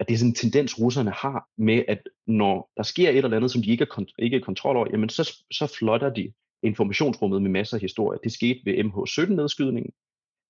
at 0.00 0.08
det 0.08 0.14
er 0.14 0.18
sådan 0.18 0.30
en 0.30 0.34
tendens, 0.34 0.80
russerne 0.80 1.10
har 1.10 1.48
med, 1.58 1.84
at 1.88 2.02
når 2.26 2.70
der 2.76 2.82
sker 2.82 3.10
et 3.10 3.16
eller 3.16 3.36
andet, 3.36 3.50
som 3.50 3.62
de 3.62 3.70
ikke 3.70 3.84
er, 3.84 4.04
ikke 4.18 4.36
er 4.36 4.40
kontrol 4.40 4.76
over, 4.76 4.86
jamen 4.92 5.08
så, 5.08 5.44
så 5.52 5.74
flotter 5.78 6.14
de 6.14 6.32
informationsrummet 6.62 7.42
med 7.42 7.50
masser 7.50 7.76
af 7.76 7.80
historier. 7.80 8.18
Det 8.18 8.32
skete 8.32 8.60
ved 8.64 8.74
MH17-nedskydningen. 8.74 9.92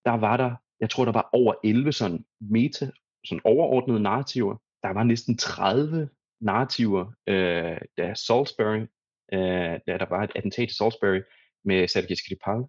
Der 0.04 0.16
var 0.16 0.36
der, 0.36 0.54
jeg 0.80 0.90
tror, 0.90 1.04
der 1.04 1.12
var 1.12 1.28
over 1.32 1.54
11 1.64 1.92
sådan 1.92 2.24
meta, 2.40 2.90
sådan 3.24 3.40
overordnede 3.44 4.00
narrativer. 4.00 4.56
Der 4.82 4.88
var 4.88 5.02
næsten 5.02 5.36
30 5.36 6.08
narrativer, 6.40 7.12
øh, 7.26 7.78
da 7.98 8.14
Salisbury, 8.14 8.80
øh, 9.32 9.78
da 9.86 9.98
der 9.98 10.08
var 10.08 10.22
et 10.22 10.32
attentat 10.36 10.70
i 10.70 10.74
Salisbury 10.74 11.20
med 11.64 11.88
Sergej 11.88 12.14
Skripal, 12.14 12.62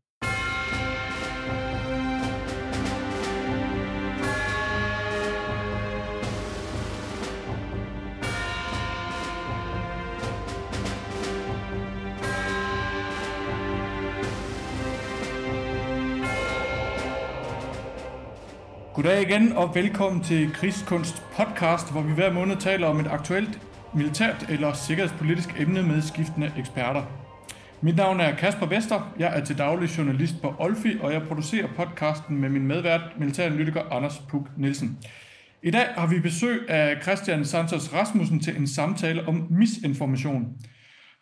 Goddag 19.00 19.22
igen 19.22 19.52
og 19.52 19.76
velkommen 19.76 20.24
til 20.24 20.54
Krigskunst 20.54 21.24
podcast, 21.36 21.92
hvor 21.92 22.02
vi 22.02 22.14
hver 22.14 22.34
måned 22.34 22.58
taler 22.58 22.88
om 22.88 23.00
et 23.00 23.08
aktuelt 23.08 23.60
militært 23.96 24.46
eller 24.50 24.74
sikkerhedspolitisk 24.74 25.50
emne 25.60 25.84
med 25.84 26.02
skiftende 26.02 26.52
eksperter. 26.58 27.04
Mit 27.82 27.96
navn 27.96 28.20
er 28.20 28.36
Kasper 28.36 28.66
Vester, 28.66 29.14
jeg 29.20 29.38
er 29.38 29.46
til 29.46 29.58
daglig 29.58 29.98
journalist 29.98 30.42
på 30.42 30.56
Olfi, 30.60 30.98
og 31.02 31.14
jeg 31.14 31.22
producerer 31.22 31.68
podcasten 31.76 32.38
med 32.38 32.50
min 32.50 32.68
medvært, 32.68 33.02
militæranalytiker 33.20 33.82
Anders 33.92 34.20
Puk 34.30 34.50
Nielsen. 34.58 34.98
I 35.64 35.72
dag 35.72 35.86
har 35.98 36.08
vi 36.08 36.20
besøg 36.20 36.70
af 36.70 37.02
Christian 37.02 37.46
Santos 37.46 37.94
Rasmussen 37.94 38.40
til 38.40 38.58
en 38.58 38.68
samtale 38.68 39.28
om 39.28 39.48
misinformation. 39.50 40.48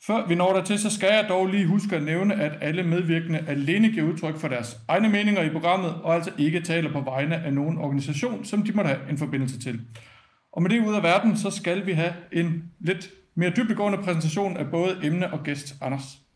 Før 0.05 0.27
vi 0.27 0.35
når 0.35 0.53
der 0.53 0.63
til, 0.63 0.79
så 0.79 0.89
skal 0.89 1.07
jeg 1.07 1.25
dog 1.29 1.47
lige 1.47 1.65
huske 1.65 1.95
at 1.95 2.03
nævne, 2.03 2.35
at 2.35 2.51
alle 2.61 2.83
medvirkende 2.83 3.43
alene 3.47 3.91
giver 3.91 4.11
udtryk 4.11 4.37
for 4.37 4.47
deres 4.47 4.79
egne 4.87 5.09
meninger 5.09 5.41
i 5.41 5.49
programmet, 5.49 5.93
og 6.03 6.15
altså 6.15 6.31
ikke 6.37 6.61
taler 6.61 6.91
på 6.91 7.01
vegne 7.01 7.35
af 7.35 7.53
nogen 7.53 7.77
organisation, 7.77 8.45
som 8.45 8.63
de 8.63 8.71
måtte 8.71 8.87
have 8.87 9.09
en 9.09 9.17
forbindelse 9.17 9.59
til. 9.59 9.81
Og 10.53 10.61
med 10.61 10.69
det 10.69 10.87
ud 10.87 10.93
af 10.93 11.03
verden, 11.03 11.37
så 11.37 11.49
skal 11.49 11.85
vi 11.85 11.91
have 11.91 12.13
en 12.31 12.63
lidt 12.79 13.09
mere 13.35 13.49
dybdegående 13.49 13.97
præsentation 13.97 14.57
af 14.57 14.71
både 14.71 14.97
emne 15.03 15.33
og 15.33 15.43
gæst. 15.43 15.75
Anders. 15.81 16.26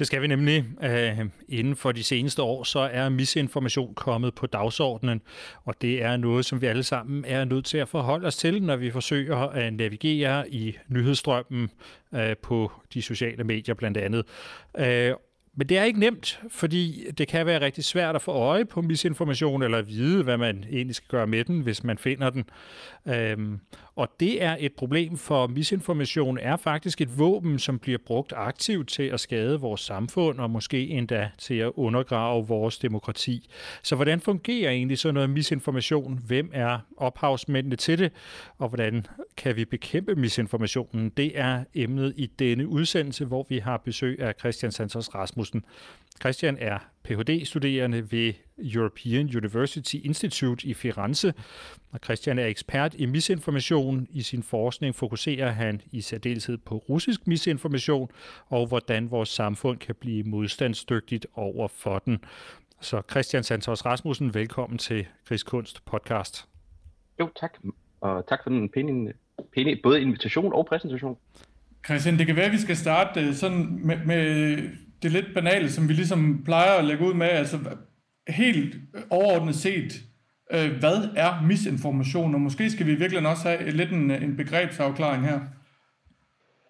Det 0.00 0.06
skal 0.06 0.22
vi 0.22 0.26
nemlig. 0.26 0.64
Uh, 0.82 1.26
inden 1.48 1.76
for 1.76 1.92
de 1.92 2.04
seneste 2.04 2.42
år, 2.42 2.64
så 2.64 2.78
er 2.78 3.08
misinformation 3.08 3.94
kommet 3.94 4.34
på 4.34 4.46
dagsordenen, 4.46 5.20
og 5.64 5.74
det 5.82 6.02
er 6.02 6.16
noget, 6.16 6.44
som 6.44 6.60
vi 6.60 6.66
alle 6.66 6.82
sammen 6.82 7.24
er 7.24 7.44
nødt 7.44 7.64
til 7.64 7.78
at 7.78 7.88
forholde 7.88 8.26
os 8.26 8.36
til, 8.36 8.62
når 8.62 8.76
vi 8.76 8.90
forsøger 8.90 9.36
at 9.36 9.72
navigere 9.72 10.50
i 10.50 10.76
nyhedsstrømmen 10.88 11.70
øh, 12.14 12.36
på 12.42 12.72
de 12.94 13.02
sociale 13.02 13.44
medier 13.44 13.74
blandt 13.74 13.96
andet. 13.96 14.24
Uh, 14.74 15.20
men 15.54 15.68
det 15.68 15.78
er 15.78 15.84
ikke 15.84 16.00
nemt, 16.00 16.40
fordi 16.50 17.06
det 17.18 17.28
kan 17.28 17.46
være 17.46 17.60
rigtig 17.60 17.84
svært 17.84 18.14
at 18.14 18.22
få 18.22 18.32
øje 18.32 18.64
på 18.64 18.82
misinformation, 18.82 19.62
eller 19.62 19.82
vide, 19.82 20.22
hvad 20.24 20.36
man 20.36 20.64
egentlig 20.70 20.94
skal 20.94 21.08
gøre 21.08 21.26
med 21.26 21.44
den, 21.44 21.60
hvis 21.60 21.84
man 21.84 21.98
finder 21.98 22.30
den. 22.30 22.44
Øhm, 23.08 23.60
og 24.00 24.08
det 24.20 24.42
er 24.42 24.56
et 24.60 24.72
problem, 24.72 25.16
for 25.16 25.46
misinformation 25.46 26.38
er 26.38 26.56
faktisk 26.56 27.00
et 27.00 27.18
våben, 27.18 27.58
som 27.58 27.78
bliver 27.78 27.98
brugt 28.06 28.32
aktivt 28.36 28.88
til 28.88 29.02
at 29.02 29.20
skade 29.20 29.60
vores 29.60 29.80
samfund, 29.80 30.38
og 30.38 30.50
måske 30.50 30.88
endda 30.88 31.30
til 31.38 31.54
at 31.54 31.72
undergrave 31.74 32.46
vores 32.46 32.78
demokrati. 32.78 33.50
Så 33.82 33.96
hvordan 33.96 34.20
fungerer 34.20 34.70
egentlig 34.70 34.98
sådan 34.98 35.14
noget 35.14 35.30
misinformation? 35.30 36.20
Hvem 36.26 36.50
er 36.52 36.78
ophavsmændene 36.96 37.76
til 37.76 37.98
det? 37.98 38.12
Og 38.58 38.68
hvordan 38.68 39.06
kan 39.36 39.56
vi 39.56 39.64
bekæmpe 39.64 40.14
misinformationen? 40.14 41.08
Det 41.08 41.38
er 41.38 41.64
emnet 41.74 42.14
i 42.16 42.26
denne 42.26 42.68
udsendelse, 42.68 43.24
hvor 43.24 43.46
vi 43.48 43.58
har 43.58 43.76
besøg 43.76 44.20
af 44.20 44.34
Christian 44.38 44.72
Santos 44.72 45.14
Rasmussen. 45.14 45.64
Christian 46.20 46.56
er 46.60 46.78
Ph.D.-studerende 47.04 48.12
ved 48.12 48.32
European 48.58 49.30
University 49.36 49.94
Institute 49.94 50.68
i 50.68 50.74
Firenze, 50.74 51.34
og 51.92 52.00
Christian 52.04 52.38
er 52.38 52.46
ekspert 52.46 52.94
i 52.94 53.06
misinformation. 53.06 54.06
I 54.10 54.22
sin 54.22 54.42
forskning 54.42 54.94
fokuserer 54.94 55.50
han 55.50 55.80
i 55.92 56.00
særdeleshed 56.00 56.58
på 56.58 56.76
russisk 56.76 57.26
misinformation 57.26 58.10
og 58.46 58.66
hvordan 58.66 59.10
vores 59.10 59.28
samfund 59.28 59.78
kan 59.78 59.94
blive 59.94 60.24
modstandsdygtigt 60.24 61.26
over 61.34 61.68
for 61.68 61.98
den. 61.98 62.24
Så 62.80 63.02
Christian 63.10 63.42
Santos 63.42 63.86
Rasmussen, 63.86 64.34
velkommen 64.34 64.78
til 64.78 65.06
Krigskunst 65.28 65.84
podcast. 65.84 66.48
Jo, 67.20 67.30
tak. 67.40 67.58
Og 68.00 68.26
tak 68.28 68.38
for 68.42 68.50
den 68.50 68.68
pæne, 68.68 69.12
pæne 69.54 69.76
både 69.82 70.00
invitation 70.00 70.52
og 70.52 70.66
præsentation. 70.66 71.16
Christian, 71.84 72.18
det 72.18 72.26
kan 72.26 72.36
være, 72.36 72.46
at 72.46 72.52
vi 72.52 72.58
skal 72.58 72.76
starte 72.76 73.20
øh, 73.20 73.34
sådan 73.34 73.80
med, 73.84 73.96
med 74.06 74.56
det 75.02 75.12
lidt 75.12 75.34
banale, 75.34 75.70
som 75.70 75.88
vi 75.88 75.92
ligesom 75.92 76.42
plejer 76.44 76.78
at 76.78 76.84
lægge 76.84 77.04
ud 77.04 77.14
med, 77.14 77.26
altså 77.26 77.76
helt 78.28 78.76
overordnet 79.10 79.54
set, 79.54 80.02
øh, 80.52 80.78
hvad 80.78 81.08
er 81.16 81.42
misinformation? 81.42 82.34
Og 82.34 82.40
måske 82.40 82.70
skal 82.70 82.86
vi 82.86 82.94
virkelig 82.94 83.28
også 83.28 83.48
have 83.48 83.70
lidt 83.70 83.90
en, 83.90 84.10
en 84.10 84.36
begrebsafklaring 84.36 85.24
her. 85.24 85.40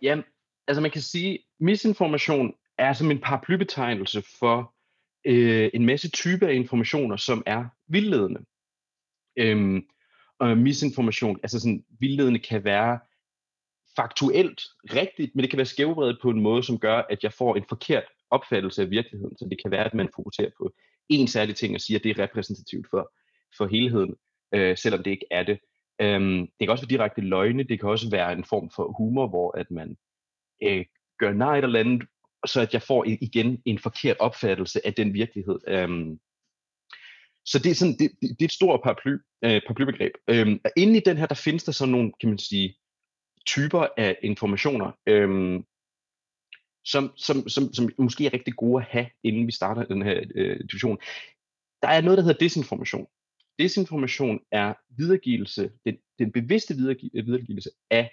Ja, 0.03 0.21
altså 0.69 0.81
man 0.81 0.91
kan 0.91 1.03
sige, 1.03 1.39
misinformation 1.61 2.55
er 2.79 2.93
som 2.93 3.11
en 3.11 3.19
paraplybetegnelse 3.19 4.23
for 4.39 4.75
øh, 5.25 5.71
en 5.75 5.87
masse 5.87 6.11
typer 6.11 6.49
af 6.49 6.55
informationer, 6.55 7.17
som 7.17 7.43
er 7.47 7.65
vildledende. 7.89 8.41
Øhm, 9.37 9.83
og 10.39 10.59
misinformation, 10.59 11.41
altså 11.43 11.61
sådan 11.61 11.85
vildledende 12.01 12.39
kan 12.39 12.65
være 12.65 12.99
faktuelt 13.97 14.63
rigtigt, 14.95 15.35
men 15.35 15.43
det 15.43 15.51
kan 15.51 15.57
være 15.57 15.67
skævvredet 15.67 16.19
på 16.23 16.31
en 16.31 16.41
måde, 16.41 16.63
som 16.63 16.79
gør, 16.79 17.03
at 17.11 17.23
jeg 17.23 17.33
får 17.33 17.57
en 17.57 17.65
forkert 17.69 18.05
opfattelse 18.31 18.83
af 18.83 18.91
virkeligheden. 18.91 19.39
Så 19.39 19.47
det 19.51 19.63
kan 19.63 19.71
være, 19.71 19.85
at 19.85 19.95
man 19.95 20.09
fokuserer 20.17 20.51
på 20.59 20.75
en 21.09 21.29
særlig 21.29 21.57
ting 21.57 21.75
og 21.75 21.81
siger, 21.81 21.99
at 21.99 22.05
det 22.05 22.11
er 22.11 22.23
repræsentativt 22.23 22.87
for, 22.91 23.13
for 23.57 23.67
helheden, 23.67 24.15
øh, 24.55 24.77
selvom 24.77 25.03
det 25.03 25.11
ikke 25.11 25.27
er 25.31 25.43
det. 25.43 25.59
Øhm, 26.01 26.39
det 26.41 26.61
kan 26.61 26.71
også 26.71 26.85
være 26.85 26.99
direkte 26.99 27.21
løgne, 27.21 27.63
det 27.63 27.81
kan 27.81 27.89
også 27.89 28.11
være 28.11 28.33
en 28.33 28.45
form 28.45 28.71
for 28.77 28.95
humor, 28.99 29.29
hvor 29.29 29.59
at 29.59 29.71
man 29.71 29.97
øh, 30.63 30.85
gør 31.19 31.33
nej 31.33 31.59
et 31.59 31.65
eller 31.65 31.81
andet, 31.81 32.03
så 32.47 32.61
at 32.61 32.73
jeg 32.73 32.83
får 32.83 33.05
igen 33.05 33.63
en 33.65 33.79
forkert 33.79 34.17
opfattelse 34.19 34.87
af 34.87 34.95
den 34.95 35.15
virkelighed. 35.15 35.59
Øhm, 35.69 36.21
så 37.45 37.59
det 37.59 37.71
er, 37.71 37.75
sådan, 37.75 37.97
det, 37.99 38.11
det 38.21 38.41
er 38.41 38.45
et 38.45 38.53
stort 38.53 38.81
paraply, 38.85 39.13
øh, 39.45 39.61
paraplybegreb. 39.67 40.13
Øhm, 40.29 40.61
inde 40.77 40.97
i 40.97 41.03
den 41.07 41.17
her, 41.17 41.27
der 41.27 41.35
findes 41.35 41.65
der 41.65 41.73
sådan 41.73 41.93
nogle, 41.93 42.13
kan 42.21 42.29
man 42.29 42.39
sige, 42.39 42.77
typer 43.47 43.87
af 43.97 44.19
informationer. 44.23 44.93
Øhm, 45.07 45.65
som, 46.85 47.13
som, 47.17 47.49
som, 47.49 47.73
som 47.73 47.91
måske 47.99 48.27
er 48.27 48.33
rigtig 48.33 48.55
gode 48.55 48.83
at 48.83 48.89
have, 48.91 49.07
inden 49.23 49.47
vi 49.47 49.53
starter 49.53 49.85
den 49.85 50.03
her 50.03 50.25
øh, 50.35 50.61
diskussion. 50.61 50.99
Der 51.83 51.89
er 51.89 52.01
noget, 52.01 52.19
der 52.19 52.25
hedder 52.25 52.39
desinformation. 52.39 53.07
Desinformation 53.59 54.41
er 54.53 54.75
videregivelse, 54.97 55.71
den, 55.87 55.97
den 56.19 56.33
bevidste 56.33 56.75
videregivelse 57.13 57.71
øh, 57.71 57.99
af 57.99 58.11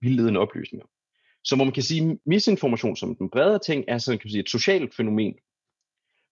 vildledende 0.00 0.40
oplysninger. 0.40 0.86
Så 1.44 1.56
hvor 1.56 1.64
man 1.64 1.74
kan 1.74 1.82
sige, 1.82 2.18
misinformation 2.26 2.96
som 2.96 3.16
den 3.16 3.30
bredere 3.30 3.58
ting 3.58 3.84
er 3.88 3.98
sådan, 3.98 4.18
kan 4.18 4.26
man 4.26 4.30
sige, 4.30 4.42
et 4.42 4.50
socialt 4.50 4.94
fænomen, 4.94 5.34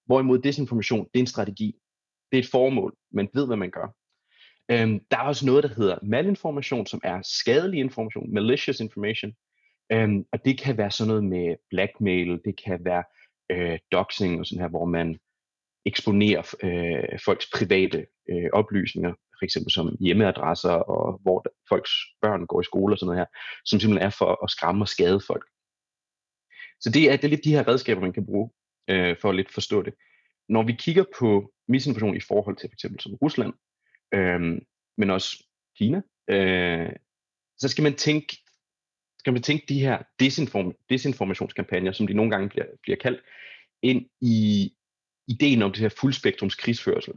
hvorimod 0.07 0.39
desinformation, 0.39 1.05
det 1.05 1.19
er 1.19 1.21
en 1.21 1.27
strategi. 1.27 1.77
Det 2.33 2.39
er 2.39 2.43
et 2.43 2.51
formål. 2.51 2.97
Man 3.13 3.29
ved, 3.35 3.47
hvad 3.47 3.57
man 3.57 3.71
gør. 3.71 3.95
Øhm, 4.71 5.01
der 5.11 5.17
er 5.17 5.23
også 5.23 5.47
noget, 5.47 5.65
der 5.65 5.75
hedder 5.75 5.99
malinformation, 6.03 6.87
som 6.87 7.01
er 7.05 7.23
skadelig 7.23 7.81
information, 7.81 8.35
malicious 8.35 8.81
information, 8.81 9.33
Øhm, 9.93 10.25
og 10.33 10.45
det 10.45 10.59
kan 10.61 10.77
være 10.77 10.91
sådan 10.91 11.09
noget 11.09 11.25
med 11.25 11.57
blackmail, 11.71 12.41
det 12.45 12.65
kan 12.65 12.85
være 12.85 13.05
øh, 13.51 13.79
doxing 13.93 14.41
og 14.41 14.47
sådan 14.47 14.63
her, 14.63 14.69
hvor 14.69 14.85
man 14.85 15.19
eksponerer 15.87 16.55
øh, 16.63 17.19
folks 17.25 17.51
private 17.55 18.07
øh, 18.31 18.51
oplysninger, 18.53 19.13
for 19.13 19.45
eksempel 19.45 19.73
som 19.73 19.97
hjemmeadresser 20.01 20.71
og 20.73 21.21
hvor 21.23 21.41
der, 21.41 21.51
folks 21.69 21.91
børn 22.23 22.47
går 22.47 22.61
i 22.61 22.65
skole 22.65 22.95
og 22.95 22.99
sådan 22.99 23.07
noget 23.07 23.21
her, 23.21 23.31
som 23.65 23.81
simpelthen 23.81 24.07
er 24.07 24.11
for 24.11 24.45
at 24.45 24.51
skræmme 24.51 24.85
og 24.85 24.89
skade 24.89 25.21
folk. 25.27 25.45
Så 26.81 26.91
det 26.95 27.11
er, 27.11 27.17
det 27.17 27.25
er 27.25 27.29
lidt 27.29 27.45
de 27.45 27.55
her 27.57 27.69
redskaber, 27.69 28.01
man 28.01 28.13
kan 28.13 28.27
bruge 28.27 28.51
øh, 28.91 29.17
for 29.21 29.29
at 29.29 29.37
lidt 29.37 29.53
forstå 29.53 29.83
det. 29.83 29.95
Når 30.49 30.63
vi 30.63 30.73
kigger 30.73 31.05
på 31.19 31.53
misinformation 31.69 32.17
i 32.17 32.21
forhold 32.29 32.57
til 32.57 32.69
f.eks. 32.71 33.03
som 33.03 33.15
Rusland, 33.15 33.53
øh, 34.15 34.41
men 34.99 35.11
også 35.11 35.45
Kina, 35.79 36.03
øh, 36.31 36.93
så 37.59 37.69
skal 37.69 37.83
man 37.83 37.95
tænke 37.95 38.37
skal 39.29 39.33
man 39.33 39.43
tænke 39.43 39.67
de 39.69 39.81
her 39.81 40.03
desinform, 40.21 40.75
desinformationskampagner, 40.91 41.93
som 41.93 42.07
de 42.07 42.15
nogle 42.15 42.31
gange 42.31 42.49
bliver, 42.49 42.65
bliver 42.83 42.97
kaldt, 42.97 43.21
ind 43.83 44.07
i 44.21 44.73
ideen 45.29 45.63
om 45.63 45.73
det 45.73 45.81
her 45.81 45.89
fuldspektrums 46.01 46.55
krigsførsel. 46.55 47.15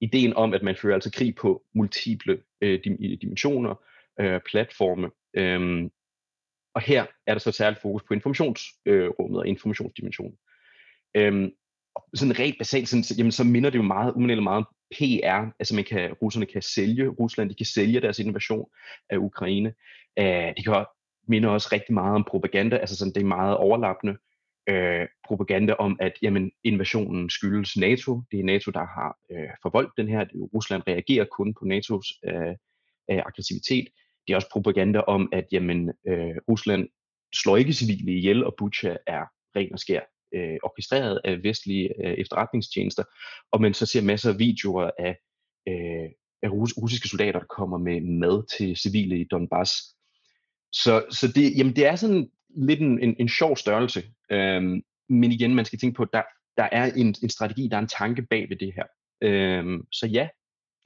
Ideen 0.00 0.32
om, 0.34 0.54
at 0.54 0.62
man 0.62 0.76
fører 0.76 0.94
altså 0.94 1.10
krig 1.10 1.34
på 1.34 1.62
multiple 1.74 2.42
øh, 2.60 2.80
dimensioner, 3.20 3.74
øh, 4.20 4.40
platforme. 4.50 5.10
Øh, 5.36 5.90
og 6.74 6.82
her 6.82 7.06
er 7.26 7.34
der 7.34 7.38
så 7.38 7.52
særligt 7.52 7.82
fokus 7.82 8.02
på 8.02 8.14
informationsrummet 8.14 9.38
øh, 9.38 9.40
og 9.40 9.48
informationsdimensionen. 9.48 10.36
Øh, 11.16 11.50
sådan 12.14 12.38
rent 12.38 12.58
basalt, 12.58 12.88
sådan, 12.88 13.04
jamen, 13.18 13.32
så 13.32 13.44
minder 13.44 13.70
det 13.70 13.78
jo 13.78 13.82
meget, 13.82 14.16
meget 14.42 14.66
PR, 14.94 15.52
altså 15.58 15.74
man 15.74 15.84
kan, 15.84 16.12
russerne 16.12 16.46
kan 16.46 16.62
sælge, 16.62 17.08
Rusland 17.08 17.50
de 17.50 17.54
kan 17.54 17.66
sælge 17.66 18.00
deres 18.00 18.18
invasion 18.18 18.68
af 19.10 19.16
Ukraine. 19.16 19.74
Øh, 20.18 20.24
uh, 20.24 20.52
de 20.56 20.62
kan 20.62 20.84
minder 21.28 21.48
også 21.48 21.68
rigtig 21.72 21.94
meget 21.94 22.14
om 22.14 22.24
propaganda, 22.28 22.76
altså 22.76 22.96
sådan, 22.96 23.12
det 23.12 23.20
er 23.20 23.26
meget 23.26 23.56
overlappende 23.56 24.16
øh, 24.68 25.06
propaganda 25.26 25.72
om, 25.72 25.96
at 26.00 26.12
jamen, 26.22 26.50
invasionen 26.64 27.30
skyldes 27.30 27.76
NATO. 27.76 28.22
Det 28.30 28.40
er 28.40 28.44
NATO, 28.44 28.70
der 28.70 28.86
har 28.86 29.16
øh, 29.32 29.50
forvoldt 29.62 29.92
den 29.96 30.08
her. 30.08 30.24
Rusland 30.54 30.82
reagerer 30.88 31.24
kun 31.24 31.54
på 31.54 31.64
NATO's 31.64 32.18
øh, 32.28 32.54
øh, 33.10 33.22
aggressivitet. 33.26 33.88
Det 34.26 34.32
er 34.32 34.36
også 34.36 34.50
propaganda 34.52 35.00
om, 35.00 35.28
at 35.32 35.46
jamen, 35.52 35.88
øh, 36.08 36.36
Rusland 36.48 36.88
slår 37.34 37.56
ikke 37.56 37.72
civile 37.72 38.12
ihjel, 38.12 38.44
og 38.44 38.54
Bucha 38.58 38.96
er 39.06 39.24
ren 39.56 39.72
og 39.72 39.78
skær 39.78 40.00
øh, 40.34 40.56
orkestreret 40.62 41.20
af 41.24 41.42
vestlige 41.42 42.06
øh, 42.06 42.12
efterretningstjenester, 42.12 43.04
og 43.52 43.60
man 43.60 43.74
så 43.74 43.86
ser 43.86 44.02
masser 44.02 44.32
af 44.32 44.38
videoer 44.38 44.90
af, 44.98 45.16
øh, 45.68 46.10
af 46.42 46.48
rus- 46.48 46.82
russiske 46.82 47.08
soldater, 47.08 47.38
der 47.38 47.46
kommer 47.46 47.78
med 47.78 48.00
mad 48.00 48.56
til 48.58 48.76
civile 48.76 49.20
i 49.20 49.24
Donbass. 49.24 49.93
Så, 50.74 51.04
så 51.10 51.28
det, 51.28 51.58
jamen, 51.58 51.76
det 51.76 51.86
er 51.86 51.96
sådan 51.96 52.30
lidt 52.56 52.80
en, 52.80 52.98
en, 53.00 53.16
en 53.18 53.28
sjov 53.28 53.56
størrelse, 53.56 54.02
øhm, 54.30 54.82
men 55.08 55.32
igen, 55.32 55.54
man 55.54 55.64
skal 55.64 55.78
tænke 55.78 55.96
på, 55.96 56.02
at 56.02 56.08
der, 56.12 56.22
der 56.56 56.68
er 56.72 56.92
en, 56.96 57.14
en 57.22 57.28
strategi, 57.28 57.68
der 57.68 57.76
er 57.76 57.80
en 57.80 57.88
tanke 57.88 58.22
bag 58.22 58.48
ved 58.48 58.56
det 58.56 58.72
her. 58.74 58.84
Øhm, 59.22 59.82
så 59.92 60.06
ja, 60.06 60.28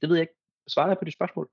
det 0.01 0.09
ved 0.09 0.15
jeg 0.15 0.23
ikke. 0.23 0.33
Svarer 0.67 0.87
jeg 0.87 0.97
på 0.97 1.05
dit 1.05 1.13
spørgsmål? 1.13 1.49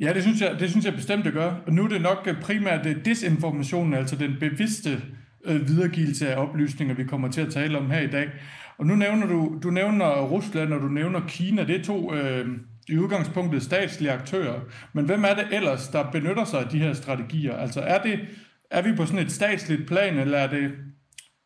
Ja, 0.00 0.12
det 0.14 0.22
synes 0.22 0.40
jeg, 0.40 0.60
det 0.60 0.70
synes 0.70 0.84
jeg 0.84 0.94
bestemt, 0.94 1.24
det 1.24 1.32
gør. 1.32 1.62
Og 1.66 1.72
nu 1.72 1.84
er 1.84 1.88
det 1.88 2.02
nok 2.02 2.26
øh, 2.26 2.40
primært 2.40 2.86
øh, 2.86 3.04
desinformationen, 3.04 3.94
altså 3.94 4.16
den 4.16 4.36
bevidste 4.40 5.02
øh, 5.44 5.68
videregivelse 5.68 6.28
af 6.28 6.42
oplysninger, 6.42 6.94
vi 6.94 7.04
kommer 7.04 7.30
til 7.30 7.40
at 7.40 7.52
tale 7.52 7.78
om 7.78 7.90
her 7.90 8.00
i 8.00 8.10
dag. 8.10 8.30
Og 8.78 8.86
nu 8.86 8.94
nævner 8.94 9.26
du, 9.26 9.58
du 9.62 9.70
nævner 9.70 10.26
Rusland, 10.26 10.72
og 10.72 10.80
du 10.80 10.88
nævner 10.88 11.20
Kina. 11.28 11.64
Det 11.64 11.80
er 11.80 11.84
to 11.84 12.14
øh, 12.14 12.48
i 12.88 12.98
udgangspunktet 12.98 13.62
statslige 13.62 14.12
aktører. 14.12 14.60
Men 14.92 15.04
hvem 15.04 15.24
er 15.24 15.34
det 15.34 15.48
ellers, 15.52 15.88
der 15.88 16.10
benytter 16.10 16.44
sig 16.44 16.60
af 16.60 16.68
de 16.68 16.78
her 16.78 16.92
strategier? 16.92 17.56
Altså 17.56 17.80
er, 17.80 18.02
det, 18.02 18.20
er 18.70 18.82
vi 18.82 18.96
på 18.96 19.06
sådan 19.06 19.26
et 19.26 19.32
statsligt 19.32 19.86
plan, 19.88 20.18
eller 20.18 20.38
er 20.38 20.46
det... 20.46 20.72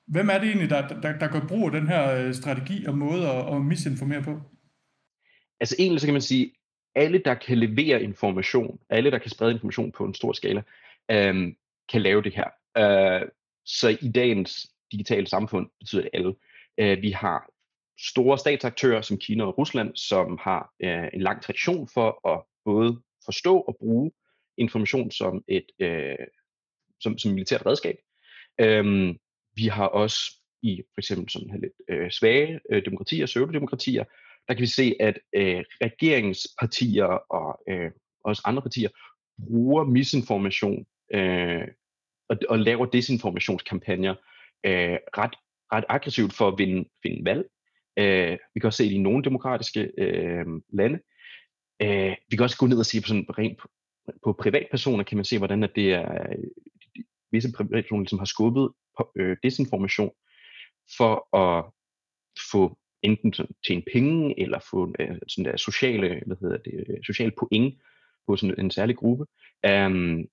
Hvem 0.07 0.29
er 0.29 0.39
det 0.39 0.49
egentlig, 0.49 0.71
der, 0.71 0.89
der, 0.89 1.19
der 1.19 1.29
gør 1.29 1.47
brug 1.49 1.67
af 1.67 1.73
den 1.73 1.89
her 1.89 2.15
øh, 2.15 2.35
strategi 2.35 2.85
og 2.87 2.99
måde 2.99 3.29
at, 3.31 3.55
at 3.55 3.63
misinformere 3.63 4.23
på? 4.23 4.41
Altså 5.61 5.77
egentlig 5.79 6.01
så 6.01 6.07
kan 6.07 6.15
man 6.15 6.23
sige, 6.23 6.53
alle 6.95 7.23
der 7.25 7.35
kan 7.35 7.59
levere 7.59 8.03
information, 8.03 8.79
alle 8.91 9.11
der 9.11 9.19
kan 9.19 9.31
sprede 9.31 9.53
information 9.53 9.93
på 9.93 10.05
en 10.05 10.15
stor 10.15 10.33
skala, 10.33 10.63
øhm, 11.11 11.57
kan 11.93 12.03
lave 12.03 12.23
det 12.23 12.35
her. 12.35 12.49
Øh, 12.79 13.29
så 13.65 13.89
i 14.01 14.09
dagens 14.09 14.71
digitale 14.93 15.27
samfund 15.27 15.71
betyder 15.81 16.03
det 16.03 16.11
alle. 16.13 16.35
Øh, 16.79 17.03
vi 17.03 17.11
har 17.11 17.51
store 17.99 18.39
statsaktører 18.39 19.01
som 19.01 19.19
Kina 19.19 19.45
og 19.45 19.59
Rusland, 19.59 19.97
som 19.97 20.39
har 20.43 20.73
øh, 20.83 21.09
en 21.15 21.21
lang 21.21 21.43
tradition 21.43 21.89
for 21.95 22.29
at 22.29 22.43
både 22.65 23.01
forstå 23.25 23.59
og 23.61 23.77
bruge 23.81 24.11
information 24.59 25.11
som 25.11 25.45
et 25.49 25.67
øh, 25.79 26.27
som, 27.01 27.19
som 27.19 27.33
militært 27.33 27.67
redskab. 27.67 27.97
Øhm, 28.61 29.19
vi 29.57 29.67
har 29.67 29.87
også 29.87 30.19
i 30.63 30.83
for 30.95 31.01
eksempel 31.01 31.31
sådan 31.31 31.51
her 31.51 31.59
lidt 31.59 31.73
øh, 31.89 32.11
svage 32.11 32.61
øh, 32.71 32.85
demokratier, 32.85 33.27
pseudodemokratier, 33.27 34.05
der 34.49 34.55
kan 34.55 34.61
vi 34.61 34.67
se, 34.67 34.95
at 35.01 35.19
øh, 35.35 35.65
regeringspartier 35.83 37.05
og 37.07 37.61
øh, 37.69 37.91
også 38.25 38.43
andre 38.45 38.63
partier 38.63 38.89
bruger 39.47 39.85
misinformation 39.85 40.87
øh, 41.15 41.69
og, 42.29 42.37
og 42.49 42.59
laver 42.59 42.87
desinformationskampagner 42.87 44.15
øh, 44.67 44.99
ret, 45.19 45.35
ret 45.73 45.85
aggressivt 45.89 46.33
for 46.33 46.49
at 46.49 46.59
vinde, 46.59 46.89
vinde 47.03 47.25
valg. 47.25 47.49
Øh, 47.99 48.39
vi 48.55 48.61
kan 48.61 48.67
også 48.67 48.77
se 48.77 48.85
det 48.85 48.95
i 48.95 48.99
nogle 48.99 49.25
demokratiske 49.25 49.91
øh, 49.99 50.47
lande. 50.73 50.99
Øh, 51.83 52.17
vi 52.31 52.37
kan 52.37 52.45
også 52.45 52.59
gå 52.59 52.67
ned 52.67 52.79
og 52.79 52.87
se 52.87 53.01
på 53.01 53.09
sådan 53.09 53.39
rent 53.39 53.59
på, 53.59 53.69
på 54.25 54.33
privatpersoner, 54.33 55.05
kan 55.05 55.17
man 55.17 55.25
se, 55.25 55.39
hvordan 55.39 55.63
at 55.65 55.71
det 55.77 55.93
er 55.93 56.13
øh, 56.13 56.45
visse 57.33 57.53
privatpersoner 57.53 58.03
ligesom 58.03 58.19
har 58.19 58.27
skubbet 58.27 58.71
øh, 59.17 59.37
desinformation 59.43 60.11
for 60.97 61.37
at 61.37 61.65
få 62.53 62.79
enten 63.03 63.35
tjene 63.67 63.83
penge 63.93 64.41
eller 64.41 64.59
få 64.71 64.95
øh, 65.01 65.19
sådan 65.29 65.45
der 65.45 65.57
sociale, 65.57 66.23
hvad 66.27 66.37
hedder 66.41 66.57
det, 66.57 66.85
øh, 66.89 66.97
sociale 67.05 67.33
point 67.39 67.75
på 68.27 68.37
sådan 68.37 68.61
en 68.61 68.71
særlig 68.71 68.97
gruppe. 68.97 69.25
Um, 69.69 70.29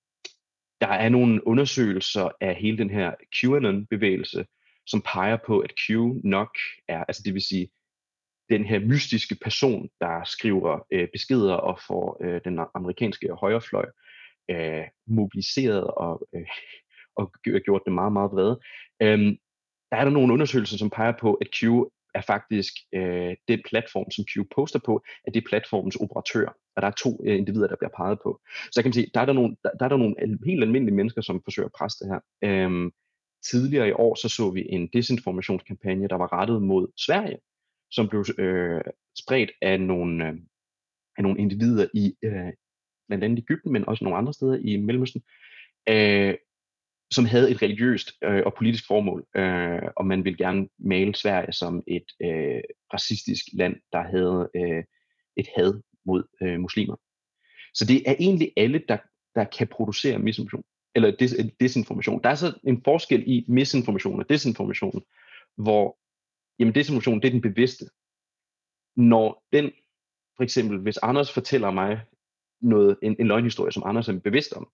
der 0.80 0.88
er 0.88 1.08
nogle 1.08 1.46
undersøgelser 1.46 2.28
af 2.40 2.54
hele 2.54 2.78
den 2.78 2.90
her 2.90 3.14
QAnon-bevægelse, 3.40 4.46
som 4.86 5.02
peger 5.02 5.38
på, 5.46 5.58
at 5.58 5.72
Q 5.80 5.90
nok 6.24 6.56
er, 6.88 7.04
altså 7.04 7.22
det 7.24 7.34
vil 7.34 7.42
sige, 7.42 7.68
den 8.50 8.64
her 8.64 8.78
mystiske 8.80 9.36
person, 9.42 9.88
der 10.00 10.24
skriver 10.24 10.86
øh, 10.92 11.08
beskeder 11.12 11.54
og 11.54 11.78
får 11.86 12.18
øh, 12.24 12.40
den 12.44 12.60
amerikanske 12.74 13.28
højrefløj 13.40 13.86
øh, 14.50 14.84
mobiliseret 15.06 15.84
og, 15.84 16.28
øh, 16.34 16.46
og 17.16 17.32
gjort 17.64 17.82
det 17.84 17.92
meget, 17.92 18.12
meget 18.12 18.32
vrede. 18.32 18.60
Øhm, 19.02 19.36
der 19.90 19.96
er 19.96 20.04
der 20.04 20.10
nogle 20.10 20.32
undersøgelser, 20.32 20.78
som 20.78 20.90
peger 20.90 21.12
på, 21.20 21.34
at 21.34 21.48
Q 21.56 21.62
er 22.14 22.20
faktisk 22.20 22.72
øh, 22.94 23.36
den 23.48 23.60
platform, 23.68 24.10
som 24.10 24.24
Q 24.24 24.34
poster 24.54 24.80
på, 24.86 25.02
at 25.26 25.34
det 25.34 25.44
er 25.44 25.48
platformens 25.48 25.96
operatør. 25.96 26.48
Og 26.76 26.82
der 26.82 26.88
er 26.88 26.92
to 26.92 27.20
øh, 27.24 27.36
individer, 27.36 27.68
der 27.68 27.76
bliver 27.76 27.96
peget 27.96 28.18
på. 28.22 28.40
Så 28.70 28.72
jeg 28.76 28.84
kan 28.84 28.92
sige, 28.92 29.10
der 29.14 29.20
er 29.20 29.24
der 29.24 29.32
nogle, 29.32 29.56
der, 29.64 29.70
der 29.78 29.84
er 29.84 29.88
der 29.88 29.96
nogle 29.96 30.14
helt 30.46 30.62
almindelige 30.62 30.96
mennesker, 30.96 31.20
som 31.20 31.42
forsøger 31.44 31.66
at 31.66 31.72
presse 31.78 32.04
det 32.04 32.12
her. 32.12 32.20
Øhm, 32.44 32.90
tidligere 33.50 33.88
i 33.88 33.92
år, 33.92 34.14
så 34.14 34.28
så 34.28 34.50
vi 34.50 34.66
en 34.68 34.88
desinformationskampagne, 34.92 36.08
der 36.08 36.16
var 36.16 36.32
rettet 36.32 36.62
mod 36.62 36.88
Sverige, 36.96 37.38
som 37.90 38.08
blev 38.08 38.24
øh, 38.38 38.80
spredt 39.18 39.50
af 39.62 39.80
nogle, 39.80 40.26
øh, 40.26 40.34
af 41.16 41.22
nogle 41.22 41.38
individer 41.38 41.86
i 41.94 42.16
øh, 42.22 42.52
blandt 43.08 43.24
andet 43.24 43.38
Ægypten, 43.38 43.72
men 43.72 43.88
også 43.88 44.04
nogle 44.04 44.18
andre 44.18 44.32
steder 44.32 44.58
i 44.64 44.76
Mellemøsten, 44.76 45.22
øh, 45.88 46.34
som 47.10 47.24
havde 47.24 47.50
et 47.50 47.62
religiøst 47.62 48.12
øh, 48.24 48.42
og 48.46 48.54
politisk 48.54 48.86
formål, 48.86 49.26
øh, 49.36 49.82
og 49.96 50.06
man 50.06 50.24
ville 50.24 50.38
gerne 50.38 50.68
male 50.78 51.14
Sverige 51.14 51.52
som 51.52 51.82
et 51.86 52.04
øh, 52.22 52.62
racistisk 52.94 53.44
land, 53.52 53.76
der 53.92 54.02
havde 54.02 54.50
øh, 54.56 54.84
et 55.36 55.48
had 55.56 55.82
mod 56.06 56.22
øh, 56.42 56.60
muslimer. 56.60 56.96
Så 57.74 57.84
det 57.84 58.02
er 58.10 58.14
egentlig 58.18 58.52
alle, 58.56 58.82
der, 58.88 58.98
der 59.34 59.44
kan 59.44 59.68
producere 59.68 60.18
misinformation, 60.18 60.64
eller 60.96 61.10
des, 61.10 61.34
desinformation. 61.60 62.22
Der 62.22 62.30
er 62.30 62.34
så 62.34 62.58
en 62.64 62.82
forskel 62.84 63.24
i 63.26 63.44
misinformation 63.48 64.20
og 64.20 64.28
desinformation, 64.28 65.02
hvor 65.56 65.98
jamen 66.58 66.74
desinformation, 66.74 67.20
det 67.20 67.28
er 67.28 67.32
den 67.32 67.40
bevidste. 67.40 67.86
Når 68.96 69.44
den, 69.52 69.72
for 70.36 70.42
eksempel, 70.42 70.78
hvis 70.78 70.96
Anders 70.96 71.32
fortæller 71.32 71.70
mig 71.70 72.00
noget, 72.60 72.96
en, 73.02 73.16
en 73.18 73.26
løgnhistorie, 73.26 73.72
som 73.72 73.82
Anders 73.86 74.08
er 74.08 74.18
bevidst 74.18 74.52
om, 74.52 74.68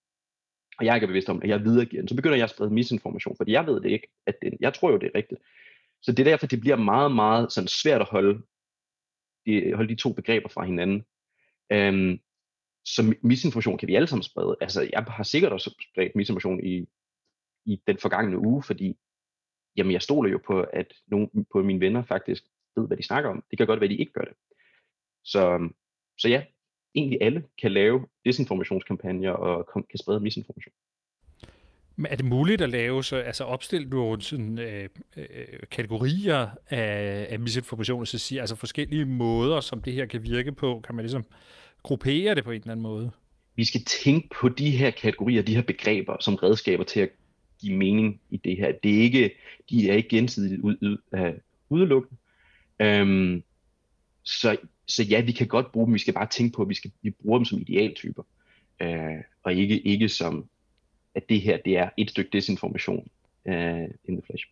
og 0.77 0.85
jeg 0.85 0.95
ikke 0.95 1.05
er 1.05 1.07
bevidst 1.07 1.29
om, 1.29 1.41
at 1.43 1.49
jeg 1.49 1.63
videregiver 1.63 2.01
den, 2.01 2.07
så 2.07 2.15
begynder 2.15 2.37
jeg 2.37 2.43
at 2.43 2.49
sprede 2.49 2.73
misinformation, 2.73 3.37
fordi 3.37 3.51
jeg 3.51 3.67
ved 3.67 3.81
det 3.81 3.91
ikke, 3.91 4.07
at 4.25 4.35
den, 4.41 4.57
jeg 4.59 4.73
tror 4.73 4.91
jo, 4.91 4.97
det 4.97 5.07
er 5.07 5.17
rigtigt. 5.17 5.41
Så 6.01 6.11
det 6.11 6.19
er 6.19 6.31
derfor, 6.31 6.47
det 6.47 6.59
bliver 6.59 6.75
meget, 6.75 7.11
meget 7.11 7.51
sådan 7.51 7.67
svært 7.67 8.01
at 8.01 8.07
holde 8.07 8.41
de, 9.45 9.73
holde 9.73 9.89
de 9.89 10.01
to 10.01 10.13
begreber 10.13 10.49
fra 10.49 10.65
hinanden. 10.65 11.05
Øhm, 11.71 12.19
så 12.85 13.15
misinformation 13.21 13.77
kan 13.77 13.87
vi 13.87 13.95
alle 13.95 14.07
sammen 14.07 14.23
sprede. 14.23 14.57
Altså, 14.61 14.89
jeg 14.93 15.03
har 15.07 15.23
sikkert 15.23 15.51
også 15.51 15.75
spredt 15.91 16.15
misinformation 16.15 16.65
i, 16.65 16.85
i 17.65 17.81
den 17.87 17.97
forgangne 17.97 18.37
uge, 18.37 18.63
fordi 18.63 18.97
jamen, 19.77 19.91
jeg 19.91 20.01
stoler 20.01 20.31
jo 20.31 20.39
på, 20.47 20.61
at 20.61 20.93
nogle 21.07 21.29
på 21.53 21.63
mine 21.63 21.79
venner 21.79 22.03
faktisk 22.03 22.43
ved, 22.75 22.87
hvad 22.87 22.97
de 22.97 23.03
snakker 23.03 23.29
om. 23.29 23.43
Det 23.51 23.57
kan 23.57 23.67
godt 23.67 23.79
være, 23.79 23.89
at 23.89 23.91
de 23.91 23.97
ikke 23.97 24.13
gør 24.13 24.21
det. 24.21 24.33
Så, 25.23 25.69
så 26.17 26.29
ja, 26.29 26.43
egentlig 26.95 27.21
alle 27.21 27.43
kan 27.61 27.71
lave 27.71 28.07
desinformationskampagner 28.25 29.31
og 29.31 29.69
kan 29.73 29.97
sprede 29.97 30.19
misinformation. 30.19 30.73
Men 31.95 32.05
er 32.05 32.15
det 32.15 32.25
muligt 32.25 32.61
at 32.61 32.69
lave, 32.69 33.03
så, 33.03 33.15
altså 33.15 33.43
opstille 33.43 33.89
nogle 33.89 34.21
sådan, 34.21 34.59
øh, 34.59 34.89
øh, 35.17 35.27
kategorier 35.71 36.49
af, 36.69 37.27
af 37.29 37.39
misinformation, 37.39 38.05
så 38.05 38.19
sige, 38.19 38.41
altså 38.41 38.55
forskellige 38.55 39.05
måder, 39.05 39.59
som 39.59 39.81
det 39.81 39.93
her 39.93 40.05
kan 40.05 40.23
virke 40.23 40.51
på? 40.51 40.81
Kan 40.85 40.95
man 40.95 41.03
ligesom 41.03 41.25
gruppere 41.83 42.35
det 42.35 42.43
på 42.43 42.51
en 42.51 42.61
eller 42.61 42.71
anden 42.71 42.83
måde? 42.83 43.11
Vi 43.55 43.65
skal 43.65 43.83
tænke 43.85 44.29
på 44.41 44.49
de 44.49 44.71
her 44.71 44.91
kategorier, 44.91 45.41
de 45.41 45.55
her 45.55 45.61
begreber, 45.61 46.17
som 46.19 46.35
redskaber 46.35 46.83
til 46.83 46.99
at 46.99 47.09
give 47.61 47.77
mening 47.77 48.21
i 48.29 48.37
det 48.37 48.57
her. 48.57 48.71
Det 48.71 48.97
er 48.97 49.01
ikke, 49.01 49.31
de 49.69 49.89
er 49.89 49.93
ikke 49.93 50.09
gensidigt 50.09 50.61
ud, 50.61 50.77
ud, 50.81 50.97
uh, 51.11 51.39
udelukkende. 51.69 52.21
Um, 53.01 53.43
så, 54.23 54.57
så 54.87 55.03
ja, 55.03 55.21
vi 55.21 55.31
kan 55.31 55.47
godt 55.47 55.71
bruge 55.71 55.85
dem. 55.85 55.93
Vi 55.93 55.99
skal 55.99 56.13
bare 56.13 56.27
tænke 56.27 56.55
på, 56.55 56.61
at 56.61 56.69
vi, 56.69 56.73
skal, 56.73 56.91
vi 57.01 57.09
bruger 57.09 57.37
dem 57.37 57.45
som 57.45 57.59
idealtyper. 57.59 58.23
Uh, 58.83 59.23
og 59.43 59.53
ikke, 59.53 59.79
ikke 59.79 60.09
som, 60.09 60.49
at 61.15 61.29
det 61.29 61.41
her 61.41 61.57
det 61.57 61.77
er 61.77 61.89
et 61.97 62.09
stykke 62.09 62.29
desinformation 62.33 63.09
uh, 63.45 63.53
in 64.05 64.17
the 64.17 64.21
flesh. 64.25 64.45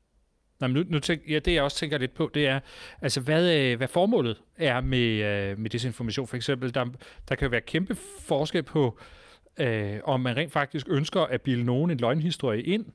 Nå, 0.62 0.68
men 0.68 0.75
nu, 0.75 0.84
nu 0.89 1.00
tænk, 1.00 1.22
ja, 1.30 1.39
det 1.39 1.53
jeg 1.53 1.63
også 1.63 1.77
tænker 1.77 1.98
lidt 1.98 2.13
på, 2.13 2.32
det 2.34 2.48
er, 2.48 2.60
altså 3.01 3.22
hvad, 3.22 3.56
øh, 3.56 3.77
hvad 3.77 3.88
formålet 3.88 4.41
er 4.58 4.82
med, 4.82 5.00
øh, 5.00 5.60
med 5.60 5.70
desinformation. 5.70 6.27
For 6.27 6.36
eksempel, 6.36 6.74
der, 6.74 6.86
der 7.30 7.36
kan 7.36 7.46
jo 7.46 7.50
være 7.50 7.62
kæmpe 7.62 7.96
forskel 8.20 8.63
på, 8.63 9.00
øh, 9.60 10.00
om 10.03 10.20
man 10.20 10.38
rent 10.38 10.51
faktisk 10.51 10.88
ønsker 10.89 11.22
at 11.22 11.41
bilde 11.41 11.63
nogen 11.63 11.91
en 11.91 11.98
løgnhistorie 11.98 12.63
ind, 12.63 12.86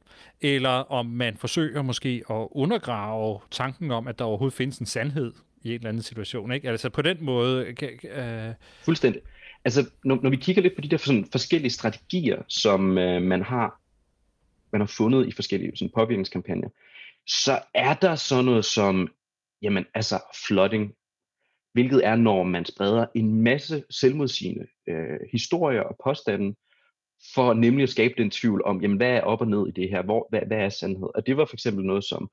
eller 0.40 0.70
om 0.70 1.06
man 1.06 1.36
forsøger 1.36 1.82
måske 1.82 2.22
at 2.30 2.48
undergrave 2.50 3.40
tanken 3.50 3.90
om, 3.90 4.08
at 4.08 4.18
der 4.18 4.24
overhovedet 4.24 4.56
findes 4.56 4.78
en 4.78 4.86
sandhed 4.86 5.32
i 5.62 5.68
en 5.68 5.74
eller 5.74 5.88
anden 5.88 6.02
situation. 6.02 6.52
Ikke? 6.52 6.70
Altså 6.70 6.90
på 6.90 7.02
den 7.02 7.16
måde... 7.20 7.74
Øh... 7.82 8.48
øh 8.48 8.54
Fuldstændig. 8.84 9.20
Altså 9.64 9.90
når, 10.04 10.18
når 10.22 10.30
vi 10.30 10.36
kigger 10.36 10.62
lidt 10.62 10.74
på 10.74 10.80
de 10.80 10.88
der 10.88 10.96
sådan, 10.96 11.26
forskellige 11.32 11.70
strategier, 11.70 12.42
som 12.48 12.98
øh, 12.98 13.22
man 13.22 13.42
har 13.42 13.80
man 14.72 14.80
har 14.80 14.86
fundet 14.86 15.28
i 15.28 15.32
forskellige 15.32 15.76
sådan, 15.76 15.90
påvirkningskampagner, 15.94 16.68
så 17.26 17.62
er 17.74 17.94
der 17.94 18.14
sådan 18.14 18.44
noget 18.44 18.64
som, 18.64 19.08
jamen 19.62 19.86
altså 19.94 20.20
flooding, 20.46 20.94
hvilket 21.72 22.06
er, 22.06 22.16
når 22.16 22.42
man 22.42 22.64
spreder 22.64 23.06
en 23.14 23.42
masse 23.42 23.84
selvmodsigende 23.90 24.66
øh, 24.88 25.20
historier 25.32 25.82
og 25.82 25.96
påstande, 26.04 26.56
for 27.34 27.54
nemlig 27.54 27.82
at 27.82 27.88
skabe 27.88 28.14
den 28.18 28.30
tvivl 28.30 28.64
om, 28.64 28.80
jamen 28.82 28.96
hvad 28.96 29.10
er 29.10 29.20
op 29.20 29.40
og 29.40 29.48
ned 29.48 29.68
i 29.68 29.70
det 29.70 29.90
her, 29.90 30.02
Hvor, 30.02 30.26
hvad, 30.30 30.40
hvad 30.46 30.58
er 30.58 30.68
sandhed? 30.68 31.08
Og 31.14 31.26
det 31.26 31.36
var 31.36 31.44
for 31.44 31.54
eksempel 31.54 31.84
noget 31.84 32.04
som, 32.04 32.30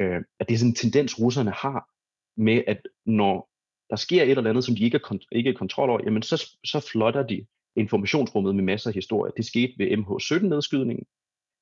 øh, 0.00 0.20
at 0.40 0.48
det 0.48 0.54
er 0.54 0.58
sådan 0.58 0.70
en 0.70 0.74
tendens, 0.74 1.20
russerne 1.20 1.50
har 1.50 1.88
med, 2.36 2.62
at 2.66 2.80
når 3.06 3.50
der 3.90 3.96
sker 3.96 4.22
et 4.22 4.30
eller 4.30 4.50
andet, 4.50 4.64
som 4.64 4.76
de 4.76 4.84
ikke 4.84 4.94
er, 4.94 5.08
kont- 5.12 5.28
ikke 5.32 5.50
er 5.50 5.54
kontrol 5.54 5.90
over, 5.90 6.00
jamen 6.04 6.22
så, 6.22 6.56
så 6.64 6.88
flotter 6.92 7.26
de 7.26 7.46
informationsrummet 7.76 8.54
med 8.54 8.64
masser 8.64 8.90
af 8.90 8.94
historier. 8.94 9.32
Det 9.32 9.44
skete 9.44 9.74
ved 9.78 9.86
MH17-nedskydningen. 9.86 11.04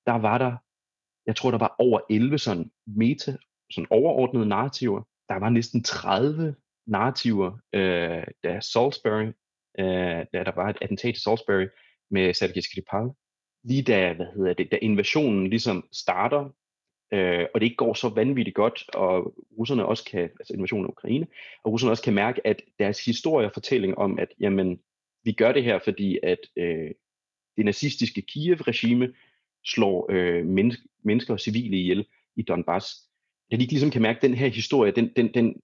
Der 0.07 0.13
var 0.13 0.39
der, 0.39 0.57
jeg 1.27 1.37
tror, 1.37 1.51
der 1.51 1.59
var 1.59 1.75
over 1.79 2.01
11 2.11 2.39
sådan 2.39 2.71
meta, 2.87 3.37
sådan 3.71 3.87
overordnede 3.91 4.47
narrativer. 4.47 5.03
Der 5.29 5.35
var 5.35 5.51
næsten 5.51 5.83
30 5.83 6.55
narrativer, 6.87 7.59
øh, 7.73 8.25
da 8.45 8.61
Salisbury, 8.61 9.27
øh, 9.79 10.27
da 10.33 10.45
der 10.45 10.55
var 10.55 10.71
et 10.71 10.79
attentat 10.81 11.17
i 11.17 11.21
Salisbury 11.21 11.67
med 12.11 12.35
Sergej 12.35 12.61
Skripal. 12.61 13.11
Lige 13.65 13.83
da, 13.83 14.13
hvad 14.13 14.27
hedder 14.37 14.55
det, 14.55 14.73
da 14.73 14.79
invasionen 14.83 15.51
ligesom 15.51 15.89
starter, 15.93 16.51
øh, 17.13 17.47
og 17.55 17.61
det 17.61 17.67
ikke 17.67 17.77
går 17.77 17.95
så 17.95 18.09
vanvittigt 18.09 18.55
godt, 18.55 18.85
og 18.95 19.35
russerne 19.59 19.87
også 19.87 20.05
kan, 20.05 20.23
altså 20.23 20.55
invasionen 20.55 20.87
af 20.87 20.91
Ukraine, 20.91 21.27
og 21.65 21.73
russerne 21.73 21.93
også 21.93 22.03
kan 22.03 22.15
mærke, 22.15 22.47
at 22.47 22.63
deres 22.79 23.05
historie 23.05 23.47
og 23.47 23.53
fortælling 23.53 23.99
om, 23.99 24.19
at 24.19 24.29
jamen, 24.41 24.81
vi 25.25 25.33
gør 25.33 25.53
det 25.53 25.65
her, 25.65 25.79
fordi 25.85 26.19
at 26.23 26.39
øh, 26.57 26.91
det 27.57 27.65
nazistiske 27.65 28.23
Kiev-regime 28.23 29.09
slår 29.67 30.07
øh, 30.11 30.47
mennesker, 30.47 30.85
mennesker 31.05 31.33
og 31.33 31.41
civile 31.41 31.77
ihjel 31.77 32.07
i 32.37 32.43
Donbass. 32.43 32.87
Da 33.51 33.57
de 33.57 33.67
ligesom 33.67 33.91
kan 33.91 34.03
mærke, 34.03 34.17
at 34.17 34.23
den 34.23 34.35
her 34.35 34.49
historie, 34.49 34.93
den, 34.93 35.11
den, 35.17 35.35
den 35.35 35.55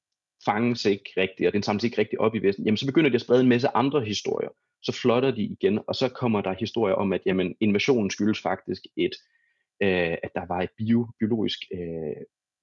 fanges 0.45 0.85
ikke 0.85 1.11
rigtigt, 1.17 1.47
og 1.47 1.53
den 1.53 1.63
samles 1.63 1.85
ikke 1.85 1.99
rigtigt 1.99 2.21
op 2.21 2.35
i 2.35 2.39
Vesten, 2.39 2.65
jamen 2.65 2.77
så 2.77 2.87
begynder 2.87 3.11
de 3.11 3.15
at 3.15 3.21
sprede 3.21 3.41
en 3.41 3.49
masse 3.49 3.69
andre 3.69 4.05
historier. 4.05 4.49
Så 4.83 4.93
flotter 4.93 5.31
de 5.31 5.43
igen, 5.43 5.81
og 5.87 5.95
så 5.95 6.09
kommer 6.09 6.41
der 6.41 6.55
historier 6.61 6.95
om, 6.95 7.13
at 7.13 7.21
jamen, 7.27 7.55
invasionen 7.61 8.11
skyldes 8.11 8.41
faktisk 8.41 8.83
et 8.97 9.15
øh, 9.83 10.17
at 10.23 10.31
der 10.35 10.47
var 10.47 10.61
et 10.63 10.71
bio, 10.77 11.09
biologisk 11.19 11.59
øh, 11.73 12.23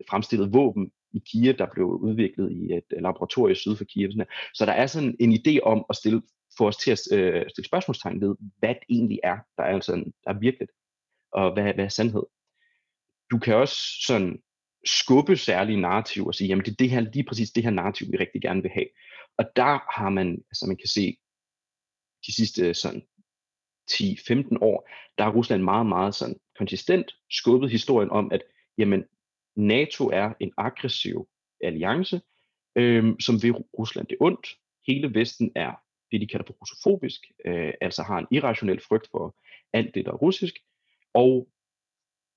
fremstillet 0.10 0.54
våben 0.54 0.92
i 1.14 1.22
Kiev, 1.32 1.54
der 1.54 1.68
blev 1.74 1.86
udviklet 1.86 2.52
i 2.52 2.74
et 2.74 2.84
øh, 2.96 3.02
laboratorium 3.02 3.56
syd 3.56 3.76
for 3.76 3.86
Kiev. 3.86 4.12
Sådan 4.12 4.28
så 4.54 4.66
der 4.66 4.72
er 4.72 4.88
sådan 4.88 5.16
en 5.20 5.34
idé 5.34 5.60
om 5.64 5.86
at 5.90 5.96
stille, 5.96 6.22
få 6.58 6.68
os 6.68 6.78
til 6.78 6.92
at 6.92 7.00
øh, 7.14 7.46
stille 7.50 7.68
spørgsmålstegn 7.68 8.22
ved, 8.22 8.36
hvad 8.60 8.70
det 8.70 8.84
egentlig 8.90 9.20
er, 9.24 9.38
der 9.58 9.64
er, 9.64 9.74
altså, 9.74 9.94
en, 9.94 10.04
der 10.04 10.34
er 10.34 10.40
virkeligt, 10.40 10.72
og 11.36 11.54
hvad, 11.54 11.74
hvad 11.74 11.86
er 11.86 11.90
sandhed. 11.90 12.24
Du 13.32 13.40
kan 13.40 13.56
også 13.56 13.78
sådan 14.08 14.42
skubbe 14.86 15.38
særlige 15.38 15.82
narrativer 15.82 16.28
og 16.28 16.36
sige, 16.36 16.48
jamen 16.48 16.66
det 16.66 16.72
er 16.72 16.76
det 16.76 16.90
her, 16.90 17.00
lige 17.00 17.24
præcis 17.24 17.52
det 17.52 17.64
her 17.64 17.72
narrativ, 17.72 18.12
vi 18.12 18.18
rigtig 18.18 18.42
gerne 18.42 18.62
vil 18.62 18.72
have. 18.72 18.88
Og 19.38 19.46
der 19.56 20.00
har 20.02 20.10
man, 20.10 20.44
altså 20.50 20.66
man 20.68 20.78
kan 20.78 20.88
se, 20.88 21.18
de 22.28 22.36
sidste 22.36 22.74
sådan 22.74 23.02
10-15 23.92 24.58
år, 24.62 24.90
der 25.18 25.24
har 25.24 25.32
Rusland 25.32 25.64
meget, 25.64 25.86
meget 25.86 26.16
sådan 26.16 26.40
konsistent 26.58 27.12
skubbet 27.32 27.72
historien 27.72 28.10
om, 28.10 28.32
at 28.32 28.44
jamen, 28.78 29.06
NATO 29.56 30.10
er 30.10 30.34
en 30.40 30.52
aggressiv 30.58 31.28
alliance, 31.62 32.22
øhm, 32.76 33.20
som 33.20 33.44
vil 33.44 33.52
Rusland 33.52 34.08
det 34.08 34.18
ondt. 34.20 34.48
Hele 34.88 35.14
Vesten 35.14 35.52
er 35.56 35.72
det, 36.12 36.22
de 36.22 36.28
kalder 36.28 36.46
for 36.46 36.54
russofobisk, 36.54 37.22
øh, 37.46 37.74
altså 37.82 38.04
har 38.04 38.18
en 38.18 38.28
irrationel 38.32 38.80
frygt 38.80 39.08
for 39.12 39.36
alt 39.74 39.96
det, 39.96 40.06
der 40.06 40.12
er 40.12 40.16
russisk. 40.16 40.56
Og 41.16 41.48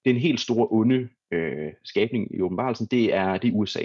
den 0.04 0.16
helt 0.16 0.40
store 0.40 0.68
onde 0.70 1.08
øh, 1.32 1.72
skabning 1.84 2.34
i 2.34 2.40
åbenbarelsen, 2.40 2.86
det 2.86 3.14
er, 3.14 3.38
det 3.38 3.48
er 3.48 3.54
USA. 3.54 3.84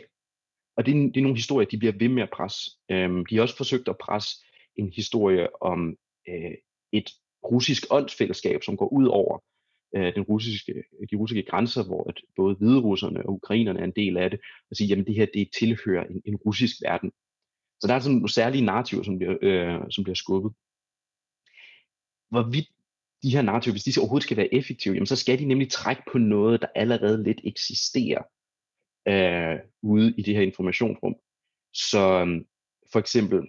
Og 0.78 0.86
det 0.86 0.92
er, 0.92 1.00
det 1.00 1.18
er 1.18 1.22
nogle 1.22 1.38
historier, 1.38 1.68
de 1.68 1.78
bliver 1.78 1.94
ved 2.00 2.10
med 2.10 2.24
at 2.24 2.30
presse. 2.34 2.72
Øhm, 2.92 3.26
de 3.26 3.36
har 3.36 3.42
også 3.42 3.58
forsøgt 3.58 3.88
at 3.88 3.98
presse 3.98 4.46
en 4.76 4.92
historie 4.96 5.62
om 5.62 5.98
øh, 6.28 6.56
et 6.92 7.10
russisk 7.52 7.84
åndsfællesskab, 7.92 8.64
som 8.64 8.78
går 8.78 8.88
ud 8.88 9.06
over 9.06 9.40
øh, 9.96 10.16
den 10.16 10.24
russiske, 10.24 10.74
de 11.12 11.16
russiske 11.16 11.50
grænser, 11.50 11.84
hvor 11.84 12.10
at 12.10 12.22
både 12.36 12.56
hvide 12.56 12.82
russerne 12.82 13.26
og 13.26 13.34
ukrainerne 13.34 13.80
er 13.80 13.84
en 13.84 13.94
del 13.96 14.18
af 14.18 14.30
det, 14.30 14.40
og 14.70 14.76
sige, 14.76 14.88
jamen 14.88 15.06
det 15.06 15.16
her 15.16 15.26
det 15.34 15.50
tilhører 15.60 16.06
en, 16.06 16.22
en 16.26 16.36
russisk 16.36 16.76
verden. 16.82 17.12
Så 17.82 17.88
der 17.88 17.94
er 17.94 18.00
sådan 18.00 18.16
nogle 18.16 18.30
særlige 18.30 18.66
narrativer, 18.66 19.04
som 19.04 19.18
bliver, 19.18 19.38
øh, 19.42 19.82
som 19.92 20.04
bliver 20.04 20.16
skubbet. 20.16 20.52
Hvorvidt 22.30 22.70
de 23.24 23.32
her 23.32 23.42
narrativer, 23.42 23.74
hvis 23.74 23.84
de 23.84 24.00
overhovedet 24.00 24.24
skal 24.24 24.38
være 24.38 24.54
effektive, 24.54 24.94
jamen 24.94 25.06
så 25.06 25.16
skal 25.16 25.40
de 25.40 25.46
nemlig 25.46 25.70
trække 25.70 26.02
på 26.12 26.18
noget, 26.18 26.62
der 26.62 26.68
allerede 26.76 27.24
lidt 27.24 27.42
eksisterer 27.44 28.24
øh, 29.08 29.60
ude 29.82 30.14
i 30.18 30.22
det 30.22 30.36
her 30.36 30.42
informationsrum. 30.42 31.16
Så 31.74 32.20
øhm, 32.22 32.46
for 32.92 33.00
eksempel 33.00 33.42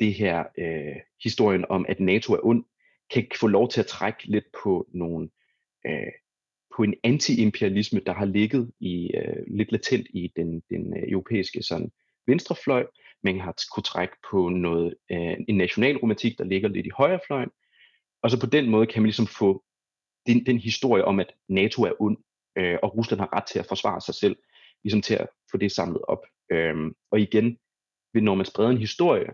det 0.00 0.14
her 0.14 0.44
øh, 0.58 0.96
historien 1.24 1.64
om, 1.68 1.86
at 1.88 2.00
NATO 2.00 2.32
er 2.32 2.46
ond, 2.46 2.64
kan 3.10 3.26
få 3.40 3.46
lov 3.46 3.68
til 3.68 3.80
at 3.80 3.86
trække 3.86 4.24
lidt 4.24 4.44
på 4.62 4.88
nogle 4.94 5.28
øh, 5.86 6.12
på 6.76 6.82
en 6.82 6.94
anti-imperialisme, 7.04 8.00
der 8.06 8.12
har 8.12 8.24
ligget 8.24 8.72
i 8.80 9.10
øh, 9.16 9.42
lidt 9.46 9.72
latent 9.72 10.06
i 10.10 10.32
den, 10.36 10.62
den 10.70 10.96
øh, 10.96 11.02
europæiske 11.08 11.62
sådan 11.62 11.90
venstrefløj. 12.26 12.86
Man 13.22 13.40
har 13.40 13.54
kunne 13.74 13.82
trække 13.82 14.14
på 14.30 14.48
noget 14.48 14.94
øh, 15.10 15.36
en 15.48 15.56
nationalromantik, 15.56 16.38
der 16.38 16.44
ligger 16.44 16.68
lidt 16.68 16.86
i 16.86 16.90
højrefløjen. 16.96 17.50
Og 18.22 18.30
så 18.30 18.40
på 18.40 18.46
den 18.46 18.70
måde 18.70 18.86
kan 18.86 19.02
man 19.02 19.06
ligesom 19.06 19.26
få 19.26 19.64
den, 20.26 20.46
den 20.46 20.58
historie 20.58 21.04
om, 21.04 21.20
at 21.20 21.32
NATO 21.48 21.82
er 21.82 21.92
ond, 22.00 22.16
øh, 22.58 22.78
og 22.82 22.96
Rusland 22.96 23.20
har 23.20 23.36
ret 23.36 23.46
til 23.46 23.58
at 23.58 23.66
forsvare 23.66 24.00
sig 24.00 24.14
selv, 24.14 24.36
ligesom 24.84 25.02
til 25.02 25.14
at 25.14 25.28
få 25.50 25.56
det 25.56 25.72
samlet 25.72 26.02
op. 26.02 26.26
Øhm, 26.52 26.94
og 27.10 27.20
igen, 27.20 27.58
når 28.14 28.34
man 28.34 28.46
spreder 28.46 28.70
en 28.70 28.78
historie, 28.78 29.30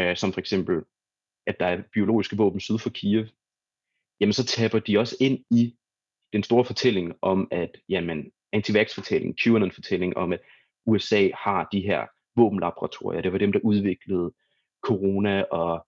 øh, 0.00 0.16
som 0.16 0.32
for 0.32 0.40
eksempel 0.40 0.82
at 1.46 1.60
der 1.60 1.66
er 1.66 1.82
biologiske 1.92 2.36
våben 2.36 2.60
syd 2.60 2.78
for 2.78 2.90
Kiev, 2.90 3.26
jamen 4.20 4.32
så 4.32 4.44
taber 4.46 4.78
de 4.78 4.98
også 4.98 5.16
ind 5.20 5.44
i 5.50 5.76
den 6.32 6.42
store 6.42 6.64
fortælling 6.64 7.14
om, 7.22 7.48
at 7.50 7.70
jamen, 7.88 8.32
anti-vax-fortælling, 8.52 9.36
QAnon-fortælling 9.40 10.16
om, 10.16 10.32
at 10.32 10.40
USA 10.86 11.28
har 11.34 11.68
de 11.72 11.80
her 11.80 12.06
våbenlaboratorier. 12.36 13.20
Det 13.20 13.32
var 13.32 13.38
dem, 13.38 13.52
der 13.52 13.60
udviklede 13.62 14.32
corona, 14.82 15.42
og 15.42 15.86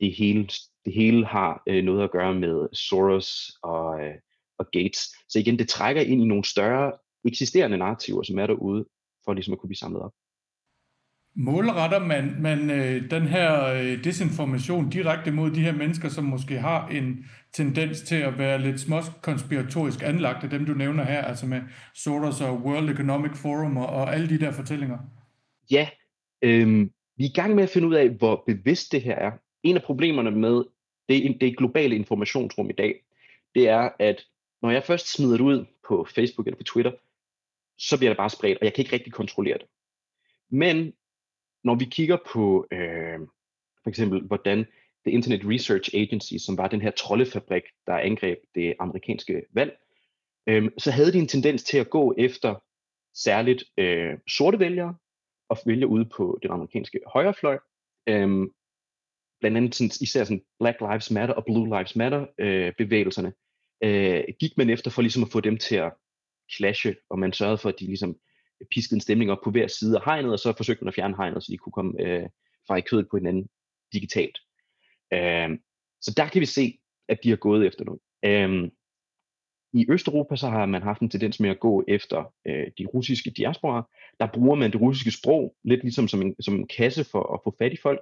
det 0.00 0.12
hele, 0.12 0.48
det 0.84 0.94
hele 0.94 1.26
har 1.26 1.62
øh, 1.68 1.84
noget 1.84 2.04
at 2.04 2.10
gøre 2.10 2.34
med 2.34 2.68
Soros 2.72 3.58
og, 3.62 4.00
øh, 4.00 4.14
og 4.58 4.66
Gates. 4.72 5.00
Så 5.28 5.38
igen, 5.38 5.58
det 5.58 5.68
trækker 5.68 6.02
ind 6.02 6.22
i 6.22 6.26
nogle 6.26 6.44
større 6.44 6.92
eksisterende 7.24 7.76
narrativer, 7.76 8.22
som 8.22 8.38
er 8.38 8.46
derude, 8.46 8.84
for 9.24 9.32
ligesom 9.32 9.52
at 9.52 9.58
kunne 9.58 9.68
blive 9.68 9.76
samlet 9.76 10.02
op. 10.02 10.12
Målretter 11.36 11.98
man, 11.98 12.36
man 12.40 12.70
øh, 12.70 13.10
den 13.10 13.22
her 13.22 13.64
øh, 13.64 14.04
desinformation 14.04 14.90
direkte 14.90 15.30
mod 15.30 15.50
de 15.50 15.60
her 15.60 15.72
mennesker, 15.72 16.08
som 16.08 16.24
måske 16.24 16.58
har 16.58 16.88
en 16.88 17.24
tendens 17.52 18.00
til 18.00 18.16
at 18.16 18.38
være 18.38 18.62
lidt 18.62 18.80
småkonspiratorisk 18.80 20.02
anlagt 20.02 20.44
af 20.44 20.50
dem, 20.50 20.66
du 20.66 20.74
nævner 20.74 21.04
her, 21.04 21.22
altså 21.22 21.46
med 21.46 21.60
Soros 21.94 22.40
og 22.40 22.56
World 22.56 22.90
Economic 22.90 23.36
Forum 23.36 23.76
og, 23.76 23.86
og 23.86 24.14
alle 24.14 24.28
de 24.28 24.38
der 24.38 24.50
fortællinger? 24.50 24.98
Ja, 25.70 25.88
øhm, 26.42 26.90
vi 27.16 27.24
er 27.24 27.28
i 27.28 27.32
gang 27.34 27.54
med 27.54 27.62
at 27.62 27.70
finde 27.70 27.88
ud 27.88 27.94
af, 27.94 28.08
hvor 28.08 28.44
bevidst 28.46 28.92
det 28.92 29.02
her 29.02 29.14
er. 29.14 29.32
En 29.68 29.76
af 29.76 29.82
problemerne 29.82 30.30
med 30.30 30.64
det, 31.08 31.40
det 31.40 31.56
globale 31.56 31.96
informationsrum 31.96 32.70
i 32.70 32.72
dag, 32.72 33.04
det 33.54 33.68
er, 33.68 33.90
at 33.98 34.26
når 34.62 34.70
jeg 34.70 34.84
først 34.84 35.12
smider 35.12 35.36
det 35.36 35.44
ud 35.44 35.64
på 35.88 36.06
Facebook 36.14 36.46
eller 36.46 36.56
på 36.56 36.64
Twitter, 36.64 36.92
så 37.78 37.98
bliver 37.98 38.10
det 38.10 38.16
bare 38.16 38.30
spredt, 38.30 38.58
og 38.58 38.64
jeg 38.64 38.74
kan 38.74 38.82
ikke 38.82 38.92
rigtig 38.92 39.12
kontrollere 39.12 39.58
det. 39.58 39.66
Men 40.50 40.92
når 41.64 41.74
vi 41.74 41.84
kigger 41.84 42.18
på 42.32 42.66
øh, 42.72 43.18
for 43.82 43.90
eksempel, 43.90 44.22
hvordan 44.22 44.66
The 45.06 45.12
Internet 45.12 45.42
Research 45.44 45.90
Agency, 45.94 46.34
som 46.38 46.56
var 46.56 46.68
den 46.68 46.80
her 46.80 46.90
troldefabrik, 46.90 47.62
der 47.86 47.98
angreb 47.98 48.38
det 48.54 48.74
amerikanske 48.78 49.42
valg, 49.50 49.78
øh, 50.46 50.70
så 50.78 50.90
havde 50.90 51.12
de 51.12 51.18
en 51.18 51.28
tendens 51.28 51.64
til 51.64 51.78
at 51.78 51.90
gå 51.90 52.14
efter 52.18 52.54
særligt 53.14 53.64
øh, 53.78 54.18
sorte 54.28 54.58
vælgere 54.58 54.94
og 55.48 55.58
vælgere 55.66 55.90
ude 55.90 56.04
på 56.04 56.38
den 56.42 56.50
amerikanske 56.50 57.00
højrefløj. 57.06 57.58
Øh, 58.06 58.48
blandt 59.40 59.56
andet 59.56 59.74
sådan, 59.74 59.90
især 60.00 60.24
sådan 60.24 60.42
Black 60.60 60.80
Lives 60.80 61.10
Matter 61.10 61.34
og 61.34 61.44
Blue 61.44 61.78
Lives 61.78 61.96
Matter 61.96 62.26
øh, 62.38 62.72
bevægelserne, 62.78 63.32
øh, 63.84 64.24
gik 64.40 64.56
man 64.56 64.70
efter 64.70 64.90
for 64.90 65.02
ligesom 65.02 65.22
at 65.22 65.32
få 65.32 65.40
dem 65.40 65.56
til 65.58 65.76
at 65.76 65.92
clashe, 66.56 66.96
og 67.10 67.18
man 67.18 67.32
sørgede 67.32 67.58
for, 67.58 67.68
at 67.68 67.80
de 67.80 67.86
ligesom 67.86 68.16
piskede 68.74 68.96
en 68.96 69.00
stemning 69.00 69.30
op 69.30 69.38
på 69.44 69.50
hver 69.50 69.66
side 69.66 69.96
af 69.96 70.04
hegnet, 70.04 70.32
og 70.32 70.38
så 70.38 70.52
forsøgte 70.56 70.84
man 70.84 70.88
at 70.88 70.94
fjerne 70.94 71.16
hegnet, 71.16 71.42
så 71.42 71.52
de 71.52 71.56
kunne 71.56 71.72
komme 71.72 71.92
øh, 72.00 72.28
fra 72.66 72.76
i 72.76 72.80
kødet 72.80 73.08
på 73.10 73.16
hinanden 73.16 73.48
digitalt. 73.92 74.38
Øh, 75.12 75.58
så 76.00 76.14
der 76.16 76.28
kan 76.28 76.40
vi 76.40 76.46
se, 76.46 76.78
at 77.08 77.18
de 77.24 77.28
har 77.28 77.36
gået 77.36 77.66
efter 77.66 77.84
noget. 77.84 78.00
Øh, 78.24 78.70
I 79.72 79.86
Østeuropa 79.90 80.36
så 80.36 80.48
har 80.48 80.66
man 80.66 80.82
haft 80.82 81.00
en 81.00 81.10
tendens 81.10 81.40
med 81.40 81.50
at 81.50 81.60
gå 81.60 81.84
efter 81.88 82.34
øh, 82.46 82.66
de 82.78 82.86
russiske 82.86 83.30
diasporer. 83.30 83.82
Der 84.20 84.28
bruger 84.34 84.56
man 84.56 84.72
det 84.72 84.80
russiske 84.80 85.10
sprog 85.10 85.56
lidt 85.64 85.82
ligesom 85.82 86.08
som 86.08 86.22
en, 86.22 86.34
som 86.40 86.54
en 86.54 86.66
kasse 86.66 87.04
for 87.04 87.34
at 87.34 87.40
få 87.44 87.56
fat 87.58 87.72
i 87.72 87.76
folk. 87.82 88.00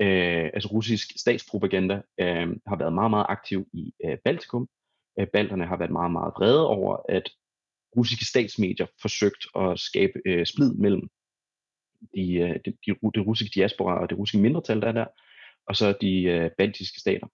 Øh, 0.00 0.50
altså 0.54 0.68
russisk 0.68 1.08
statspropaganda 1.16 1.94
øh, 2.20 2.48
har 2.66 2.76
været 2.76 2.92
meget, 2.92 3.10
meget 3.10 3.26
aktiv 3.28 3.68
i 3.72 3.92
øh, 4.04 4.18
Baltikum. 4.24 4.68
Øh, 5.20 5.26
balterne 5.26 5.66
har 5.66 5.76
været 5.76 5.90
meget, 5.92 6.12
meget 6.12 6.32
vrede 6.36 6.68
over, 6.68 6.96
at 7.08 7.30
russiske 7.96 8.24
statsmedier 8.24 8.86
forsøgt 9.00 9.46
at 9.56 9.78
skabe 9.78 10.12
øh, 10.26 10.46
splid 10.46 10.74
mellem 10.74 11.08
de, 12.14 12.34
øh, 12.34 12.56
de, 12.64 12.70
de, 12.86 13.10
de 13.14 13.20
russiske 13.20 13.54
diaspora 13.54 14.00
og 14.00 14.10
det 14.10 14.18
russiske 14.18 14.42
mindretal, 14.42 14.80
der 14.80 14.88
er 14.88 14.92
der, 14.92 15.06
og 15.66 15.76
så 15.76 15.94
de 16.00 16.22
øh, 16.22 16.50
baltiske 16.58 17.00
stater. 17.00 17.26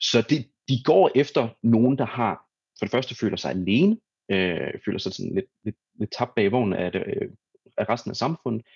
Så 0.00 0.22
de, 0.30 0.36
de 0.68 0.82
går 0.84 1.10
efter 1.14 1.48
nogen, 1.62 1.98
der 1.98 2.06
har, 2.06 2.34
for 2.78 2.86
det 2.86 2.90
første 2.90 3.14
føler 3.14 3.36
sig 3.36 3.50
alene, 3.50 3.96
øh, 4.30 4.72
føler 4.84 4.98
sig 4.98 5.12
sådan 5.12 5.34
lidt, 5.34 5.46
lidt, 5.64 5.76
lidt 5.98 6.12
tabt 6.12 6.34
bag 6.34 6.52
vognen 6.52 6.72
af, 6.72 6.92
det, 6.92 7.04
øh, 7.06 7.30
af 7.78 7.88
resten 7.88 8.10
af 8.10 8.16
samfundet, 8.16 8.66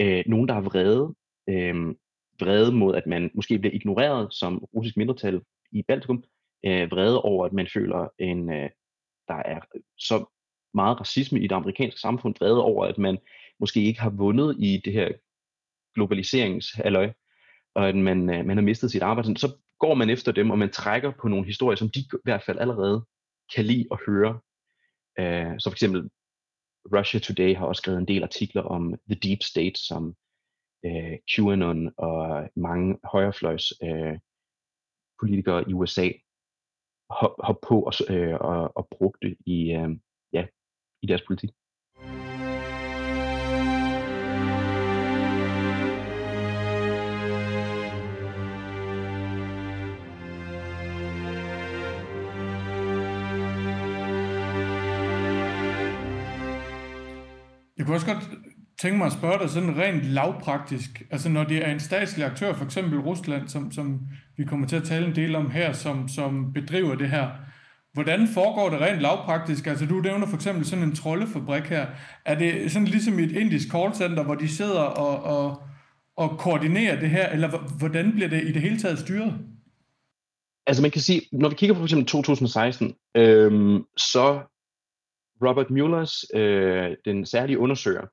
øh, 0.00 0.24
nogen, 0.26 0.48
der 0.48 0.54
er 0.54 0.60
vrede, 0.60 1.14
øh, 1.48 1.94
vrede 2.40 2.72
mod, 2.72 2.94
at 2.94 3.06
man 3.06 3.30
måske 3.34 3.58
bliver 3.58 3.74
ignoreret 3.74 4.34
som 4.34 4.58
russisk 4.58 4.96
mindretal 4.96 5.40
i 5.72 5.82
Baltikum, 5.82 6.24
øh, 6.64 6.90
vrede 6.90 7.22
over, 7.22 7.46
at 7.46 7.52
man 7.52 7.68
føler, 7.74 8.08
en, 8.18 8.52
øh, 8.52 8.70
der 9.28 9.34
er 9.34 9.60
så 9.98 10.24
meget 10.74 11.00
racisme 11.00 11.40
i 11.40 11.42
det 11.42 11.54
amerikanske 11.54 12.00
samfund, 12.00 12.34
vrede 12.40 12.62
over, 12.62 12.86
at 12.86 12.98
man 12.98 13.18
måske 13.60 13.84
ikke 13.84 14.00
har 14.00 14.10
vundet 14.10 14.56
i 14.58 14.82
det 14.84 14.92
her 14.92 15.08
globaliseringshalløj, 15.94 17.12
og 17.74 17.88
at 17.88 17.96
man, 17.96 18.30
øh, 18.30 18.46
man 18.46 18.56
har 18.56 18.64
mistet 18.64 18.90
sit 18.90 19.02
arbejde, 19.02 19.36
så 19.36 19.56
går 19.80 19.94
man 19.94 20.10
efter 20.10 20.32
dem, 20.32 20.50
og 20.50 20.58
man 20.58 20.70
trækker 20.70 21.12
på 21.20 21.28
nogle 21.28 21.46
historier, 21.46 21.76
som 21.76 21.90
de 21.90 22.00
i 22.00 22.06
hvert 22.24 22.42
fald 22.42 22.58
allerede 22.58 23.04
kan 23.54 23.64
lide 23.64 23.86
at 23.90 23.98
høre. 24.06 24.40
Øh, 25.18 25.54
så 25.58 25.70
for 25.70 25.74
eksempel 25.74 26.10
Russia 26.96 27.20
Today 27.20 27.56
har 27.56 27.66
også 27.66 27.80
skrevet 27.80 27.98
en 27.98 28.08
del 28.08 28.22
artikler 28.22 28.62
om 28.62 28.94
The 29.10 29.20
Deep 29.22 29.42
State, 29.42 29.80
som 29.86 30.14
øh, 30.84 31.18
QAnon 31.30 31.92
og 31.96 32.50
mange 32.56 32.98
højrefløjs 33.04 33.72
øh, 33.82 34.18
politikere 35.20 35.70
i 35.70 35.72
USA 35.72 36.08
har, 37.10 37.44
har 37.46 37.58
på 37.68 37.82
og, 37.82 37.92
øh, 38.10 38.34
og, 38.40 38.76
og 38.76 38.88
brugte 38.90 39.28
det 39.28 39.36
i, 39.46 39.72
øh, 39.72 39.90
ja, 40.32 40.46
i 41.02 41.06
deres 41.06 41.22
politik. 41.22 41.50
Jeg 57.76 57.86
kunne 57.86 57.96
også 57.96 58.06
godt 58.06 58.57
tænke 58.78 58.98
mig 58.98 59.06
at 59.06 59.12
spørge 59.12 59.38
dig 59.38 59.50
sådan 59.50 59.76
rent 59.76 60.02
lavpraktisk, 60.02 61.02
altså 61.10 61.28
når 61.28 61.44
det 61.44 61.66
er 61.66 61.72
en 61.72 61.80
statslig 61.80 62.26
aktør, 62.26 62.54
for 62.54 62.64
eksempel 62.64 62.98
Rusland, 62.98 63.48
som, 63.48 63.72
som 63.72 64.00
vi 64.36 64.44
kommer 64.44 64.66
til 64.66 64.76
at 64.76 64.84
tale 64.84 65.06
en 65.06 65.16
del 65.16 65.36
om 65.36 65.50
her, 65.50 65.72
som, 65.72 66.08
som 66.08 66.52
bedriver 66.52 66.94
det 66.94 67.10
her, 67.10 67.28
hvordan 67.92 68.28
foregår 68.34 68.70
det 68.70 68.80
rent 68.80 69.00
lavpraktisk? 69.00 69.66
Altså 69.66 69.86
du 69.86 69.94
nævner 69.94 70.26
for 70.26 70.36
eksempel 70.36 70.64
sådan 70.64 70.84
en 70.84 70.94
troldefabrik 70.94 71.62
her. 71.62 71.86
Er 72.24 72.38
det 72.38 72.72
sådan 72.72 72.88
ligesom 72.88 73.18
i 73.18 73.22
et 73.22 73.32
indisk 73.32 73.70
callcenter, 73.70 74.22
hvor 74.24 74.34
de 74.34 74.48
sidder 74.48 74.80
og, 74.80 75.22
og, 75.22 75.62
og 76.16 76.38
koordinerer 76.38 77.00
det 77.00 77.10
her, 77.10 77.28
eller 77.28 77.78
hvordan 77.78 78.12
bliver 78.12 78.28
det 78.28 78.42
i 78.42 78.52
det 78.52 78.62
hele 78.62 78.78
taget 78.78 78.98
styret? 78.98 79.38
Altså 80.66 80.82
man 80.82 80.90
kan 80.90 81.00
sige, 81.00 81.22
når 81.32 81.48
vi 81.48 81.54
kigger 81.54 81.74
på 81.74 81.78
for 81.78 81.84
eksempel 81.84 82.06
2016, 82.06 82.94
øhm, 83.14 83.84
så 83.96 84.40
Robert 85.46 85.70
Muellers, 85.70 86.24
øh, 86.34 86.96
den 87.04 87.26
særlige 87.26 87.58
undersøger, 87.58 88.06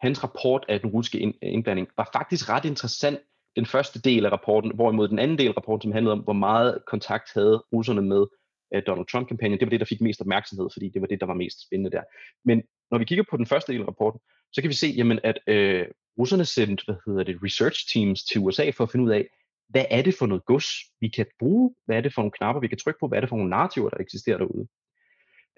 hans 0.00 0.24
rapport 0.24 0.64
af 0.68 0.80
den 0.80 0.90
russiske 0.90 1.26
øh, 1.26 1.32
indblanding 1.42 1.88
var 1.96 2.10
faktisk 2.12 2.48
ret 2.48 2.64
interessant, 2.64 3.18
den 3.56 3.66
første 3.66 4.00
del 4.00 4.26
af 4.26 4.32
rapporten, 4.32 4.74
hvorimod 4.74 5.08
den 5.08 5.18
anden 5.18 5.38
del 5.38 5.48
af 5.48 5.56
rapporten, 5.56 5.82
som 5.82 5.92
handlede 5.92 6.12
om, 6.12 6.18
hvor 6.18 6.32
meget 6.32 6.78
kontakt 6.86 7.30
havde 7.34 7.64
russerne 7.72 8.02
med 8.02 8.26
uh, 8.74 8.82
Donald 8.86 9.06
Trump-kampagnen, 9.06 9.58
det 9.58 9.66
var 9.66 9.70
det, 9.70 9.80
der 9.80 9.86
fik 9.86 10.00
mest 10.00 10.20
opmærksomhed, 10.20 10.68
fordi 10.72 10.88
det 10.88 11.00
var 11.00 11.06
det, 11.06 11.20
der 11.20 11.26
var 11.26 11.34
mest 11.34 11.66
spændende 11.66 11.90
der. 11.90 12.02
Men 12.44 12.62
når 12.90 12.98
vi 12.98 13.04
kigger 13.04 13.24
på 13.30 13.36
den 13.36 13.46
første 13.46 13.72
del 13.72 13.80
af 13.80 13.86
rapporten, 13.86 14.20
så 14.52 14.60
kan 14.60 14.68
vi 14.68 14.74
se, 14.74 14.86
jamen, 14.96 15.20
at 15.24 15.38
øh, 15.46 15.86
russerne 16.18 16.44
sendte 16.44 16.84
hvad 16.84 16.96
hedder 17.06 17.24
det, 17.24 17.38
research 17.44 17.92
teams 17.92 18.24
til 18.24 18.40
USA 18.40 18.70
for 18.70 18.84
at 18.84 18.90
finde 18.90 19.04
ud 19.04 19.10
af, 19.10 19.28
hvad 19.68 19.84
er 19.90 20.02
det 20.02 20.14
for 20.14 20.26
noget 20.26 20.44
gods, 20.44 20.66
vi 21.00 21.08
kan 21.08 21.26
bruge, 21.38 21.74
hvad 21.86 21.96
er 21.96 22.00
det 22.00 22.14
for 22.14 22.22
nogle 22.22 22.32
knapper, 22.32 22.60
vi 22.60 22.68
kan 22.68 22.78
trykke 22.78 23.00
på, 23.00 23.08
hvad 23.08 23.18
er 23.18 23.20
det 23.20 23.28
for 23.28 23.36
nogle 23.36 23.50
narrativer, 23.50 23.88
der 23.88 23.96
eksisterer 23.96 24.38
derude. 24.38 24.68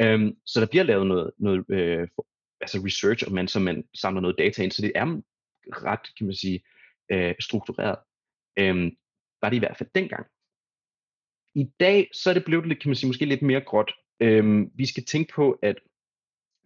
Um, 0.04 0.36
så 0.46 0.60
der 0.60 0.66
bliver 0.66 0.84
lavet 0.84 1.06
noget, 1.06 1.30
noget 1.38 1.64
øh, 1.68 2.08
altså 2.60 2.78
research, 2.78 3.24
og 3.26 3.32
man, 3.32 3.48
så 3.48 3.60
man 3.60 3.84
samler 3.94 4.20
noget 4.20 4.38
data 4.38 4.62
ind, 4.62 4.72
så 4.72 4.82
det 4.82 4.92
er 4.94 5.20
ret, 5.72 6.14
kan 6.16 6.26
man 6.26 6.34
sige, 6.34 6.62
øh, 7.12 7.34
struktureret. 7.40 7.98
Um, 8.60 8.92
var 9.42 9.48
det 9.48 9.56
i 9.56 9.58
hvert 9.58 9.76
fald 9.76 9.88
dengang. 9.94 10.26
I 11.54 11.64
dag, 11.80 12.10
så 12.12 12.30
er 12.30 12.34
det 12.34 12.44
blevet 12.44 12.66
lidt, 12.66 12.80
kan 12.80 12.88
man 12.88 12.96
sige, 12.96 13.08
måske 13.08 13.24
lidt 13.24 13.42
mere 13.42 13.60
gråt. 13.60 13.92
Um, 14.24 14.70
vi 14.74 14.86
skal 14.86 15.04
tænke 15.04 15.32
på, 15.34 15.58
at 15.62 15.76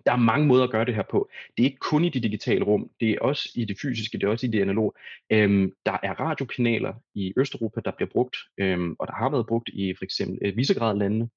der 0.07 0.12
er 0.12 0.16
mange 0.16 0.46
måder 0.46 0.64
at 0.64 0.70
gøre 0.70 0.85
det 0.85 0.94
her 0.94 1.02
på. 1.11 1.30
Det 1.57 1.62
er 1.62 1.66
ikke 1.66 1.78
kun 1.78 2.04
i 2.04 2.09
det 2.09 2.22
digitale 2.22 2.64
rum, 2.64 2.90
det 3.00 3.11
er 3.11 3.18
også 3.20 3.50
i 3.54 3.64
det 3.64 3.76
fysiske, 3.83 4.18
det 4.18 4.26
er 4.26 4.30
også 4.30 4.46
i 4.46 4.50
det 4.50 4.62
analoge. 4.62 4.92
Øhm, 5.30 5.72
der 5.87 5.98
er 6.02 6.20
radiokanaler 6.20 6.94
i 7.14 7.33
Østeuropa, 7.37 7.80
der 7.85 7.90
bliver 7.90 8.09
brugt, 8.09 8.37
øhm, 8.59 8.96
og 8.98 9.07
der 9.07 9.14
har 9.14 9.30
været 9.30 9.46
brugt 9.46 9.68
i 9.68 9.94
for 9.94 10.04
eksempel 10.04 10.38
øh, 10.42 10.57
Visegrad-landene. 10.57 11.28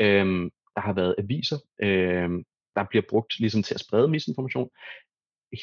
Øhm, 0.00 0.50
der 0.74 0.80
har 0.80 0.92
været 0.92 1.14
aviser, 1.18 1.58
øhm, 1.82 2.44
der 2.76 2.84
bliver 2.90 3.04
brugt 3.08 3.38
ligesom 3.38 3.62
til 3.62 3.74
at 3.74 3.80
sprede 3.80 4.08
misinformation. 4.08 4.70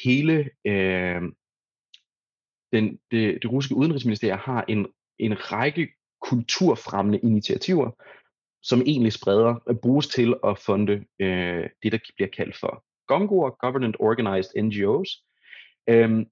Hele 0.04 0.50
øh, 0.66 1.22
den, 2.72 2.98
det, 3.10 3.42
det 3.42 3.52
russiske 3.52 3.76
udenrigsministerium 3.76 4.38
har 4.38 4.64
en, 4.68 4.86
en 5.18 5.52
række 5.52 5.88
kulturfremmende 6.22 7.18
initiativer, 7.18 7.90
som 8.62 8.80
egentlig 8.80 9.12
spreder, 9.12 9.54
øh, 9.68 9.76
bruges 9.76 10.08
til 10.08 10.34
at 10.44 10.58
funde 10.58 11.04
øh, 11.20 11.68
det, 11.82 11.92
der 11.92 11.98
bliver 12.16 12.30
kaldt 12.30 12.56
for 12.56 12.84
GONGO'er, 13.12 13.56
Government 13.60 13.96
Organized 14.00 14.62
NGOs, 14.62 15.08
øh, 15.88 16.26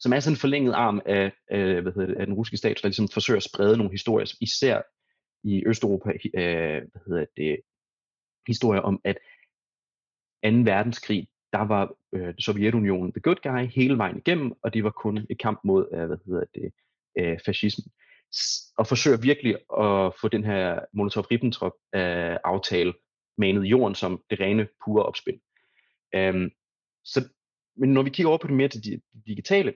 som 0.00 0.12
er 0.12 0.20
sådan 0.20 0.34
en 0.34 0.40
forlænget 0.40 0.72
arm 0.72 1.00
af, 1.06 1.32
øh, 1.52 1.82
hvad 1.82 1.92
hedder 1.92 2.06
det, 2.06 2.16
af 2.16 2.26
den 2.26 2.34
russiske 2.34 2.56
stat, 2.56 2.78
der 2.82 2.88
ligesom 2.88 3.08
forsøger 3.08 3.36
at 3.36 3.42
sprede 3.50 3.76
nogle 3.76 3.92
historier, 3.92 4.36
især 4.40 4.82
i 5.44 5.66
Østeuropa, 5.66 6.10
øh, 6.34 6.82
hvad 6.92 7.02
hedder 7.06 7.24
det, 7.36 7.56
historie 8.46 8.82
om, 8.82 9.00
at 9.04 9.18
2. 10.44 10.48
verdenskrig, 10.64 11.28
der 11.52 11.58
var 11.58 11.94
øh, 12.12 12.34
Sovjetunionen 12.38 13.12
the 13.12 13.20
good 13.20 13.36
guy 13.42 13.66
hele 13.66 13.98
vejen 13.98 14.16
igennem, 14.16 14.52
og 14.62 14.74
det 14.74 14.84
var 14.84 14.90
kun 14.90 15.26
et 15.30 15.38
kamp 15.38 15.60
mod, 15.64 15.88
øh, 15.92 16.06
hvad 16.06 16.16
hedder 16.26 16.44
det, 16.54 16.72
øh, 17.18 17.38
fascismen. 17.44 17.92
Og 18.78 18.86
forsøger 18.86 19.16
virkelig 19.16 19.54
at 19.54 20.14
få 20.20 20.28
den 20.28 20.44
her 20.44 20.80
Molotov-Ribbentrop-aftale 20.92 22.88
øh, 22.88 22.94
manet 23.38 23.64
jorden 23.64 23.94
som 23.94 24.22
det 24.30 24.40
rene, 24.40 24.68
pure 24.84 25.02
opspil. 25.02 25.40
Øhm, 26.14 26.50
så, 27.04 27.28
men 27.76 27.92
når 27.94 28.02
vi 28.02 28.10
kigger 28.10 28.28
over 28.28 28.38
på 28.38 28.46
det 28.46 28.56
mere 28.56 28.68
til 28.68 28.84
det 28.84 29.02
digitale, 29.26 29.74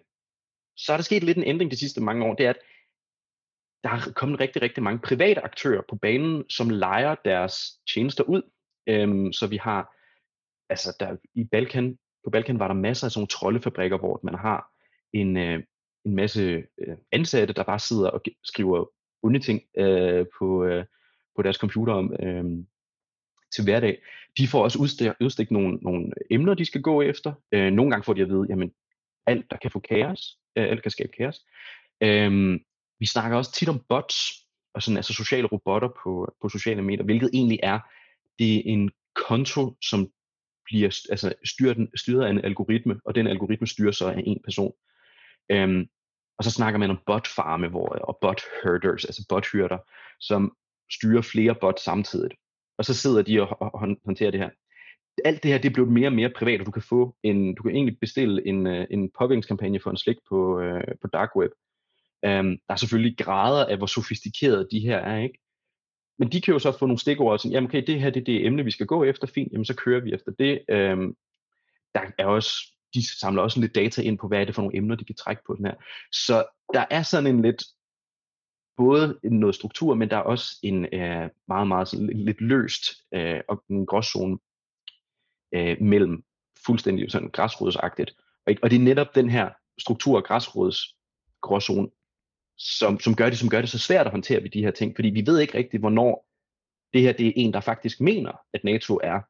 så 0.76 0.92
er 0.92 0.96
der 0.96 1.04
sket 1.04 1.22
lidt 1.24 1.38
en 1.38 1.44
ændring 1.44 1.70
de 1.70 1.78
sidste 1.78 2.00
mange 2.00 2.24
år. 2.24 2.34
Det 2.34 2.46
er, 2.46 2.50
at 2.50 2.58
der 3.84 3.90
er 3.90 4.12
kommet 4.16 4.40
rigtig, 4.40 4.62
rigtig 4.62 4.82
mange 4.82 5.00
private 5.00 5.40
aktører 5.40 5.82
på 5.88 5.96
banen, 5.96 6.44
som 6.50 6.70
leger 6.70 7.14
deres 7.24 7.80
tjenester 7.92 8.24
ud 8.24 8.42
Øhm, 8.86 9.32
så 9.32 9.46
vi 9.46 9.56
har, 9.56 9.94
altså 10.68 10.96
der, 11.00 11.16
i 11.34 11.44
Balkan, 11.44 11.98
på 12.24 12.30
Balkan 12.30 12.58
var 12.58 12.68
der 12.68 12.74
masser 12.74 13.06
af 13.06 13.10
sådan 13.10 13.20
nogle 13.20 13.28
troldefabrikker, 13.28 13.98
hvor 13.98 14.20
man 14.22 14.34
har 14.34 14.70
en, 15.12 15.36
øh, 15.36 15.62
en 16.04 16.14
masse 16.14 16.42
øh, 16.78 16.96
ansatte, 17.12 17.54
der 17.54 17.62
bare 17.62 17.78
sidder 17.78 18.10
og 18.10 18.22
skriver 18.44 18.84
onde 19.22 19.40
ting 19.40 19.62
øh, 19.78 20.26
på, 20.38 20.64
øh, 20.64 20.84
på 21.36 21.42
deres 21.42 21.56
computer 21.56 22.08
øh, 22.20 22.44
til 23.54 23.64
hverdag. 23.64 24.02
De 24.38 24.48
får 24.48 24.62
også 24.62 24.78
udstik, 24.78 25.10
udstik 25.20 25.50
nogle, 25.50 25.78
nogle 25.82 26.12
emner, 26.30 26.54
de 26.54 26.64
skal 26.64 26.82
gå 26.82 27.02
efter. 27.02 27.32
Øh, 27.52 27.72
nogle 27.72 27.90
gange 27.90 28.04
får 28.04 28.12
de 28.12 28.22
at 28.22 28.28
vide, 28.28 28.46
jamen 28.48 28.72
alt, 29.26 29.50
der 29.50 29.56
kan 29.56 29.70
få 29.70 29.80
kaos, 29.80 30.38
øh, 30.56 30.64
alt 30.64 30.82
kan 30.82 30.90
skabe 30.90 31.12
kaos. 31.18 31.40
Øh, 32.02 32.60
vi 32.98 33.06
snakker 33.06 33.36
også 33.36 33.52
tit 33.52 33.68
om 33.68 33.84
bots, 33.88 34.46
og 34.74 34.82
sådan, 34.82 34.96
altså 34.96 35.12
sociale 35.12 35.46
robotter 35.46 35.88
på, 36.02 36.34
på 36.42 36.48
sociale 36.48 36.82
medier, 36.82 37.04
hvilket 37.04 37.30
egentlig 37.32 37.60
er 37.62 37.78
det 38.38 38.56
er 38.56 38.62
en 38.64 38.90
konto, 39.14 39.76
som 39.82 40.10
bliver 40.66 41.06
altså 41.10 41.32
styret, 41.44 41.88
styret 41.96 42.24
af 42.24 42.30
en 42.30 42.44
algoritme, 42.44 43.00
og 43.04 43.14
den 43.14 43.26
algoritme 43.26 43.66
styrer 43.66 43.92
så 43.92 44.06
af 44.08 44.22
en 44.26 44.40
person. 44.44 44.72
Øhm, 45.50 45.86
og 46.38 46.44
så 46.44 46.50
snakker 46.50 46.78
man 46.78 46.90
om 46.90 46.98
botfarme 47.06 47.68
hvor, 47.68 47.88
og 47.88 48.18
bot 48.20 48.40
herders, 48.62 49.04
altså 49.04 49.26
bothyrder, 49.28 49.78
som 50.20 50.56
styrer 50.92 51.22
flere 51.22 51.54
bots 51.54 51.82
samtidig. 51.82 52.30
Og 52.78 52.84
så 52.84 52.94
sidder 52.94 53.22
de 53.22 53.42
og, 53.42 53.62
og 53.62 53.96
håndterer 54.04 54.30
det 54.30 54.40
her. 54.40 54.50
Alt 55.24 55.42
det 55.42 55.50
her, 55.50 55.58
det 55.58 55.68
er 55.68 55.72
blevet 55.72 55.92
mere 55.92 56.08
og 56.08 56.12
mere 56.12 56.32
privat, 56.36 56.60
og 56.60 56.66
du 56.66 56.70
kan 56.70 56.82
få 56.82 57.16
en, 57.22 57.54
du 57.54 57.62
kan 57.62 57.72
egentlig 57.72 57.98
bestille 58.00 58.46
en, 58.46 58.66
øh, 58.66 58.86
en 58.90 59.10
påvirkningskampagne 59.18 59.80
for 59.80 59.90
en 59.90 59.96
slik 59.96 60.16
på, 60.28 60.60
øh, 60.60 60.84
på 61.02 61.08
dark 61.12 61.36
web. 61.36 61.50
Øhm, 62.24 62.58
der 62.66 62.72
er 62.74 62.76
selvfølgelig 62.76 63.18
grader 63.18 63.66
af, 63.66 63.76
hvor 63.76 63.86
sofistikerede 63.86 64.68
de 64.70 64.80
her 64.80 64.98
er, 64.98 65.22
ikke? 65.22 65.38
Men 66.18 66.32
de 66.32 66.40
kan 66.40 66.52
jo 66.52 66.58
så 66.58 66.78
få 66.78 66.86
nogle 66.86 67.00
stikord 67.00 67.32
og 67.32 67.40
sige, 67.40 67.52
jamen 67.52 67.70
okay, 67.70 67.82
det 67.86 68.00
her 68.00 68.10
det 68.10 68.20
er 68.20 68.24
det 68.24 68.46
emne, 68.46 68.64
vi 68.64 68.70
skal 68.70 68.86
gå 68.86 69.04
efter, 69.04 69.26
fint, 69.26 69.52
jamen 69.52 69.64
så 69.64 69.74
kører 69.74 70.00
vi 70.00 70.12
efter 70.12 70.32
det. 70.38 70.60
Øhm, 70.68 71.16
der 71.94 72.00
er 72.18 72.26
også, 72.26 72.50
de 72.94 73.18
samler 73.20 73.42
også 73.42 73.60
lidt 73.60 73.74
data 73.74 74.02
ind 74.02 74.18
på, 74.18 74.28
hvad 74.28 74.40
er 74.40 74.44
det 74.44 74.54
for 74.54 74.62
nogle 74.62 74.76
emner, 74.76 74.96
de 74.96 75.04
kan 75.04 75.14
trække 75.14 75.42
på 75.46 75.54
den 75.54 75.66
her. 75.66 75.74
Så 76.12 76.44
der 76.74 76.84
er 76.90 77.02
sådan 77.02 77.26
en 77.26 77.42
lidt, 77.42 77.62
både 78.76 79.18
noget 79.22 79.54
struktur, 79.54 79.94
men 79.94 80.10
der 80.10 80.16
er 80.16 80.20
også 80.20 80.58
en 80.62 80.84
øh, 80.94 81.30
meget, 81.48 81.68
meget 81.68 81.88
sådan 81.88 82.06
lidt 82.06 82.40
løst 82.40 82.82
øh, 83.14 83.40
og 83.48 83.64
en 83.70 83.86
gråzone 83.86 84.38
øh, 85.54 85.76
mellem 85.80 86.24
fuldstændig 86.66 87.10
sådan 87.10 87.30
græsrodsagtigt. 87.30 88.14
Og, 88.46 88.54
og 88.62 88.70
det 88.70 88.76
er 88.76 88.84
netop 88.84 89.14
den 89.14 89.30
her 89.30 89.50
struktur 89.78 90.16
og 90.16 90.24
græsrods 90.24 90.78
gråzone, 91.40 91.88
som, 92.58 93.00
som, 93.00 93.14
gør 93.14 93.28
det, 93.28 93.38
som 93.38 93.48
gør 93.48 93.60
det 93.60 93.70
så 93.70 93.78
svært 93.78 94.06
at 94.06 94.12
håndtere 94.12 94.42
ved 94.42 94.50
de 94.50 94.64
her 94.64 94.70
ting, 94.70 94.96
fordi 94.96 95.08
vi 95.08 95.26
ved 95.26 95.40
ikke 95.40 95.58
rigtigt, 95.58 95.80
hvornår 95.80 96.26
det 96.92 97.02
her 97.02 97.12
det 97.12 97.26
er 97.28 97.32
en, 97.36 97.52
der 97.52 97.60
faktisk 97.60 98.00
mener, 98.00 98.32
at 98.52 98.64
NATO 98.64 99.00
er 99.02 99.20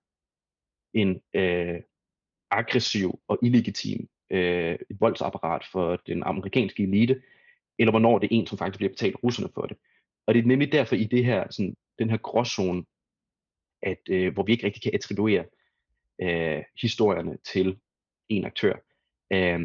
en 0.94 1.20
øh, 1.34 1.80
aggressiv 2.50 3.20
og 3.28 3.38
illegitim 3.42 4.08
øh, 4.30 4.78
et 4.90 5.00
voldsapparat 5.00 5.66
for 5.72 5.96
den 6.06 6.22
amerikanske 6.22 6.82
elite, 6.82 7.22
eller 7.78 7.92
hvornår 7.92 8.18
det 8.18 8.26
er 8.26 8.36
en, 8.36 8.46
som 8.46 8.58
faktisk 8.58 8.78
bliver 8.78 8.92
betalt 8.92 9.16
russerne 9.24 9.48
for 9.54 9.66
det. 9.66 9.76
Og 10.26 10.34
det 10.34 10.42
er 10.42 10.46
nemlig 10.46 10.72
derfor 10.72 10.96
i 10.96 11.04
det 11.04 11.24
her, 11.24 11.46
sådan, 11.50 11.76
den 11.98 12.10
her 12.10 12.16
gråzone, 12.16 12.84
at, 13.82 14.00
øh, 14.10 14.34
hvor 14.34 14.42
vi 14.42 14.52
ikke 14.52 14.66
rigtig 14.66 14.82
kan 14.82 14.94
attribuere 14.94 15.44
øh, 16.20 16.62
historierne 16.80 17.38
til 17.44 17.78
en 18.28 18.44
aktør. 18.44 18.74
Øh, 19.32 19.60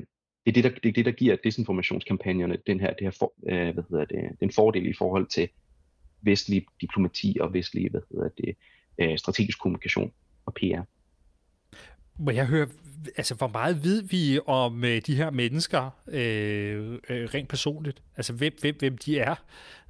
det, 0.45 0.57
er 0.57 0.61
det, 0.61 0.63
der, 0.63 0.79
det 0.83 0.89
er 0.89 0.93
det, 0.93 1.05
der 1.05 1.11
giver 1.11 1.35
desinformationskampagnerne 1.43 2.57
den 2.67 2.79
her, 2.79 2.93
det 2.93 3.01
her 3.01 3.11
for, 3.11 3.33
øh, 3.49 3.73
hvad 3.73 3.83
hedder 3.89 4.05
det, 4.05 4.39
den 4.39 4.51
fordel 4.51 4.85
i 4.85 4.93
forhold 4.93 5.27
til 5.27 5.49
vestlig 6.21 6.65
diplomati 6.81 7.37
og 7.41 7.53
vestlig 7.53 7.91
hvad 7.91 8.01
hedder 8.11 8.29
det, 8.37 8.55
øh, 8.97 9.17
strategisk 9.17 9.59
kommunikation 9.59 10.11
og 10.45 10.53
PR. 10.53 10.81
Må 12.19 12.31
jeg 12.31 12.45
høre, 12.45 12.67
altså 13.17 13.35
hvor 13.35 13.47
meget 13.47 13.83
ved 13.83 14.03
vi 14.03 14.39
om 14.45 14.83
øh, 14.83 15.01
de 15.07 15.15
her 15.15 15.29
mennesker 15.29 15.89
øh, 16.07 16.99
øh, 17.09 17.29
rent 17.33 17.49
personligt? 17.49 18.01
Altså 18.17 18.33
hvem, 18.33 18.53
hvem, 18.61 18.75
hvem 18.79 18.97
de 18.97 19.19
er? 19.19 19.35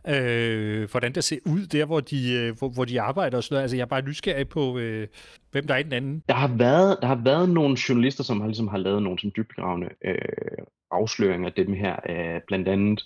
Øh, 0.07 0.89
hvordan 0.91 1.13
det 1.13 1.23
ser 1.23 1.37
ud 1.45 1.65
der, 1.65 1.85
hvor 1.85 1.99
de, 1.99 2.33
øh, 2.33 2.57
hvor, 2.57 2.69
hvor 2.69 2.85
de 2.85 3.01
arbejder 3.01 3.37
og 3.37 3.43
sådan 3.43 3.53
noget. 3.53 3.61
Altså 3.63 3.77
jeg 3.77 3.81
er 3.81 3.87
bare 3.87 4.01
nysgerrig 4.01 4.49
på, 4.49 4.77
øh, 4.77 5.07
hvem 5.51 5.67
der 5.67 5.73
er 5.73 5.77
i 5.77 5.83
den 5.83 5.93
anden. 5.93 6.23
Der 6.29 6.33
har 6.33 6.55
været, 6.57 6.97
der 7.01 7.07
har 7.07 7.21
været 7.23 7.49
nogle 7.49 7.77
journalister, 7.89 8.23
som 8.23 8.41
har, 8.41 8.47
ligesom 8.47 8.67
har 8.67 8.77
lavet 8.77 9.03
nogle 9.03 9.19
som 9.19 9.31
dybgravende 9.35 9.89
øh, 10.05 10.15
afsløringer 10.91 11.47
af 11.47 11.53
dem 11.53 11.73
her. 11.73 11.95
Øh, 12.09 12.41
blandt 12.47 12.67
andet 12.67 13.05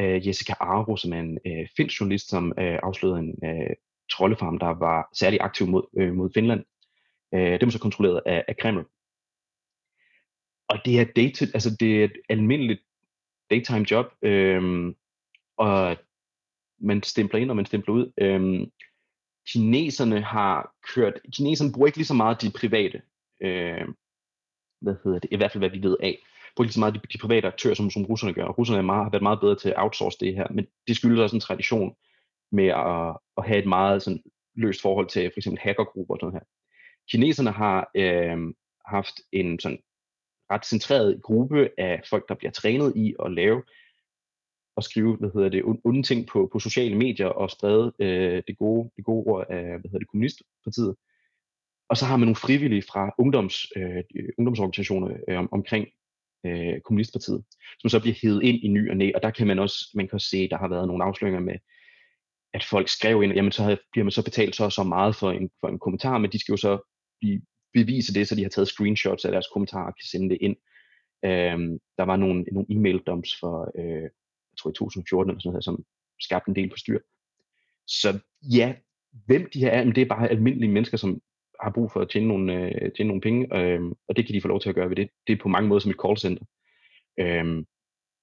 øh, 0.00 0.26
Jessica 0.26 0.54
Aro, 0.60 0.96
som 0.96 1.12
er 1.12 1.20
en 1.20 1.38
øh, 1.46 1.66
finsk 1.76 2.00
journalist, 2.00 2.28
som 2.28 2.52
øh, 2.58 2.78
afslørede 2.82 3.18
en 3.18 3.34
øh, 3.44 3.76
troldefarm, 4.10 4.58
der 4.58 4.78
var 4.78 5.08
særlig 5.14 5.38
aktiv 5.40 5.66
mod, 5.66 5.82
øh, 5.96 6.14
mod 6.14 6.30
Finland 6.34 6.64
Øh, 7.34 7.52
det 7.52 7.62
var 7.62 7.70
så 7.70 7.78
kontrolleret 7.78 8.20
af, 8.26 8.44
af 8.48 8.56
Kreml. 8.56 8.86
Og 10.68 10.78
det 10.84 11.00
er, 11.00 11.04
dated, 11.04 11.54
altså 11.54 11.76
det 11.80 12.00
er 12.00 12.04
et 12.04 12.12
almindeligt 12.28 12.80
daytime 13.50 13.86
job, 13.90 14.06
øh, 14.22 14.94
og 15.56 15.96
man 16.82 17.02
stempler 17.02 17.40
ind, 17.40 17.50
og 17.50 17.56
man 17.56 17.66
stempler 17.66 17.94
ud. 17.94 18.12
Øhm, 18.20 18.70
kineserne 19.48 20.20
har 20.20 20.74
kørt, 20.94 21.20
kineserne 21.36 21.72
bruger 21.72 21.86
ikke 21.86 21.98
lige 21.98 22.06
så 22.06 22.14
meget 22.14 22.42
de 22.42 22.50
private, 22.50 23.02
øh, 23.42 23.88
hvad 24.80 24.94
hedder 25.04 25.18
det, 25.18 25.28
i 25.32 25.36
hvert 25.36 25.52
fald 25.52 25.60
hvad 25.60 25.70
vi 25.70 25.82
ved 25.82 25.96
af, 26.00 26.18
bruger 26.56 26.66
ikke 26.66 26.74
så 26.74 26.80
meget 26.80 26.94
de, 26.94 27.00
de 27.12 27.18
private 27.18 27.46
aktører, 27.46 27.74
som, 27.74 27.90
som 27.90 28.04
russerne 28.04 28.34
gør. 28.34 28.46
Russerne 28.46 28.78
er 28.78 28.82
meget, 28.82 29.04
har 29.04 29.10
været 29.10 29.22
meget 29.22 29.40
bedre 29.40 29.56
til 29.56 29.68
at 29.68 29.78
outsource 29.78 30.18
det 30.20 30.34
her, 30.34 30.46
men 30.50 30.66
det 30.88 30.96
skyldes 30.96 31.20
også 31.20 31.36
en 31.36 31.40
tradition 31.40 31.94
med 32.52 32.66
at, 32.66 33.16
at 33.36 33.46
have 33.46 33.58
et 33.58 33.68
meget 33.68 34.02
sådan, 34.02 34.22
løst 34.56 34.82
forhold 34.82 35.08
til 35.08 35.30
for 35.30 35.40
eksempel 35.40 35.60
hackergrupper 35.60 36.14
og 36.14 36.18
sådan 36.20 36.32
her 36.32 36.46
kineserne 37.10 37.50
har 37.50 37.90
øh, 37.94 38.38
haft 38.86 39.14
en 39.32 39.58
sådan 39.58 39.78
ret 40.50 40.66
centreret 40.66 41.22
gruppe 41.22 41.68
af 41.78 42.02
folk, 42.10 42.28
der 42.28 42.34
bliver 42.34 42.50
trænet 42.50 42.92
i 42.96 43.14
at 43.24 43.32
lave 43.32 43.62
at 44.76 44.84
skrive, 44.84 45.16
hvad 45.16 45.30
hedder 45.34 45.48
det, 45.48 45.62
onde 45.84 46.02
ting 46.02 46.26
på, 46.26 46.48
på 46.52 46.58
sociale 46.58 46.96
medier 46.96 47.26
og 47.26 47.50
sprede 47.50 47.92
øh, 47.98 48.42
det, 48.46 48.58
gode, 48.58 48.90
det 48.96 49.04
gode 49.04 49.26
ord 49.26 49.46
af, 49.50 49.62
hvad 49.62 49.90
hedder 49.90 49.98
det, 49.98 50.08
kommunistpartiet. 50.08 50.94
Og 51.88 51.96
så 51.96 52.04
har 52.04 52.16
man 52.16 52.26
nogle 52.26 52.36
frivillige 52.36 52.82
fra 52.82 53.14
ungdoms, 53.18 53.66
øh, 53.76 54.02
øh, 54.16 54.28
ungdomsorganisationer 54.38 55.16
øh, 55.28 55.38
om, 55.38 55.48
omkring 55.52 55.86
øh, 56.46 56.80
kommunistpartiet, 56.80 57.44
som 57.80 57.90
så 57.90 58.00
bliver 58.00 58.16
hævet 58.22 58.42
ind 58.42 58.58
i 58.62 58.68
ny 58.68 58.90
og 58.90 58.96
næ, 58.96 59.10
og 59.14 59.22
der 59.22 59.30
kan 59.30 59.46
man 59.46 59.58
også, 59.58 59.90
man 59.94 60.08
kan 60.08 60.14
også 60.14 60.28
se, 60.28 60.48
der 60.48 60.58
har 60.58 60.68
været 60.68 60.86
nogle 60.86 61.04
afsløringer 61.04 61.40
med, 61.40 61.54
at 62.54 62.64
folk 62.64 62.88
skrev 62.88 63.22
ind, 63.22 63.32
jamen 63.32 63.52
så 63.52 63.76
bliver 63.92 64.04
man 64.04 64.10
så 64.10 64.24
betalt 64.24 64.56
så 64.56 64.70
så 64.70 64.82
meget 64.82 65.16
for 65.16 65.30
en, 65.30 65.50
for 65.60 65.68
en 65.68 65.78
kommentar, 65.78 66.18
men 66.18 66.32
de 66.32 66.38
skal 66.38 66.52
jo 66.52 66.56
så 66.56 66.78
bevise 67.74 68.14
det, 68.14 68.28
så 68.28 68.34
de 68.34 68.42
har 68.42 68.48
taget 68.48 68.68
screenshots 68.68 69.24
af 69.24 69.32
deres 69.32 69.46
kommentarer 69.52 69.86
og 69.86 69.94
kan 69.94 70.06
sende 70.10 70.30
det 70.30 70.38
ind. 70.40 70.56
Øhm, 71.24 71.78
der 71.98 72.04
var 72.04 72.16
nogle, 72.16 72.42
nogle 72.42 72.66
e-mail 72.70 72.98
dumps 72.98 73.30
for, 73.40 73.70
øh, 73.78 74.10
jeg 74.52 74.58
tror 74.58 74.70
i 74.70 74.74
2014 74.74 75.30
eller 75.30 75.40
sådan 75.40 75.52
noget, 75.52 75.64
som 75.64 75.84
skabte 76.20 76.48
en 76.48 76.56
del 76.56 76.70
på 76.70 76.76
styr. 76.76 76.98
Så 77.86 78.18
ja, 78.42 78.74
hvem 79.26 79.48
de 79.54 79.60
her 79.60 79.70
er, 79.70 79.84
men 79.84 79.94
det 79.94 80.02
er 80.02 80.14
bare 80.14 80.28
almindelige 80.28 80.72
mennesker, 80.72 80.96
som 80.96 81.20
har 81.62 81.70
brug 81.70 81.92
for 81.92 82.00
at 82.00 82.10
tjene 82.10 82.28
nogle, 82.28 82.52
øh, 82.52 82.92
tjene 82.96 83.08
nogle 83.08 83.20
penge, 83.20 83.56
øh, 83.56 83.80
og 84.08 84.16
det 84.16 84.26
kan 84.26 84.34
de 84.34 84.40
få 84.42 84.48
lov 84.48 84.60
til 84.60 84.68
at 84.68 84.74
gøre 84.74 84.88
ved 84.88 84.96
det. 84.96 85.08
Det 85.26 85.32
er 85.32 85.42
på 85.42 85.48
mange 85.48 85.68
måder 85.68 85.80
som 85.80 85.90
et 85.90 86.02
callcenter. 86.04 86.44
Øh, 87.20 87.64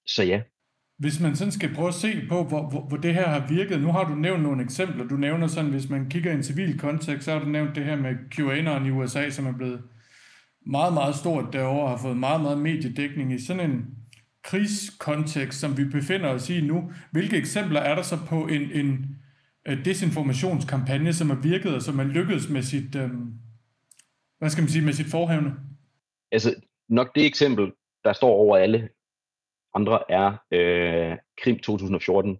så 0.08 0.24
ja, 0.24 0.42
hvis 1.00 1.20
man 1.20 1.36
sådan 1.36 1.52
skal 1.52 1.74
prøve 1.76 1.88
at 1.88 1.94
se 1.94 2.08
på, 2.30 2.44
hvor, 2.44 2.70
hvor, 2.70 2.82
hvor 2.82 2.98
det 2.98 3.13
her 3.13 3.28
har 3.28 3.48
virket, 3.48 3.82
nu 3.82 3.92
har 3.92 4.04
du 4.04 4.15
nævnt 4.15 4.44
nogle 4.44 4.63
eksempler. 4.63 5.08
Du 5.08 5.15
nævner 5.15 5.48
sådan, 5.48 5.72
hvis 5.72 5.89
man 5.89 6.10
kigger 6.10 6.32
i 6.32 6.36
en 6.36 6.44
civil 6.44 6.80
kontekst, 6.80 7.26
så 7.26 7.32
har 7.32 7.39
du 7.39 7.46
nævnt 7.46 7.76
det 7.76 7.86
her 7.86 7.96
med 7.96 8.15
QAnon 8.32 8.86
i 8.86 8.89
USA, 8.89 9.30
som 9.30 9.46
er 9.46 9.58
blevet 9.58 9.82
meget, 10.65 10.94
meget 10.94 11.15
stort 11.15 11.54
derovre, 11.54 11.84
og 11.84 11.89
har 11.89 11.98
fået 11.98 12.18
meget, 12.18 12.42
meget 12.42 12.58
mediedækning 12.58 13.34
i 13.34 13.46
sådan 13.46 13.72
en 13.72 13.86
krigskontekst, 14.43 15.60
som 15.60 15.78
vi 15.78 15.86
befinder 15.86 16.30
os 16.30 16.49
i 16.49 16.62
nu. 16.62 16.91
Hvilke 17.12 17.38
eksempler 17.38 17.80
er 17.80 17.95
der 17.95 18.02
så 18.02 18.17
på 18.30 18.47
en, 18.47 18.71
en 18.71 19.06
øh, 19.67 19.86
desinformationskampagne, 19.86 21.13
som 21.13 21.30
har 21.30 21.41
virket, 21.41 21.75
og 21.75 21.82
som 21.82 21.99
er 21.99 22.04
lykkedes 22.04 22.49
med 22.49 22.62
sit, 22.62 22.95
um, 22.95 23.34
hvad 24.38 24.49
skal 24.49 24.62
man 24.62 24.69
sige, 24.69 24.86
med 24.86 24.93
sit 24.93 25.12
forhævne? 25.12 25.56
Altså, 26.32 26.56
nok 26.89 27.15
det 27.15 27.25
eksempel, 27.25 27.71
der 28.04 28.13
står 28.13 28.30
over 28.30 28.58
alle 28.58 28.89
andre 29.73 30.12
er 30.12 30.38
øh, 30.52 31.17
Krim 31.41 31.60
2014, 31.60 32.39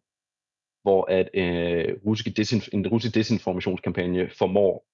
hvor 0.82 1.06
at 1.12 1.30
øh, 1.34 1.98
russiske 2.06 2.34
desinf- 2.40 2.70
en 2.74 2.88
russisk 2.88 3.16
desinformationskampagne 3.16 4.30
formår 4.38 4.86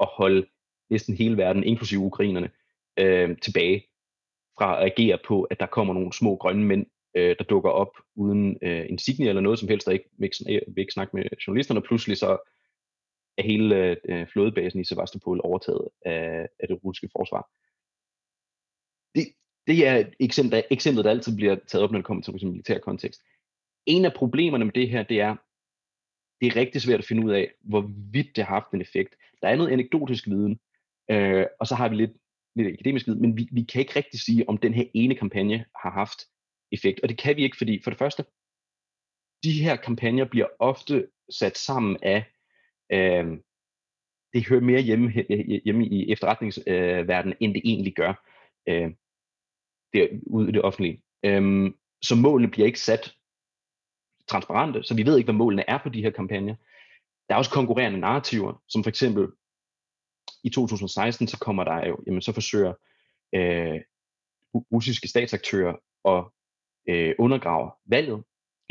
at 0.00 0.08
holde 0.12 0.46
næsten 0.90 1.14
hele 1.16 1.36
verden, 1.36 1.64
inklusive 1.64 2.00
ukrainerne, 2.00 2.50
øh, 2.98 3.36
tilbage 3.42 3.86
fra 4.60 4.80
at 4.80 4.92
agere 4.92 5.18
på, 5.26 5.42
at 5.42 5.60
der 5.60 5.66
kommer 5.66 5.94
nogle 5.94 6.12
små 6.12 6.36
grønne 6.36 6.64
mænd, 6.64 6.86
øh, 7.14 7.36
der 7.38 7.44
dukker 7.44 7.70
op 7.70 7.92
uden 8.14 8.58
øh, 8.62 8.86
insignia 8.88 9.28
eller 9.28 9.42
noget 9.42 9.58
som 9.58 9.68
helst, 9.68 9.86
der 9.86 9.92
ikke 9.92 10.10
vil, 10.18 10.30
øh, 10.48 10.60
vil 10.74 10.80
ikke 10.80 10.92
snakke 10.92 11.16
med 11.16 11.24
journalisterne, 11.46 11.80
og 11.80 11.84
pludselig 11.84 12.16
så 12.16 12.38
er 13.38 13.42
hele 13.42 13.96
øh, 14.04 14.26
flådebasen 14.26 14.80
i 14.80 14.84
Sevastopol 14.84 15.40
overtaget 15.44 15.88
af, 16.04 16.48
af 16.60 16.68
det 16.68 16.84
russiske 16.84 17.08
forsvar. 17.16 17.50
Det, 19.14 19.26
det 19.66 19.86
er 19.86 19.96
et 19.96 20.14
eksempel, 20.20 20.52
der, 20.52 20.62
eksemplet, 20.70 21.04
der 21.04 21.10
altid 21.10 21.36
bliver 21.36 21.56
taget 21.66 21.84
op, 21.84 21.90
når 21.90 21.98
det 21.98 22.06
kommer 22.06 22.22
til 22.22 22.44
en 22.44 22.50
militær 22.50 22.78
kontekst. 22.78 23.20
En 23.86 24.04
af 24.04 24.14
problemerne 24.14 24.64
med 24.64 24.72
det 24.72 24.88
her, 24.88 25.02
det 25.02 25.20
er, 25.20 25.36
det 26.40 26.46
er 26.46 26.56
rigtig 26.56 26.80
svært 26.82 26.98
at 26.98 27.06
finde 27.06 27.26
ud 27.26 27.32
af, 27.32 27.52
hvorvidt 27.60 28.36
det 28.36 28.44
har 28.44 28.54
haft 28.54 28.72
en 28.72 28.80
effekt. 28.80 29.14
Der 29.42 29.48
er 29.48 29.56
noget 29.56 29.72
anekdotisk 29.72 30.26
viden, 30.26 30.60
øh, 31.10 31.46
og 31.60 31.66
så 31.66 31.74
har 31.74 31.88
vi 31.88 31.96
lidt, 31.96 32.12
lidt 32.56 32.68
akademisk 32.68 33.06
vid, 33.06 33.14
men 33.14 33.36
vi, 33.36 33.48
vi 33.52 33.62
kan 33.62 33.80
ikke 33.80 33.96
rigtig 33.96 34.20
sige, 34.20 34.48
om 34.48 34.58
den 34.58 34.74
her 34.74 34.84
ene 34.94 35.14
kampagne 35.14 35.64
har 35.82 35.90
haft 35.90 36.18
effekt. 36.72 37.00
Og 37.00 37.08
det 37.08 37.18
kan 37.18 37.36
vi 37.36 37.42
ikke, 37.42 37.56
fordi 37.56 37.82
for 37.82 37.90
det 37.90 37.98
første, 37.98 38.24
de 39.44 39.62
her 39.62 39.76
kampagner 39.76 40.24
bliver 40.24 40.46
ofte 40.58 41.08
sat 41.30 41.58
sammen 41.58 41.96
af, 42.02 42.24
øh, 42.92 43.38
det 44.32 44.48
hører 44.48 44.60
mere 44.60 44.80
hjemme, 44.80 45.12
hjemme 45.64 45.86
i 45.86 46.12
efterretningsverdenen, 46.12 47.32
øh, 47.32 47.36
end 47.40 47.54
det 47.54 47.62
egentlig 47.64 47.94
gør. 47.94 48.26
Øh, 48.68 48.90
der, 49.92 50.08
ud 50.26 50.48
i 50.48 50.52
det 50.52 50.62
offentlige. 50.62 51.02
Øh, 51.24 51.72
så 52.02 52.16
målene 52.16 52.50
bliver 52.50 52.66
ikke 52.66 52.80
sat 52.80 53.14
transparente, 54.28 54.82
så 54.82 54.94
vi 54.94 55.06
ved 55.06 55.16
ikke, 55.16 55.26
hvad 55.26 55.34
målene 55.34 55.70
er 55.70 55.78
på 55.82 55.88
de 55.88 56.02
her 56.02 56.10
kampagner. 56.10 56.54
Der 57.28 57.34
er 57.34 57.38
også 57.38 57.50
konkurrerende 57.50 58.00
narrativer, 58.00 58.62
som 58.68 58.82
for 58.82 58.88
eksempel 58.88 59.28
i 60.44 60.50
2016, 60.50 61.28
så 61.28 61.38
kommer 61.38 61.64
der 61.64 61.86
jo, 61.88 61.98
jamen 62.06 62.22
så 62.22 62.32
forsøger 62.32 62.72
øh, 63.34 63.80
russiske 64.54 65.08
statsaktører 65.08 65.74
at 66.04 66.24
øh, 66.88 67.14
undergrave 67.18 67.70
valget 67.86 68.22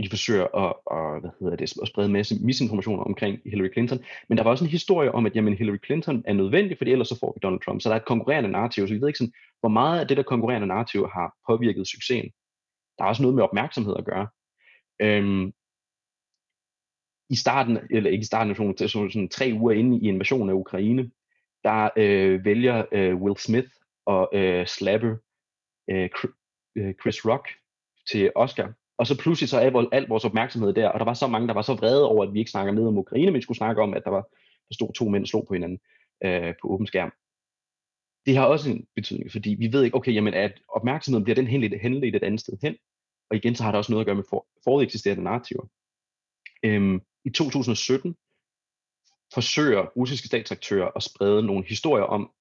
de 0.04 0.10
forsøger 0.10 0.48
at, 0.56 0.74
at, 0.92 1.22
hvad 1.22 1.32
hedder 1.40 1.56
det, 1.56 1.78
at 1.82 1.88
sprede 1.88 2.06
en 2.06 2.14
masse 2.14 2.36
misinformationer 2.42 3.04
omkring 3.04 3.40
Hillary 3.46 3.74
Clinton. 3.74 4.00
Men 4.30 4.38
der 4.38 4.44
var 4.44 4.52
også 4.52 4.64
en 4.64 4.72
historie 4.72 5.12
om, 5.12 5.26
at 5.26 5.36
jamen, 5.36 5.54
Hillary 5.54 5.78
Clinton 5.86 6.24
er 6.28 6.34
nødvendig, 6.34 6.78
fordi 6.78 6.92
ellers 6.92 7.08
så 7.08 7.20
får 7.20 7.34
vi 7.36 7.40
Donald 7.44 7.62
Trump. 7.62 7.82
Så 7.82 7.90
der 7.90 7.96
er 7.96 8.00
et 8.00 8.06
konkurrerende 8.06 8.50
narrativ, 8.50 8.88
så 8.88 8.94
vi 8.94 9.02
ved 9.02 9.08
ikke 9.08 9.18
sådan, 9.18 9.34
hvor 9.60 9.70
meget 9.70 10.00
af 10.00 10.08
det 10.08 10.18
der 10.18 10.24
konkurrerende 10.24 10.68
narrativ 10.68 11.08
har 11.14 11.36
påvirket 11.48 11.88
succesen. 11.88 12.32
Der 12.98 13.04
er 13.04 13.08
også 13.08 13.22
noget 13.22 13.36
med 13.36 13.44
opmærksomhed 13.44 13.96
at 13.98 14.06
gøre. 14.06 14.28
Øhm, 15.02 15.54
i 17.30 17.36
starten, 17.36 17.78
eller 17.92 18.10
ikke 18.10 18.22
i 18.22 18.26
starten, 18.26 18.56
sådan, 18.56 18.78
sådan, 18.78 19.12
sådan 19.12 19.30
tre 19.30 19.52
uger 19.54 19.74
inde 19.74 19.98
i 19.98 20.08
invasionen 20.08 20.50
af 20.50 20.54
Ukraine, 20.54 21.12
der 21.64 21.90
øh, 21.98 22.46
vælger 22.46 22.86
øh, 22.92 23.16
Will 23.16 23.38
Smith 23.38 23.70
og 24.06 24.30
øh, 24.34 24.68
slapper 24.68 25.16
øh, 25.90 26.10
øh, 26.76 26.94
Chris 27.02 27.26
Rock 27.26 27.50
til 28.12 28.32
Oscar. 28.36 28.74
Og 28.98 29.08
så 29.08 29.20
pludselig 29.20 29.50
så 29.50 29.60
er 29.60 29.88
alt 29.92 30.10
vores 30.10 30.26
opmærksomhed 30.26 30.74
der, 30.74 30.90
og 30.90 31.00
der 31.00 31.06
var 31.06 31.14
så 31.14 31.28
mange, 31.28 31.48
der 31.48 31.54
var 31.54 31.62
så 31.62 31.74
vrede 31.74 32.10
over, 32.10 32.26
at 32.26 32.34
vi 32.34 32.40
ikke 32.40 32.52
snakker 32.52 32.74
med 32.74 32.88
om 32.88 32.98
Ukraine, 32.98 33.26
men 33.26 33.36
vi 33.36 33.42
skulle 33.42 33.58
snakke 33.58 33.82
om, 33.82 33.94
at 33.94 34.04
der 34.04 34.10
var 34.10 34.28
der 34.70 34.74
stod 34.74 34.94
to 34.94 35.10
mænd 35.10 35.24
og 35.24 35.28
slog 35.28 35.46
på 35.48 35.54
hinanden 35.54 35.80
øh, 36.24 36.54
på 36.62 36.68
åben 36.68 36.88
skærm. 36.88 37.14
Det 38.26 38.38
har 38.38 38.46
også 38.46 38.72
en 38.72 38.88
betydning, 38.96 39.32
fordi 39.32 39.56
vi 39.60 39.74
ved 39.74 39.84
ikke, 39.84 39.96
okay, 39.96 40.14
jamen 40.14 40.34
at 40.34 40.62
opmærksomheden 40.68 41.24
bliver 41.24 41.36
den 41.36 41.48
henledt, 41.48 41.82
henledt 41.82 42.16
et 42.16 42.24
andet 42.24 42.40
sted 42.40 42.58
hen, 42.64 42.76
og 43.30 43.36
igen 43.36 43.56
så 43.56 43.64
har 43.64 43.72
det 43.72 43.78
også 43.78 43.92
noget 43.92 44.04
at 44.04 44.06
gøre 44.06 44.16
med 44.16 44.24
for, 44.30 44.48
foreksisterende 44.64 45.24
narrativer. 45.24 45.66
Øhm, 46.64 47.02
I 47.26 47.30
2017 47.30 48.16
forsøger 49.34 49.82
russiske 49.82 50.28
statsaktører 50.28 50.90
at 50.96 51.04
sprede 51.04 51.44
nogle 51.44 51.66
historier 51.66 52.04
om, 52.04 52.32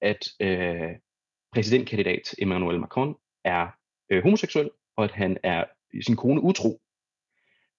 at 0.00 0.28
øh, 0.40 0.90
præsidentkandidat 1.52 2.34
Emmanuel 2.38 2.80
Macron 2.80 3.14
er 3.44 3.68
øh, 4.10 4.22
homoseksuel, 4.22 4.70
og 4.96 5.04
at 5.04 5.10
han 5.10 5.38
er 5.42 5.64
sin 6.04 6.16
kone 6.16 6.40
utro. 6.40 6.80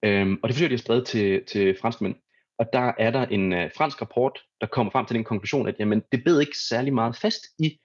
Øhm, 0.06 0.39
og 0.43 0.49
det 0.49 0.56
forsøger 0.56 0.69
de 0.69 0.73
at 0.73 0.80
sprede 0.80 1.06
til, 1.06 1.45
til 1.45 1.78
franskmænd. 1.82 2.15
Og 2.58 2.65
der 2.73 2.91
er 2.99 3.12
der 3.12 3.26
en 3.26 3.54
øh, 3.54 3.71
fransk 3.78 4.02
rapport, 4.02 4.39
der 4.62 4.67
kommer 4.67 4.91
frem 4.91 5.06
til 5.06 5.15
den 5.15 5.23
konklusion, 5.23 5.67
at 5.67 5.76
jamen, 5.80 6.04
det 6.12 6.23
bed 6.23 6.41
ikke 6.41 6.58
særlig 6.58 6.93
meget 6.93 7.15
fast 7.15 7.43
i 7.60 7.80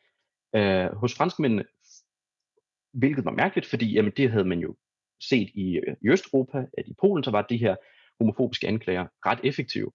øh, 0.56 0.94
hos 0.94 1.14
franskmændene, 1.14 1.64
hvilket 2.92 3.24
var 3.24 3.30
mærkeligt, 3.30 3.66
fordi 3.66 3.92
jamen, 3.92 4.12
det 4.16 4.30
havde 4.30 4.44
man 4.44 4.58
jo 4.58 4.76
set 5.20 5.50
i, 5.54 5.76
øh, 5.76 5.96
i 6.02 6.08
Østeuropa, 6.08 6.58
at 6.78 6.88
i 6.88 6.94
Polen 7.00 7.24
så 7.24 7.30
var 7.30 7.42
de 7.42 7.56
her 7.56 7.76
homofobiske 8.20 8.68
anklager 8.68 9.06
ret 9.26 9.40
effektive. 9.44 9.90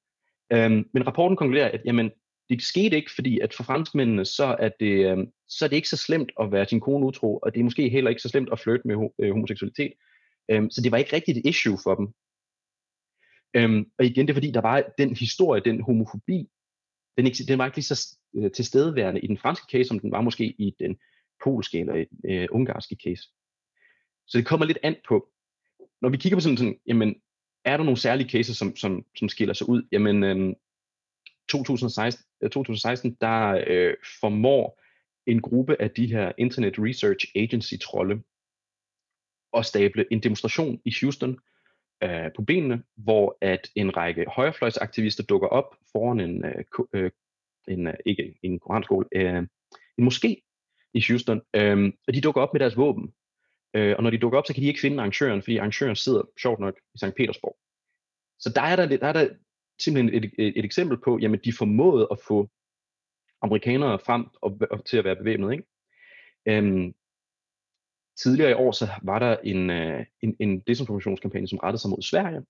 Øhm, 0.54 0.90
men 0.94 1.08
rapporten 1.08 1.38
konkluderer, 1.38 1.70
at 1.72 1.82
jamen, 1.86 2.12
det 2.50 2.62
skete 2.62 2.96
ikke, 2.96 3.12
fordi 3.16 3.40
at 3.40 3.54
for 3.54 3.64
franskmændene, 3.64 4.26
så 4.26 4.56
er, 4.60 4.70
det, 4.80 5.12
øhm, 5.12 5.32
så 5.48 5.66
er 5.66 5.70
det 5.70 5.76
ikke 5.76 5.90
så 5.90 5.98
slemt 5.98 6.32
at 6.40 6.52
være 6.52 6.66
sin 6.66 6.80
kone 6.80 7.06
utro, 7.06 7.38
og 7.38 7.54
det 7.54 7.60
er 7.60 7.64
måske 7.64 7.90
heller 7.90 8.10
ikke 8.10 8.22
så 8.22 8.30
slemt 8.30 8.50
at 8.52 8.60
flytte 8.60 8.88
med 8.88 8.96
ho- 8.96 9.16
øh, 9.20 9.32
homoseksualitet. 9.32 9.94
Øhm, 10.50 10.70
så 10.70 10.82
det 10.82 10.92
var 10.92 10.98
ikke 10.98 11.16
rigtigt 11.16 11.38
et 11.38 11.46
issue 11.46 11.78
for 11.84 11.96
dem. 11.96 12.08
Øhm, 13.56 13.86
og 14.00 14.06
igen, 14.06 14.28
det 14.28 14.34
er 14.34 14.36
fordi, 14.36 14.52
der 14.52 14.62
var 14.62 14.84
den 14.98 15.16
historie, 15.16 15.62
den 15.66 15.82
homofobi, 15.82 16.50
den, 17.18 17.26
ikke, 17.26 17.44
den 17.48 17.58
var 17.58 17.66
ikke 17.66 17.78
lige 17.78 17.86
så 17.86 18.18
øh, 18.36 18.52
tilstedeværende 18.52 19.22
i 19.22 19.28
den 19.28 19.38
franske 19.38 19.66
case, 19.72 19.88
som 19.88 20.00
den 20.00 20.12
var 20.12 20.22
måske 20.22 20.46
i 20.46 20.76
den 20.80 20.98
polske 21.44 21.80
eller 21.80 22.06
øh, 22.30 22.48
ungarske 22.52 22.98
case. 23.04 23.24
Så 24.28 24.38
det 24.38 24.46
kommer 24.46 24.66
lidt 24.66 24.78
an 24.84 24.96
på, 25.08 25.30
når 26.02 26.10
vi 26.10 26.18
kigger 26.18 26.36
på 26.36 26.42
sådan, 26.42 26.58
sådan 26.58 26.80
jamen, 26.88 27.16
er 27.66 27.78
der 27.78 27.84
nogle 27.84 27.98
særlige 27.98 28.30
cases, 28.30 28.58
som, 28.58 28.76
som, 28.76 29.06
som 29.16 29.30
skiller 29.30 29.54
sig 29.54 29.70
ud? 29.70 29.88
Jamen, 29.92 30.24
øh, 30.24 30.56
2016, 31.50 32.26
2016 32.42 33.12
øh, 33.12 33.16
der 33.22 33.64
øh, 33.68 33.94
formår 34.22 34.82
en 35.28 35.42
gruppe 35.42 35.82
af 35.82 35.92
de 35.92 36.08
her 36.08 36.32
Internet 36.38 36.76
Research 36.78 37.26
Agency 37.36 37.74
trolde 37.82 38.22
at 39.58 39.66
stable 39.66 40.06
en 40.12 40.20
demonstration 40.24 40.82
i 40.86 40.94
Houston 41.02 41.40
øh, 42.04 42.32
på 42.36 42.42
benene, 42.42 42.84
hvor 42.96 43.38
at 43.42 43.70
en 43.76 43.98
række 43.98 44.26
højrefløjsaktivister 44.28 45.24
dukker 45.24 45.48
op 45.48 45.76
foran 45.92 46.20
en, 46.20 46.46
øh, 46.46 46.64
øh 46.94 47.12
en 47.68 47.88
øh, 47.88 47.94
ikke 48.06 48.36
en 48.44 48.60
koranskole, 48.60 49.08
øh, 49.16 49.48
en 49.98 50.08
moské 50.08 50.32
i 50.94 51.04
Houston, 51.08 51.42
øh, 51.56 51.94
og 52.08 52.14
de 52.14 52.22
dukker 52.22 52.42
op 52.42 52.54
med 52.54 52.60
deres 52.60 52.78
våben. 52.78 53.14
Øh, 53.74 53.96
og 53.98 54.04
når 54.04 54.10
de 54.10 54.18
dukker 54.18 54.38
op, 54.38 54.48
så 54.48 54.54
kan 54.54 54.64
de 54.64 54.68
ikke 54.68 54.80
finde 54.80 54.98
arrangøren, 54.98 55.42
fordi 55.42 55.58
arrangøren 55.58 55.96
sidder, 55.96 56.22
sjovt 56.42 56.60
nok, 56.60 56.78
i 56.96 56.98
St. 56.98 57.16
Petersborg. 57.18 57.58
Så 58.40 58.52
der 58.56 58.62
er 58.62 58.76
der, 58.76 58.86
der, 58.86 59.08
er 59.08 59.14
der 59.14 59.30
simpelthen 59.80 60.24
et, 60.24 60.32
et, 60.40 60.54
et 60.60 60.66
eksempel 60.66 60.98
på, 60.98 61.20
jamen 61.22 61.40
de 61.46 61.54
formåede 61.54 62.08
at 62.12 62.20
få 62.28 62.50
amerikanere 63.42 64.00
frem 64.00 64.26
og, 64.42 64.60
og 64.72 64.86
til 64.86 64.98
at 64.98 65.04
være 65.04 65.16
bevæbnet. 65.16 65.52
Ikke? 65.52 65.64
Øhm, 66.46 66.94
tidligere 68.18 68.52
i 68.52 68.54
år 68.54 68.72
så 68.72 68.88
var 69.04 69.20
der 69.20 69.38
en, 69.44 69.70
øh, 69.70 70.06
en, 70.22 70.36
en 70.40 70.60
desinformationskampagne, 70.60 71.48
som 71.48 71.58
rettede 71.58 71.82
sig 71.82 71.90
mod 71.90 72.02
Sverige. 72.02 72.42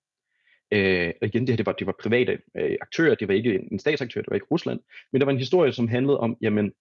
Øh, 0.72 1.12
og 1.22 1.26
igen, 1.26 1.42
det 1.42 1.48
her 1.48 1.56
det 1.56 1.66
var, 1.66 1.72
det 1.72 1.86
var 1.86 1.96
private 2.02 2.38
øh, 2.56 2.76
aktører, 2.80 3.14
det 3.14 3.28
var 3.28 3.34
ikke 3.34 3.54
en, 3.54 3.68
en 3.72 3.78
statsaktør, 3.78 4.20
det 4.20 4.30
var 4.30 4.34
ikke 4.34 4.46
Rusland, 4.50 4.80
men 5.12 5.20
der 5.20 5.24
var 5.24 5.32
en 5.32 5.38
historie, 5.38 5.72
som 5.72 5.88
handlede 5.88 6.20
om, 6.20 6.36
jamen, 6.40 6.72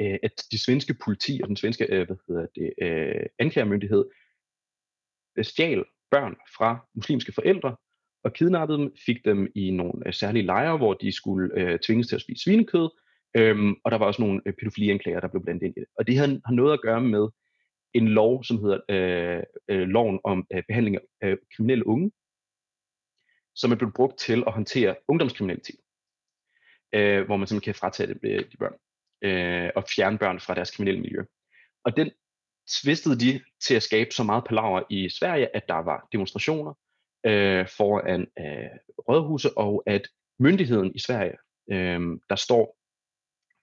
øh, 0.00 0.18
at 0.22 0.42
de 0.52 0.64
svenske 0.64 0.94
politi 1.04 1.40
og 1.42 1.48
den 1.48 1.56
svenske 1.56 1.84
øh, 1.84 2.06
hvad 2.06 2.16
hedder 2.28 2.46
det, 2.54 2.72
øh, 2.82 3.26
anklagermyndighed 3.38 4.04
øh, 5.38 5.44
stjal 5.44 5.84
børn 6.10 6.36
fra 6.56 6.86
muslimske 6.94 7.32
forældre 7.32 7.76
og 8.24 8.32
kidnappede 8.32 8.78
dem, 8.78 8.94
fik 9.06 9.24
dem 9.24 9.52
i 9.54 9.70
nogle 9.70 10.06
øh, 10.06 10.12
særlige 10.12 10.46
lejre, 10.46 10.76
hvor 10.76 10.94
de 10.94 11.12
skulle 11.12 11.60
øh, 11.60 11.78
tvinges 11.78 12.08
til 12.08 12.14
at 12.14 12.22
spise 12.22 12.42
svinekød, 12.42 12.90
øhm, 13.36 13.74
og 13.84 13.90
der 13.90 13.98
var 13.98 14.06
også 14.06 14.22
nogle 14.22 14.42
øh, 14.46 14.52
pædofilianklager, 14.52 15.20
der 15.20 15.28
blev 15.28 15.42
blandet 15.42 15.66
ind 15.66 15.76
i 15.76 15.80
det. 15.80 15.88
Og 15.98 16.06
det 16.06 16.18
har, 16.18 16.26
har 16.26 16.54
noget 16.54 16.72
at 16.72 16.80
gøre 16.80 17.00
med 17.00 17.28
en 17.94 18.08
lov, 18.08 18.44
som 18.44 18.58
hedder 18.58 18.80
øh, 18.88 19.42
øh, 19.68 19.88
loven 19.88 20.20
om 20.24 20.46
øh, 20.52 20.62
behandling 20.68 20.96
af 20.96 21.28
øh, 21.28 21.36
kriminelle 21.56 21.86
unge, 21.86 22.12
som 23.54 23.72
er 23.72 23.76
blevet 23.76 23.94
brugt 23.94 24.18
til 24.18 24.44
at 24.46 24.52
håndtere 24.52 24.96
ungdomskriminalitet, 25.08 25.80
øh, 26.94 27.26
hvor 27.26 27.36
man 27.36 27.46
simpelthen 27.46 27.72
kan 27.72 27.80
fratage 27.80 28.14
det, 28.14 28.20
øh, 28.22 28.50
de 28.52 28.56
børn 28.56 28.74
øh, 29.22 29.70
og 29.76 29.84
fjerne 29.96 30.18
børn 30.18 30.40
fra 30.40 30.54
deres 30.54 30.70
kriminelle 30.70 31.00
miljø. 31.00 31.22
Og 31.84 31.96
den 31.96 32.10
tvistede 32.82 33.20
de 33.20 33.40
til 33.66 33.74
at 33.74 33.82
skabe 33.82 34.10
så 34.10 34.22
meget 34.22 34.44
palaver 34.44 34.82
i 34.90 35.08
Sverige, 35.08 35.56
at 35.56 35.68
der 35.68 35.74
var 35.74 36.08
demonstrationer 36.12 36.74
øh, 37.26 37.68
foran 37.76 38.20
øh, 38.20 38.70
rådhuse, 39.08 39.58
og 39.58 39.82
at 39.86 40.08
myndigheden 40.38 40.94
i 40.94 40.98
Sverige, 40.98 41.36
øh, 41.70 42.00
der 42.28 42.36
står 42.36 42.78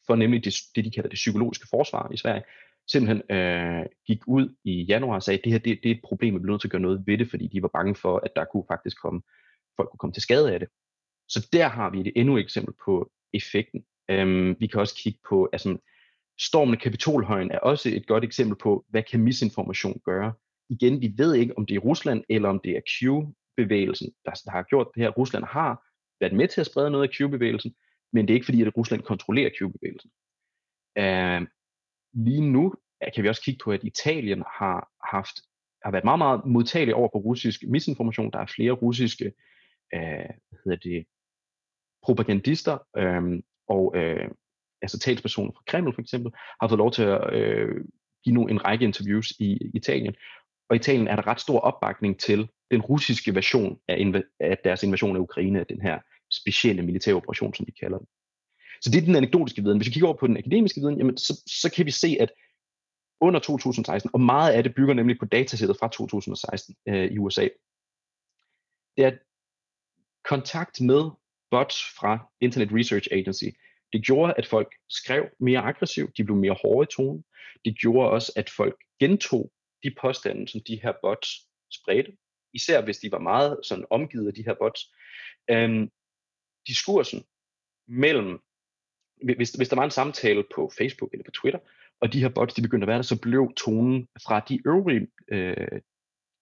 for 0.07 0.15
nemlig 0.15 0.45
det, 0.45 0.55
det, 0.75 0.85
de 0.85 0.91
kalder 0.91 1.09
det 1.09 1.15
psykologiske 1.15 1.67
forsvar 1.69 2.11
i 2.11 2.17
Sverige, 2.17 2.43
simpelthen 2.87 3.37
øh, 3.37 3.85
gik 4.07 4.27
ud 4.27 4.55
i 4.63 4.83
januar 4.83 5.15
og 5.15 5.23
sagde, 5.23 5.37
at 5.37 5.43
det 5.43 5.51
her 5.51 5.59
det, 5.59 5.79
det 5.83 5.91
er 5.91 5.95
et 5.95 6.01
problem, 6.03 6.33
vi 6.33 6.39
bliver 6.39 6.53
nødt 6.53 6.61
til 6.61 6.67
at 6.67 6.71
gøre 6.71 6.81
noget 6.81 7.03
ved 7.07 7.17
det, 7.17 7.29
fordi 7.29 7.47
de 7.47 7.61
var 7.61 7.67
bange 7.67 7.95
for, 7.95 8.17
at 8.17 8.31
der 8.35 8.45
kunne 8.45 8.65
faktisk 8.67 9.01
komme, 9.01 9.21
folk 9.75 9.89
kunne 9.89 9.97
komme 9.97 10.13
til 10.13 10.23
skade 10.23 10.53
af 10.53 10.59
det. 10.59 10.69
Så 11.29 11.49
der 11.53 11.67
har 11.67 11.89
vi 11.89 11.99
et 11.99 12.11
endnu 12.15 12.37
et 12.37 12.43
eksempel 12.43 12.73
på 12.85 13.11
effekten. 13.33 13.85
Øhm, 14.09 14.55
vi 14.59 14.67
kan 14.67 14.79
også 14.79 14.95
kigge 14.95 15.19
på, 15.29 15.49
altså 15.53 15.77
stormen 16.39 16.73
af 16.73 16.81
Kapitolhøjen 16.81 17.51
er 17.51 17.59
også 17.59 17.89
et 17.89 18.07
godt 18.07 18.23
eksempel 18.23 18.57
på, 18.57 18.85
hvad 18.89 19.03
kan 19.03 19.19
misinformation 19.19 20.01
gøre. 20.05 20.33
Igen, 20.69 21.01
vi 21.01 21.13
ved 21.17 21.35
ikke, 21.35 21.57
om 21.57 21.65
det 21.65 21.75
er 21.75 21.79
Rusland 21.79 22.23
eller 22.29 22.49
om 22.49 22.59
det 22.63 22.71
er 22.77 22.81
Q-bevægelsen, 22.81 24.13
der, 24.25 24.31
der 24.45 24.51
har 24.51 24.63
gjort 24.63 24.87
det 24.95 25.03
her. 25.03 25.09
Rusland 25.09 25.43
har 25.43 25.83
været 26.19 26.33
med 26.33 26.47
til 26.47 26.61
at 26.61 26.67
sprede 26.67 26.91
noget 26.91 27.07
af 27.07 27.13
Q-bevægelsen, 27.15 27.75
men 28.13 28.27
det 28.27 28.33
er 28.33 28.35
ikke 28.35 28.45
fordi, 28.45 28.61
at 28.61 28.77
Rusland 28.77 29.01
kontrollerer 29.01 29.49
Q-bevægelsen. 29.49 30.11
Øh, 30.97 31.47
lige 32.13 32.51
nu 32.51 32.73
øh, 33.03 33.13
kan 33.15 33.23
vi 33.23 33.29
også 33.29 33.41
kigge 33.41 33.63
på, 33.63 33.71
at 33.71 33.83
Italien 33.83 34.43
har 34.59 34.89
haft 35.11 35.35
har 35.83 35.91
været 35.91 36.03
meget, 36.03 36.17
meget 36.17 36.45
modtagelig 36.45 36.95
over 36.95 37.09
for 37.13 37.19
russisk 37.19 37.63
misinformation. 37.67 38.31
Der 38.31 38.39
er 38.39 38.45
flere 38.55 38.71
russiske 38.71 39.25
øh, 39.93 40.29
hvad 40.49 40.59
hedder 40.63 40.77
det, 40.77 41.05
propagandister 42.03 42.77
øh, 42.97 43.41
og 43.67 43.93
øh, 43.95 44.29
altså 44.81 44.99
talspersoner 44.99 45.51
fra 45.51 45.63
Kreml 45.67 45.93
for 45.93 46.01
eksempel, 46.01 46.31
har 46.61 46.67
fået 46.67 46.77
lov 46.77 46.91
til 46.91 47.03
at 47.03 47.33
øh, 47.33 47.85
give 48.23 48.35
nogle, 48.35 48.51
en 48.51 48.65
række 48.65 48.85
interviews 48.85 49.31
i 49.31 49.71
Italien. 49.73 50.15
Og 50.69 50.75
i 50.75 50.79
Italien 50.79 51.07
er 51.07 51.15
der 51.15 51.27
ret 51.27 51.41
stor 51.41 51.59
opbakning 51.59 52.19
til 52.19 52.47
den 52.71 52.81
russiske 52.81 53.35
version 53.35 53.79
af, 53.87 53.95
inv- 53.95 54.37
af 54.39 54.57
deres 54.63 54.83
invasion 54.83 55.15
af 55.15 55.19
Ukraine, 55.19 55.65
den 55.69 55.81
her 55.81 55.99
specielle 56.31 56.81
militære 56.81 57.15
operation, 57.15 57.53
som 57.53 57.65
de 57.65 57.71
kalder 57.71 57.97
den. 57.97 58.07
Så 58.81 58.89
det 58.91 58.97
er 58.97 59.05
den 59.05 59.15
anekdotiske 59.15 59.63
viden. 59.63 59.77
Hvis 59.77 59.87
vi 59.87 59.93
kigger 59.93 60.07
over 60.07 60.17
på 60.17 60.27
den 60.27 60.37
akademiske 60.37 60.81
viden, 60.81 60.97
jamen, 60.97 61.17
så, 61.17 61.43
så 61.61 61.71
kan 61.75 61.85
vi 61.85 61.91
se, 61.91 62.17
at 62.19 62.31
under 63.21 63.39
2016, 63.39 64.09
og 64.13 64.21
meget 64.21 64.53
af 64.53 64.63
det 64.63 64.75
bygger 64.75 64.93
nemlig 64.93 65.19
på 65.19 65.25
datasættet 65.25 65.77
fra 65.79 65.87
2016 65.87 66.75
øh, 66.87 67.11
i 67.11 67.17
USA, 67.17 67.47
det 68.97 69.05
er 69.05 69.11
kontakt 70.29 70.81
med 70.81 71.09
bots 71.55 71.77
fra 71.99 72.11
Internet 72.41 72.69
Research 72.71 73.07
Agency 73.11 73.49
det 73.95 74.05
gjorde, 74.05 74.33
at 74.37 74.47
folk 74.47 74.75
skrev 74.89 75.25
mere 75.39 75.59
aggressivt, 75.59 76.17
de 76.17 76.23
blev 76.23 76.37
mere 76.37 76.57
hårde 76.61 76.87
i 76.89 76.93
tonen. 76.95 77.23
Det 77.65 77.77
gjorde 77.77 78.09
også, 78.09 78.33
at 78.35 78.49
folk 78.49 78.75
gentog 78.99 79.51
de 79.83 79.95
påstande, 80.01 80.47
som 80.47 80.61
de 80.67 80.81
her 80.83 80.93
bots 81.01 81.29
spredte, 81.71 82.17
især 82.53 82.81
hvis 82.81 82.97
de 82.97 83.11
var 83.11 83.19
meget 83.19 83.59
sådan 83.63 83.85
omgivet 83.89 84.27
af 84.27 84.33
de 84.33 84.45
her 84.45 84.53
bots. 84.53 84.81
Øhm, 85.49 85.91
diskursen 86.67 87.23
mellem, 87.87 88.39
hvis, 89.23 89.51
hvis 89.51 89.69
der 89.69 89.75
var 89.75 89.83
en 89.83 89.91
samtale 89.91 90.43
på 90.55 90.71
Facebook 90.77 91.13
eller 91.13 91.23
på 91.23 91.31
Twitter, 91.31 91.59
og 92.01 92.13
de 92.13 92.21
her 92.21 92.29
bots, 92.29 92.53
de 92.53 92.61
begyndte 92.61 92.85
at 92.85 92.87
være 92.87 92.97
der, 92.97 93.03
så 93.03 93.21
blev 93.21 93.53
tonen 93.57 94.07
fra 94.25 94.39
de 94.39 94.61
øvrige 94.67 95.07
øh, 95.27 95.81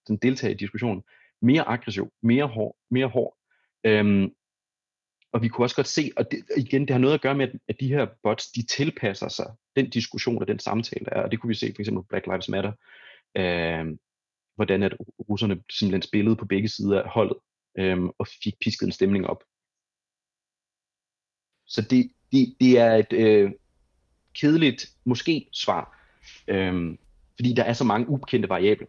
den 0.07 0.17
deltagere 0.17 0.53
i 0.53 0.57
diskussionen 0.57 1.03
mere 1.41 1.67
aggressiv, 1.67 2.13
mere 2.21 2.47
hård, 2.47 2.77
mere 2.91 3.07
hård. 3.07 3.37
Øhm, 3.83 4.35
og 5.33 5.41
vi 5.41 5.47
kunne 5.47 5.65
også 5.65 5.75
godt 5.75 5.87
se, 5.87 6.11
og 6.17 6.31
det, 6.31 6.43
igen, 6.57 6.81
det 6.81 6.89
har 6.89 6.97
noget 6.97 7.13
at 7.13 7.21
gøre 7.21 7.35
med, 7.35 7.47
at 7.67 7.79
de 7.79 7.87
her 7.87 8.07
bots, 8.23 8.51
de 8.51 8.65
tilpasser 8.65 9.27
sig 9.27 9.55
den 9.75 9.89
diskussion 9.89 10.41
og 10.41 10.47
den 10.47 10.59
samtale, 10.59 11.05
der 11.05 11.11
er. 11.11 11.23
Og 11.23 11.31
det 11.31 11.39
kunne 11.39 11.47
vi 11.47 11.55
se 11.55 11.73
for 11.75 11.81
eksempel 11.81 12.03
Black 12.09 12.25
Lives 12.25 12.49
Matter, 12.49 12.71
øh, 13.37 13.97
hvordan 14.55 14.83
at 14.83 14.97
russerne 15.29 15.63
simpelthen 15.71 16.01
spillede 16.01 16.35
på 16.35 16.45
begge 16.45 16.69
sider 16.69 17.01
af 17.01 17.09
holdet 17.09 17.37
øh, 17.77 18.03
og 18.03 18.27
fik 18.43 18.53
pisket 18.61 18.85
en 18.85 18.91
stemning 18.91 19.27
op. 19.27 19.43
Så 21.67 21.81
det, 21.81 22.11
det, 22.31 22.55
det 22.59 22.79
er 22.79 22.95
et 22.95 23.13
øh, 23.13 23.51
kedeligt 24.33 24.89
måske 25.05 25.49
svar, 25.53 26.09
øh, 26.47 26.97
fordi 27.35 27.53
der 27.53 27.63
er 27.63 27.73
så 27.73 27.83
mange 27.83 28.09
ukendte 28.09 28.49
variable. 28.49 28.87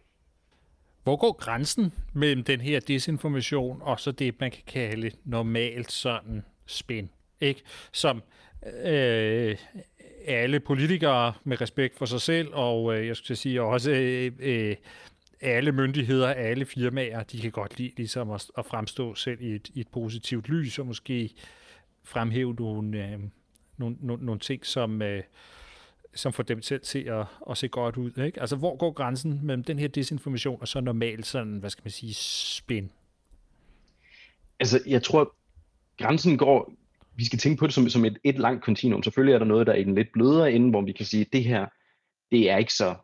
Hvor 1.05 1.15
går 1.15 1.31
grænsen 1.31 1.93
mellem 2.13 2.43
den 2.43 2.61
her 2.61 2.79
desinformation 2.79 3.81
og 3.81 3.99
så 3.99 4.11
det, 4.11 4.39
man 4.39 4.51
kan 4.51 4.63
kalde 4.67 5.11
normalt 5.23 5.91
sådan 5.91 6.45
spin? 6.65 7.09
Ikke? 7.41 7.61
Som 7.91 8.23
øh, 8.83 9.55
alle 10.25 10.59
politikere 10.59 11.33
med 11.43 11.61
respekt 11.61 11.97
for 11.97 12.05
sig 12.05 12.21
selv, 12.21 12.47
og 12.53 12.97
øh, 12.97 13.07
jeg 13.07 13.15
skulle 13.15 13.37
sige 13.37 13.61
også 13.61 13.91
øh, 13.91 14.31
øh, 14.39 14.75
alle 15.41 15.71
myndigheder, 15.71 16.27
alle 16.27 16.65
firmaer, 16.65 17.23
de 17.23 17.41
kan 17.41 17.51
godt 17.51 17.77
lide 17.77 17.93
ligesom 17.97 18.31
at, 18.31 18.47
at 18.57 18.65
fremstå 18.65 19.15
selv 19.15 19.41
i 19.41 19.55
et, 19.55 19.69
i 19.73 19.79
et 19.79 19.87
positivt 19.87 20.49
lys, 20.49 20.79
og 20.79 20.87
måske 20.87 21.29
fremhæve 22.03 22.53
nogle, 22.53 23.05
øh, 23.05 23.19
nogle, 23.77 23.95
nogle, 23.99 24.25
nogle 24.25 24.39
ting, 24.39 24.65
som, 24.65 25.01
øh, 25.01 25.23
som 26.15 26.33
får 26.33 26.43
dem 26.43 26.61
selv 26.61 26.81
til 26.81 26.99
at, 26.99 27.25
at 27.49 27.57
se 27.57 27.67
godt 27.67 27.97
ud. 27.97 28.17
Ikke? 28.17 28.41
Altså, 28.41 28.55
hvor 28.55 28.77
går 28.77 28.91
grænsen 28.91 29.39
mellem 29.43 29.63
den 29.63 29.79
her 29.79 29.87
desinformation 29.87 30.57
og 30.61 30.67
så 30.67 30.81
normalt 30.81 31.25
sådan, 31.25 31.57
hvad 31.57 31.69
skal 31.69 31.81
man 31.85 31.91
sige, 31.91 32.13
spin? 32.13 32.91
Altså, 34.59 34.79
jeg 34.87 35.03
tror, 35.03 35.35
grænsen 35.97 36.37
går, 36.37 36.73
vi 37.15 37.25
skal 37.25 37.39
tænke 37.39 37.59
på 37.59 37.67
det 37.67 37.73
som, 37.73 37.89
som 37.89 38.05
et, 38.05 38.17
et 38.23 38.39
langt 38.39 38.63
kontinuum. 38.63 39.03
Selvfølgelig 39.03 39.33
er 39.33 39.39
der 39.39 39.45
noget, 39.45 39.67
der 39.67 39.73
er 39.73 39.77
i 39.77 39.83
den 39.83 39.95
lidt 39.95 40.11
blødere 40.13 40.51
ende, 40.51 40.69
hvor 40.69 40.81
vi 40.81 40.91
kan 40.91 41.05
sige, 41.05 41.21
at 41.21 41.33
det 41.33 41.43
her, 41.43 41.65
det 42.31 42.49
er 42.49 42.57
ikke 42.57 42.73
så, 42.73 42.95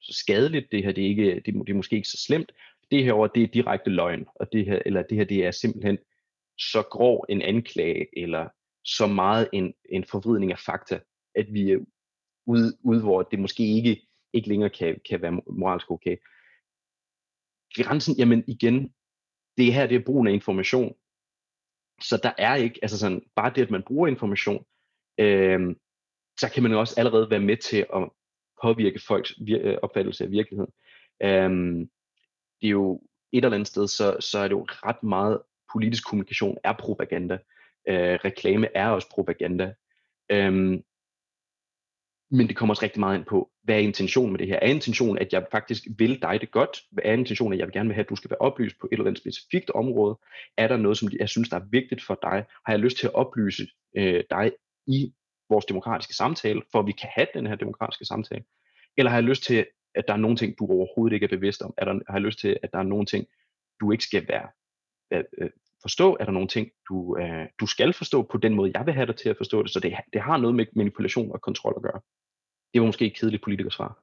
så 0.00 0.12
skadeligt, 0.12 0.72
det 0.72 0.84
her, 0.84 0.92
det 0.92 1.04
er, 1.04 1.08
ikke, 1.08 1.34
det, 1.34 1.46
det 1.46 1.68
er 1.68 1.74
måske 1.74 1.96
ikke 1.96 2.08
så 2.08 2.22
slemt. 2.26 2.52
Det 2.90 3.04
her 3.04 3.12
over, 3.12 3.26
det 3.26 3.42
er 3.42 3.46
direkte 3.46 3.90
løgn, 3.90 4.26
og 4.34 4.52
det 4.52 4.64
her, 4.64 4.82
eller 4.86 5.02
det 5.02 5.18
her, 5.18 5.24
det 5.24 5.46
er 5.46 5.50
simpelthen 5.50 5.98
så 6.58 6.82
grov 6.82 7.24
en 7.28 7.42
anklage, 7.42 8.06
eller 8.16 8.48
så 8.84 9.06
meget 9.06 9.48
en, 9.52 9.74
en 9.90 10.04
forvridning 10.04 10.52
af 10.52 10.58
fakta, 10.58 10.98
at 11.34 11.46
vi 11.50 11.70
er 11.70 11.78
ude, 12.50 12.76
ude 12.82 13.02
hvor 13.02 13.22
det 13.22 13.38
måske 13.38 13.62
ikke, 13.76 14.06
ikke 14.32 14.48
længere 14.48 14.70
kan, 14.70 15.00
kan 15.08 15.22
være 15.22 15.32
moralsk 15.32 15.90
okay. 15.90 16.16
Grænsen, 17.74 18.14
jamen 18.18 18.44
igen, 18.46 18.94
det 19.56 19.74
her 19.74 19.86
det 19.86 19.96
er 19.96 20.04
brugen 20.04 20.28
af 20.28 20.32
information. 20.32 20.94
Så 22.02 22.20
der 22.22 22.32
er 22.38 22.54
ikke, 22.54 22.78
altså 22.82 22.98
sådan, 22.98 23.22
bare 23.36 23.52
det, 23.54 23.62
at 23.62 23.70
man 23.70 23.82
bruger 23.82 24.08
information, 24.08 24.64
øh, 25.18 25.76
så 26.40 26.50
kan 26.54 26.62
man 26.62 26.74
også 26.74 26.94
allerede 26.98 27.30
være 27.30 27.40
med 27.40 27.56
til 27.56 27.86
at 27.94 28.10
påvirke 28.62 29.00
folks 29.08 29.30
vir- 29.30 29.66
øh, 29.66 29.78
opfattelse 29.82 30.24
af 30.24 30.30
virkeligheden. 30.30 30.72
Øh, 31.22 31.50
det 32.60 32.66
er 32.66 32.70
jo 32.70 33.02
et 33.32 33.44
eller 33.44 33.56
andet 33.56 33.68
sted, 33.68 33.88
så, 33.88 34.16
så 34.20 34.38
er 34.38 34.48
det 34.48 34.54
jo 34.54 34.66
ret 34.68 35.02
meget 35.02 35.42
politisk 35.72 36.08
kommunikation 36.08 36.58
er 36.64 36.72
propaganda. 36.72 37.38
Øh, 37.88 38.18
reklame 38.24 38.68
er 38.74 38.88
også 38.88 39.08
propaganda. 39.10 39.74
Øhm, 40.30 40.82
men 42.30 42.48
det 42.48 42.56
kommer 42.56 42.72
også 42.72 42.82
rigtig 42.82 43.00
meget 43.00 43.18
ind 43.18 43.24
på, 43.24 43.50
hvad 43.62 43.74
er 43.74 43.78
intentionen 43.78 44.32
med 44.32 44.38
det 44.38 44.46
her? 44.46 44.58
Er 44.62 44.66
intentionen, 44.66 45.18
at 45.18 45.32
jeg 45.32 45.46
faktisk 45.50 45.86
vil 45.98 46.22
dig 46.22 46.40
det 46.40 46.50
godt? 46.50 46.80
Hvad 46.90 47.04
er 47.04 47.12
intentionen, 47.12 47.52
at 47.52 47.58
jeg 47.58 47.66
vil 47.66 47.72
gerne 47.72 47.88
vil 47.88 47.94
have, 47.94 48.04
at 48.04 48.10
du 48.10 48.16
skal 48.16 48.30
være 48.30 48.38
oplyst 48.38 48.76
på 48.80 48.86
et 48.86 48.92
eller 48.92 49.06
andet 49.06 49.22
specifikt 49.22 49.70
område? 49.70 50.18
Er 50.56 50.68
der 50.68 50.76
noget, 50.76 50.98
som 50.98 51.08
jeg 51.18 51.28
synes, 51.28 51.48
der 51.48 51.56
er 51.56 51.64
vigtigt 51.70 52.02
for 52.02 52.18
dig? 52.22 52.44
Har 52.66 52.72
jeg 52.72 52.78
lyst 52.78 52.96
til 52.96 53.06
at 53.06 53.14
oplyse 53.14 53.66
øh, 53.96 54.24
dig 54.30 54.52
i 54.86 55.12
vores 55.48 55.64
demokratiske 55.64 56.14
samtale, 56.14 56.62
for 56.72 56.78
at 56.78 56.86
vi 56.86 56.92
kan 56.92 57.08
have 57.14 57.26
den 57.34 57.46
her 57.46 57.54
demokratiske 57.54 58.04
samtale? 58.04 58.44
Eller 58.96 59.10
har 59.10 59.16
jeg 59.16 59.24
lyst 59.24 59.42
til, 59.42 59.66
at 59.94 60.04
der 60.08 60.12
er 60.12 60.18
nogle 60.18 60.36
ting, 60.36 60.58
du 60.58 60.66
overhovedet 60.66 61.14
ikke 61.14 61.24
er 61.24 61.36
bevidst 61.36 61.62
om? 61.62 61.74
Er 61.76 61.84
der, 61.84 61.92
har 61.92 62.14
jeg 62.14 62.22
lyst 62.22 62.38
til, 62.38 62.56
at 62.62 62.72
der 62.72 62.78
er 62.78 62.82
nogle 62.82 63.06
ting, 63.06 63.26
du 63.80 63.92
ikke 63.92 64.04
skal 64.04 64.28
være, 64.28 64.48
øh, 65.12 65.50
forstå? 65.82 66.16
Er 66.20 66.24
der 66.24 66.32
nogle 66.32 66.48
ting, 66.48 66.68
du, 66.88 67.16
øh, 67.16 67.46
du 67.60 67.66
skal 67.66 67.92
forstå 67.92 68.22
på 68.22 68.38
den 68.38 68.54
måde, 68.54 68.70
jeg 68.74 68.86
vil 68.86 68.94
have 68.94 69.06
dig 69.06 69.16
til 69.16 69.28
at 69.28 69.36
forstå 69.36 69.62
det? 69.62 69.70
Så 69.70 69.80
det, 69.80 69.94
det 70.12 70.20
har 70.20 70.36
noget 70.36 70.56
med 70.56 70.66
manipulation 70.76 71.32
og 71.32 71.40
kontrol 71.40 71.74
at 71.76 71.82
gøre. 71.82 72.00
Det 72.74 72.80
var 72.80 72.86
måske 72.86 73.06
et 73.06 73.16
kedeligt 73.16 73.42
politikersvar. 73.42 73.98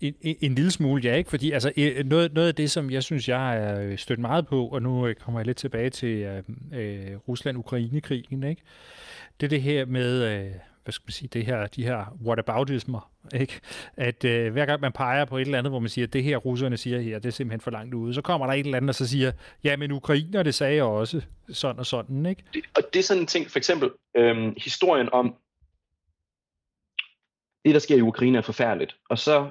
En, 0.00 0.14
en, 0.20 0.36
en 0.40 0.54
lille 0.54 0.70
smule, 0.70 1.02
ja, 1.04 1.14
ikke? 1.14 1.30
Fordi 1.30 1.50
altså, 1.50 1.72
øh, 1.76 2.04
noget, 2.04 2.32
noget 2.32 2.48
af 2.48 2.54
det, 2.54 2.70
som 2.70 2.90
jeg 2.90 3.02
synes, 3.02 3.28
jeg 3.28 3.38
har 3.38 3.96
stødt 3.96 4.18
meget 4.18 4.46
på, 4.46 4.66
og 4.68 4.82
nu 4.82 5.06
øh, 5.06 5.14
kommer 5.14 5.40
jeg 5.40 5.46
lidt 5.46 5.56
tilbage 5.56 5.90
til 5.90 6.18
øh, 6.18 6.42
øh, 6.72 7.16
Rusland-Ukraine-krigen, 7.28 8.42
ikke? 8.42 8.62
det 9.40 9.46
er 9.46 9.50
det 9.50 9.62
her 9.62 9.86
med, 9.86 10.22
øh, 10.22 10.52
hvad 10.86 10.92
skal 10.92 11.04
man 11.06 11.12
sige, 11.12 11.28
det 11.28 11.46
her, 11.46 11.66
de 11.66 11.84
her 11.84 12.16
whataboutismer, 12.24 13.10
ikke? 13.34 13.60
At 13.96 14.24
øh, 14.24 14.52
hver 14.52 14.66
gang 14.66 14.80
man 14.80 14.92
peger 14.92 15.24
på 15.24 15.36
et 15.36 15.40
eller 15.40 15.58
andet, 15.58 15.70
hvor 15.70 15.78
man 15.78 15.88
siger, 15.88 16.06
at 16.06 16.12
det 16.12 16.22
her 16.22 16.36
russerne 16.36 16.76
siger 16.76 17.00
her, 17.00 17.18
det 17.18 17.28
er 17.28 17.32
simpelthen 17.32 17.60
for 17.60 17.70
langt 17.70 17.94
ude, 17.94 18.14
så 18.14 18.22
kommer 18.22 18.46
der 18.46 18.54
et 18.54 18.64
eller 18.64 18.76
andet, 18.76 18.88
og 18.88 18.94
så 18.94 19.08
siger, 19.08 19.32
ja, 19.64 19.76
men 19.76 19.92
ukrainer, 19.92 20.42
det 20.42 20.54
sagde 20.54 20.74
jeg 20.74 20.84
også, 20.84 21.22
sådan 21.52 21.78
og 21.78 21.86
sådan, 21.86 22.26
ikke? 22.26 22.42
Det, 22.54 22.64
og 22.76 22.82
det 22.92 22.98
er 22.98 23.02
sådan 23.02 23.22
en 23.22 23.26
ting, 23.26 23.50
for 23.50 23.58
eksempel, 23.58 23.90
øhm, 24.16 24.54
historien 24.56 25.08
om, 25.12 25.34
det 27.64 27.74
der 27.74 27.80
sker 27.80 27.96
i 27.96 28.00
Ukraine 28.00 28.38
er 28.38 28.42
forfærdeligt, 28.42 28.96
og 29.10 29.18
så, 29.18 29.50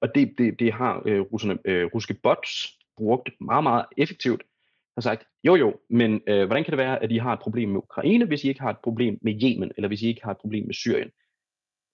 og 0.00 0.14
det, 0.14 0.34
det, 0.38 0.58
det 0.58 0.72
har 0.72 1.02
øh, 1.06 1.20
russerne, 1.20 1.58
øh, 1.64 1.86
russiske 1.94 2.14
bots 2.14 2.78
brugt 2.96 3.30
meget, 3.40 3.62
meget 3.62 3.84
effektivt, 3.96 4.42
har 4.96 5.00
sagt, 5.00 5.24
jo 5.44 5.54
jo, 5.54 5.80
men 5.90 6.20
øh, 6.26 6.46
hvordan 6.46 6.64
kan 6.64 6.72
det 6.72 6.78
være, 6.78 7.02
at 7.02 7.12
I 7.12 7.16
har 7.16 7.32
et 7.32 7.40
problem 7.40 7.68
med 7.68 7.76
Ukraine, 7.76 8.24
hvis 8.24 8.44
I 8.44 8.48
ikke 8.48 8.60
har 8.60 8.70
et 8.70 8.78
problem 8.84 9.18
med 9.22 9.42
Yemen, 9.42 9.72
eller 9.76 9.88
hvis 9.88 10.02
I 10.02 10.08
ikke 10.08 10.24
har 10.24 10.30
et 10.30 10.38
problem 10.38 10.66
med 10.66 10.74
Syrien? 10.74 11.10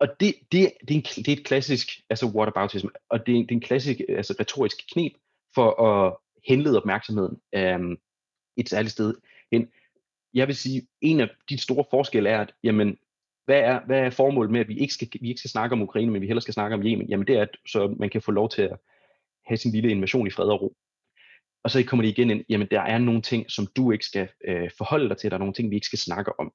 Og 0.01 0.09
det, 0.21 0.35
det, 0.53 0.73
det, 0.89 0.91
er, 0.91 0.99
en, 0.99 1.03
det 1.03 1.29
er 1.29 1.33
et 1.33 1.45
klassisk, 1.45 1.89
altså 2.11 2.27
whataboutism, 2.27 2.87
og 3.09 3.27
det 3.27 3.33
er, 3.33 3.39
det 3.39 3.51
er 3.51 3.55
en 3.55 3.61
klassisk 3.61 4.01
altså 4.09 4.35
retorisk 4.41 4.77
knep 4.93 5.13
for 5.55 5.83
at 5.83 6.17
henlede 6.49 6.77
opmærksomheden 6.77 7.41
øh, 7.55 7.97
et 8.57 8.69
særligt 8.69 8.93
sted 8.93 9.15
hen. 9.53 9.69
Jeg 10.35 10.47
vil 10.47 10.57
sige, 10.57 10.87
en 11.01 11.21
af 11.21 11.29
de 11.49 11.59
store 11.59 11.85
forskelle 11.91 12.29
er, 12.29 12.41
at 12.41 12.55
jamen, 12.65 12.99
hvad 13.45 13.61
er, 13.61 13.81
hvad 13.87 13.99
er 13.99 14.11
formålet 14.11 14.53
med, 14.53 14.61
at 14.61 14.69
vi 14.69 14.79
ikke, 14.79 14.95
skal, 14.95 15.09
vi 15.21 15.29
ikke 15.29 15.39
skal 15.39 15.51
snakke 15.51 15.73
om 15.73 15.83
Ukraine, 15.83 16.13
men 16.13 16.23
vi 16.23 16.27
heller 16.27 16.41
skal 16.41 16.55
snakke 16.55 16.75
om 16.75 16.83
Yemen? 16.83 17.09
Jamen 17.09 17.27
det 17.27 17.37
er, 17.37 17.43
at 17.43 17.57
så 17.67 17.95
man 17.99 18.11
kan 18.11 18.23
få 18.23 18.31
lov 18.31 18.49
til 18.49 18.63
at 18.63 18.77
have 19.47 19.57
sin 19.57 19.73
lille 19.73 19.91
invasion 19.91 20.27
i 20.27 20.31
fred 20.31 20.47
og 20.47 20.63
ro. 20.63 20.77
Og 21.67 21.71
så 21.71 21.85
kommer 21.85 22.03
de 22.03 22.09
igen 22.09 22.31
ind, 22.31 22.45
jamen 22.49 22.69
der 22.71 22.81
er 22.81 22.99
nogle 22.99 23.23
ting, 23.23 23.51
som 23.51 23.67
du 23.77 23.93
ikke 23.93 24.07
skal 24.07 24.29
øh, 24.49 24.71
forholde 24.79 25.09
dig 25.09 25.17
til, 25.17 25.31
der 25.31 25.37
er 25.37 25.39
nogle 25.39 25.55
ting, 25.55 25.71
vi 25.71 25.75
ikke 25.75 25.87
skal 25.87 25.99
snakke 25.99 26.41
om. 26.41 26.53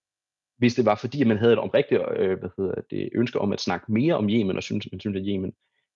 Hvis 0.58 0.76
det 0.76 0.86
var 0.86 0.96
fordi, 0.96 1.22
at 1.22 1.28
man 1.28 1.38
havde 1.38 1.54
et 1.54 1.60
omrigtigt 1.60 2.02
øh, 2.18 2.40
hvad 2.40 2.50
hedder 2.58 2.82
det, 2.90 3.10
ønske 3.16 3.40
om 3.40 3.54
at 3.54 3.60
snakke 3.60 3.92
mere 3.92 4.16
om 4.16 4.30
Yemen, 4.30 4.58
og 4.58 4.64
synes, 4.64 4.88
man 4.92 5.00
synes, 5.00 5.18
at 5.18 5.24
Yemen 5.26 5.54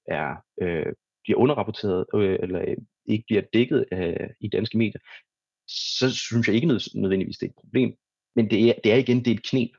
er, 0.08 0.36
øh, 0.62 0.86
bliver 1.24 1.40
underrapporteret, 1.40 2.06
øh, 2.16 2.40
eller 2.42 2.62
øh, 2.62 2.78
ikke 3.06 3.24
bliver 3.28 3.42
dækket 3.54 3.86
øh, 3.92 4.30
i 4.40 4.48
danske 4.48 4.78
medier, 4.78 5.00
så 5.68 6.16
synes 6.16 6.48
jeg 6.48 6.56
ikke 6.56 6.68
nødvendigvis, 6.96 7.38
det 7.38 7.46
er 7.46 7.50
et 7.50 7.62
problem. 7.62 7.96
Men 8.36 8.50
det 8.50 8.70
er, 8.70 8.74
det 8.84 8.92
er 8.92 8.98
igen, 8.98 9.20
det 9.20 9.28
er 9.28 9.36
et 9.36 9.50
knep. 9.50 9.72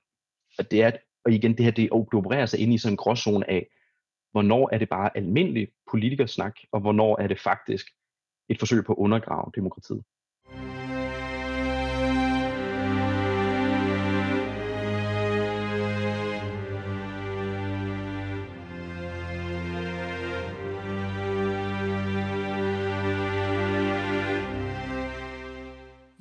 Og, 0.59 0.71
det 0.71 0.83
er, 0.83 0.91
og 1.25 1.33
igen, 1.33 1.57
det 1.57 1.65
her, 1.65 1.73
det 1.73 1.89
opererer 1.93 2.47
sig 2.47 2.61
ind 2.61 2.75
i 2.75 2.79
sådan 2.79 2.93
en 2.93 2.97
gråzone 2.97 3.51
af, 3.51 3.67
hvornår 4.33 4.69
er 4.73 4.79
det 4.79 4.89
bare 4.89 5.17
almindelig 5.17 5.69
politikersnak, 5.91 6.57
og 6.73 6.81
hvornår 6.81 7.21
er 7.21 7.27
det 7.27 7.41
faktisk 7.41 7.87
et 8.49 8.59
forsøg 8.59 8.85
på 8.85 8.93
at 8.93 8.99
undergrave 8.99 9.53
demokratiet. 9.55 10.03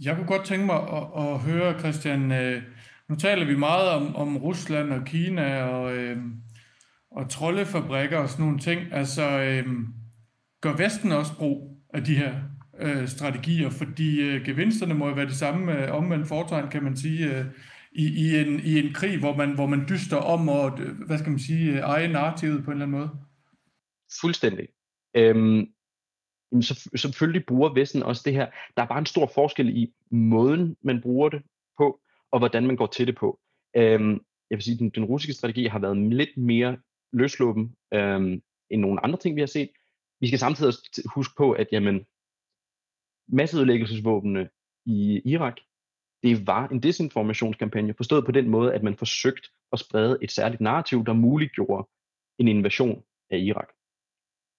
Jeg 0.02 0.16
kunne 0.16 0.28
godt 0.28 0.46
tænke 0.46 0.66
mig 0.66 0.76
at, 0.76 1.08
at 1.18 1.40
høre, 1.40 1.80
Christian, 1.80 2.32
øh, 2.32 2.62
nu 3.10 3.16
taler 3.16 3.46
vi 3.46 3.56
meget 3.56 3.90
om, 3.90 4.16
om 4.16 4.38
Rusland 4.38 4.94
og 4.94 5.06
Kina 5.06 5.64
og, 5.64 5.96
øh, 5.96 6.18
og 7.12 7.30
troldefabrikker 7.30 8.18
og 8.18 8.30
sådan 8.30 8.46
nogle 8.46 8.60
ting. 8.60 8.82
Altså, 8.94 9.40
øh, 9.40 9.66
gør 10.62 10.74
Vesten 10.74 11.12
også 11.12 11.36
brug 11.38 11.75
af 11.96 12.04
de 12.04 12.16
her 12.16 12.36
øh, 12.80 13.08
strategier, 13.08 13.70
fordi 13.70 14.22
øh, 14.22 14.46
gevinsterne 14.46 14.94
må 14.94 15.08
jo 15.08 15.14
være 15.14 15.26
de 15.26 15.36
samme 15.36 15.84
øh, 15.84 15.96
omvendt 15.96 16.28
fortegn, 16.28 16.70
kan 16.70 16.84
man 16.84 16.98
sige, 16.98 17.38
øh, 17.38 17.46
i, 17.92 18.06
i, 18.06 18.40
en, 18.40 18.60
i 18.60 18.80
en 18.80 18.94
krig, 18.94 19.20
hvor 19.20 19.36
man, 19.36 19.56
hvor 19.56 19.66
man 19.66 19.86
dyster 19.90 20.18
om 20.18 20.50
og, 20.50 20.80
øh, 20.80 21.02
hvad 21.08 21.18
skal 21.18 21.30
man 21.30 21.40
sige, 21.40 21.72
øh, 21.72 21.78
eje 21.78 22.08
narrativet 22.08 22.64
på 22.64 22.72
en 22.72 22.78
eller 22.78 22.86
anden 22.86 23.00
måde. 23.00 23.10
Fuldstændig. 24.22 24.68
Øhm, 25.16 25.68
så, 26.62 26.90
selvfølgelig 26.96 27.46
bruger 27.46 27.74
Vesten 27.74 28.04
også 28.04 28.22
det 28.26 28.34
her. 28.34 28.48
Der 28.78 28.84
er 28.84 28.88
bare 28.88 29.00
en 29.00 29.06
stor 29.06 29.32
forskel 29.36 29.78
i 29.78 29.94
måden, 30.12 30.76
man 30.82 31.02
bruger 31.02 31.30
det 31.30 31.42
på, 31.78 32.00
og 32.32 32.40
hvordan 32.40 32.68
man 32.68 32.76
går 32.76 32.88
til 32.88 33.08
det 33.08 33.16
på. 33.16 33.40
Øhm, 33.78 34.12
jeg 34.50 34.58
vil 34.58 34.62
sige, 34.62 34.78
den, 34.78 34.90
den 34.90 35.06
russiske 35.06 35.34
strategi 35.34 35.66
har 35.66 35.80
været 35.80 35.98
lidt 35.98 36.38
mere 36.38 36.78
løsluppen 37.14 37.76
øhm, 37.94 38.42
end 38.70 38.82
nogle 38.82 39.04
andre 39.04 39.20
ting, 39.20 39.36
vi 39.36 39.42
har 39.42 39.48
set 39.48 39.70
vi 40.20 40.28
skal 40.28 40.40
samtidig 40.40 40.74
huske 41.16 41.34
på, 41.38 41.52
at 41.52 41.68
jamen, 41.72 42.06
masseødelæggelsesvåbnene 43.28 44.50
i 44.86 45.22
Irak, 45.26 45.58
det 46.24 46.48
var 46.48 46.68
en 46.68 46.84
desinformationskampagne, 46.84 47.94
forstået 47.94 48.26
på 48.26 48.32
den 48.32 48.50
måde, 48.50 48.74
at 48.74 48.84
man 48.84 48.98
forsøgte 48.98 49.50
at 49.72 49.80
sprede 49.80 50.18
et 50.22 50.32
særligt 50.32 50.62
narrativ, 50.62 51.06
der 51.06 51.14
muliggjorde 51.14 51.88
en 52.40 52.48
invasion 52.48 53.04
af 53.30 53.38
Irak. 53.38 53.70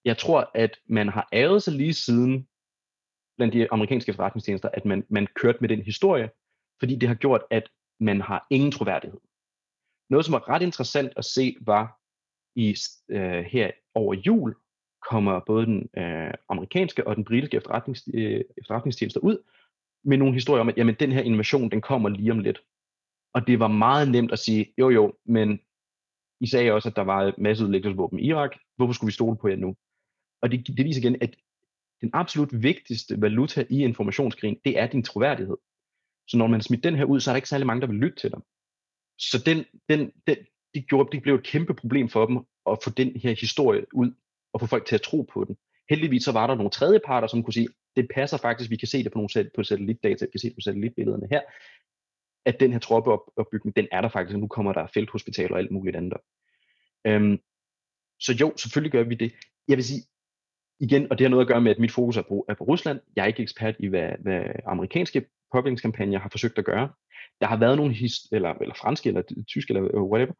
Jeg 0.04 0.18
tror, 0.18 0.50
at 0.54 0.78
man 0.86 1.08
har 1.08 1.28
æret 1.32 1.62
sig 1.62 1.74
lige 1.74 1.94
siden 1.94 2.48
blandt 3.36 3.54
de 3.54 3.72
amerikanske 3.72 4.10
efterretningstjenester, 4.10 4.68
at 4.68 4.84
man, 4.84 5.06
man 5.08 5.26
kørte 5.34 5.58
med 5.60 5.68
den 5.68 5.82
historie, 5.82 6.30
fordi 6.78 6.96
det 6.96 7.08
har 7.08 7.14
gjort, 7.14 7.42
at 7.50 7.68
man 8.00 8.20
har 8.20 8.46
ingen 8.50 8.72
troværdighed. 8.72 9.20
Noget, 10.10 10.24
som 10.24 10.32
var 10.32 10.48
ret 10.48 10.62
interessant 10.62 11.12
at 11.16 11.24
se, 11.24 11.56
var 11.60 12.00
i 12.56 12.76
øh, 13.08 13.44
her 13.44 13.70
over 13.94 14.14
jul, 14.14 14.54
kommer 15.10 15.40
både 15.40 15.66
den 15.66 15.88
øh, 15.98 16.34
amerikanske 16.48 17.06
og 17.06 17.16
den 17.16 17.24
britiske 17.24 17.56
efterretnings, 17.56 18.08
øh, 18.14 18.44
efterretningstjenester 18.58 19.20
ud 19.20 19.38
med 20.04 20.16
nogle 20.16 20.34
historier 20.34 20.60
om, 20.60 20.68
at 20.68 20.76
jamen, 20.76 20.94
den 21.00 21.12
her 21.12 21.22
invasion, 21.22 21.70
den 21.70 21.80
kommer 21.80 22.08
lige 22.08 22.32
om 22.32 22.38
lidt. 22.38 22.62
Og 23.34 23.46
det 23.46 23.60
var 23.60 23.68
meget 23.68 24.10
nemt 24.10 24.32
at 24.32 24.38
sige, 24.38 24.74
jo 24.78 24.90
jo, 24.90 25.14
men 25.24 25.60
I 26.40 26.46
sagde 26.46 26.72
også, 26.72 26.88
at 26.88 26.96
der 26.96 27.02
var 27.02 27.34
masseudlæggelsesvåben 27.38 28.18
i 28.18 28.26
Irak. 28.26 28.50
Hvorfor 28.76 28.92
skulle 28.92 29.08
vi 29.08 29.12
stole 29.12 29.36
på 29.36 29.48
jer 29.48 29.56
nu? 29.56 29.76
Og 30.42 30.50
det, 30.50 30.66
det 30.66 30.84
viser 30.84 31.00
igen, 31.00 31.22
at 31.22 31.36
den 32.00 32.10
absolut 32.12 32.62
vigtigste 32.62 33.20
valuta 33.20 33.64
i 33.70 33.82
informationskrigen, 33.82 34.56
det 34.64 34.78
er 34.78 34.86
din 34.86 35.02
troværdighed. 35.02 35.56
Så 36.28 36.38
når 36.38 36.46
man 36.46 36.60
smidt 36.60 36.84
den 36.84 36.96
her 36.96 37.04
ud, 37.04 37.20
så 37.20 37.30
er 37.30 37.32
der 37.32 37.36
ikke 37.36 37.48
særlig 37.48 37.66
mange, 37.66 37.80
der 37.80 37.86
vil 37.86 37.96
lytte 37.96 38.16
til 38.16 38.30
dig. 38.30 38.40
Så 39.18 39.42
den, 39.46 39.64
den, 39.88 40.12
den, 40.26 40.36
det, 40.74 40.88
gjorde, 40.88 41.08
det 41.12 41.22
blev 41.22 41.34
et 41.34 41.46
kæmpe 41.46 41.74
problem 41.74 42.08
for 42.08 42.26
dem 42.26 42.36
at 42.70 42.78
få 42.84 42.90
den 42.90 43.16
her 43.16 43.34
historie 43.40 43.86
ud 43.94 44.12
og 44.56 44.60
få 44.60 44.66
folk 44.66 44.86
til 44.86 44.94
at 44.94 45.02
tro 45.02 45.22
på 45.32 45.44
den. 45.44 45.56
Heldigvis 45.90 46.24
så 46.24 46.32
var 46.32 46.46
der 46.46 46.54
nogle 46.54 46.70
tredjeparter, 46.70 47.28
som 47.28 47.42
kunne 47.42 47.54
sige, 47.54 47.68
det 47.96 48.08
passer 48.14 48.36
faktisk, 48.36 48.70
vi 48.70 48.76
kan 48.76 48.88
se 48.88 49.04
det 49.04 49.12
på 49.12 49.18
nogle 49.18 49.50
på 49.56 49.62
satellitdata, 49.62 50.24
vi 50.24 50.30
kan 50.30 50.40
se 50.40 50.48
det 50.48 50.56
på 50.56 50.60
satellitbillederne 50.60 51.28
her, 51.30 51.40
at 52.46 52.60
den 52.60 52.72
her 52.72 52.78
troppeopbygning, 52.78 53.76
den 53.76 53.88
er 53.92 54.00
der 54.00 54.08
faktisk, 54.08 54.34
og 54.34 54.40
nu 54.40 54.46
kommer 54.46 54.72
der 54.72 54.86
felthospitaler 54.94 55.52
og 55.52 55.58
alt 55.58 55.70
muligt 55.70 55.96
andet. 55.96 56.18
Øhm, 57.06 57.38
så 58.20 58.32
jo, 58.40 58.52
selvfølgelig 58.56 58.92
gør 58.92 59.02
vi 59.02 59.14
det. 59.14 59.32
Jeg 59.68 59.76
vil 59.76 59.84
sige, 59.84 60.02
igen, 60.80 61.10
og 61.10 61.18
det 61.18 61.24
har 61.24 61.30
noget 61.30 61.44
at 61.44 61.48
gøre 61.48 61.60
med, 61.60 61.70
at 61.70 61.78
mit 61.78 61.92
fokus 61.92 62.16
er 62.16 62.22
på, 62.22 62.44
er 62.48 62.54
på 62.54 62.64
Rusland. 62.64 63.00
Jeg 63.16 63.22
er 63.22 63.26
ikke 63.26 63.42
ekspert 63.42 63.76
i, 63.78 63.86
hvad, 63.86 64.12
hvad 64.18 64.42
amerikanske 64.66 65.26
påvirkningskampagner 65.52 66.18
har 66.18 66.28
forsøgt 66.28 66.58
at 66.58 66.64
gøre. 66.64 66.88
Der 67.40 67.46
har 67.46 67.56
været 67.56 67.76
nogle, 67.76 67.94
his, 67.94 68.14
eller, 68.32 68.54
eller 68.54 68.74
franske, 68.74 69.08
eller 69.08 69.22
tyske, 69.46 69.74
eller 69.74 70.00
whatever. 70.00 70.32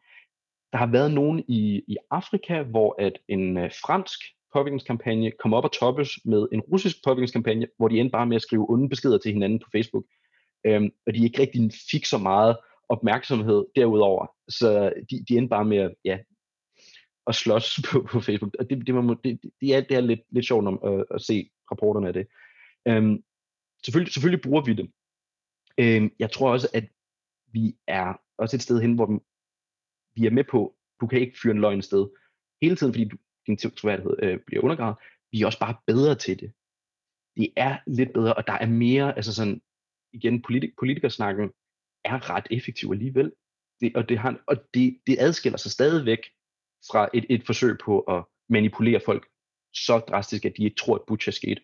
Der 0.77 0.81
har 0.85 0.93
været 0.93 1.15
nogen 1.15 1.45
i, 1.49 1.83
i 1.89 1.97
Afrika, 2.11 2.63
hvor 2.63 2.95
at 2.99 3.19
en 3.29 3.59
øh, 3.59 3.71
fransk 3.87 4.21
påvirkningskampagne 4.53 5.31
kom 5.31 5.55
op 5.55 5.65
og 5.65 5.73
toppes 5.73 6.11
med 6.25 6.49
en 6.53 6.61
russisk 6.61 6.97
påvirkningskampagne, 7.05 7.67
hvor 7.77 7.89
de 7.89 8.01
endte 8.01 8.13
bare 8.13 8.27
med 8.27 8.37
at 8.37 8.43
skrive 8.43 8.71
onde 8.71 8.89
beskeder 8.89 9.19
til 9.19 9.33
hinanden 9.33 9.59
på 9.59 9.69
Facebook. 9.73 10.05
Øhm, 10.67 10.91
og 11.07 11.15
de 11.15 11.25
ikke 11.25 11.41
rigtig 11.41 11.71
fik 11.91 12.05
så 12.05 12.19
meget 12.19 12.57
opmærksomhed 12.89 13.65
derudover. 13.77 14.27
Så 14.49 14.93
de, 15.11 15.25
de 15.29 15.37
endte 15.37 15.51
bare 15.51 15.65
med 15.65 15.79
at, 15.79 15.95
ja, 16.05 16.19
at 17.27 17.35
slås 17.35 17.81
på, 17.91 18.07
på 18.11 18.21
Facebook. 18.21 18.55
Og 18.59 18.71
det, 18.71 18.87
det, 18.87 18.95
var, 18.95 19.03
det, 19.25 19.41
det, 19.61 19.75
er, 19.75 19.81
det 19.81 19.97
er 19.97 20.01
lidt, 20.01 20.21
lidt 20.31 20.47
sjovt 20.47 20.67
om, 20.67 20.81
at, 20.85 21.05
at 21.11 21.23
se 21.23 21.51
rapporterne 21.71 22.09
af 22.09 22.13
det. 22.13 22.27
Øhm, 22.89 23.23
selvfølgelig, 23.85 24.13
selvfølgelig 24.13 24.43
bruger 24.43 24.65
vi 24.65 24.75
det. 24.75 24.91
Øhm, 25.79 26.11
jeg 26.19 26.31
tror 26.31 26.53
også, 26.53 26.69
at 26.75 26.85
vi 27.53 27.77
er 27.87 28.21
også 28.39 28.57
et 28.57 28.63
sted 28.63 28.81
hen, 28.81 28.95
hvor 28.95 29.23
vi 30.17 30.27
er 30.27 30.31
med 30.31 30.45
på, 30.45 30.77
du 31.01 31.07
kan 31.07 31.21
ikke 31.21 31.39
fyre 31.43 31.55
en 31.55 31.61
løgn 31.61 31.83
sted 31.83 32.07
hele 32.63 32.77
tiden, 32.77 32.93
fordi 32.93 33.09
du, 33.09 33.17
din 33.47 33.57
troværdighed 33.57 34.17
øh, 34.23 34.39
bliver 34.47 34.63
undergravet. 34.63 34.97
Vi 35.33 35.43
er 35.43 35.47
også 35.47 35.59
bare 35.59 35.77
bedre 35.87 36.15
til 36.15 36.41
det. 36.41 36.53
Det 37.37 37.53
er 37.57 37.79
lidt 37.87 38.13
bedre, 38.13 38.35
og 38.35 38.47
der 38.47 38.53
er 38.53 38.67
mere, 38.67 39.17
altså 39.17 39.35
sådan, 39.35 39.61
igen, 40.13 40.43
politik, 40.43 40.71
politikersnakken 40.79 41.51
er 42.05 42.31
ret 42.31 42.47
effektiv 42.51 42.91
alligevel. 42.93 43.33
Det, 43.81 43.97
og 43.97 44.09
det, 44.09 44.19
har, 44.19 44.43
og 44.47 44.57
det, 44.75 44.99
det 45.07 45.17
adskiller 45.19 45.59
sig 45.59 45.71
stadigvæk 45.71 46.19
fra 46.91 47.09
et, 47.15 47.27
et 47.31 47.47
forsøg 47.47 47.79
på 47.85 48.01
at 48.01 48.25
manipulere 48.49 49.01
folk 49.05 49.29
så 49.75 49.99
drastisk, 49.99 50.45
at 50.45 50.53
de 50.57 50.65
ikke 50.65 50.77
tror, 50.77 50.95
at 50.95 51.03
Butcher 51.07 51.33
skete. 51.33 51.63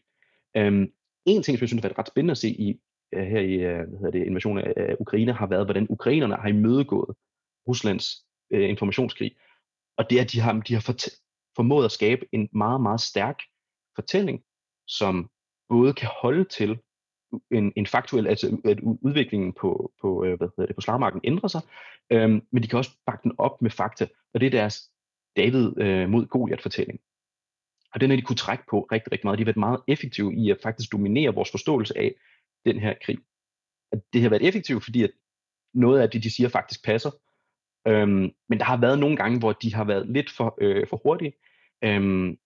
Um, 0.59 0.63
øhm, 0.63 0.93
en 1.27 1.43
ting, 1.43 1.59
som 1.59 1.63
jeg 1.63 1.69
synes 1.69 1.83
har 1.83 1.89
været 1.89 1.99
ret 1.99 2.09
spændende 2.09 2.33
at 2.33 2.39
se 2.39 2.49
i, 2.49 2.81
øh, 3.15 3.27
her 3.27 3.41
i 3.41 3.55
øh, 3.55 3.89
hvad 3.89 3.99
hedder 3.99 4.11
det, 4.11 4.27
invasionen 4.27 4.65
af 4.77 4.97
Ukraine, 5.01 5.33
har 5.33 5.47
været, 5.47 5.67
hvordan 5.67 5.87
ukrainerne 5.91 6.35
har 6.35 6.49
imødegået 6.49 7.17
Ruslands 7.69 8.07
øh, 8.53 8.69
informationskrig. 8.69 9.37
Og 9.97 10.11
det 10.11 10.19
er, 10.19 10.23
at 10.23 10.33
de 10.33 10.41
har, 10.41 10.53
de 10.53 10.75
har 10.75 10.95
formået 11.57 11.85
at 11.85 11.93
skabe 11.93 12.27
en 12.33 12.49
meget, 12.53 12.81
meget 12.81 13.01
stærk 13.01 13.39
fortælling, 13.95 14.43
som 14.87 15.31
både 15.69 15.95
kan 15.95 16.09
holde 16.23 16.45
til 16.45 16.79
en, 17.51 17.73
en 17.77 17.87
faktuel, 17.87 18.27
altså 18.27 18.61
at 18.65 18.81
udviklingen 18.81 19.53
på, 19.53 19.93
på, 20.01 20.25
øh, 20.25 20.39
hvad 20.39 20.49
hedder 20.57 20.67
det, 20.67 20.75
på 20.75 20.81
slagmarken 20.81 21.21
ændrer 21.25 21.49
sig, 21.49 21.61
øhm, 22.11 22.47
men 22.53 22.63
de 22.63 22.69
kan 22.69 22.79
også 22.79 22.91
bakke 23.07 23.23
den 23.23 23.33
op 23.39 23.63
med 23.63 23.71
fakta, 23.71 24.07
og 24.35 24.41
det 24.41 24.47
er 24.47 24.51
deres 24.51 24.91
David 25.37 25.81
øh, 25.81 26.09
mod 26.09 26.27
Goliath-fortælling. 26.27 27.01
Og 27.95 28.01
den 28.01 28.11
har 28.11 28.17
de 28.17 28.23
kunne 28.23 28.37
trække 28.37 28.65
på 28.71 28.81
rigtig, 28.93 29.13
rigtig 29.13 29.27
meget. 29.27 29.39
De 29.39 29.43
har 29.43 29.47
været 29.47 29.57
meget 29.57 29.81
effektive 29.89 30.35
i 30.35 30.51
at 30.51 30.59
faktisk 30.63 30.93
dominere 30.93 31.35
vores 31.35 31.51
forståelse 31.51 31.99
af 31.99 32.15
den 32.65 32.79
her 32.79 32.95
krig. 33.05 33.19
At 33.93 34.01
det 34.13 34.23
har 34.23 34.29
været 34.29 34.49
effektivt, 34.49 34.85
fordi 34.85 35.03
at 35.03 35.11
noget 35.75 36.01
af 36.01 36.11
det, 36.11 36.23
de 36.23 36.35
siger, 36.35 36.49
faktisk 36.49 36.85
passer. 36.85 37.11
Øhm, 37.89 38.31
men 38.49 38.59
der 38.59 38.65
har 38.65 38.77
været 38.77 38.99
nogle 38.99 39.17
gange, 39.17 39.39
hvor 39.39 39.53
de 39.53 39.75
har 39.75 39.85
været 39.85 40.09
lidt 40.09 40.31
for, 40.31 40.59
øh, 40.61 40.87
for 40.89 41.01
hurtige. 41.05 41.33
Øhm, 41.85 42.37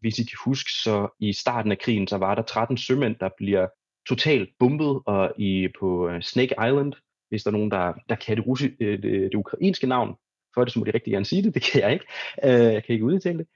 hvis 0.00 0.18
I 0.18 0.22
kan 0.22 0.38
huske, 0.44 0.70
så 0.72 1.08
i 1.20 1.32
starten 1.32 1.72
af 1.72 1.78
krigen, 1.78 2.06
så 2.08 2.16
var 2.16 2.34
der 2.34 2.42
13 2.42 2.76
sømænd, 2.76 3.16
der 3.20 3.28
bliver 3.36 3.66
totalt 4.08 4.50
bombet 4.58 5.02
og 5.06 5.32
i, 5.38 5.68
på 5.80 6.08
øh, 6.08 6.22
Snake 6.22 6.54
Island, 6.66 6.92
hvis 7.28 7.42
der 7.42 7.50
er 7.50 7.52
nogen, 7.52 7.70
der, 7.70 7.92
der 8.08 8.14
kan 8.14 8.36
det, 8.36 8.46
russi, 8.46 8.70
øh, 8.80 9.02
det, 9.02 9.12
det 9.12 9.34
ukrainske 9.34 9.86
navn, 9.86 10.14
for 10.54 10.64
det, 10.64 10.72
så 10.72 10.78
må 10.78 10.84
de 10.84 10.94
rigtig 10.94 11.12
gerne 11.12 11.24
sige 11.24 11.42
det. 11.42 11.54
Det 11.54 11.62
kan 11.62 11.82
jeg 11.82 11.92
ikke. 11.92 12.04
Øh, 12.44 12.72
jeg 12.74 12.84
kan 12.84 12.92
ikke 12.92 13.04
udtale 13.04 13.38
det. 13.38 13.46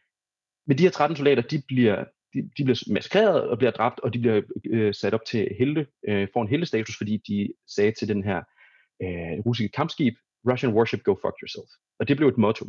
Men 0.67 0.79
de 0.79 0.83
her 0.83 0.91
13 0.91 1.17
soldater, 1.17 1.43
de 1.43 1.63
bliver, 1.69 2.05
de, 2.35 2.43
de 2.59 2.65
bliver 2.65 2.93
massakreret 2.93 3.49
og 3.49 3.59
bliver 3.59 3.71
dræbt, 3.71 4.01
og 4.01 4.15
de 4.15 4.19
bliver 4.19 4.43
øh, 4.67 4.95
sat 4.95 5.15
op 5.15 5.25
til 5.25 5.49
helte, 5.59 5.87
øh, 6.09 6.29
får 6.33 6.43
en 6.43 6.49
heldestatus, 6.49 6.97
fordi 6.97 7.17
de 7.17 7.53
sagde 7.67 7.93
til 7.93 8.09
den 8.09 8.25
her 8.25 8.37
øh, 9.03 9.41
russiske 9.47 9.73
kampskib, 9.73 10.15
Russian 10.51 10.73
warship, 10.75 11.03
go 11.05 11.15
fuck 11.15 11.37
yourself. 11.43 11.71
Og 11.99 12.09
det 12.09 12.17
blev 12.17 12.29
et 12.29 12.39
motto. 12.39 12.65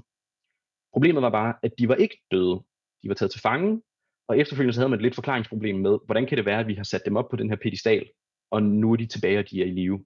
Problemet 0.94 1.22
var 1.22 1.30
bare, 1.30 1.54
at 1.64 1.72
de 1.80 1.88
var 1.88 1.96
ikke 1.96 2.22
døde. 2.32 2.64
De 3.04 3.10
var 3.10 3.14
taget 3.16 3.32
til 3.32 3.42
fange, 3.42 3.82
og 4.28 4.40
efterfølgende 4.40 4.74
så 4.74 4.80
havde 4.80 4.90
man 4.90 5.00
et 5.00 5.04
lidt 5.04 5.16
forklaringsproblem 5.16 5.76
med, 5.76 5.98
hvordan 6.06 6.26
kan 6.26 6.38
det 6.38 6.46
være, 6.46 6.60
at 6.60 6.68
vi 6.68 6.74
har 6.74 6.84
sat 6.84 7.06
dem 7.06 7.16
op 7.16 7.30
på 7.30 7.36
den 7.36 7.50
her 7.50 7.56
pedestal, 7.56 8.10
og 8.52 8.64
nu 8.64 8.92
er 8.92 8.96
de 8.96 9.06
tilbage, 9.06 9.40
og 9.40 9.50
de 9.50 9.62
er 9.62 9.66
i 9.66 9.72
live. 9.72 10.06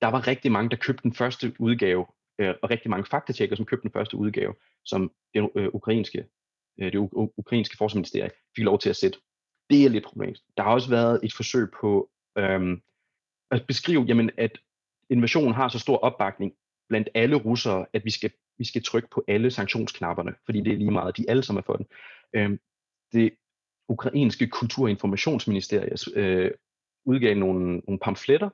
Der 0.00 0.06
var 0.06 0.26
rigtig 0.26 0.52
mange, 0.52 0.70
der 0.70 0.76
købte 0.76 1.02
den 1.02 1.14
første 1.14 1.54
udgave 1.58 2.06
øh, 2.38 2.54
og 2.62 2.70
rigtig 2.70 2.90
mange 2.90 3.06
faktatjekker, 3.06 3.56
som 3.56 3.66
købte 3.66 3.82
den 3.82 3.92
første 3.92 4.16
udgave, 4.16 4.54
som 4.84 5.12
det 5.34 5.50
øh, 5.56 5.68
ukrainske, 5.72 6.26
øh, 6.80 6.92
det 6.92 6.98
ukrainske 7.36 7.76
forsvarsministerie 7.76 8.30
fik 8.56 8.64
lov 8.64 8.78
til 8.78 8.90
at 8.90 8.96
sætte. 8.96 9.18
Det 9.70 9.84
er 9.84 9.88
lidt 9.88 10.04
problematisk. 10.04 10.42
Der 10.56 10.62
har 10.62 10.72
også 10.72 10.90
været 10.90 11.20
et 11.22 11.32
forsøg 11.36 11.70
på 11.80 12.10
øhm, 12.38 12.82
at 13.50 13.66
beskrive, 13.66 14.04
jamen, 14.08 14.30
at 14.38 14.58
invasionen 15.10 15.54
har 15.54 15.68
så 15.68 15.78
stor 15.78 15.96
opbakning 15.96 16.52
blandt 16.90 17.08
alle 17.14 17.36
russere, 17.36 17.86
at 17.92 18.04
vi 18.04 18.10
skal, 18.10 18.30
vi 18.58 18.64
skal 18.64 18.82
trykke 18.82 19.08
på 19.14 19.24
alle 19.28 19.50
sanktionsknapperne, 19.50 20.34
fordi 20.44 20.60
det 20.60 20.72
er 20.72 20.76
lige 20.76 20.90
meget, 20.90 21.16
de 21.16 21.24
alle 21.28 21.42
sammen 21.42 21.58
er 21.58 21.64
for 21.66 21.76
den. 21.76 21.86
Øh, 22.34 22.58
det 23.12 23.30
ukrainske 23.88 24.46
kulturinformationsministerie 24.46 25.96
øh, 26.14 26.50
udgav 27.04 27.34
nogle, 27.36 27.76
nogle 27.76 27.98
pamfletter, 27.98 28.50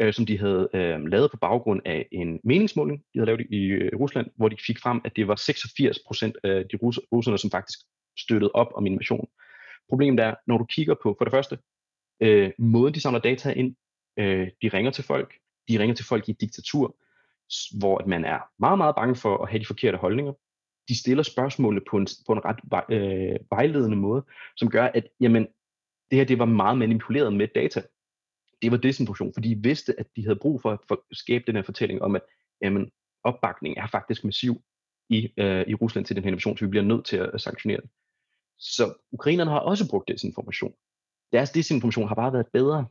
øh, 0.00 0.12
som 0.12 0.26
de 0.26 0.38
havde 0.38 0.68
øh, 0.74 1.04
lavet 1.04 1.30
på 1.30 1.36
baggrund 1.36 1.80
af 1.84 2.08
en 2.12 2.40
meningsmåling, 2.44 2.98
de 2.98 3.18
havde 3.18 3.26
lavet 3.26 3.46
i 3.50 3.64
øh, 3.64 4.00
Rusland, 4.00 4.26
hvor 4.36 4.48
de 4.48 4.56
fik 4.66 4.78
frem, 4.78 5.00
at 5.04 5.16
det 5.16 5.28
var 5.28 5.36
86 5.36 5.98
procent 6.06 6.36
af 6.44 6.64
de 6.72 6.76
rus- 6.76 7.00
russerne, 7.12 7.38
som 7.38 7.50
faktisk 7.50 7.78
støttede 8.18 8.52
op 8.54 8.68
om 8.74 8.86
invasionen. 8.86 9.28
Problemet 9.88 10.20
er, 10.20 10.34
når 10.46 10.58
du 10.58 10.64
kigger 10.64 10.94
på, 11.02 11.14
for 11.18 11.24
det 11.24 11.32
første, 11.32 11.58
øh, 12.22 12.50
måden 12.58 12.94
de 12.94 13.00
samler 13.00 13.20
data 13.20 13.52
ind, 13.52 13.76
øh, 14.18 14.48
de 14.62 14.68
ringer 14.68 14.90
til 14.90 15.04
folk, 15.04 15.34
de 15.68 15.78
ringer 15.78 15.94
til 15.94 16.06
folk 16.06 16.28
i 16.28 16.30
et 16.30 16.40
diktatur, 16.40 16.96
hvor 17.78 18.02
man 18.06 18.24
er 18.24 18.38
meget, 18.58 18.78
meget 18.78 18.94
bange 18.94 19.16
for 19.16 19.42
at 19.42 19.50
have 19.50 19.60
de 19.60 19.66
forkerte 19.66 19.98
holdninger. 19.98 20.32
De 20.88 20.98
stiller 20.98 21.22
spørgsmålene 21.22 21.82
på 21.90 21.96
en, 21.96 22.06
på 22.26 22.32
en 22.32 22.40
ret 22.44 22.84
øh, 22.90 23.38
vejledende 23.50 23.96
måde, 23.96 24.24
som 24.56 24.70
gør, 24.70 24.84
at 24.84 25.08
jamen, 25.20 25.46
det 26.10 26.18
her 26.18 26.24
det 26.24 26.38
var 26.38 26.44
meget 26.44 26.78
manipuleret 26.78 27.32
med 27.32 27.48
data 27.54 27.82
det 28.62 28.70
var 28.70 28.76
desinformation, 28.76 29.32
fordi 29.34 29.54
de 29.54 29.62
vidste, 29.62 30.00
at 30.00 30.06
de 30.16 30.22
havde 30.22 30.38
brug 30.42 30.62
for 30.62 30.70
at 30.92 30.98
skabe 31.12 31.44
den 31.46 31.56
her 31.56 31.62
fortælling 31.62 32.02
om, 32.02 32.16
at 32.16 32.22
jamen, 32.62 32.90
opbakning 33.24 33.76
er 33.76 33.86
faktisk 33.86 34.24
massiv 34.24 34.62
i, 35.10 35.32
øh, 35.36 35.64
i 35.68 35.74
Rusland 35.74 36.06
til 36.06 36.16
den 36.16 36.24
her 36.24 36.30
invasion, 36.30 36.58
så 36.58 36.64
vi 36.64 36.70
bliver 36.70 36.84
nødt 36.84 37.06
til 37.06 37.16
at, 37.16 37.30
at 37.34 37.40
sanktionere 37.40 37.80
den. 37.80 37.90
Så 38.58 38.94
ukrainerne 39.12 39.50
har 39.50 39.58
også 39.58 39.90
brugt 39.90 40.08
desinformation. 40.08 40.72
Deres 41.32 41.50
desinformation 41.50 42.08
har 42.08 42.14
bare 42.14 42.32
været 42.32 42.46
bedre. 42.52 42.86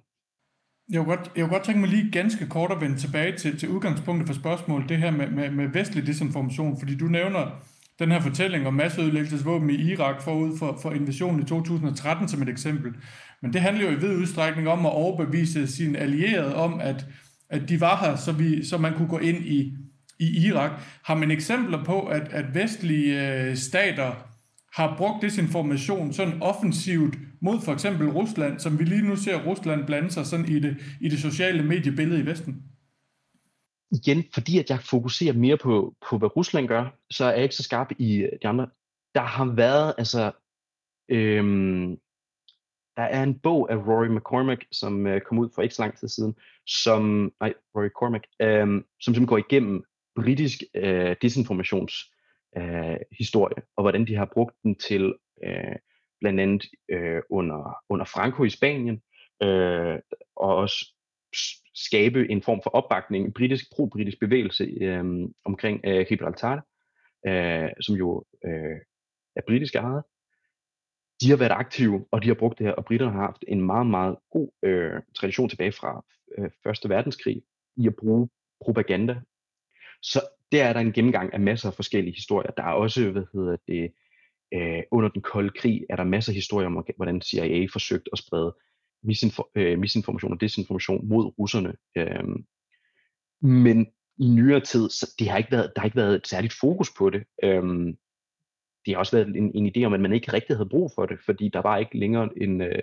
Jeg 0.89 1.03
kunne, 1.03 1.15
godt, 1.15 1.31
jeg 1.35 1.43
kunne 1.43 1.53
godt 1.53 1.63
tænke 1.63 1.79
mig 1.79 1.89
lige 1.89 2.11
ganske 2.11 2.47
kort 2.47 2.71
at 2.71 2.81
vende 2.81 2.97
tilbage 2.97 3.37
til, 3.37 3.59
til 3.59 3.69
udgangspunktet 3.69 4.27
for 4.27 4.33
spørgsmålet, 4.33 4.89
det 4.89 4.97
her 4.97 5.11
med, 5.11 5.27
med, 5.27 5.51
med 5.51 5.67
vestlig 5.67 6.07
desinformation, 6.07 6.79
fordi 6.79 6.95
du 6.95 7.05
nævner 7.05 7.61
den 7.99 8.11
her 8.11 8.21
fortælling 8.21 8.67
om 8.67 8.73
masseødelæggelsesvåben 8.73 9.69
i 9.69 9.91
Irak 9.91 10.21
forud 10.21 10.57
for, 10.57 10.79
for 10.81 10.91
invasionen 10.91 11.41
i 11.41 11.45
2013 11.45 12.27
som 12.27 12.41
et 12.41 12.49
eksempel. 12.49 12.93
Men 13.41 13.53
det 13.53 13.61
handler 13.61 13.85
jo 13.85 13.97
i 13.97 13.99
vid 13.99 14.15
udstrækning 14.15 14.67
om 14.67 14.85
at 14.85 14.91
overbevise 14.91 15.67
sine 15.67 15.97
allierede 15.97 16.55
om, 16.55 16.79
at, 16.79 17.05
at 17.49 17.69
de 17.69 17.81
var 17.81 17.97
her, 18.05 18.15
så, 18.15 18.31
vi, 18.31 18.65
så 18.65 18.77
man 18.77 18.93
kunne 18.93 19.07
gå 19.07 19.17
ind 19.17 19.45
i, 19.45 19.73
i 20.19 20.47
Irak. 20.47 20.71
Har 21.03 21.15
man 21.15 21.31
eksempler 21.31 21.83
på, 21.83 22.01
at, 22.01 22.27
at 22.31 22.55
vestlige 22.55 23.31
øh, 23.33 23.55
stater 23.55 24.11
har 24.73 24.95
brugt 24.97 25.21
desinformation 25.21 26.13
sådan 26.13 26.41
offensivt 26.41 27.17
mod 27.41 27.61
for 27.65 27.73
eksempel 27.73 28.09
Rusland, 28.09 28.59
som 28.59 28.79
vi 28.79 28.83
lige 28.83 29.07
nu 29.07 29.15
ser 29.15 29.45
Rusland 29.45 29.85
blande 29.85 30.11
sig 30.11 30.25
sådan 30.25 30.45
i 30.45 30.59
det, 30.59 30.77
i 31.01 31.09
det 31.09 31.19
sociale 31.19 31.63
mediebillede 31.63 32.19
i 32.19 32.25
Vesten? 32.25 32.63
Igen, 33.91 34.23
fordi 34.33 34.59
at 34.59 34.69
jeg 34.69 34.79
fokuserer 34.79 35.33
mere 35.33 35.57
på, 35.57 35.95
på, 36.09 36.17
hvad 36.17 36.35
Rusland 36.35 36.67
gør, 36.67 36.95
så 37.11 37.25
er 37.25 37.33
jeg 37.33 37.43
ikke 37.43 37.55
så 37.55 37.63
skarp 37.63 37.91
i 37.97 38.27
de 38.41 38.47
andre. 38.47 38.67
Der 39.15 39.21
har 39.21 39.45
været, 39.45 39.93
altså, 39.97 40.31
øhm, 41.09 41.97
der 42.97 43.03
er 43.03 43.23
en 43.23 43.39
bog 43.39 43.71
af 43.71 43.75
Rory 43.75 44.07
McCormack, 44.07 44.65
som 44.71 45.07
øh, 45.07 45.21
kom 45.21 45.39
ud 45.39 45.49
for 45.55 45.61
ikke 45.61 45.75
så 45.75 45.81
lang 45.81 45.97
tid 45.97 46.07
siden, 46.07 46.35
som, 46.67 47.31
nej, 47.39 47.53
Rory 47.75 47.89
Cormack, 47.89 48.27
øhm, 48.41 48.85
som 49.01 49.13
simpelthen 49.13 49.27
går 49.27 49.37
igennem 49.37 49.83
britisk 50.15 50.63
øh, 50.75 51.15
desinformations 51.21 51.93
øh, 52.57 52.97
historie, 53.11 53.55
og 53.75 53.83
hvordan 53.83 54.07
de 54.07 54.15
har 54.15 54.29
brugt 54.33 54.55
den 54.63 54.75
til 54.75 55.13
øh, 55.43 55.75
blandt 56.19 56.39
andet 56.39 56.65
øh, 56.89 57.21
under, 57.29 57.77
under 57.89 58.05
Franco 58.05 58.43
i 58.43 58.49
Spanien, 58.49 59.01
øh, 59.43 59.99
og 60.35 60.55
også 60.55 60.93
skabe 61.75 62.29
en 62.29 62.41
form 62.41 62.61
for 62.63 62.69
opbakning, 62.69 63.25
en 63.25 63.33
britisk, 63.33 63.65
pro-britisk 63.75 64.19
bevægelse 64.19 64.63
øh, 64.81 65.05
omkring 65.45 65.81
øh, 65.85 66.05
Gibraltar, 66.09 66.65
øh, 67.27 67.69
som 67.81 67.95
jo 67.95 68.23
øh, 68.45 68.77
er 69.35 69.41
britisk 69.47 69.75
ejet, 69.75 70.03
de 71.21 71.29
har 71.29 71.37
været 71.37 71.51
aktive, 71.51 72.05
og 72.11 72.23
de 72.23 72.27
har 72.27 72.35
brugt 72.35 72.59
det 72.59 72.67
her, 72.67 72.73
og 72.73 72.85
britterne 72.85 73.11
har 73.11 73.21
haft 73.21 73.43
en 73.47 73.61
meget, 73.61 73.87
meget 73.87 74.17
god 74.31 74.49
øh, 74.63 75.01
tradition 75.15 75.49
tilbage 75.49 75.71
fra 75.71 76.05
øh, 76.37 76.49
Første 76.63 76.89
Verdenskrig 76.89 77.41
i 77.77 77.87
at 77.87 77.95
bruge 77.95 78.29
propaganda. 78.61 79.21
Så 80.01 80.21
der 80.51 80.63
er 80.63 80.73
der 80.73 80.79
en 80.79 80.93
gennemgang 80.93 81.33
af 81.33 81.39
masser 81.39 81.69
af 81.69 81.75
forskellige 81.75 82.15
historier. 82.15 82.51
Der 82.51 82.63
er 82.63 82.71
også, 82.71 83.11
hvad 83.11 83.23
hedder 83.33 83.57
det, 83.67 83.91
øh, 84.53 84.83
under 84.91 85.09
den 85.09 85.21
kolde 85.21 85.49
krig, 85.49 85.85
er 85.89 85.95
der 85.95 86.03
masser 86.03 86.31
af 86.31 86.35
historier 86.35 86.67
om, 86.67 86.85
hvordan 86.95 87.21
CIA 87.21 87.67
forsøgte 87.73 88.09
at 88.13 88.19
sprede 88.19 88.55
misinfor, 89.03 89.51
øh, 89.55 89.79
misinformation 89.79 90.33
og 90.33 90.41
desinformation 90.41 91.07
mod 91.07 91.39
russerne. 91.39 91.73
Øh, 91.97 92.23
men 93.41 93.87
i 94.19 94.27
nyere 94.27 94.59
tid, 94.59 94.89
så 94.89 95.15
det 95.19 95.29
har 95.29 95.37
ikke 95.37 95.51
været, 95.51 95.71
der 95.75 95.81
har 95.81 95.85
ikke 95.85 95.97
været 95.97 96.15
et 96.15 96.27
særligt 96.27 96.53
fokus 96.53 96.89
på 96.97 97.09
det. 97.09 97.23
Øh, 97.43 97.63
det 98.85 98.93
har 98.93 98.97
også 98.97 99.15
været 99.17 99.27
en, 99.27 99.51
en 99.55 99.71
idé 99.75 99.83
om, 99.83 99.93
at 99.93 99.99
man 99.99 100.13
ikke 100.13 100.33
rigtig 100.33 100.55
havde 100.55 100.69
brug 100.69 100.91
for 100.95 101.05
det, 101.05 101.19
fordi 101.25 101.49
der 101.49 101.61
var 101.61 101.77
ikke 101.77 101.97
længere 101.97 102.29
en, 102.37 102.61
øh, 102.61 102.79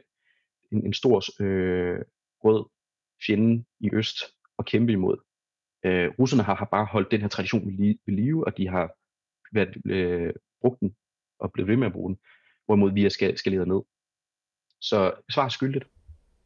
en, 0.73 0.87
en 0.87 0.95
stor 0.95 1.43
øh, 1.43 2.01
rød 2.45 2.65
fjende 3.27 3.65
i 3.81 3.91
øst 3.93 4.17
at 4.59 4.67
kæmpe 4.67 4.93
imod. 4.93 5.17
Øh, 5.85 6.11
russerne 6.19 6.43
har, 6.43 6.55
har 6.55 6.69
bare 6.71 6.85
holdt 6.85 7.11
den 7.11 7.21
her 7.21 7.29
tradition 7.29 7.79
ved, 7.79 7.95
ved 8.07 8.15
live, 8.15 8.47
og 8.47 8.57
de 8.57 8.69
har 8.69 8.91
været, 9.53 9.77
øh, 9.87 10.33
brugt 10.61 10.81
den 10.81 10.95
og 11.41 11.53
blevet 11.53 11.69
ved 11.69 11.77
med 11.77 11.87
at 11.87 11.93
bruge 11.93 12.09
den, 12.09 12.19
hvorimod 12.67 12.93
vi 12.93 13.05
er 13.05 13.09
skal, 13.09 13.39
skaleret 13.39 13.69
ned. 13.69 13.81
Så 14.81 15.13
svar 15.31 15.49
skyldigt. 15.49 15.85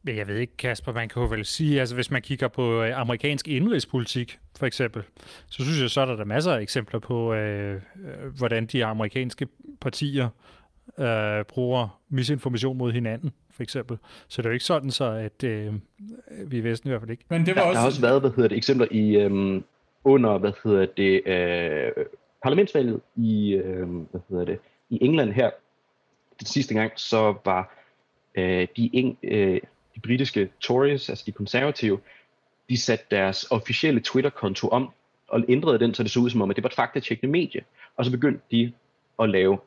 Jeg 0.05 0.27
ved 0.27 0.35
ikke, 0.35 0.57
Kasper, 0.57 0.93
man 0.93 1.09
kan 1.09 1.21
jo 1.21 1.27
vel 1.27 1.45
sige, 1.45 1.79
altså 1.79 1.95
hvis 1.95 2.11
man 2.11 2.21
kigger 2.21 2.47
på 2.47 2.83
øh, 2.83 2.99
amerikansk 2.99 3.47
indrigspolitik, 3.47 4.39
for 4.57 4.65
eksempel, 4.65 5.03
så 5.49 5.63
synes 5.63 5.81
jeg, 5.81 5.89
så 5.89 6.01
er 6.01 6.05
der, 6.05 6.15
der 6.15 6.25
masser 6.25 6.53
af 6.53 6.61
eksempler 6.61 6.99
på, 6.99 7.33
øh, 7.33 7.75
øh, 7.75 8.37
hvordan 8.37 8.65
de 8.65 8.85
amerikanske 8.85 9.47
partier 9.81 10.29
øh, 10.99 11.45
bruger 11.45 12.01
misinformation 12.09 12.77
mod 12.77 12.91
hinanden, 12.91 13.33
for 13.51 13.63
eksempel. 13.63 13.97
Så 14.27 14.41
det 14.41 14.45
er 14.45 14.49
jo 14.49 14.53
ikke 14.53 14.65
sådan, 14.65 14.91
så 14.91 15.05
at 15.05 15.43
øh, 15.43 15.73
vi 16.47 16.57
i 16.57 16.63
Vesten 16.63 16.87
i 16.87 16.91
hvert 16.91 17.01
fald 17.01 17.11
ikke. 17.11 17.23
Men 17.29 17.45
det 17.45 17.55
var 17.55 17.61
der, 17.61 17.67
også... 17.67 17.73
der 17.73 17.79
har 17.79 17.87
også 17.87 18.01
været, 18.01 18.21
hvad 18.21 18.31
hedder 18.31 18.47
det, 18.47 18.57
eksempler 18.57 18.87
i 18.91 19.17
øh, 19.17 19.61
under, 20.03 20.37
hvad 20.37 20.51
hedder 20.63 20.85
det, 20.85 21.27
øh, 21.27 22.05
parlamentsvalget 22.43 23.01
i, 23.15 23.53
øh, 23.53 23.87
hvad 23.89 24.21
hedder 24.29 24.45
det, 24.45 24.59
i 24.89 24.97
England 25.01 25.31
her, 25.31 25.51
den 26.39 26.47
sidste 26.47 26.73
gang, 26.73 26.91
så 26.95 27.35
var 27.45 27.75
øh, 28.35 28.67
de, 28.77 28.89
eng, 28.93 29.17
øh, 29.23 29.61
de 29.95 29.99
britiske 29.99 30.49
Tories, 30.59 31.09
altså 31.09 31.23
de 31.25 31.31
konservative, 31.31 31.99
de 32.69 32.77
satte 32.77 33.05
deres 33.11 33.47
officielle 33.51 34.01
Twitter-konto 34.01 34.67
om 34.67 34.91
og 35.27 35.43
ændrede 35.49 35.79
den, 35.79 35.93
så 35.93 36.03
det 36.03 36.11
så 36.11 36.19
ud 36.19 36.29
som 36.29 36.41
om, 36.41 36.49
at 36.49 36.55
det 36.55 36.63
var 36.63 36.69
et 36.69 36.75
faktatjekkende 36.75 37.31
medie. 37.31 37.61
Og 37.95 38.05
så 38.05 38.11
begyndte 38.11 38.41
de 38.51 38.73
at 39.19 39.29
lave 39.29 39.59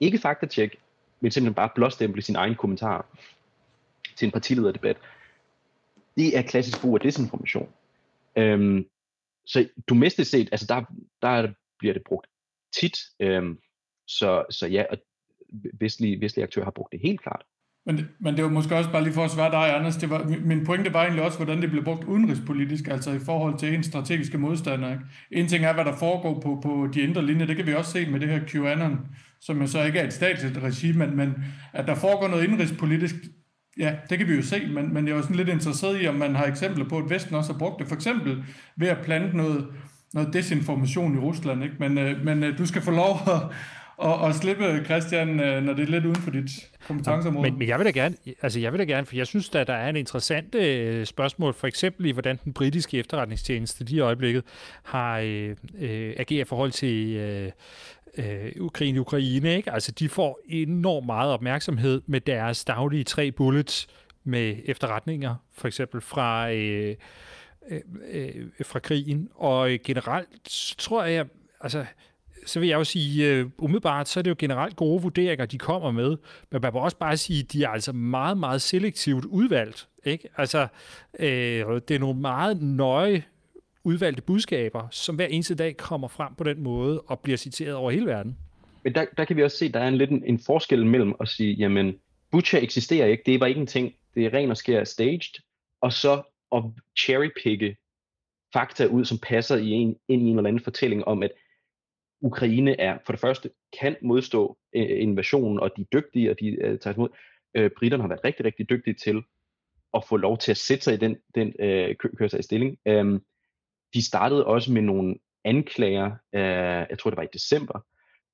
ikke 0.00 0.18
faktatjek, 0.18 0.76
men 1.20 1.30
simpelthen 1.30 1.54
bare 1.54 1.70
blåstemple 1.74 2.22
sine 2.22 2.38
egne 2.38 2.54
kommentarer 2.54 3.02
til 4.16 4.26
en 4.26 4.32
partilederdebat. 4.32 4.96
Det 6.16 6.38
er 6.38 6.42
klassisk 6.42 6.80
brug 6.80 6.94
af 6.94 7.00
desinformation. 7.00 7.68
Øhm, 8.36 8.86
så 9.46 9.68
domestisk 9.88 10.30
set, 10.30 10.48
altså 10.52 10.66
der, 10.66 10.82
der 11.22 11.52
bliver 11.78 11.94
det 11.94 12.02
brugt 12.04 12.26
tit. 12.80 12.98
Øhm, 13.20 13.58
så, 14.06 14.44
så 14.50 14.66
ja, 14.66 14.84
og 14.90 14.98
vestlige, 15.80 16.20
vestlige 16.20 16.44
aktører 16.44 16.64
har 16.64 16.70
brugt 16.70 16.92
det 16.92 17.00
helt 17.00 17.22
klart. 17.22 17.42
Men, 17.86 18.08
men 18.18 18.36
det 18.36 18.44
var 18.44 18.50
måske 18.50 18.76
også 18.76 18.90
bare 18.90 19.02
lige 19.02 19.12
for 19.12 19.24
at 19.24 19.30
svare 19.30 19.50
dig, 19.50 19.76
Anders. 19.76 19.96
Det 19.96 20.10
var, 20.10 20.24
min 20.44 20.64
pointe 20.64 20.92
var 20.92 21.02
egentlig 21.02 21.24
også, 21.24 21.38
hvordan 21.38 21.62
det 21.62 21.70
blev 21.70 21.84
brugt 21.84 22.04
udenrigspolitisk, 22.04 22.88
altså 22.88 23.10
i 23.10 23.18
forhold 23.18 23.58
til 23.58 23.74
en 23.74 23.82
strategiske 23.82 24.38
modstander. 24.38 24.92
Ikke? 24.92 25.04
En 25.30 25.48
ting 25.48 25.64
er, 25.64 25.74
hvad 25.74 25.84
der 25.84 25.96
foregår 25.96 26.40
på, 26.40 26.60
på 26.62 26.88
de 26.94 27.00
indre 27.00 27.26
linjer. 27.26 27.46
Det 27.46 27.56
kan 27.56 27.66
vi 27.66 27.74
også 27.74 27.90
se 27.90 28.10
med 28.10 28.20
det 28.20 28.28
her 28.28 28.40
QAnon, 28.46 28.98
som 29.40 29.60
jo 29.60 29.66
så 29.66 29.84
ikke 29.84 29.98
er 29.98 30.06
et 30.06 30.12
statsligt 30.12 30.58
regime, 30.62 31.06
men, 31.06 31.16
men 31.16 31.34
at 31.72 31.86
der 31.86 31.94
foregår 31.94 32.28
noget 32.28 32.48
indrigspolitisk, 32.48 33.14
ja, 33.78 33.94
det 34.10 34.18
kan 34.18 34.28
vi 34.28 34.34
jo 34.34 34.42
se, 34.42 34.66
men, 34.66 34.94
men 34.94 35.06
jeg 35.06 35.12
er 35.12 35.16
jo 35.16 35.22
sådan 35.22 35.36
lidt 35.36 35.48
interesseret 35.48 36.02
i, 36.02 36.06
om 36.06 36.14
man 36.14 36.34
har 36.34 36.44
eksempler 36.46 36.88
på, 36.88 36.98
at 36.98 37.10
Vesten 37.10 37.34
også 37.34 37.52
har 37.52 37.58
brugt 37.58 37.78
det. 37.78 37.88
For 37.88 37.94
eksempel 37.94 38.44
ved 38.76 38.88
at 38.88 39.04
plante 39.04 39.36
noget, 39.36 39.66
noget 40.14 40.32
desinformation 40.32 41.16
i 41.16 41.18
Rusland. 41.18 41.64
Ikke? 41.64 41.76
Men, 41.78 41.98
øh, 41.98 42.24
men 42.24 42.44
øh, 42.44 42.58
du 42.58 42.66
skal 42.66 42.82
få 42.82 42.90
lov 42.90 43.18
at, 43.26 43.42
og, 43.96 44.18
og 44.18 44.34
slippe, 44.34 44.84
Christian, 44.84 45.40
øh, 45.40 45.62
når 45.62 45.72
det 45.72 45.82
er 45.82 45.90
lidt 45.90 46.04
uden 46.04 46.16
for 46.16 46.30
dit 46.30 46.70
kompetenceområde. 46.86 47.50
Men, 47.50 47.58
men 47.58 47.68
jeg 47.68 47.78
vil 47.78 47.86
da 47.86 47.90
gerne, 47.90 48.16
altså 48.42 48.60
jeg 48.60 48.72
vil 48.72 48.78
da 48.78 48.84
gerne, 48.84 49.06
for 49.06 49.16
jeg 49.16 49.26
synes, 49.26 49.54
at 49.54 49.66
der 49.66 49.74
er 49.74 49.88
en 49.88 49.96
interessant 49.96 50.54
øh, 50.54 51.06
spørgsmål, 51.06 51.54
for 51.54 51.66
eksempel 51.66 52.06
i, 52.06 52.10
hvordan 52.10 52.38
den 52.44 52.52
britiske 52.52 52.98
efterretningstjeneste 52.98 53.84
lige 53.84 53.96
i 53.96 54.00
øjeblikket 54.00 54.44
har 54.82 55.18
øh, 55.18 55.56
øh, 55.78 56.14
ageret 56.16 56.40
i 56.40 56.44
forhold 56.44 56.70
til 56.70 57.16
øh, 57.16 57.52
øh, 58.18 58.52
Ukraine, 58.60 59.00
Ukraine, 59.00 59.56
ikke? 59.56 59.72
Altså, 59.72 59.92
de 59.92 60.08
får 60.08 60.40
enormt 60.48 61.06
meget 61.06 61.32
opmærksomhed 61.32 62.02
med 62.06 62.20
deres 62.20 62.64
daglige 62.64 63.04
tre 63.04 63.32
bullets 63.32 63.86
med 64.24 64.56
efterretninger, 64.64 65.34
for 65.52 65.68
eksempel 65.68 66.00
fra, 66.00 66.52
øh, 66.52 66.96
øh, 67.70 67.80
øh, 68.12 68.46
fra 68.62 68.78
krigen. 68.78 69.28
Og 69.34 69.70
generelt 69.84 70.74
tror 70.78 71.04
jeg, 71.04 71.26
altså, 71.60 71.84
så 72.46 72.60
vil 72.60 72.68
jeg 72.68 72.76
jo 72.76 72.84
sige, 72.84 73.44
uh, 73.44 73.50
umiddelbart, 73.58 74.08
så 74.08 74.20
er 74.20 74.22
det 74.22 74.30
jo 74.30 74.36
generelt 74.38 74.76
gode 74.76 75.02
vurderinger, 75.02 75.46
de 75.46 75.58
kommer 75.58 75.90
med. 75.90 76.16
Men 76.50 76.60
man 76.62 76.72
må 76.72 76.78
også 76.78 76.96
bare 76.96 77.16
sige, 77.16 77.40
at 77.40 77.52
de 77.52 77.64
er 77.64 77.68
altså 77.68 77.92
meget, 77.92 78.38
meget 78.38 78.62
selektivt 78.62 79.24
udvalgt. 79.24 79.88
Ikke? 80.04 80.28
Altså, 80.36 80.68
uh, 81.12 81.24
det 81.24 81.90
er 81.90 81.98
nogle 81.98 82.20
meget 82.20 82.62
nøje 82.62 83.24
udvalgte 83.84 84.22
budskaber, 84.22 84.88
som 84.90 85.16
hver 85.16 85.26
eneste 85.26 85.54
dag 85.54 85.76
kommer 85.76 86.08
frem 86.08 86.34
på 86.34 86.44
den 86.44 86.62
måde 86.62 87.00
og 87.00 87.20
bliver 87.20 87.36
citeret 87.36 87.74
over 87.74 87.90
hele 87.90 88.06
verden. 88.06 88.36
Men 88.84 88.94
der, 88.94 89.04
der 89.16 89.24
kan 89.24 89.36
vi 89.36 89.42
også 89.42 89.56
se, 89.56 89.64
at 89.64 89.74
der 89.74 89.80
er 89.80 89.88
en 89.88 89.96
lidt 89.96 90.10
en, 90.10 90.24
en 90.26 90.38
forskel 90.38 90.86
mellem 90.86 91.14
at 91.20 91.28
sige, 91.28 91.54
jamen, 91.54 91.96
Butcher 92.30 92.60
eksisterer 92.60 93.06
ikke, 93.06 93.22
det 93.26 93.34
er 93.34 93.38
bare 93.38 93.48
ikke 93.48 93.60
en 93.60 93.66
ting, 93.66 93.94
det 94.14 94.26
er 94.26 94.34
ren 94.34 94.50
og 94.50 94.56
skær 94.56 94.84
staged, 94.84 95.42
og 95.80 95.92
så 95.92 96.22
at 96.52 96.62
cherrypicke 96.98 97.76
fakta 98.52 98.86
ud, 98.86 99.04
som 99.04 99.18
passer 99.18 99.56
i 99.56 99.70
en, 99.70 99.96
ind 100.08 100.22
i 100.22 100.24
en 100.24 100.36
eller 100.36 100.48
anden 100.48 100.64
fortælling 100.64 101.04
om, 101.04 101.22
at 101.22 101.30
Ukraine 102.20 102.80
er 102.80 102.98
for 103.06 103.12
det 103.12 103.20
første 103.20 103.50
kan 103.80 103.96
modstå 104.02 104.58
øh, 104.72 105.02
invasionen, 105.02 105.60
og 105.60 105.70
de 105.76 105.80
er 105.82 105.86
dygtige, 105.92 106.30
og 106.30 106.40
de 106.40 106.48
øh, 106.48 106.78
tager 106.78 106.94
imod. 106.94 107.08
Øh, 107.54 107.70
britterne 107.78 108.02
har 108.02 108.08
været 108.08 108.24
rigtig, 108.24 108.44
rigtig 108.44 108.70
dygtige 108.70 108.94
til 108.94 109.22
at 109.94 110.04
få 110.08 110.16
lov 110.16 110.38
til 110.38 110.50
at 110.50 110.56
sætte 110.56 110.84
sig 110.84 110.94
i 110.94 110.96
den, 110.96 111.16
den 111.34 111.52
øh, 111.58 111.96
køre 112.18 112.28
sig 112.28 112.40
i 112.40 112.42
stilling. 112.42 112.78
Øh, 112.86 113.20
de 113.94 114.02
startede 114.04 114.46
også 114.46 114.72
med 114.72 114.82
nogle 114.82 115.16
anklager, 115.44 116.10
øh, 116.34 116.86
jeg 116.90 116.98
tror 116.98 117.10
det 117.10 117.16
var 117.16 117.22
i 117.22 117.28
december, 117.32 117.80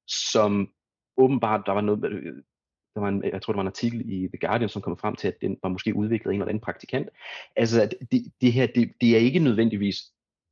som 0.06 0.72
åbenbart, 1.16 1.62
der 1.66 1.72
var 1.72 1.80
noget, 1.80 2.04
øh, 2.04 2.34
der 2.94 3.00
var 3.00 3.08
en, 3.08 3.24
jeg 3.24 3.42
tror, 3.42 3.52
der 3.52 3.56
var 3.58 3.62
en 3.62 3.66
artikel 3.66 4.00
i 4.10 4.28
The 4.28 4.38
Guardian, 4.46 4.68
som 4.68 4.82
kom 4.82 4.98
frem 4.98 5.16
til, 5.16 5.28
at 5.28 5.40
den 5.40 5.58
var 5.62 5.68
måske 5.68 5.96
udviklet 5.96 6.30
af 6.30 6.34
en 6.34 6.40
eller 6.40 6.48
anden 6.48 6.60
praktikant. 6.60 7.08
Altså, 7.56 7.90
det, 8.12 8.32
det 8.40 8.52
her, 8.52 8.66
det, 8.66 8.92
det 9.00 9.14
er 9.14 9.18
ikke 9.18 9.38
nødvendigvis 9.38 9.96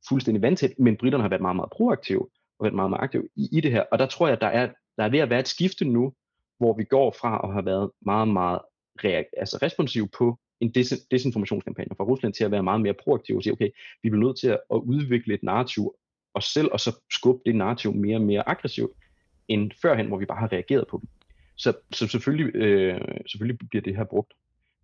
fuldstændig 0.09 0.41
vandtæt, 0.41 0.79
men 0.79 0.97
britterne 0.97 1.21
har 1.21 1.29
været 1.29 1.41
meget, 1.41 1.55
meget 1.55 1.71
proaktive 1.71 2.27
og 2.61 2.65
været 2.65 2.75
meget, 2.75 2.89
meget 2.89 3.03
aktiv 3.03 3.29
i, 3.35 3.49
i 3.51 3.61
det 3.61 3.71
her. 3.71 3.83
Og 3.91 3.99
der 3.99 4.05
tror 4.05 4.27
jeg, 4.27 4.41
der 4.41 4.47
er, 4.47 4.69
der 4.97 5.03
er 5.03 5.09
ved 5.09 5.19
at 5.19 5.29
være 5.29 5.39
et 5.39 5.47
skifte 5.47 5.85
nu, 5.85 6.13
hvor 6.57 6.73
vi 6.77 6.83
går 6.83 7.15
fra 7.21 7.41
at 7.43 7.53
have 7.53 7.65
været 7.65 7.91
meget, 8.01 8.27
meget 8.27 8.59
reak- 8.99 9.31
altså 9.37 9.59
responsiv 9.61 10.09
på 10.17 10.39
en 10.59 10.71
des- 10.77 11.07
desinformationskampagne 11.11 11.95
fra 11.97 12.03
Rusland 12.03 12.33
til 12.33 12.43
at 12.43 12.51
være 12.51 12.63
meget 12.63 12.81
mere 12.81 12.93
proaktiv 12.93 13.35
og 13.35 13.43
sige, 13.43 13.53
okay, 13.53 13.69
vi 14.03 14.09
bliver 14.09 14.25
nødt 14.25 14.39
til 14.39 14.47
at, 14.47 14.59
at 14.73 14.77
udvikle 14.77 15.33
et 15.33 15.43
narrativ 15.43 15.95
os 16.33 16.45
selv, 16.45 16.69
og 16.71 16.79
så 16.79 16.95
skubbe 17.11 17.41
det 17.45 17.55
narrativ 17.55 17.93
mere 17.93 18.17
og 18.17 18.21
mere 18.21 18.49
aggressivt, 18.49 18.91
end 19.47 19.71
førhen, 19.81 20.07
hvor 20.07 20.17
vi 20.17 20.25
bare 20.25 20.39
har 20.39 20.51
reageret 20.51 20.87
på 20.87 20.97
dem. 21.01 21.09
Så, 21.57 21.73
så 21.91 22.07
selvfølgelig, 22.07 22.55
øh, 22.55 23.01
selvfølgelig 23.27 23.59
bliver 23.69 23.81
det 23.81 23.95
her 23.95 24.03
brugt. 24.03 24.33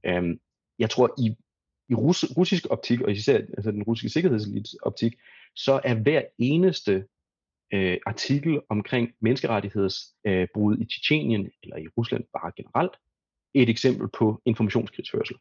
Øhm, 0.05 0.39
jeg 0.79 0.89
tror, 0.89 1.13
i, 1.17 1.35
i 1.89 1.95
rus, 1.95 2.37
russisk 2.37 2.67
optik, 2.69 3.01
og 3.01 3.11
især 3.11 3.37
altså 3.37 3.71
den 3.71 3.83
russiske 3.83 4.09
sikkerhedselites 4.09 4.73
optik, 4.73 5.13
så 5.55 5.81
er 5.83 5.93
hver 5.93 6.21
eneste 6.37 7.05
øh, 7.73 7.97
artikel 8.05 8.61
omkring 8.69 9.13
menneskerettighedsbrud 9.19 10.75
øh, 10.75 10.81
i 10.81 10.85
Tjetjenien, 10.85 11.49
eller 11.63 11.77
i 11.77 11.87
Rusland 11.97 12.23
bare 12.33 12.51
generelt, 12.57 12.91
et 13.53 13.69
eksempel 13.69 14.07
på 14.17 14.41
informationskrigsførsel. 14.45 15.35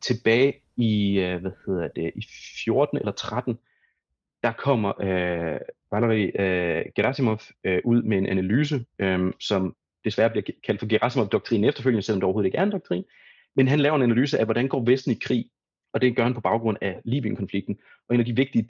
Tilbage 0.00 0.54
i, 0.76 1.18
øh, 1.18 1.40
hvad 1.40 1.52
hedder 1.66 1.88
det, 1.88 2.12
i 2.14 2.26
14 2.64 2.98
eller 2.98 3.12
13, 3.12 3.58
der 4.42 4.52
kommer 4.52 4.92
øh, 5.00 5.60
Valery 5.92 6.30
øh, 6.40 6.84
Gerasimov 6.96 7.40
øh, 7.64 7.80
ud 7.84 8.02
med 8.02 8.18
en 8.18 8.26
analyse, 8.26 8.84
øh, 8.98 9.32
som 9.40 9.76
desværre 10.04 10.30
bliver 10.30 10.44
kaldt 10.66 10.80
for 10.80 10.86
Gerasimov-doktrinen 10.86 11.68
efterfølgende, 11.68 12.02
selvom 12.02 12.20
det 12.20 12.24
overhovedet 12.24 12.46
ikke 12.46 12.58
er 12.58 12.62
en 12.62 12.72
doktrin. 12.72 13.04
Men 13.56 13.68
han 13.68 13.80
laver 13.80 13.96
en 13.96 14.02
analyse 14.02 14.38
af, 14.38 14.44
hvordan 14.44 14.68
går 14.68 14.84
Vesten 14.84 15.12
i 15.12 15.18
krig, 15.20 15.50
og 15.92 16.00
det 16.00 16.16
gør 16.16 16.22
han 16.22 16.34
på 16.34 16.40
baggrund 16.40 16.76
af 16.80 17.00
Libyen-konflikten. 17.04 17.78
Og 18.08 18.14
en 18.14 18.20
af 18.20 18.26
de 18.26 18.36
vigtige 18.36 18.68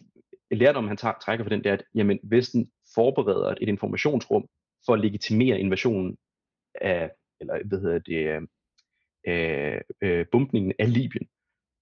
lærdom, 0.57 0.89
han 0.89 0.97
tager, 0.97 1.15
trækker 1.23 1.45
for 1.45 1.51
den, 1.51 1.65
det 1.65 1.71
er, 1.71 1.73
at 1.73 1.85
jamen, 1.95 2.19
Vesten 2.23 2.71
forbereder 2.95 3.55
et 3.61 3.69
informationsrum 3.69 4.49
for 4.87 4.95
at 4.95 5.01
legitimere 5.01 5.59
invasionen 5.59 6.17
af, 6.75 7.11
eller 7.41 7.59
hvad 7.65 7.81
hedder 7.81 7.99
det, 7.99 8.27
øh, 8.27 8.43
øh, 9.27 9.81
øh 10.03 10.27
bumpningen 10.33 10.73
af 10.79 10.93
Libyen, 10.93 11.29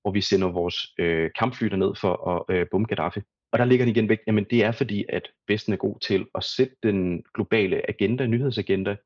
hvor 0.03 0.11
vi 0.11 0.21
sender 0.21 0.49
vores 0.49 0.77
øh, 0.99 1.31
kampfly 1.39 1.66
derned 1.66 1.95
for 2.01 2.29
at 2.29 2.57
øh, 2.57 2.66
bombe 2.71 2.89
Gaddafi. 2.89 3.21
Og 3.53 3.59
der 3.59 3.64
ligger 3.64 3.87
den 3.87 3.97
igen 3.97 4.09
væk, 4.09 4.18
jamen 4.27 4.47
det 4.51 4.64
er 4.64 4.73
fordi, 4.73 5.05
at 5.09 5.29
Vesten 5.49 5.73
er 5.73 5.77
god 5.77 6.01
til 6.01 6.27
at 6.35 6.45
sætte 6.45 6.77
den 6.83 7.25
globale 7.35 7.89
agenda, 7.89 8.27
nyhedsagenda, 8.27 8.97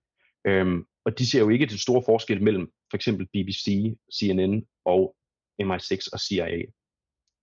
øhm, 0.47 0.85
og 1.05 1.19
de 1.19 1.31
ser 1.31 1.41
jo 1.41 1.49
ikke 1.49 1.67
den 1.67 1.79
store 1.79 2.03
forskel 2.07 2.43
mellem 2.43 2.73
for 2.91 2.97
eksempel 2.97 3.27
BBC, 3.27 3.97
CNN 4.15 4.67
og 4.85 5.17
MI6 5.62 6.09
og 6.12 6.21
CIA. 6.21 6.62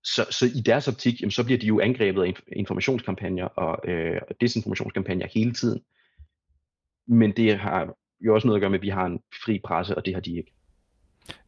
Så, 0.03 0.25
så 0.31 0.45
i 0.45 0.61
deres 0.61 0.87
optik, 0.87 1.21
jamen, 1.21 1.31
så 1.31 1.43
bliver 1.43 1.59
de 1.59 1.65
jo 1.65 1.79
angrebet 1.79 2.23
af 2.23 2.33
informationskampagner 2.55 3.45
og, 3.45 3.89
øh, 3.89 4.21
desinformationskampagner 4.41 5.27
hele 5.33 5.53
tiden. 5.53 5.81
Men 7.07 7.31
det 7.31 7.59
har 7.59 7.95
jo 8.21 8.35
også 8.35 8.47
noget 8.47 8.57
at 8.57 8.61
gøre 8.61 8.69
med, 8.69 8.79
at 8.79 8.83
vi 8.83 8.89
har 8.89 9.05
en 9.05 9.19
fri 9.45 9.59
presse, 9.59 9.95
og 9.95 10.05
det 10.05 10.13
har 10.13 10.21
de 10.21 10.37
ikke. 10.37 10.53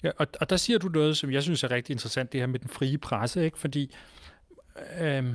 Ja, 0.04 0.12
og, 0.18 0.28
og 0.41 0.49
der 0.49 0.58
siger 0.58 0.80
du 0.80 0.88
noget, 0.88 1.18
som 1.18 1.32
jeg 1.32 1.43
synes 1.43 1.64
er 1.64 1.72
rigtig 1.72 1.93
interessant, 1.93 2.32
det 2.32 2.39
her 2.39 2.47
med 2.47 2.60
den 2.60 2.70
frie 2.70 2.97
presse, 2.97 3.45
ikke? 3.45 3.60
fordi 3.60 3.95
øh, 5.01 5.04
jeg 5.04 5.26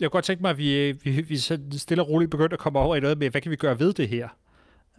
kunne 0.00 0.08
godt 0.08 0.24
tænke 0.24 0.42
mig, 0.42 0.50
at 0.50 0.58
vi, 0.58 0.92
vi, 0.92 1.20
vi 1.20 1.36
stille 1.78 2.02
og 2.02 2.08
roligt 2.08 2.30
begynder 2.30 2.52
at 2.52 2.58
komme 2.58 2.78
over 2.78 2.96
i 2.96 3.00
noget 3.00 3.18
med, 3.18 3.30
hvad 3.30 3.40
kan 3.40 3.50
vi 3.50 3.56
gøre 3.56 3.78
ved 3.78 3.92
det 3.92 4.08
her? 4.08 4.28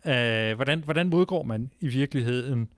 Øh, 0.06 0.56
hvordan, 0.56 0.84
hvordan 0.84 1.10
modgår 1.10 1.44
man 1.44 1.72
i 1.80 1.88
virkeligheden 1.88 2.70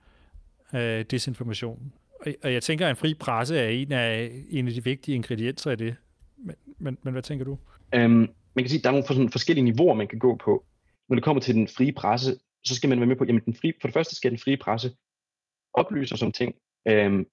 øh, 0.74 1.04
desinformation? 1.10 1.92
Og, 2.26 2.34
og 2.42 2.52
jeg 2.52 2.62
tænker, 2.62 2.86
at 2.86 2.90
en 2.90 2.96
fri 2.96 3.14
presse 3.14 3.58
er 3.58 3.68
en 3.68 3.92
af, 3.92 4.30
en 4.50 4.68
af 4.68 4.74
de 4.74 4.84
vigtige 4.84 5.14
ingredienser 5.14 5.70
i 5.70 5.76
det. 5.76 5.96
Men, 6.36 6.56
men, 6.78 6.98
men 7.02 7.12
hvad 7.12 7.22
tænker 7.22 7.44
du? 7.44 7.58
Øhm, 7.94 8.28
man 8.54 8.64
kan 8.64 8.68
sige, 8.68 8.78
at 8.78 8.84
der 8.84 8.90
er 8.90 8.92
nogle 8.92 9.06
for 9.06 9.14
sådan 9.14 9.30
forskellige 9.30 9.64
niveauer, 9.64 9.94
man 9.94 10.08
kan 10.08 10.18
gå 10.18 10.36
på. 10.44 10.64
Når 11.08 11.14
det 11.14 11.24
kommer 11.24 11.40
til 11.40 11.54
den 11.54 11.68
frie 11.68 11.92
presse, 11.92 12.36
så 12.64 12.74
skal 12.74 12.88
man 12.88 12.98
være 12.98 13.06
med 13.06 13.16
på, 13.16 13.24
jamen 13.24 13.42
den 13.44 13.54
frie, 13.54 13.72
for 13.80 13.88
det 13.88 13.94
første 13.94 14.16
skal 14.16 14.30
den 14.30 14.38
frie 14.38 14.56
presse 14.56 14.90
oplyse 15.74 16.14
os 16.14 16.22
om 16.22 16.32
ting. 16.32 16.54
Øhm, 16.88 17.26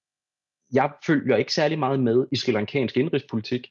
jeg 0.74 0.92
følger 1.08 1.38
ikke 1.38 1.54
særlig 1.54 1.80
meget 1.80 2.00
med 2.00 2.28
i 2.32 2.36
sri 2.36 2.52
lankansk 2.52 2.98
indrigspolitik, 2.98 3.68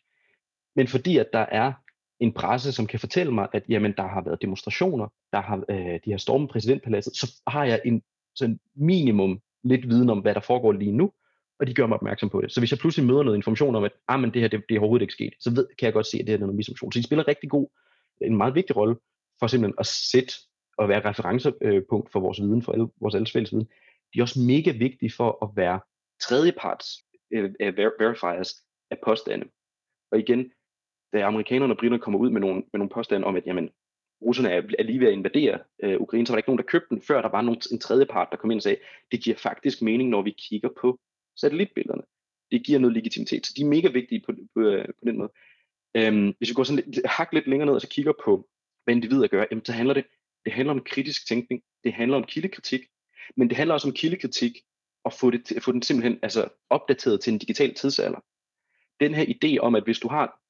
men 0.77 0.89
fordi 0.89 1.17
at 1.17 1.27
der 1.33 1.47
er 1.53 1.73
en 2.21 2.33
presse, 2.33 2.73
som 2.73 2.87
kan 2.87 3.01
fortælle 3.01 3.33
mig, 3.33 3.49
at 3.53 3.63
jamen, 3.69 3.93
der 3.97 4.09
har 4.09 4.23
været 4.25 4.43
demonstrationer, 4.43 5.09
der 5.33 5.41
har, 5.41 5.65
øh, 5.69 6.01
de 6.05 6.11
har 6.11 6.19
stormet 6.19 6.51
præsidentpaladset, 6.51 7.17
så 7.17 7.43
har 7.47 7.65
jeg 7.65 7.81
en 7.85 8.03
sådan 8.35 8.61
minimum 8.75 9.41
lidt 9.65 9.89
viden 9.89 10.11
om, 10.11 10.19
hvad 10.19 10.35
der 10.35 10.41
foregår 10.41 10.73
lige 10.73 10.93
nu, 10.93 11.13
og 11.61 11.67
de 11.67 11.75
gør 11.75 11.87
mig 11.87 11.95
opmærksom 11.95 12.31
på 12.31 12.41
det. 12.41 12.53
Så 12.53 12.61
hvis 12.61 12.71
jeg 12.71 12.79
pludselig 12.79 13.07
møder 13.07 13.23
noget 13.23 13.37
information 13.37 13.75
om, 13.75 13.85
at 13.85 13.93
ah, 14.09 14.21
men 14.21 14.35
det 14.35 14.41
her 14.41 14.49
det, 14.49 14.63
det 14.69 14.75
er 14.75 14.81
overhovedet 14.81 15.03
ikke 15.03 15.13
sket, 15.13 15.35
så 15.41 15.55
ved, 15.55 15.67
kan 15.79 15.87
jeg 15.87 15.93
godt 15.93 16.07
se, 16.07 16.19
at 16.19 16.21
det 16.21 16.29
her 16.29 16.37
er 16.37 16.41
noget 16.41 16.55
misinformation. 16.55 16.93
Så 16.93 16.99
de 16.99 17.05
spiller 17.05 17.29
rigtig 17.29 17.51
god, 17.51 17.69
en 18.21 18.37
meget 18.37 18.55
vigtig 18.55 18.77
rolle 18.77 18.97
for 19.41 19.47
simpelthen 19.47 19.75
at 19.79 19.87
sætte 19.87 20.35
og 20.79 20.89
være 20.89 21.09
referencepunkt 21.09 22.13
for 22.13 22.21
vores 22.21 22.41
viden, 22.41 22.63
for 22.63 22.73
alle, 22.73 22.89
vores 23.01 23.15
alles 23.15 23.33
fælles 23.33 23.53
viden. 23.53 23.69
De 24.15 24.19
er 24.19 24.23
også 24.23 24.41
mega 24.41 24.71
vigtige 24.71 25.13
for 25.17 25.45
at 25.45 25.51
være 25.57 25.81
tredjeparts 26.21 27.05
uh, 27.37 27.77
verifiers 28.01 28.55
af 28.91 28.99
påstande. 29.05 29.47
Og 30.13 30.19
igen, 30.19 30.51
da 31.13 31.23
amerikanerne 31.23 31.73
og 31.73 31.79
britterne 31.79 32.03
kommer 32.03 32.21
ud 32.21 32.31
med 32.31 32.41
nogle, 32.41 32.63
med 32.73 32.79
nogle 32.79 32.91
påstande 32.91 33.27
om, 33.27 33.37
at 33.37 33.47
jamen, 33.47 33.71
russerne 34.23 34.51
er, 34.51 34.63
er 34.79 34.83
lige 34.83 35.01
ved 35.01 35.07
at 35.07 35.13
invadere 35.13 35.59
øh, 35.83 36.01
Ukraine, 36.01 36.27
så 36.27 36.33
var 36.33 36.37
der 36.37 36.39
ikke 36.39 36.49
nogen, 36.49 36.59
der 36.59 36.65
købte 36.65 36.89
den, 36.91 37.03
før 37.03 37.23
der 37.23 37.29
var 37.29 37.43
nogen, 37.43 37.63
en 37.73 37.79
tredje 37.79 38.07
part, 38.07 38.29
der 38.31 38.37
kom 38.37 38.51
ind 38.51 38.59
og 38.59 38.63
sagde, 38.63 38.79
det 39.13 39.23
giver 39.23 39.37
faktisk 39.37 39.83
mening, 39.83 40.09
når 40.11 40.23
vi 40.23 40.35
kigger 40.39 40.69
på 40.81 41.01
satellitbillederne. 41.37 42.03
Det 42.51 42.65
giver 42.65 42.79
noget 42.79 42.95
legitimitet, 42.95 43.47
så 43.47 43.53
de 43.57 43.63
er 43.63 43.67
mega 43.67 43.89
vigtige 43.89 44.23
på, 44.27 44.33
på, 44.55 44.61
øh, 44.61 44.85
på 44.85 45.05
den 45.05 45.19
måde. 45.19 45.33
Øhm, 45.95 46.35
hvis 46.39 46.49
vi 46.49 46.55
går 46.55 46.65
sådan 46.65 46.85
lidt, 46.87 47.07
hak 47.07 47.33
lidt 47.33 47.47
længere 47.47 47.67
ned 47.67 47.75
og 47.75 47.81
så 47.81 47.89
kigger 47.89 48.13
på, 48.25 48.49
hvad 48.85 48.95
individer 48.95 49.27
gør, 49.27 49.45
jamen, 49.51 49.65
så 49.65 49.73
handler 49.73 49.95
det, 49.95 50.05
det 50.45 50.53
handler 50.53 50.75
om 50.75 50.85
kritisk 50.85 51.29
tænkning, 51.29 51.63
det 51.85 51.93
handler 51.93 52.17
om 52.17 52.25
kildekritik, 52.25 52.81
men 53.37 53.49
det 53.49 53.57
handler 53.57 53.75
også 53.75 53.89
om 53.89 53.95
kildekritik, 53.95 54.59
og 55.05 55.13
få, 55.13 55.31
det, 55.31 55.63
få 55.63 55.73
den 55.73 55.83
simpelthen 55.83 56.19
altså, 56.23 56.49
opdateret 56.71 57.21
til 57.21 57.33
en 57.33 57.39
digital 57.39 57.75
tidsalder. 57.75 58.21
Den 59.01 59.15
her 59.15 59.25
idé 59.25 59.59
om, 59.59 59.75
at 59.75 59.85
hvis 59.85 59.99
du 59.99 60.09
har 60.09 60.41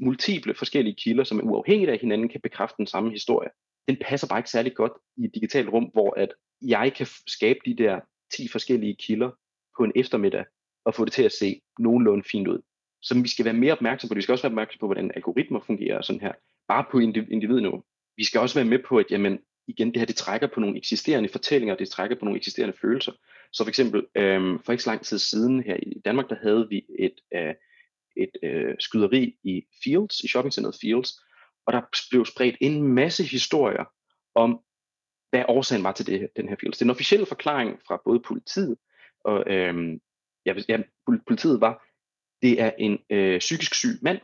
multiple 0.00 0.54
forskellige 0.54 0.94
kilder, 0.94 1.24
som 1.24 1.38
er 1.38 1.42
uafhængigt 1.42 1.90
af 1.90 1.98
hinanden, 1.98 2.28
kan 2.28 2.40
bekræfte 2.40 2.76
den 2.78 2.86
samme 2.86 3.10
historie. 3.10 3.48
Den 3.88 3.96
passer 4.00 4.28
bare 4.28 4.38
ikke 4.38 4.50
særlig 4.50 4.74
godt 4.74 4.92
i 5.16 5.24
et 5.24 5.34
digitalt 5.34 5.68
rum, 5.68 5.84
hvor 5.84 6.14
at 6.16 6.28
jeg 6.62 6.92
kan 6.96 7.06
skabe 7.26 7.58
de 7.66 7.76
der 7.76 8.00
10 8.32 8.48
forskellige 8.48 8.96
kilder 8.96 9.30
på 9.76 9.84
en 9.84 9.92
eftermiddag, 9.96 10.44
og 10.84 10.94
få 10.94 11.04
det 11.04 11.12
til 11.12 11.22
at 11.22 11.32
se 11.32 11.60
nogenlunde 11.78 12.24
fint 12.32 12.48
ud. 12.48 12.58
Så 13.02 13.22
vi 13.22 13.28
skal 13.28 13.44
være 13.44 13.54
mere 13.54 13.72
opmærksom 13.72 14.08
på 14.08 14.14
det. 14.14 14.16
Vi 14.16 14.22
skal 14.22 14.32
også 14.32 14.42
være 14.42 14.52
opmærksom 14.52 14.78
på, 14.80 14.86
hvordan 14.86 15.10
algoritmer 15.14 15.60
fungerer 15.60 16.02
sådan 16.02 16.20
her. 16.20 16.32
Bare 16.68 16.84
på 16.90 16.98
individniveau. 16.98 17.82
Vi 18.16 18.24
skal 18.24 18.40
også 18.40 18.54
være 18.54 18.64
med 18.64 18.78
på, 18.88 18.96
at 18.98 19.06
jamen, 19.10 19.38
igen, 19.68 19.88
det 19.88 19.96
her 19.96 20.06
det 20.06 20.16
trækker 20.16 20.46
på 20.54 20.60
nogle 20.60 20.76
eksisterende 20.76 21.28
fortællinger, 21.28 21.76
det 21.76 21.88
trækker 21.88 22.16
på 22.16 22.24
nogle 22.24 22.38
eksisterende 22.38 22.76
følelser. 22.80 23.12
Så 23.52 23.64
for 23.64 23.68
eksempel, 23.68 24.06
øhm, 24.14 24.58
for 24.64 24.72
ikke 24.72 24.84
så 24.84 24.90
lang 24.90 25.02
tid 25.02 25.18
siden 25.18 25.62
her 25.62 25.76
i 25.82 26.00
Danmark, 26.04 26.28
der 26.30 26.36
havde 26.42 26.66
vi 26.68 26.84
et, 26.98 27.14
øh, 27.34 27.54
et 28.16 28.30
øh, 28.42 28.74
skyderi 28.78 29.36
i 29.44 29.62
Fields, 29.84 30.20
i 30.20 30.28
shoppingcenteret 30.28 30.76
Fields, 30.80 31.20
og 31.66 31.72
der 31.72 31.80
blev 32.10 32.24
spredt 32.24 32.56
en 32.60 32.82
masse 32.82 33.24
historier 33.24 33.84
om, 34.34 34.60
hvad 35.30 35.44
årsagen 35.48 35.84
var 35.84 35.92
til 35.92 36.06
det, 36.06 36.28
den 36.36 36.48
her 36.48 36.56
Fields. 36.60 36.78
Den 36.78 36.90
officielle 36.90 37.26
forklaring 37.26 37.80
fra 37.86 38.02
både 38.04 38.20
politiet 38.20 38.76
og 39.24 39.44
øh, 39.46 40.00
ja, 40.46 40.54
ja, 40.68 40.78
politiet 41.26 41.60
var, 41.60 41.86
det 42.42 42.60
er 42.60 42.70
en 42.78 42.98
øh, 43.10 43.38
psykisk 43.38 43.74
syg 43.74 43.98
mand, 44.02 44.20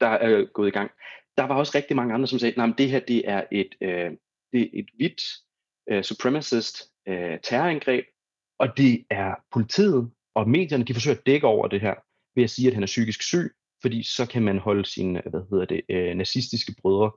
der 0.00 0.06
er 0.06 0.38
øh, 0.38 0.48
gået 0.48 0.68
i 0.68 0.70
gang. 0.70 0.90
Der 1.36 1.42
var 1.42 1.54
også 1.54 1.72
rigtig 1.74 1.96
mange 1.96 2.14
andre, 2.14 2.26
som 2.26 2.38
sagde, 2.38 2.62
at 2.62 2.74
det 2.78 2.90
her 2.90 3.00
det 3.00 3.28
er 3.28 3.44
et, 3.52 3.74
øh, 3.80 4.10
det 4.52 4.62
er 4.62 4.68
et 4.72 4.88
hvidt 4.96 5.22
øh, 5.90 6.02
supremacist 6.02 6.82
øh, 7.08 7.38
terrorangreb, 7.42 8.04
og 8.58 8.76
det 8.76 9.06
er 9.10 9.34
politiet 9.52 10.10
og 10.34 10.48
medierne, 10.48 10.84
de 10.84 10.94
forsøger 10.94 11.16
at 11.16 11.26
dække 11.26 11.46
over 11.46 11.68
det 11.68 11.80
her 11.80 11.94
ved 12.36 12.44
at 12.44 12.50
sige, 12.50 12.68
at 12.68 12.74
han 12.74 12.82
er 12.82 12.86
psykisk 12.86 13.22
syg, 13.22 13.52
fordi 13.82 14.02
så 14.02 14.26
kan 14.26 14.42
man 14.42 14.58
holde 14.58 14.84
sine 14.84 15.22
hvad 15.30 15.40
hedder 15.50 15.64
det, 15.64 15.80
øh, 15.88 16.14
nazistiske 16.14 16.74
brødre 16.82 17.10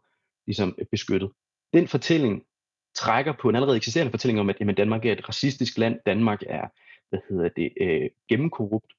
ligesom 0.48 0.78
beskyttet. 0.92 1.32
Den 1.74 1.88
fortælling 1.88 2.44
trækker 2.96 3.34
på 3.42 3.50
en 3.50 3.56
allerede 3.56 3.78
eksisterende 3.78 4.12
fortælling 4.12 4.40
om, 4.40 4.50
at 4.50 4.60
jamen, 4.60 4.76
Danmark 4.76 5.06
er 5.06 5.12
et 5.12 5.30
racistisk 5.30 5.78
land, 5.78 6.00
Danmark 6.06 6.42
er 6.48 6.68
hvad 7.10 7.20
hedder 7.30 7.50
det, 7.50 7.74
øh, 7.82 8.10
gennemkorrupt, 8.30 8.94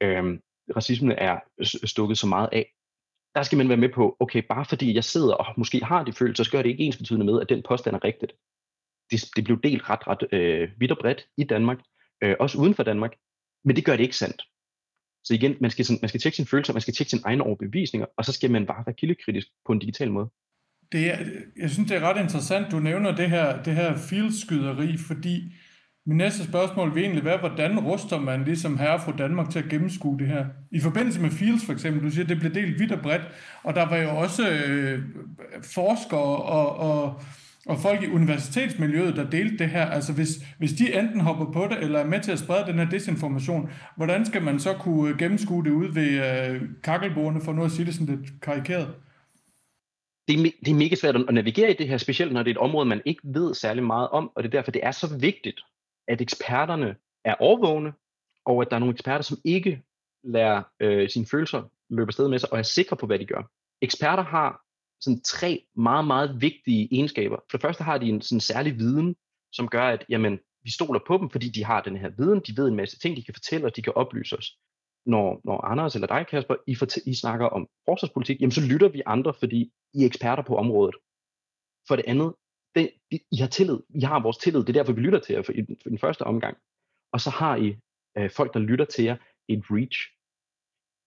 øhm, 0.00 0.40
racismen 0.76 1.12
er 1.18 1.38
stukket 1.86 2.18
så 2.18 2.26
meget 2.26 2.48
af. 2.52 2.74
Der 3.34 3.42
skal 3.42 3.58
man 3.58 3.68
være 3.68 3.78
med 3.78 3.88
på, 3.88 4.16
okay, 4.20 4.42
bare 4.48 4.64
fordi 4.64 4.94
jeg 4.94 5.04
sidder 5.04 5.34
og 5.34 5.54
måske 5.56 5.84
har 5.84 6.04
de 6.04 6.12
følelser, 6.12 6.44
så 6.44 6.50
gør 6.50 6.62
det 6.62 6.68
ikke 6.68 6.84
ens 6.84 6.96
betydende 6.96 7.26
med, 7.26 7.40
at 7.40 7.48
den 7.48 7.62
påstand 7.68 7.96
er 7.96 8.04
rigtigt. 8.04 8.32
Det, 9.10 9.30
det 9.36 9.44
blev 9.44 9.62
delt 9.62 9.90
ret, 9.90 10.06
ret 10.06 10.32
øh, 10.32 10.70
vidt 10.76 10.92
og 10.92 10.98
bredt 10.98 11.26
i 11.36 11.44
Danmark, 11.44 11.78
øh, 12.22 12.36
også 12.40 12.58
uden 12.58 12.74
for 12.74 12.82
Danmark, 12.82 13.16
men 13.64 13.76
det 13.76 13.84
gør 13.84 13.96
det 13.96 14.02
ikke 14.02 14.16
sandt. 14.16 14.42
Så 15.24 15.34
igen, 15.34 15.54
man 15.60 15.70
skal, 15.70 15.84
sådan, 15.84 15.98
man 16.02 16.08
skal 16.08 16.20
tjekke 16.20 16.36
sine 16.36 16.46
følelser, 16.46 16.72
man 16.72 16.82
skal 16.82 16.94
tjekke 16.94 17.10
sine 17.10 17.22
egne 17.24 17.42
overbevisninger, 17.42 18.06
og 18.16 18.24
så 18.24 18.32
skal 18.32 18.50
man 18.50 18.66
bare 18.66 18.82
være 18.86 18.94
kildekritisk 18.94 19.48
på 19.66 19.72
en 19.72 19.78
digital 19.78 20.10
måde. 20.10 20.28
Det 20.92 21.10
er, 21.10 21.18
jeg 21.56 21.70
synes, 21.70 21.90
det 21.90 21.96
er 21.96 22.00
ret 22.00 22.22
interessant, 22.22 22.70
du 22.70 22.78
nævner 22.78 23.16
det 23.16 23.30
her, 23.30 23.62
det 23.62 23.74
her 23.74 23.96
fieldskyderi, 23.96 24.96
fordi 24.96 25.52
min 26.06 26.16
næste 26.16 26.44
spørgsmål 26.44 26.94
vil 26.94 27.02
egentlig 27.02 27.24
være, 27.24 27.38
hvordan 27.38 27.80
ruster 27.80 28.20
man 28.20 28.44
ligesom 28.44 28.78
herre 28.78 29.00
fra 29.00 29.16
Danmark 29.18 29.50
til 29.50 29.58
at 29.58 29.68
gennemskue 29.70 30.18
det 30.18 30.26
her? 30.26 30.46
I 30.70 30.80
forbindelse 30.80 31.20
med 31.20 31.30
Fields 31.30 31.64
for 31.66 31.72
eksempel, 31.72 32.02
du 32.02 32.10
siger, 32.10 32.26
det 32.26 32.40
blev 32.40 32.54
delt 32.54 32.78
vidt 32.80 32.92
og 32.92 33.00
bredt, 33.00 33.22
og 33.62 33.74
der 33.74 33.88
var 33.88 33.96
jo 33.96 34.10
også 34.16 34.50
øh, 34.50 35.02
forskere 35.62 36.36
og, 36.42 36.76
og 36.76 37.22
og 37.68 37.78
folk 37.78 38.02
i 38.02 38.10
universitetsmiljøet, 38.10 39.16
der 39.16 39.30
delte 39.30 39.58
det 39.58 39.70
her, 39.70 39.86
altså 39.86 40.12
hvis, 40.12 40.28
hvis 40.58 40.72
de 40.72 40.98
enten 40.98 41.20
hopper 41.20 41.52
på 41.52 41.66
det, 41.70 41.78
eller 41.82 41.98
er 41.98 42.06
med 42.06 42.20
til 42.20 42.32
at 42.32 42.38
sprede 42.38 42.66
den 42.66 42.78
her 42.78 42.90
desinformation, 42.90 43.70
hvordan 43.96 44.26
skal 44.26 44.42
man 44.42 44.60
så 44.60 44.74
kunne 44.74 45.10
øh, 45.10 45.18
gennemskue 45.18 45.64
det 45.64 45.70
ud 45.70 45.94
ved 45.94 46.10
øh, 46.10 46.62
kakkelbordene, 46.82 47.40
for 47.40 47.52
nu 47.52 47.64
at 47.64 47.70
sige 47.70 47.86
det 47.86 47.94
sådan 47.94 48.16
lidt 48.16 48.42
karikeret? 48.42 48.94
Det 50.28 50.40
er, 50.40 50.50
det 50.64 50.70
er 50.70 50.74
mega 50.74 50.94
svært 50.94 51.16
at 51.16 51.34
navigere 51.34 51.70
i 51.70 51.76
det 51.78 51.88
her, 51.88 51.98
specielt 51.98 52.32
når 52.32 52.42
det 52.42 52.50
er 52.50 52.54
et 52.54 52.58
område, 52.58 52.88
man 52.88 53.02
ikke 53.04 53.20
ved 53.24 53.54
særlig 53.54 53.84
meget 53.84 54.08
om, 54.08 54.30
og 54.36 54.42
det 54.42 54.48
er 54.48 54.58
derfor, 54.58 54.70
det 54.70 54.84
er 54.84 54.90
så 54.90 55.16
vigtigt, 55.16 55.60
at 56.08 56.20
eksperterne 56.20 56.96
er 57.24 57.34
overvågne, 57.34 57.92
og 58.44 58.62
at 58.62 58.68
der 58.70 58.76
er 58.76 58.80
nogle 58.80 58.92
eksperter, 58.92 59.22
som 59.22 59.38
ikke 59.44 59.82
lader 60.24 60.62
øh, 60.80 61.08
sine 61.10 61.26
følelser 61.30 61.62
løbe 61.90 62.08
afsted 62.08 62.28
med 62.28 62.38
sig, 62.38 62.52
og 62.52 62.58
er 62.58 62.62
sikre 62.62 62.96
på, 62.96 63.06
hvad 63.06 63.18
de 63.18 63.26
gør. 63.26 63.42
Eksperter 63.82 64.22
har 64.22 64.67
sådan 65.00 65.20
tre 65.20 65.66
meget, 65.76 66.06
meget 66.06 66.40
vigtige 66.40 66.88
egenskaber. 66.92 67.36
For 67.50 67.58
det 67.58 67.62
første 67.62 67.84
har 67.84 67.98
de 67.98 68.08
en 68.08 68.20
sådan 68.20 68.40
særlig 68.40 68.78
viden, 68.78 69.16
som 69.52 69.68
gør, 69.68 69.82
at 69.88 70.04
jamen, 70.08 70.38
vi 70.62 70.70
stoler 70.70 71.00
på 71.06 71.18
dem, 71.18 71.30
fordi 71.30 71.48
de 71.48 71.64
har 71.64 71.82
den 71.82 71.96
her 71.96 72.08
viden, 72.08 72.40
de 72.40 72.56
ved 72.56 72.68
en 72.68 72.76
masse 72.76 72.98
ting, 72.98 73.16
de 73.16 73.22
kan 73.22 73.34
fortælle, 73.34 73.66
og 73.66 73.76
de 73.76 73.82
kan 73.82 73.92
oplyse 73.96 74.38
os. 74.38 74.58
Når, 75.06 75.40
når 75.44 75.64
Anders 75.64 75.94
eller 75.94 76.06
dig, 76.06 76.26
Kasper, 76.26 76.54
I, 76.66 76.74
fortæ- 76.74 77.10
I 77.10 77.14
snakker 77.14 77.46
om 77.46 77.68
forsvarspolitik, 77.84 78.40
jamen 78.40 78.52
så 78.52 78.60
lytter 78.60 78.88
vi 78.88 79.02
andre, 79.06 79.34
fordi 79.34 79.72
I 79.94 80.02
er 80.02 80.06
eksperter 80.06 80.42
på 80.42 80.56
området. 80.56 80.94
For 81.88 81.96
det 81.96 82.04
andet, 82.08 82.34
det, 82.74 82.90
det, 83.10 83.20
I 83.32 83.36
har 83.36 83.46
tillid. 83.46 83.78
I 83.94 84.00
har 84.00 84.22
vores 84.22 84.36
tillid. 84.36 84.60
Det 84.60 84.68
er 84.68 84.72
derfor, 84.72 84.92
vi 84.92 85.00
lytter 85.00 85.18
til 85.20 85.32
jer 85.32 85.42
for, 85.42 85.52
i, 85.52 85.60
den, 85.60 85.76
for 85.82 85.88
den 85.88 85.98
første 85.98 86.22
omgang. 86.22 86.56
Og 87.12 87.20
så 87.20 87.30
har 87.30 87.56
I 87.56 87.76
øh, 88.18 88.30
folk, 88.30 88.54
der 88.54 88.60
lytter 88.60 88.84
til 88.84 89.04
jer, 89.04 89.16
et 89.48 89.64
reach. 89.70 89.98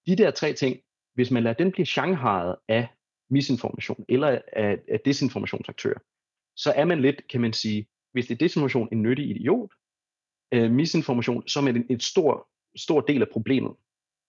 De 0.08 0.16
der 0.16 0.32
tre 0.32 0.54
ting, 0.54 0.80
hvis 1.14 1.32
man 1.32 1.44
lader 1.44 1.56
den 1.56 1.72
blive 1.72 1.86
shanghajet 1.86 2.56
af 2.68 2.88
misinformation 3.32 4.06
eller 4.10 4.40
af, 4.54 4.80
af 4.88 5.00
desinformationsaktører, 5.06 6.00
så 6.56 6.72
er 6.72 6.86
man 6.86 7.02
lidt, 7.02 7.28
kan 7.28 7.42
man 7.42 7.54
sige, 7.54 7.88
hvis 8.14 8.28
det 8.28 8.34
er 8.34 8.38
desinformation, 8.38 8.90
en 8.92 9.02
nyttig 9.02 9.30
idiot, 9.30 9.72
øh, 10.54 10.72
misinformation, 10.72 11.48
så 11.48 11.60
er 11.60 11.72
det 11.72 11.86
en 11.90 12.00
stor, 12.00 12.48
stor 12.76 13.02
del 13.02 13.22
af 13.22 13.30
problemet. 13.30 13.72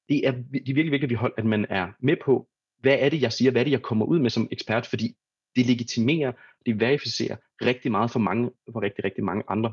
Det 0.08 0.26
er, 0.26 0.32
det 0.32 0.68
er 0.68 0.74
virkelig 0.74 0.92
vigtigt, 0.92 1.20
at 1.36 1.44
man 1.44 1.66
er 1.70 1.92
med 2.00 2.16
på, 2.24 2.48
hvad 2.78 2.96
er 3.00 3.08
det, 3.08 3.22
jeg 3.22 3.32
siger, 3.32 3.50
hvad 3.50 3.60
er 3.60 3.64
det, 3.64 3.70
jeg 3.70 3.82
kommer 3.82 4.06
ud 4.06 4.18
med 4.18 4.30
som 4.30 4.48
ekspert, 4.50 4.86
fordi 4.86 5.16
det 5.56 5.66
legitimerer, 5.66 6.32
det 6.66 6.80
verificerer 6.80 7.36
rigtig 7.62 7.90
meget 7.90 8.10
for, 8.10 8.18
mange, 8.18 8.50
for 8.72 8.82
rigtig, 8.82 9.04
rigtig 9.04 9.24
mange 9.24 9.44
andre. 9.48 9.72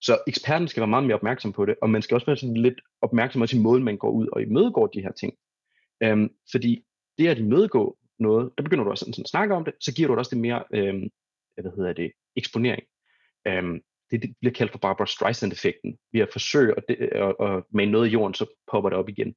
Så 0.00 0.18
eksperten 0.26 0.68
skal 0.68 0.80
være 0.80 0.88
meget 0.88 1.04
mere 1.04 1.14
opmærksom 1.14 1.52
på 1.52 1.66
det, 1.66 1.74
og 1.82 1.90
man 1.90 2.02
skal 2.02 2.14
også 2.14 2.26
være 2.26 2.36
sådan 2.36 2.56
lidt 2.56 2.80
opmærksom 3.02 3.40
på 3.40 3.56
måden, 3.56 3.84
man 3.84 3.96
går 3.96 4.10
ud 4.10 4.26
og 4.32 4.42
imødegår 4.42 4.86
de 4.86 5.02
her 5.02 5.12
ting. 5.12 5.34
Øhm, 6.02 6.30
fordi 6.50 6.84
det 7.18 7.28
at 7.28 7.38
imødegå 7.38 7.96
noget, 8.22 8.52
der 8.58 8.64
begynder 8.64 8.84
du 8.84 8.90
også 8.90 9.02
sådan, 9.02 9.12
sådan 9.12 9.24
at 9.24 9.28
snakke 9.28 9.54
om 9.54 9.64
det, 9.64 9.74
så 9.80 9.94
giver 9.94 10.08
du 10.08 10.14
også 10.14 10.30
det 10.30 10.38
mere, 10.38 10.64
øh, 10.74 10.94
hvad 11.60 11.72
hedder 11.76 11.92
det, 11.92 12.12
eksponering. 12.36 12.82
Øhm, 13.46 13.80
det, 14.10 14.22
det 14.22 14.34
bliver 14.40 14.52
kaldt 14.52 14.72
for 14.72 14.78
Barbara 14.78 15.06
Streisand-effekten. 15.06 15.98
Vi 16.12 16.18
har 16.18 16.28
forsøgt 16.32 16.84
øh, 16.88 17.08
at, 17.12 17.34
at, 17.40 17.48
at 17.48 17.64
male 17.70 17.90
noget 17.90 18.08
i 18.08 18.10
jorden, 18.10 18.34
så 18.34 18.46
popper 18.72 18.90
det 18.90 18.98
op 18.98 19.08
igen. 19.08 19.34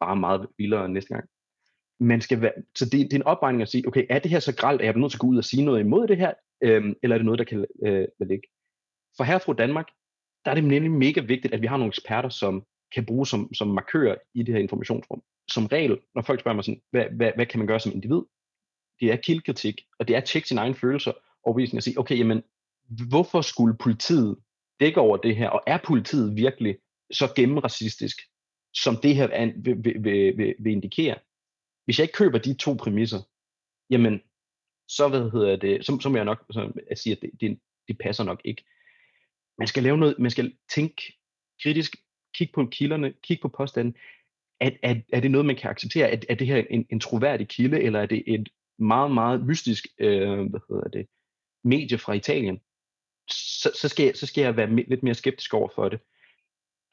Bare 0.00 0.16
meget 0.16 0.46
vildere 0.58 0.88
næste 0.88 1.14
gang. 1.14 1.28
Man 2.00 2.20
skal 2.20 2.40
være, 2.40 2.52
så 2.74 2.84
det, 2.84 2.92
det 2.92 3.12
er 3.12 3.16
en 3.16 3.22
opregning 3.22 3.62
at 3.62 3.68
sige, 3.68 3.88
okay, 3.88 4.06
er 4.10 4.18
det 4.18 4.30
her 4.30 4.40
så 4.40 4.56
gralt, 4.56 4.80
at 4.80 4.86
jeg 4.86 4.94
er 4.94 4.98
nødt 4.98 5.12
til 5.12 5.16
at 5.16 5.20
gå 5.20 5.26
ud 5.26 5.38
og 5.38 5.44
sige 5.44 5.64
noget 5.64 5.80
imod 5.80 6.08
det 6.08 6.16
her, 6.16 6.32
øhm, 6.62 6.94
eller 7.02 7.16
er 7.16 7.18
det 7.18 7.24
noget, 7.24 7.38
der 7.38 7.44
kan 7.44 7.66
øh, 7.86 8.08
ligge? 8.20 8.48
For 9.16 9.24
her 9.24 9.38
fra 9.38 9.52
Danmark, 9.52 9.86
der 10.44 10.50
er 10.50 10.54
det 10.54 10.64
nemlig 10.64 10.90
mega 10.90 11.20
vigtigt, 11.20 11.54
at 11.54 11.62
vi 11.62 11.66
har 11.66 11.76
nogle 11.76 11.90
eksperter, 11.90 12.28
som 12.28 12.64
kan 12.94 13.06
bruge 13.06 13.26
som, 13.26 13.54
som 13.54 13.68
markører 13.68 14.16
i 14.34 14.42
det 14.42 14.54
her 14.54 14.60
informationsrum. 14.60 15.22
Som 15.52 15.66
regel, 15.66 15.98
når 16.14 16.22
folk 16.22 16.40
spørger 16.40 16.54
mig 16.54 16.64
sådan, 16.64 16.82
hvad, 16.90 17.04
hvad, 17.16 17.32
hvad 17.34 17.46
kan 17.46 17.58
man 17.58 17.66
gøre 17.66 17.80
som 17.80 17.92
individ? 17.92 18.22
Det 19.00 19.12
er 19.12 19.16
kildkritik, 19.16 19.80
og 19.98 20.08
det 20.08 20.14
er 20.14 20.20
at 20.20 20.24
tjekke 20.24 20.48
sine 20.48 20.60
egne 20.60 20.74
følelser, 20.74 21.12
og 21.46 21.56
vise 21.56 21.76
og 21.76 21.82
sige, 21.82 21.98
okay, 21.98 22.18
jamen, 22.18 22.42
hvorfor 23.08 23.40
skulle 23.40 23.76
politiet 23.76 24.38
dække 24.80 25.00
over 25.00 25.16
det 25.16 25.36
her, 25.36 25.48
og 25.48 25.62
er 25.66 25.78
politiet 25.84 26.36
virkelig 26.36 26.78
så 27.12 27.32
gennemracistisk, 27.36 28.16
som 28.74 28.96
det 28.96 29.16
her 29.16 29.26
vil, 29.62 29.84
vil, 29.84 30.04
vil, 30.04 30.38
vil, 30.38 30.54
vil 30.58 30.72
indikere? 30.72 31.18
Hvis 31.84 31.98
jeg 31.98 32.04
ikke 32.04 32.16
køber 32.16 32.38
de 32.38 32.54
to 32.54 32.74
præmisser, 32.74 33.20
jamen, 33.90 34.20
så, 34.88 35.08
hvad 35.08 35.30
hedder 35.30 35.56
det, 35.56 35.86
så, 35.86 35.98
så 36.02 36.08
må 36.08 36.16
jeg 36.16 36.24
nok 36.24 36.44
så 36.50 36.72
at 36.90 36.98
sige, 36.98 37.12
at 37.16 37.22
det, 37.22 37.30
det, 37.40 37.58
det 37.88 37.98
passer 37.98 38.24
nok 38.24 38.40
ikke. 38.44 38.64
Man 39.58 39.68
skal 39.68 39.82
lave 39.82 39.98
noget, 39.98 40.18
man 40.18 40.30
skal 40.30 40.56
tænke 40.74 41.02
kritisk, 41.62 41.96
kig 42.34 42.50
på 42.54 42.66
kilderne, 42.66 43.12
kig 43.22 43.38
på 43.42 43.48
påstanden. 43.48 43.96
Er, 44.60 44.70
er, 44.82 44.94
er 45.12 45.20
det 45.20 45.30
noget, 45.30 45.46
man 45.46 45.56
kan 45.56 45.70
acceptere? 45.70 46.10
Er, 46.10 46.18
er 46.28 46.34
det 46.34 46.46
her 46.46 46.64
en, 46.70 46.86
en 46.90 47.00
troværdig 47.00 47.48
kilde, 47.48 47.82
eller 47.82 48.00
er 48.00 48.06
det 48.06 48.22
et 48.26 48.48
meget, 48.78 49.10
meget 49.10 49.46
mystisk 49.46 49.86
øh, 49.98 50.50
hvad 50.50 50.60
hedder 50.68 50.88
det, 50.88 51.06
medie 51.64 51.98
fra 51.98 52.12
Italien? 52.12 52.60
Så, 53.30 53.70
så, 53.80 53.88
skal 53.88 54.04
jeg, 54.04 54.16
så 54.16 54.26
skal 54.26 54.42
jeg 54.42 54.56
være 54.56 54.76
lidt 54.76 55.02
mere 55.02 55.14
skeptisk 55.14 55.54
over 55.54 55.68
for 55.74 55.88
det. 55.88 56.00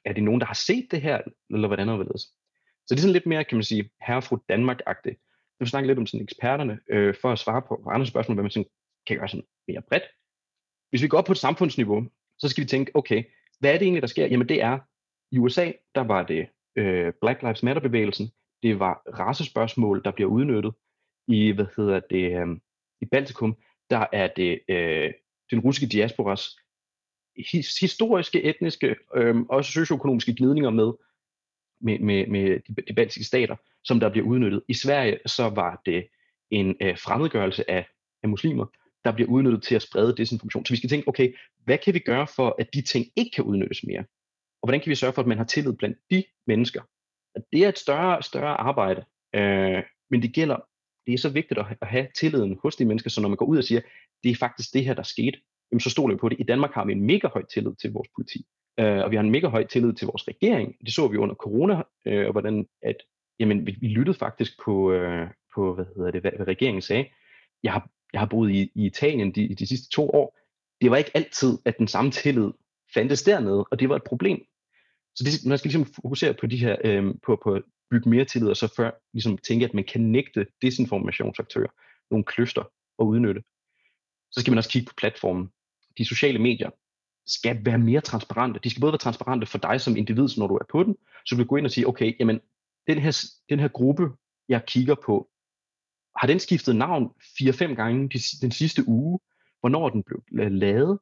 Er 0.05 0.13
det 0.13 0.23
nogen, 0.23 0.41
der 0.41 0.47
har 0.47 0.53
set 0.53 0.87
det 0.91 1.01
her, 1.01 1.21
eller 1.49 1.67
hvordan 1.67 1.89
er 1.89 1.97
det? 1.97 2.21
Så 2.87 2.95
det 2.95 2.97
er 2.97 3.01
sådan 3.01 3.13
lidt 3.13 3.25
mere, 3.25 3.43
kan 3.43 3.57
man 3.57 3.63
sige, 3.63 3.89
herre 4.07 4.21
fra 4.21 4.39
Danmark-agtigt. 4.49 5.17
Jeg 5.59 5.65
vil 5.65 5.69
snakke 5.69 5.87
lidt 5.87 5.99
om 5.99 6.05
sådan 6.05 6.23
eksperterne, 6.23 6.79
øh, 6.89 7.15
for 7.21 7.31
at 7.31 7.39
svare 7.39 7.61
på, 7.61 7.81
på 7.83 7.89
andre 7.89 8.05
spørgsmål, 8.05 8.35
hvad 8.35 8.43
man 8.43 8.51
sådan 8.51 8.69
kan 9.07 9.17
gøre 9.17 9.27
sådan 9.29 9.47
mere 9.67 9.81
bredt. 9.81 10.03
Hvis 10.89 11.03
vi 11.03 11.07
går 11.07 11.17
op 11.17 11.25
på 11.25 11.31
et 11.31 11.37
samfundsniveau, 11.37 12.07
så 12.37 12.49
skal 12.49 12.63
vi 12.63 12.67
tænke, 12.67 12.91
okay, 12.95 13.23
hvad 13.59 13.73
er 13.73 13.77
det 13.77 13.85
egentlig, 13.85 14.01
der 14.01 14.07
sker? 14.07 14.25
Jamen 14.25 14.49
det 14.49 14.61
er, 14.61 14.79
i 15.31 15.37
USA, 15.37 15.71
der 15.95 16.01
var 16.01 16.23
det 16.23 16.47
øh, 16.75 17.13
Black 17.21 17.41
Lives 17.41 17.63
Matter-bevægelsen, 17.63 18.31
det 18.63 18.79
var 18.79 19.01
racespørgsmål, 19.19 20.03
der 20.03 20.11
bliver 20.11 20.29
udnyttet. 20.29 20.73
I, 21.27 21.51
hvad 21.51 21.65
hedder 21.77 21.99
det, 21.99 22.41
øh, 22.41 22.47
i 23.01 23.05
Baltikum, 23.05 23.57
der 23.89 24.05
er 24.13 24.27
det 24.35 24.59
øh, 24.69 25.13
den 25.51 25.59
russiske 25.59 25.87
diasporas 25.87 26.57
his, 27.51 27.79
historiske, 27.79 28.43
etniske, 28.43 28.95
øh, 29.15 29.35
også 29.49 29.71
socioøkonomiske 29.71 30.35
glidninger 30.35 30.69
med, 30.69 30.91
med, 31.81 31.99
med, 31.99 32.27
med 32.27 32.59
de, 32.67 32.81
de 32.87 32.93
baltiske 32.93 33.23
stater, 33.23 33.55
som 33.83 33.99
der 33.99 34.09
bliver 34.09 34.27
udnyttet. 34.27 34.63
I 34.67 34.73
Sverige 34.73 35.19
så 35.25 35.49
var 35.49 35.81
det 35.85 36.07
en 36.51 36.75
øh, 36.81 36.97
fremmedgørelse 36.97 37.69
af, 37.69 37.87
af 38.23 38.29
muslimer, 38.29 38.65
der 39.05 39.11
bliver 39.11 39.29
udnyttet 39.29 39.63
til 39.63 39.75
at 39.75 39.81
sprede 39.81 40.15
desinformation. 40.17 40.65
Så 40.65 40.73
vi 40.73 40.77
skal 40.77 40.89
tænke, 40.89 41.07
okay, 41.07 41.33
hvad 41.63 41.77
kan 41.77 41.93
vi 41.93 41.99
gøre 41.99 42.27
for, 42.27 42.55
at 42.59 42.73
de 42.73 42.81
ting 42.81 43.05
ikke 43.15 43.31
kan 43.35 43.43
udnyttes 43.43 43.83
mere? 43.83 44.03
Hvordan 44.67 44.81
kan 44.81 44.89
vi 44.89 44.95
sørge 44.95 45.13
for, 45.13 45.21
at 45.21 45.27
man 45.27 45.37
har 45.37 45.45
tillid 45.45 45.73
blandt 45.73 45.97
de 46.11 46.23
mennesker? 46.47 46.81
At 47.35 47.43
det 47.51 47.63
er 47.63 47.69
et 47.69 47.77
større, 47.77 48.23
større 48.23 48.57
arbejde, 48.57 49.05
øh, 49.35 49.83
men 50.09 50.21
det 50.21 50.33
gælder, 50.33 50.57
det 51.05 51.13
er 51.13 51.17
så 51.17 51.29
vigtigt 51.29 51.59
at 51.59 51.65
have 51.81 52.07
tilliden 52.15 52.59
hos 52.63 52.75
de 52.75 52.85
mennesker, 52.85 53.09
så 53.09 53.21
når 53.21 53.29
man 53.29 53.37
går 53.37 53.45
ud 53.45 53.57
og 53.57 53.63
siger, 53.63 53.81
det 54.23 54.31
er 54.31 54.35
faktisk 54.35 54.73
det 54.73 54.85
her, 54.85 54.93
der 54.93 55.03
skete, 55.03 55.39
jamen 55.71 55.79
så 55.79 55.89
stoler 55.89 56.15
vi 56.15 56.19
på 56.19 56.29
det. 56.29 56.39
I 56.39 56.43
Danmark 56.43 56.73
har 56.73 56.85
vi 56.85 56.91
en 56.91 57.01
mega 57.01 57.27
høj 57.27 57.43
tillid 57.53 57.71
til 57.81 57.93
vores 57.93 58.07
politi, 58.15 58.45
øh, 58.79 59.03
og 59.03 59.11
vi 59.11 59.15
har 59.15 59.23
en 59.23 59.31
mega 59.31 59.47
høj 59.47 59.67
tillid 59.67 59.93
til 59.93 60.07
vores 60.07 60.27
regering. 60.27 60.75
Det 60.85 60.93
så 60.93 61.07
vi 61.07 61.17
under 61.17 61.35
corona, 61.35 61.81
øh, 62.05 62.25
og 62.25 62.31
hvordan 62.31 62.67
at, 62.81 62.95
jamen, 63.39 63.67
vi, 63.67 63.77
vi 63.81 63.87
lyttede 63.87 64.17
faktisk 64.17 64.51
på, 64.65 64.91
øh, 64.91 65.27
på 65.55 65.73
hvad 65.75 65.85
hedder 65.95 66.11
det, 66.11 66.21
hvad, 66.21 66.31
hvad 66.35 66.47
regeringen 66.47 66.81
sagde. 66.81 67.05
Jeg 67.63 67.73
har, 67.73 67.89
jeg 68.13 68.21
har 68.21 68.27
boet 68.27 68.51
i, 68.51 68.71
i 68.75 68.85
Italien 68.85 69.31
de, 69.31 69.55
de 69.55 69.67
sidste 69.67 69.89
to 69.89 70.09
år. 70.09 70.37
Det 70.81 70.91
var 70.91 70.97
ikke 70.97 71.11
altid, 71.13 71.57
at 71.65 71.77
den 71.77 71.87
samme 71.87 72.11
tillid 72.11 72.51
fandtes 72.93 73.23
dernede, 73.23 73.65
og 73.71 73.79
det 73.79 73.89
var 73.89 73.95
et 73.95 74.03
problem. 74.03 74.45
Så 75.17 75.23
det, 75.23 75.45
man 75.45 75.57
skal 75.57 75.69
ligesom 75.69 75.93
fokusere 75.93 76.33
på 76.33 76.47
de 76.47 76.57
her, 76.57 76.75
øh, 76.83 77.13
på, 77.25 77.39
på 77.43 77.53
at 77.53 77.63
bygge 77.91 78.09
mere 78.09 78.25
tillid, 78.25 78.49
og 78.49 78.57
så 78.57 78.73
før 78.75 78.91
ligesom 79.13 79.37
tænke, 79.37 79.65
at 79.65 79.73
man 79.73 79.83
kan 79.83 80.01
nægte 80.01 80.45
desinformationsaktører 80.61 81.71
nogle 82.11 82.25
kløfter 82.25 82.63
og 82.97 83.07
udnytte. 83.07 83.41
Så 84.31 84.39
skal 84.39 84.51
man 84.51 84.57
også 84.57 84.69
kigge 84.69 84.85
på 84.85 84.93
platformen. 84.97 85.49
De 85.97 86.05
sociale 86.05 86.39
medier 86.39 86.69
skal 87.25 87.65
være 87.65 87.77
mere 87.77 88.01
transparente. 88.01 88.59
De 88.63 88.69
skal 88.69 88.81
både 88.81 88.91
være 88.91 88.97
transparente 88.97 89.47
for 89.47 89.57
dig 89.57 89.81
som 89.81 89.95
individ, 89.95 90.27
når 90.37 90.47
du 90.47 90.55
er 90.55 90.65
på 90.69 90.83
den, 90.83 90.95
så 91.25 91.35
du 91.35 91.37
kan 91.37 91.47
gå 91.47 91.55
ind 91.55 91.65
og 91.65 91.71
sige, 91.71 91.87
okay, 91.87 92.15
jamen, 92.19 92.39
den 92.87 92.97
her, 92.99 93.25
den 93.49 93.59
her 93.59 93.67
gruppe, 93.67 94.03
jeg 94.49 94.65
kigger 94.67 94.95
på, 95.05 95.29
har 96.19 96.27
den 96.27 96.39
skiftet 96.39 96.75
navn 96.75 97.11
4-5 97.21 97.73
gange 97.75 98.09
de, 98.09 98.19
den 98.41 98.51
sidste 98.51 98.87
uge? 98.87 99.19
Hvornår 99.59 99.85
er 99.85 99.89
den 99.89 100.03
blev 100.03 100.51
lavet? 100.51 100.99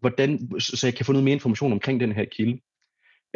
Hvordan, 0.00 0.60
så 0.60 0.86
jeg 0.86 0.94
kan 0.94 1.06
få 1.06 1.12
noget 1.12 1.24
mere 1.24 1.34
information 1.34 1.72
omkring 1.72 2.00
den 2.00 2.12
her 2.12 2.24
kilde. 2.24 2.60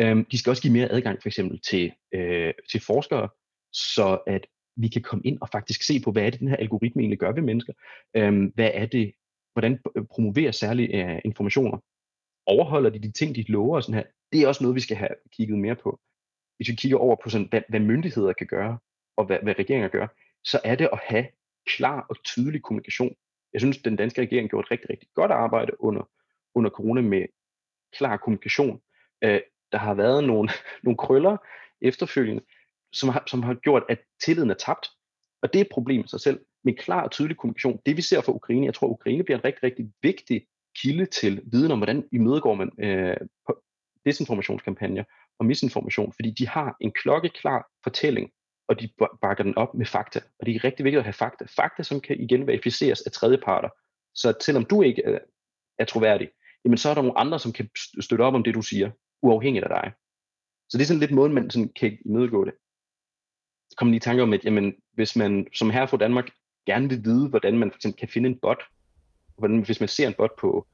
Øhm, 0.01 0.25
de 0.25 0.39
skal 0.39 0.51
også 0.51 0.63
give 0.63 0.73
mere 0.73 0.93
adgang 0.93 1.23
for 1.23 1.29
eksempel 1.29 1.61
til, 1.61 1.93
øh, 2.15 2.55
til 2.71 2.81
forskere, 2.81 3.29
så 3.73 4.19
at 4.27 4.47
vi 4.77 4.89
kan 4.89 5.03
komme 5.03 5.23
ind 5.25 5.39
og 5.41 5.49
faktisk 5.53 5.83
se 5.83 6.01
på, 6.05 6.13
hvad 6.13 6.23
er 6.23 6.31
det, 6.31 6.41
den 6.41 6.49
her 6.49 6.57
algoritme 6.57 7.03
egentlig 7.03 7.19
gør 7.19 7.33
ved 7.33 7.43
mennesker? 7.43 7.73
Øhm, 8.17 8.53
hvad 8.55 8.71
er 8.75 8.87
det, 8.87 9.13
hvordan 9.53 9.79
øh, 9.97 10.05
promoverer 10.05 10.53
særlige 10.53 11.15
øh, 11.15 11.21
informationer? 11.25 11.79
Overholder 12.47 12.91
de 12.91 12.99
de 12.99 13.13
ting, 13.13 13.35
de 13.37 13.45
lover 13.49 13.77
og 13.77 13.83
sådan 13.83 13.95
her? 13.95 14.05
Det 14.33 14.43
er 14.43 14.49
også 14.49 14.65
noget, 14.65 14.75
vi 14.75 14.81
skal 14.81 14.97
have 14.97 15.15
kigget 15.33 15.59
mere 15.59 15.77
på. 15.77 16.01
Hvis 16.57 16.69
vi 16.69 16.75
kigger 16.75 16.99
over 16.99 17.17
på, 17.23 17.31
sådan, 17.31 17.47
hvad, 17.51 17.63
hvad 17.69 17.81
myndigheder 17.81 18.33
kan 18.33 18.47
gøre, 18.47 18.79
og 19.17 19.27
hvad, 19.27 19.39
hvad 19.43 19.59
regeringer 19.59 19.89
gør, 19.89 20.07
så 20.45 20.61
er 20.65 20.75
det 20.75 20.89
at 20.93 21.01
have 21.07 21.27
klar 21.67 22.07
og 22.11 22.17
tydelig 22.25 22.63
kommunikation. 22.63 23.15
Jeg 23.53 23.61
synes, 23.61 23.79
den 23.79 23.97
danske 23.97 24.21
regering 24.21 24.51
gjorde 24.51 24.67
et 24.67 24.71
rigtig, 24.71 24.91
rigtig 24.91 25.09
godt 25.15 25.31
arbejde 25.31 25.81
under, 25.81 26.09
under 26.55 26.71
corona 26.71 27.01
med 27.01 27.27
klar 27.93 28.17
kommunikation. 28.17 28.81
Øh, 29.25 29.41
der 29.73 29.79
har 29.79 29.95
været 29.95 30.25
nogle, 30.25 30.49
nogle 30.85 30.97
krøller 30.97 31.37
efterfølgende, 31.83 32.43
som 32.93 33.09
har, 33.09 33.23
som 33.27 33.43
har 33.43 33.55
gjort, 33.55 33.83
at 33.89 33.99
tilliden 34.25 34.51
er 34.51 34.55
tabt. 34.55 34.87
Og 35.43 35.53
det 35.53 35.59
er 35.59 35.65
et 35.65 35.71
problem 35.73 36.01
i 36.05 36.09
sig 36.09 36.21
selv. 36.21 36.41
Men 36.65 36.77
klar 36.77 37.03
og 37.03 37.11
tydelig 37.11 37.37
kommunikation, 37.37 37.81
det 37.87 37.97
vi 37.97 38.03
ser 38.03 38.21
for 38.21 38.33
Ukraine, 38.33 38.67
jeg 38.67 38.75
tror, 38.75 38.89
Ukraine 38.89 39.25
bliver 39.25 39.39
en 39.39 39.45
rigtig, 39.45 39.63
rigtig 39.63 39.93
vigtig 40.03 40.47
kilde 40.83 41.07
til 41.07 41.43
viden 41.53 41.73
om, 41.73 41.79
hvordan 41.79 42.05
imødegår 42.13 42.55
man 42.55 42.71
øh, 42.79 43.17
desinformationskampagner 44.05 45.05
og 45.39 45.47
misinformation, 45.47 46.13
fordi 46.13 46.31
de 46.31 46.49
har 46.49 46.77
en 46.81 46.93
klokkeklar 46.93 47.71
fortælling, 47.83 48.31
og 48.69 48.81
de 48.81 48.89
bakker 49.23 49.45
den 49.45 49.59
op 49.59 49.75
med 49.75 49.87
fakta. 49.87 50.21
Og 50.39 50.47
det 50.47 50.57
er 50.57 50.65
rigtig 50.65 50.85
vigtigt 50.85 50.99
at 50.99 51.05
have 51.05 51.13
fakta. 51.13 51.45
Fakta, 51.57 51.83
som 51.83 52.01
kan 52.01 52.21
igen 52.21 52.47
verificeres 52.47 53.01
af 53.01 53.13
tredjeparter. 53.13 53.69
Så 54.15 54.35
selvom 54.41 54.65
du 54.65 54.83
ikke 54.83 55.03
er, 55.05 55.19
er 55.79 55.85
troværdig, 55.85 56.29
jamen 56.65 56.79
så 56.79 56.91
er 56.91 56.95
der 56.95 57.03
nogle 57.03 57.19
andre, 57.19 57.39
som 57.39 57.53
kan 57.53 57.71
støtte 58.01 58.23
op 58.23 58.35
om 58.35 58.45
det, 58.45 58.55
du 58.55 58.63
siger, 58.63 58.91
uafhængigt 59.23 59.65
af 59.65 59.83
dig. 59.83 59.93
Så 60.69 60.79
det 60.79 60.83
er 60.83 60.87
sådan 60.87 61.01
lidt 61.01 61.11
måden, 61.11 61.35
man 61.35 61.51
sådan 61.51 61.69
kan 61.69 61.99
imødegå 62.05 62.45
det. 62.45 62.55
Så 63.71 63.77
kommer 63.77 63.91
lige 63.91 63.97
i 63.97 64.01
tanke 64.01 64.23
om, 64.23 64.33
at 64.33 64.45
jamen, 64.45 64.75
hvis 64.93 65.17
man 65.17 65.47
som 65.55 65.71
herre 65.71 65.89
fra 65.89 65.97
Danmark 65.97 66.31
gerne 66.67 66.89
vil 66.89 67.05
vide, 67.05 67.29
hvordan 67.29 67.59
man 67.59 67.71
for 67.71 67.77
eksempel 67.77 67.99
kan 67.99 68.09
finde 68.09 68.29
en 68.29 68.39
bot, 68.39 68.63
hvordan, 69.39 69.63
hvis 69.63 69.81
man 69.81 69.89
ser 69.89 70.09
en 70.09 70.15
bot 70.15 70.31
på 70.39 70.67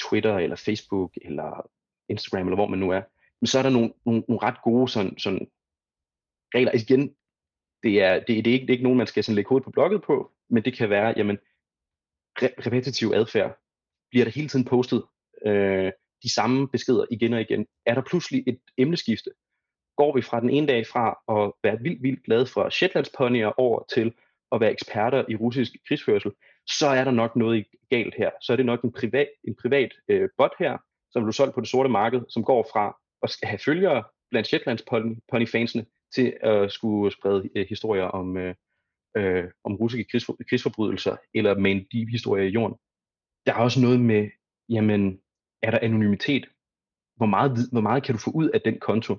Twitter 0.00 0.36
eller 0.36 0.56
Facebook 0.56 1.12
eller 1.22 1.70
Instagram 2.08 2.46
eller 2.46 2.56
hvor 2.56 2.66
man 2.68 2.78
nu 2.78 2.90
er, 2.90 3.02
men 3.40 3.46
så 3.46 3.58
er 3.58 3.62
der 3.62 3.70
nogle, 3.70 3.92
nogle, 4.06 4.24
nogle 4.28 4.42
ret 4.42 4.62
gode 4.62 4.88
sådan, 4.88 5.18
sådan 5.18 5.48
regler. 6.54 6.70
Altså 6.70 6.86
igen, 6.88 7.14
det 7.82 8.02
er, 8.02 8.14
det, 8.14 8.28
det, 8.28 8.46
er 8.46 8.52
ikke, 8.52 8.66
det 8.66 8.70
er 8.70 8.74
ikke 8.74 8.82
nogen, 8.82 8.98
man 8.98 9.06
skal 9.06 9.24
sådan 9.24 9.34
lægge 9.34 9.48
hovedet 9.48 9.64
på 9.64 9.70
blogget 9.70 10.02
på, 10.02 10.32
men 10.48 10.64
det 10.64 10.76
kan 10.76 10.90
være, 10.90 11.14
jamen, 11.16 11.38
re- 12.42 12.66
repetitiv 12.66 13.12
adfærd. 13.14 13.58
Bliver 14.10 14.24
der 14.24 14.32
hele 14.32 14.48
tiden 14.48 14.64
postet 14.64 15.04
øh, 15.46 15.92
de 16.22 16.34
samme 16.34 16.68
beskeder 16.68 17.04
igen 17.10 17.32
og 17.32 17.40
igen? 17.40 17.66
Er 17.86 17.94
der 17.94 18.02
pludselig 18.02 18.44
et 18.46 18.58
emneskifte? 18.78 19.30
Går 19.96 20.14
vi 20.14 20.22
fra 20.22 20.40
den 20.40 20.50
ene 20.50 20.66
dag 20.66 20.86
fra 20.86 21.18
at 21.28 21.52
være 21.62 21.82
vildt, 21.82 22.02
vildt 22.02 22.24
glade 22.24 22.46
for 22.46 22.68
Shetlandsponyer 22.68 23.60
over 23.60 23.82
til 23.94 24.12
at 24.52 24.60
være 24.60 24.72
eksperter 24.72 25.24
i 25.28 25.36
russisk 25.36 25.72
krigsførsel, 25.88 26.30
så 26.66 26.86
er 26.86 27.04
der 27.04 27.10
nok 27.10 27.36
noget 27.36 27.66
galt 27.90 28.14
her. 28.14 28.30
Så 28.42 28.52
er 28.52 28.56
det 28.56 28.66
nok 28.66 28.82
en 28.82 28.92
privat, 28.92 29.28
en 29.44 29.54
privat 29.62 29.92
øh, 30.08 30.28
bot 30.38 30.52
her, 30.58 30.78
som 31.10 31.22
blev 31.22 31.32
solgt 31.32 31.54
på 31.54 31.60
det 31.60 31.68
sorte 31.68 31.88
marked, 31.88 32.20
som 32.28 32.44
går 32.44 32.68
fra 32.72 32.96
at 33.22 33.36
have 33.42 33.58
følgere 33.58 34.04
blandt 34.30 34.48
Shetlands 34.48 34.84
ponyfansene 35.30 35.86
til 36.14 36.36
at 36.40 36.72
skulle 36.72 37.12
sprede 37.12 37.48
øh, 37.56 37.66
historier 37.68 38.04
om, 38.04 38.36
øh, 38.36 38.54
øh, 39.16 39.44
om 39.64 39.74
russiske 39.74 40.10
krigsfor, 40.10 40.36
krigsforbrydelser, 40.48 41.16
eller 41.34 41.58
med 41.58 41.70
en 41.70 41.86
deep 41.92 42.08
historie 42.10 42.48
i 42.48 42.52
jorden. 42.52 42.76
Der 43.46 43.52
er 43.54 43.58
også 43.58 43.80
noget 43.80 44.00
med, 44.00 44.28
jamen, 44.68 45.20
er 45.62 45.70
der 45.70 45.78
anonymitet? 45.82 46.48
Hvor 47.16 47.26
meget, 47.26 47.68
hvor 47.72 47.80
meget 47.80 48.02
kan 48.02 48.14
du 48.14 48.20
få 48.20 48.30
ud 48.30 48.48
af 48.48 48.60
den 48.60 48.80
konto? 48.80 49.16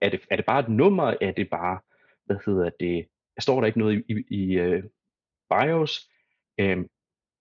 Er 0.00 0.08
det, 0.08 0.20
er 0.30 0.36
det 0.36 0.44
bare 0.44 0.60
et 0.60 0.68
nummer? 0.68 1.14
Er 1.20 1.32
det 1.32 1.50
bare, 1.50 1.80
hvad 2.26 2.36
hedder 2.46 2.70
det, 2.80 3.06
står 3.38 3.60
der 3.60 3.66
ikke 3.66 3.78
noget 3.78 4.04
i, 4.08 4.12
i, 4.12 4.24
i 4.30 4.60
uh, 4.60 4.82
BIOS? 5.50 6.10
Um, 6.62 6.88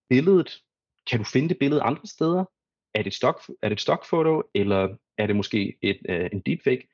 billedet, 0.09 0.61
kan 1.09 1.19
du 1.19 1.25
finde 1.25 1.49
det 1.49 1.59
billede 1.59 1.81
andre 1.81 2.07
steder? 2.07 2.45
Er 2.93 3.03
det, 3.03 3.13
stock, 3.13 3.41
er 3.61 3.69
det 3.69 3.75
et 3.75 3.81
stockfoto, 3.81 4.43
eller 4.53 4.95
er 5.17 5.27
det 5.27 5.35
måske 5.35 5.77
et, 5.81 5.99
uh, 6.09 6.29
en 6.33 6.39
deepfake? 6.39 6.87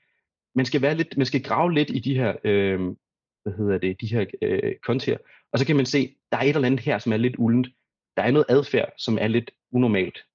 Man 0.56 0.66
skal, 0.66 0.82
være 0.82 0.95
lidt, 0.95 1.18
man 1.18 1.26
skal 1.26 1.43
grave 1.43 1.74
lidt 1.74 1.89
i 1.89 1.99
de 1.99 2.16
her, 2.16 2.32
uh, 2.32 2.95
hvad 3.43 3.53
hedder 3.58 3.78
det, 3.78 4.01
de 4.01 4.08
her 4.08 4.26
øh, 4.41 4.62
uh, 4.64 4.72
kontier, 4.84 5.18
og 5.51 5.60
så 5.60 5.66
kan 5.66 5.76
man 5.76 5.86
se, 5.86 6.16
der 6.32 6.38
er 6.38 6.41
et 6.41 6.56
eller 6.56 6.68
andet 6.68 6.80
her, 6.80 6.97
som 6.97 7.14
er 7.14 7.18
lidt 7.18 7.36
uldent. 7.38 7.68
Der 8.18 8.24
er 8.24 8.32
noget 8.32 8.45
adfærd, 8.49 8.93
som 8.97 9.18
er 9.22 9.28
lidt 9.28 9.51
unormalt. 9.72 10.26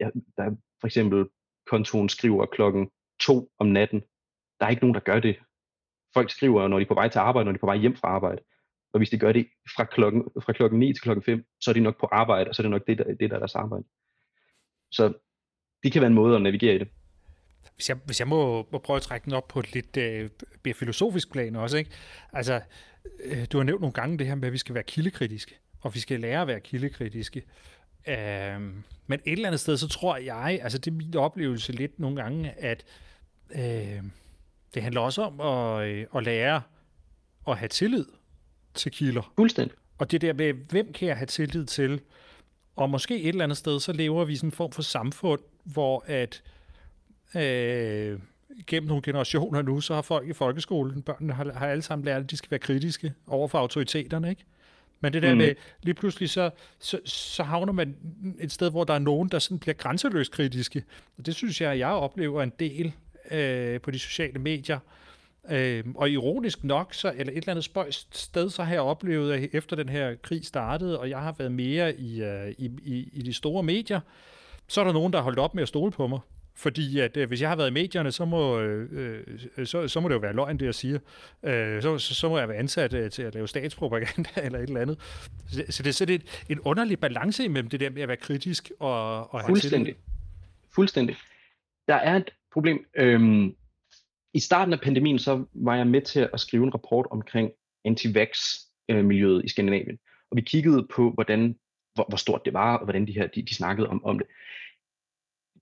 Ja, 0.00 0.08
der 0.36 0.56
for 0.80 0.86
eksempel, 0.86 1.26
kontoen 1.66 2.08
skriver 2.08 2.46
klokken 2.46 2.90
to 3.20 3.50
om 3.58 3.66
natten. 3.66 4.00
Der 4.60 4.66
er 4.66 4.70
ikke 4.70 4.82
nogen, 4.82 4.94
der 4.94 5.00
gør 5.00 5.20
det. 5.20 5.36
Folk 6.14 6.30
skriver, 6.30 6.68
når 6.68 6.78
de 6.78 6.82
er 6.82 6.88
på 6.88 6.94
vej 6.94 7.08
til 7.08 7.18
arbejde, 7.18 7.44
når 7.44 7.52
de 7.52 7.56
er 7.56 7.60
på 7.60 7.66
vej 7.66 7.76
hjem 7.76 7.96
fra 7.96 8.08
arbejde. 8.08 8.42
Og 8.92 8.98
hvis 8.98 9.10
de 9.10 9.18
gør 9.18 9.32
det 9.32 9.46
fra 9.76 9.84
klokken, 9.84 10.22
fra 10.42 10.52
klokken 10.52 10.78
9 10.78 10.92
til 10.92 11.02
klokken 11.02 11.22
5, 11.22 11.46
så 11.60 11.70
er 11.70 11.72
de 11.72 11.80
nok 11.80 12.00
på 12.00 12.08
arbejde, 12.12 12.48
og 12.50 12.54
så 12.54 12.62
er 12.62 12.64
det 12.64 12.70
nok 12.70 12.86
det, 12.86 12.98
der, 12.98 13.04
det, 13.04 13.30
der 13.30 13.36
er 13.36 13.38
deres 13.38 13.54
arbejde. 13.54 13.84
Så 14.90 15.12
det 15.82 15.92
kan 15.92 16.00
være 16.00 16.08
en 16.08 16.14
måde 16.14 16.36
at 16.36 16.42
navigere 16.42 16.74
i 16.74 16.78
det. 16.78 16.88
Hvis 17.74 17.88
jeg, 17.88 17.98
hvis 18.04 18.20
jeg 18.20 18.28
må, 18.28 18.68
må 18.72 18.78
prøve 18.78 18.96
at 18.96 19.02
trække 19.02 19.24
den 19.24 19.32
op 19.32 19.48
på 19.48 19.60
et 19.60 19.74
lidt 19.74 19.96
øh, 19.96 20.30
mere 20.64 20.74
filosofisk 20.74 21.32
plan 21.32 21.56
også, 21.56 21.76
ikke? 21.76 21.90
Altså, 22.32 22.60
øh, 23.24 23.46
du 23.52 23.56
har 23.56 23.64
nævnt 23.64 23.80
nogle 23.80 23.92
gange 23.92 24.18
det 24.18 24.26
her 24.26 24.34
med, 24.34 24.46
at 24.46 24.52
vi 24.52 24.58
skal 24.58 24.74
være 24.74 24.84
kildekritiske, 24.84 25.58
og 25.80 25.94
vi 25.94 26.00
skal 26.00 26.20
lære 26.20 26.40
at 26.40 26.46
være 26.46 26.60
kildekritiske. 26.60 27.42
Øh, 28.08 28.60
men 29.06 29.20
et 29.24 29.32
eller 29.32 29.46
andet 29.46 29.60
sted, 29.60 29.76
så 29.76 29.88
tror 29.88 30.16
jeg, 30.16 30.60
altså 30.62 30.78
det 30.78 30.90
er 30.90 30.94
min 30.94 31.16
oplevelse 31.16 31.72
lidt 31.72 32.00
nogle 32.00 32.16
gange, 32.22 32.50
at 32.50 32.84
øh, 33.54 34.02
det 34.74 34.82
handler 34.82 35.00
også 35.00 35.22
om 35.22 35.40
at, 35.40 35.88
øh, 35.88 36.06
at 36.16 36.24
lære 36.24 36.62
at 37.48 37.58
have 37.58 37.68
tillid 37.68 38.04
til 38.74 38.92
kilder. 38.92 39.32
Fuldstændig. 39.36 39.76
Og 39.98 40.10
det 40.10 40.20
der 40.20 40.32
med, 40.32 40.52
hvem 40.52 40.92
kan 40.92 41.08
jeg 41.08 41.16
have 41.16 41.26
tillid 41.26 41.66
til? 41.66 42.00
Og 42.76 42.90
måske 42.90 43.20
et 43.22 43.28
eller 43.28 43.44
andet 43.44 43.58
sted, 43.58 43.80
så 43.80 43.92
lever 43.92 44.24
vi 44.24 44.32
i 44.32 44.36
sådan 44.36 44.48
en 44.48 44.52
form 44.52 44.72
for 44.72 44.82
samfund, 44.82 45.40
hvor 45.64 46.04
at 46.06 46.42
øh, 47.34 48.20
gennem 48.66 48.88
nogle 48.88 49.02
generationer 49.02 49.62
nu, 49.62 49.80
så 49.80 49.94
har 49.94 50.02
folk 50.02 50.28
i 50.28 50.32
folkeskolen, 50.32 51.02
børnene 51.02 51.32
har, 51.32 51.52
har 51.52 51.66
alle 51.66 51.82
sammen 51.82 52.04
lært, 52.04 52.22
at 52.22 52.30
de 52.30 52.36
skal 52.36 52.50
være 52.50 52.60
kritiske 52.60 53.14
over 53.26 53.48
for 53.48 53.58
autoriteterne, 53.58 54.30
ikke? 54.30 54.44
Men 55.00 55.12
det 55.12 55.22
der 55.22 55.32
mm. 55.32 55.38
med, 55.38 55.54
lige 55.82 55.94
pludselig 55.94 56.30
så, 56.30 56.50
så, 56.78 57.00
så 57.04 57.42
havner 57.42 57.72
man 57.72 57.96
et 58.40 58.52
sted, 58.52 58.70
hvor 58.70 58.84
der 58.84 58.94
er 58.94 58.98
nogen, 58.98 59.28
der 59.28 59.38
sådan 59.38 59.58
bliver 59.58 59.74
grænseløst 59.74 60.32
kritiske. 60.32 60.84
Og 61.18 61.26
det 61.26 61.34
synes 61.34 61.60
jeg, 61.60 61.78
jeg 61.78 61.88
oplever 61.88 62.42
en 62.42 62.52
del 62.60 62.92
øh, 63.30 63.80
på 63.80 63.90
de 63.90 63.98
sociale 63.98 64.38
medier. 64.38 64.78
Øh, 65.50 65.84
og 65.94 66.10
ironisk 66.10 66.64
nok, 66.64 66.94
så, 66.94 67.12
eller 67.16 67.32
et 67.32 67.36
eller 67.36 67.50
andet 67.50 67.64
spøjst 67.64 68.18
sted, 68.18 68.50
så 68.50 68.62
har 68.62 68.72
jeg 68.72 68.82
oplevet, 68.82 69.32
at 69.32 69.48
efter 69.52 69.76
den 69.76 69.88
her 69.88 70.14
krig 70.22 70.44
startede, 70.44 71.00
og 71.00 71.10
jeg 71.10 71.18
har 71.18 71.34
været 71.38 71.52
mere 71.52 71.96
i, 71.96 72.22
uh, 72.22 72.48
i, 72.58 72.70
i, 72.84 73.10
i 73.12 73.22
de 73.22 73.32
store 73.32 73.62
medier, 73.62 74.00
så 74.68 74.80
er 74.80 74.84
der 74.84 74.92
nogen, 74.92 75.12
der 75.12 75.18
har 75.18 75.24
holdt 75.24 75.38
op 75.38 75.54
med 75.54 75.62
at 75.62 75.68
stole 75.68 75.92
på 75.92 76.06
mig. 76.06 76.20
Fordi 76.56 76.98
at 76.98 77.16
øh, 77.16 77.28
hvis 77.28 77.40
jeg 77.40 77.48
har 77.48 77.56
været 77.56 77.70
i 77.70 77.72
medierne, 77.72 78.12
så 78.12 78.24
må, 78.24 78.60
øh, 78.60 79.20
øh, 79.56 79.66
så, 79.66 79.88
så 79.88 80.00
må 80.00 80.08
det 80.08 80.14
jo 80.14 80.18
være 80.18 80.32
løgn, 80.32 80.58
det 80.58 80.66
jeg 80.66 80.74
siger. 80.74 80.98
Øh, 81.42 81.82
så, 81.82 81.98
så, 81.98 82.14
så 82.14 82.28
må 82.28 82.38
jeg 82.38 82.48
være 82.48 82.58
ansat 82.58 82.94
øh, 82.94 83.10
til 83.10 83.22
at 83.22 83.34
lave 83.34 83.48
statspropaganda 83.48 84.30
eller 84.44 84.58
et 84.58 84.68
eller 84.68 84.80
andet. 84.80 84.98
Så, 85.50 85.64
så 85.68 85.82
det 85.82 85.88
er 85.88 85.92
sådan 85.92 86.14
et, 86.14 86.44
en 86.48 86.60
underlig 86.60 87.00
balance 87.00 87.44
imellem 87.44 87.68
det 87.68 87.80
der 87.80 87.90
med 87.90 88.02
at 88.02 88.08
være 88.08 88.16
kritisk 88.16 88.70
og, 88.80 89.34
og 89.34 89.40
have 89.40 89.48
Fuldstændig. 89.48 89.94
Tillid. 89.94 90.02
Fuldstændig. 90.74 91.16
Der 91.88 91.94
er 91.94 92.16
et 92.16 92.30
problem. 92.52 92.86
Øhm, 92.96 93.54
I 94.34 94.40
starten 94.40 94.72
af 94.72 94.80
pandemien, 94.80 95.18
så 95.18 95.44
var 95.54 95.76
jeg 95.76 95.86
med 95.86 96.02
til 96.02 96.28
at 96.32 96.40
skrive 96.40 96.64
en 96.64 96.74
rapport 96.74 97.06
omkring 97.10 97.50
anti-vax-miljøet 97.84 99.44
i 99.44 99.48
Skandinavien. 99.48 99.98
Og 100.30 100.36
vi 100.36 100.40
kiggede 100.40 100.86
på, 100.94 101.10
hvordan, 101.10 101.56
hvor, 101.94 102.04
hvor 102.08 102.16
stort 102.16 102.44
det 102.44 102.52
var, 102.52 102.76
og 102.76 102.84
hvordan 102.84 103.06
de 103.06 103.12
her 103.12 103.26
de, 103.26 103.42
de 103.42 103.54
snakkede 103.54 103.88
om, 103.88 104.04
om 104.04 104.18
det 104.18 104.26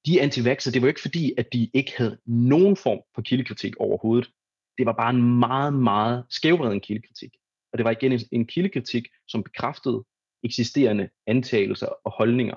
de 0.06 0.20
anti 0.20 0.40
det 0.42 0.82
var 0.82 0.88
ikke 0.88 1.00
fordi, 1.00 1.32
at 1.38 1.52
de 1.52 1.70
ikke 1.74 1.92
havde 1.96 2.18
nogen 2.26 2.76
form 2.76 3.00
for 3.14 3.22
kildekritik 3.22 3.76
overhovedet. 3.76 4.30
Det 4.78 4.86
var 4.86 4.92
bare 4.92 5.10
en 5.10 5.38
meget, 5.38 5.74
meget 5.74 6.24
skævvreden 6.30 6.80
kildekritik. 6.80 7.30
Og 7.72 7.78
det 7.78 7.84
var 7.84 7.90
igen 7.90 8.12
en, 8.12 8.20
en 8.32 8.46
kildekritik, 8.46 9.08
som 9.28 9.42
bekræftede 9.42 10.04
eksisterende 10.42 11.08
antagelser 11.26 11.86
og 12.04 12.12
holdninger. 12.12 12.54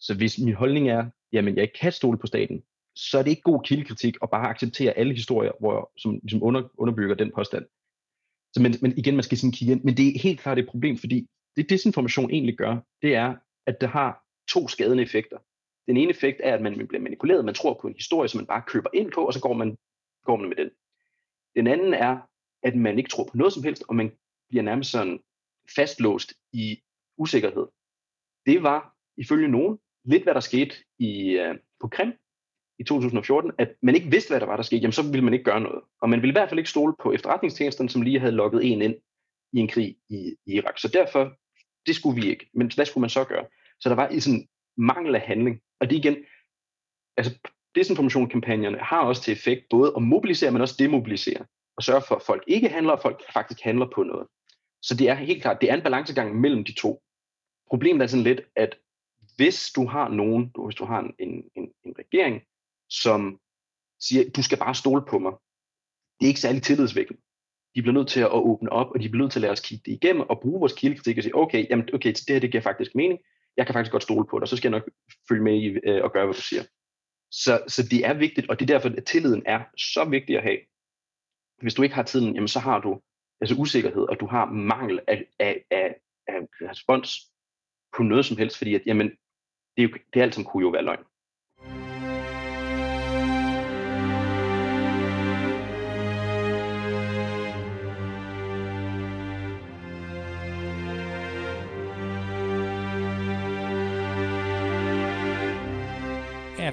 Så 0.00 0.14
hvis 0.16 0.38
min 0.38 0.54
holdning 0.54 0.88
er, 0.88 1.10
jamen 1.32 1.56
jeg 1.56 1.62
ikke 1.62 1.78
kan 1.80 1.92
stole 1.92 2.18
på 2.18 2.26
staten, 2.26 2.62
så 2.96 3.18
er 3.18 3.22
det 3.22 3.30
ikke 3.30 3.42
god 3.42 3.64
kildekritik 3.64 4.16
at 4.22 4.30
bare 4.30 4.48
acceptere 4.48 4.92
alle 4.92 5.14
historier, 5.14 5.52
hvor, 5.60 5.92
som 5.96 6.28
som 6.28 6.42
under, 6.42 6.62
underbygger 6.78 7.14
den 7.14 7.32
påstand. 7.34 7.64
Så, 8.54 8.62
men, 8.62 8.74
men 8.82 8.98
igen, 8.98 9.14
man 9.14 9.22
skal 9.22 9.38
sådan 9.38 9.52
kigge 9.52 9.72
ind. 9.72 9.84
Men 9.84 9.96
det 9.96 10.06
er 10.06 10.20
helt 10.22 10.40
klart 10.40 10.58
et 10.58 10.68
problem, 10.68 10.96
fordi 10.98 11.26
det 11.56 11.70
desinformation 11.70 12.30
egentlig 12.30 12.56
gør, 12.56 12.76
det 13.02 13.14
er, 13.14 13.36
at 13.66 13.80
det 13.80 13.88
har 13.88 14.24
to 14.48 14.68
skadende 14.68 15.02
effekter. 15.02 15.38
Den 15.90 15.96
ene 15.96 16.10
effekt 16.10 16.40
er, 16.44 16.54
at 16.54 16.62
man 16.62 16.86
bliver 16.88 17.02
manipuleret, 17.02 17.44
man 17.44 17.54
tror 17.54 17.74
på 17.80 17.86
en 17.86 17.94
historie, 17.94 18.28
som 18.28 18.38
man 18.38 18.46
bare 18.46 18.62
køber 18.66 18.90
ind 18.94 19.12
på, 19.12 19.26
og 19.26 19.34
så 19.34 19.40
går 19.40 19.52
man, 19.52 19.76
går 20.24 20.36
man 20.36 20.48
med 20.48 20.56
den. 20.56 20.70
Den 21.56 21.66
anden 21.66 21.94
er, 21.94 22.18
at 22.62 22.76
man 22.76 22.98
ikke 22.98 23.10
tror 23.10 23.24
på 23.24 23.36
noget 23.36 23.52
som 23.52 23.62
helst, 23.62 23.82
og 23.88 23.96
man 23.96 24.12
bliver 24.48 24.62
nærmest 24.62 24.90
sådan 24.90 25.20
fastlåst 25.76 26.32
i 26.52 26.80
usikkerhed. 27.18 27.66
Det 28.46 28.62
var 28.62 28.94
ifølge 29.16 29.48
nogen 29.48 29.78
lidt, 30.04 30.22
hvad 30.22 30.34
der 30.34 30.40
skete 30.40 30.74
i, 30.98 31.30
øh, 31.30 31.54
på 31.80 31.88
Krim 31.88 32.12
i 32.78 32.84
2014, 32.84 33.52
at 33.58 33.74
man 33.82 33.94
ikke 33.94 34.10
vidste, 34.10 34.30
hvad 34.30 34.40
der 34.40 34.46
var, 34.46 34.56
der 34.56 34.62
skete, 34.62 34.80
jamen 34.80 34.92
så 34.92 35.02
ville 35.02 35.24
man 35.24 35.34
ikke 35.34 35.44
gøre 35.44 35.60
noget. 35.60 35.82
Og 36.02 36.08
man 36.10 36.20
ville 36.20 36.32
i 36.32 36.38
hvert 36.38 36.48
fald 36.48 36.58
ikke 36.58 36.70
stole 36.70 36.94
på 37.02 37.12
efterretningstjenesterne, 37.12 37.90
som 37.90 38.02
lige 38.02 38.20
havde 38.20 38.32
lukket 38.32 38.72
en 38.72 38.82
ind 38.82 38.94
i 39.52 39.58
en 39.58 39.68
krig 39.68 39.96
i, 40.08 40.36
i 40.46 40.54
Irak. 40.54 40.78
Så 40.78 40.88
derfor, 40.88 41.36
det 41.86 41.96
skulle 41.96 42.22
vi 42.22 42.30
ikke. 42.30 42.50
Men 42.54 42.70
hvad 42.74 42.84
skulle 42.84 43.02
man 43.02 43.10
så 43.10 43.24
gøre? 43.24 43.46
Så 43.80 43.88
der 43.88 43.94
var 43.94 44.08
i 44.08 44.20
sådan 44.20 44.48
mangel 44.80 45.14
af 45.14 45.20
handling. 45.20 45.60
Og 45.80 45.90
det 45.90 45.96
igen, 45.96 46.16
altså 47.16 47.38
desinformationskampagnerne 47.74 48.78
har 48.78 49.00
også 49.00 49.22
til 49.22 49.32
effekt 49.32 49.62
både 49.70 49.92
at 49.96 50.02
mobilisere, 50.02 50.50
men 50.50 50.62
også 50.62 50.76
demobilisere. 50.78 51.46
Og 51.76 51.82
sørge 51.82 52.02
for, 52.08 52.14
at 52.14 52.22
folk 52.22 52.44
ikke 52.46 52.68
handler, 52.68 52.92
og 52.92 53.02
folk 53.02 53.22
faktisk 53.32 53.60
handler 53.60 53.86
på 53.94 54.02
noget. 54.02 54.26
Så 54.82 54.94
det 54.96 55.08
er 55.08 55.14
helt 55.14 55.42
klart, 55.42 55.60
det 55.60 55.70
er 55.70 55.74
en 55.74 55.82
balancegang 55.82 56.40
mellem 56.40 56.64
de 56.64 56.74
to. 56.74 57.02
Problemet 57.70 58.02
er 58.02 58.06
sådan 58.06 58.24
lidt, 58.24 58.40
at 58.56 58.78
hvis 59.36 59.72
du 59.76 59.86
har 59.86 60.08
nogen, 60.08 60.52
hvis 60.64 60.74
du 60.74 60.84
har 60.84 61.00
en, 61.00 61.14
en, 61.56 61.72
en 61.84 61.94
regering, 61.98 62.42
som 62.88 63.40
siger, 64.00 64.30
du 64.30 64.42
skal 64.42 64.58
bare 64.58 64.74
stole 64.74 65.02
på 65.08 65.18
mig, 65.18 65.32
det 66.20 66.26
er 66.26 66.28
ikke 66.28 66.40
særlig 66.40 66.62
tillidsvækkende. 66.62 67.20
De 67.74 67.82
bliver 67.82 67.94
nødt 67.94 68.08
til 68.08 68.20
at 68.20 68.32
åbne 68.32 68.72
op, 68.72 68.90
og 68.90 69.00
de 69.00 69.08
bliver 69.08 69.22
nødt 69.22 69.32
til 69.32 69.38
at 69.38 69.42
lade 69.42 69.52
os 69.52 69.60
kigge 69.60 69.82
det 69.86 69.92
igennem 69.92 70.22
og 70.30 70.40
bruge 70.40 70.60
vores 70.60 70.72
kildekritik 70.72 71.16
og 71.18 71.22
sige, 71.22 71.36
okay, 71.36 71.66
jamen, 71.70 71.88
okay, 71.94 72.12
det 72.12 72.24
her 72.28 72.38
det 72.38 72.50
giver 72.50 72.62
faktisk 72.62 72.94
mening 72.94 73.20
jeg 73.60 73.66
kan 73.66 73.72
faktisk 73.72 73.92
godt 73.92 74.02
stole 74.02 74.26
på 74.26 74.38
dig, 74.38 74.48
så 74.48 74.56
skal 74.56 74.68
jeg 74.68 74.78
nok 74.78 74.88
følge 75.28 75.42
med 75.42 75.54
i 75.62 75.66
øh, 75.66 76.04
og 76.04 76.12
gøre, 76.12 76.26
hvad 76.26 76.34
du 76.34 76.40
siger. 76.40 76.62
Så, 77.30 77.62
så 77.68 77.82
det 77.82 78.06
er 78.06 78.14
vigtigt, 78.14 78.50
og 78.50 78.60
det 78.60 78.70
er 78.70 78.74
derfor, 78.74 78.88
at 78.96 79.04
tilliden 79.04 79.42
er 79.46 79.60
så 79.76 80.04
vigtig 80.04 80.36
at 80.36 80.42
have. 80.42 80.58
Hvis 81.62 81.74
du 81.74 81.82
ikke 81.82 81.94
har 81.94 82.02
tiden, 82.02 82.34
jamen 82.34 82.48
så 82.48 82.58
har 82.58 82.80
du 82.80 83.00
altså 83.40 83.54
usikkerhed, 83.54 84.02
og 84.02 84.20
du 84.20 84.26
har 84.26 84.44
mangel 84.44 85.00
af, 85.08 85.24
af, 85.38 85.64
af, 85.70 85.94
af 86.26 86.40
respons 86.70 87.10
på 87.96 88.02
noget 88.02 88.24
som 88.26 88.36
helst, 88.36 88.58
fordi 88.58 88.74
at, 88.74 88.82
jamen, 88.86 89.08
det, 89.76 89.82
er 89.82 89.88
jo, 89.88 89.92
det 90.12 90.20
er 90.20 90.22
alt 90.22 90.34
som 90.34 90.44
kunne 90.44 90.62
jo 90.66 90.68
være 90.68 90.82
løgn. 90.82 91.04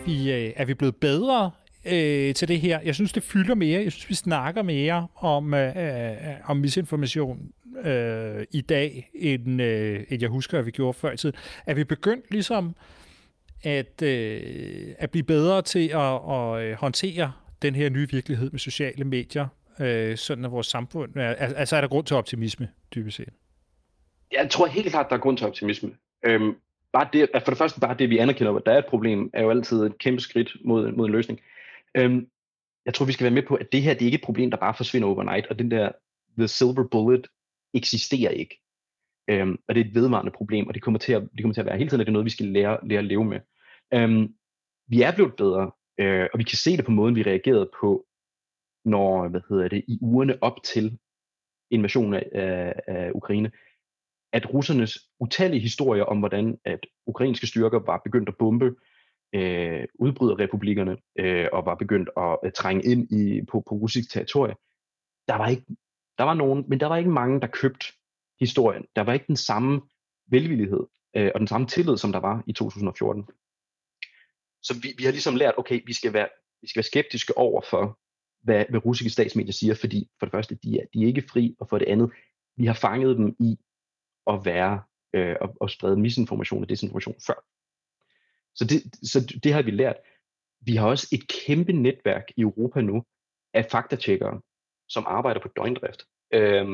Vi, 0.08 0.32
øh, 0.32 0.54
er 0.56 0.66
vi 0.66 0.74
blevet 0.74 0.96
bedre 0.96 1.52
øh, 1.86 2.34
til 2.34 2.48
det 2.48 2.62
her. 2.62 2.80
Jeg 2.82 2.96
synes, 2.96 3.14
det 3.14 3.24
fylder 3.24 3.56
mere. 3.56 3.84
Jeg 3.84 3.92
synes, 3.92 4.10
vi 4.10 4.16
snakker 4.16 4.62
mere 4.62 5.08
om, 5.16 5.54
øh, 5.54 5.76
øh, 5.78 6.16
om 6.46 6.58
misinformation 6.58 7.52
øh, 7.84 8.46
i 8.52 8.62
dag, 8.62 9.10
end, 9.14 9.62
øh, 9.62 10.04
end 10.10 10.22
jeg 10.22 10.30
husker, 10.30 10.60
at 10.60 10.66
vi 10.66 10.72
gjorde 10.72 10.94
før 10.94 11.12
i 11.12 11.18
tiden. 11.18 11.36
Er 11.66 11.74
vi 11.74 11.84
begyndt 11.84 12.32
ligesom 12.32 12.76
at, 13.64 14.02
øh, 14.02 14.96
at 15.00 15.12
blive 15.12 15.24
bedre 15.24 15.62
til 15.62 15.88
at, 15.88 16.32
at 16.32 16.64
øh, 16.64 16.74
håndtere 16.74 17.32
den 17.62 17.76
her 17.76 17.90
nye 17.90 18.08
virkelighed 18.12 18.52
med 18.52 18.60
sociale 18.60 19.04
medier, 19.04 19.48
øh, 19.80 20.18
sådan 20.18 20.46
at 20.46 20.52
vores 20.52 20.68
samfund... 20.68 21.16
Er, 21.16 21.34
altså 21.36 21.76
er 21.76 21.82
der 21.82 21.88
grund 21.88 22.06
til 22.06 22.16
optimisme, 22.16 22.70
dybest 22.96 23.18
set? 23.18 23.30
Jeg 24.32 24.50
tror 24.50 24.66
helt 24.66 24.90
klart, 24.90 25.06
der 25.10 25.16
er 25.16 25.20
grund 25.20 25.38
til 25.38 25.48
optimisme. 25.48 25.92
Øhm, 26.26 26.56
bare 26.94 27.10
det, 27.14 27.30
for 27.34 27.52
det 27.52 27.58
første 27.58 27.80
bare 27.80 27.98
det, 28.00 28.10
vi 28.10 28.18
anerkender, 28.18 28.54
at 28.54 28.66
der 28.66 28.72
er 28.72 28.78
et 28.78 28.86
problem, 28.90 29.30
er 29.34 29.44
jo 29.44 29.50
altid 29.50 29.84
et 29.84 29.98
kæmpe 29.98 30.22
skridt 30.22 30.58
mod, 30.66 30.92
mod 30.92 31.06
en 31.06 31.12
løsning. 31.12 31.40
Øhm, 31.98 32.28
jeg 32.86 32.94
tror, 32.94 33.06
vi 33.06 33.12
skal 33.12 33.24
være 33.24 33.34
med 33.34 33.44
på, 33.44 33.56
at 33.56 33.72
det 33.72 33.82
her 33.82 33.94
det 33.94 34.02
er 34.02 34.06
ikke 34.06 34.16
et 34.16 34.26
problem, 34.26 34.52
der 34.52 34.58
bare 34.58 34.74
forsvinder 34.74 35.08
overnight, 35.08 35.48
og 35.48 35.60
den 35.60 35.72
der 35.72 35.92
the 36.38 36.48
silver 36.48 36.88
bullet 36.92 37.28
eksisterer 37.74 38.32
ikke. 38.32 38.62
Øhm, 39.30 39.58
og 39.68 39.76
det 39.76 39.82
er 39.82 39.86
et 39.86 39.96
vedvarende 39.96 40.32
problem, 40.32 40.68
og 40.68 40.74
det 40.74 40.82
kommer 40.84 41.00
til 41.00 41.14
at, 41.14 41.22
det 41.22 41.42
kommer 41.42 41.54
til 41.54 41.62
at 41.62 41.66
være 41.66 41.78
hele 41.78 41.90
tiden, 41.90 42.02
at 42.02 42.08
det 42.08 42.12
er 42.12 42.14
noget, 42.14 42.26
vi 42.26 42.30
skal 42.30 42.46
lære, 42.46 42.88
lære 42.88 43.00
at 43.00 43.06
leve 43.06 43.26
med. 43.26 43.40
Øhm, 43.94 44.36
vi 44.88 45.02
er 45.02 45.16
blevet 45.16 45.36
bedre, 45.36 45.72
øh, 46.00 46.28
og 46.34 46.40
vi 46.40 46.44
kan 46.44 46.58
se 46.58 46.78
det 46.78 46.86
på 46.86 46.92
måden, 46.92 47.16
vi 47.16 47.24
reagerede 47.24 47.70
på, 47.82 48.06
når, 48.86 49.28
hvad 49.28 49.42
hedder 49.50 49.68
det, 49.68 49.84
i 49.88 50.00
ugerne 50.02 50.44
op 50.44 50.64
til 50.64 50.98
invasionen 51.72 52.14
af, 52.14 52.30
af, 52.34 52.74
af 52.88 53.12
Ukraine, 53.16 53.52
at 54.34 54.54
russernes 54.54 54.98
utallige 55.20 55.62
historier 55.62 56.04
om, 56.04 56.20
hvordan 56.20 56.58
at 56.66 56.80
ukrainske 57.06 57.48
styrker 57.48 57.80
var 57.80 58.02
begyndt 58.04 58.30
at 58.30 58.38
bombe 58.38 58.76
øh, 59.36 59.88
udbryderrepublikkerne 60.00 60.98
øh, 61.20 61.48
og 61.54 61.66
var 61.66 61.76
begyndt 61.76 62.10
at, 62.18 62.38
at 62.44 62.54
trænge 62.54 62.84
ind 62.84 63.12
i, 63.12 63.42
på, 63.52 63.64
på 63.70 63.76
russisk 63.76 64.12
territorie, 64.12 64.56
der 65.28 65.36
var 65.36 65.48
ikke, 65.48 65.66
der 66.18 66.24
var 66.24 66.34
nogen, 66.34 66.66
men 66.68 66.80
der 66.80 66.88
var 66.88 66.98
ikke 66.98 67.10
mange, 67.10 67.42
der 67.42 67.48
købte 67.48 67.86
historien. 68.40 68.86
Der 68.96 69.02
var 69.02 69.14
ikke 69.14 69.28
den 69.28 69.36
samme 69.36 69.82
velvillighed 70.28 70.86
øh, 71.16 71.32
og 71.34 71.40
den 71.40 71.48
samme 71.48 71.68
tillid, 71.68 71.98
som 71.98 72.12
der 72.12 72.20
var 72.20 72.44
i 72.48 72.54
2014. 72.54 73.26
Så 74.64 74.80
vi, 74.82 74.94
vi 74.98 75.04
har 75.04 75.12
ligesom 75.12 75.36
lært, 75.36 75.54
okay, 75.58 75.82
vi 75.86 75.94
skal 75.94 76.14
være, 76.14 76.28
vi 76.62 76.68
skal 76.68 76.80
være 76.80 76.84
skeptiske 76.84 77.38
over 77.38 77.62
for, 77.70 78.00
hvad, 78.44 78.66
hvad 78.70 78.86
russiske 78.86 79.10
statsmedier 79.10 79.52
siger, 79.52 79.76
fordi 79.76 80.10
for 80.20 80.26
det 80.26 80.32
første, 80.32 80.56
de 80.64 80.80
er, 80.80 80.86
de 80.94 81.04
er 81.04 81.08
ikke 81.08 81.30
fri, 81.30 81.56
og 81.60 81.70
for 81.70 81.78
det 81.78 81.88
andet, 81.88 82.12
vi 82.58 82.66
har 82.66 82.74
fanget 82.74 83.18
dem 83.18 83.36
i 83.40 83.58
at 84.30 84.46
være 84.46 84.82
øh, 85.14 85.36
og, 85.42 85.56
og 85.60 85.70
sprede 85.70 85.98
misinformation 85.98 86.64
og 86.64 86.70
desinformation 86.70 87.16
før. 87.28 87.46
Så 88.56 88.66
det, 88.66 89.08
så 89.12 89.40
det 89.44 89.54
har 89.54 89.62
vi 89.62 89.72
lært. 89.72 89.96
Vi 90.62 90.76
har 90.76 90.88
også 90.88 91.08
et 91.12 91.28
kæmpe 91.28 91.74
netværk 91.74 92.24
i 92.38 92.42
Europa 92.42 92.82
nu 92.82 93.04
af 93.54 93.66
faktatjekkere, 93.66 94.42
som 94.90 95.04
arbejder 95.08 95.40
på 95.40 95.48
døgndrift 95.48 96.06
øh, 96.34 96.68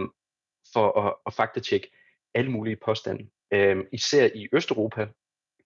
for 0.73 1.07
at, 1.07 1.13
at 1.25 1.33
faktatjekke 1.33 1.91
alle 2.33 2.51
mulige 2.51 2.77
påstande. 2.85 3.27
Øh, 3.53 3.77
især 3.91 4.29
i 4.35 4.47
Østeuropa 4.53 5.07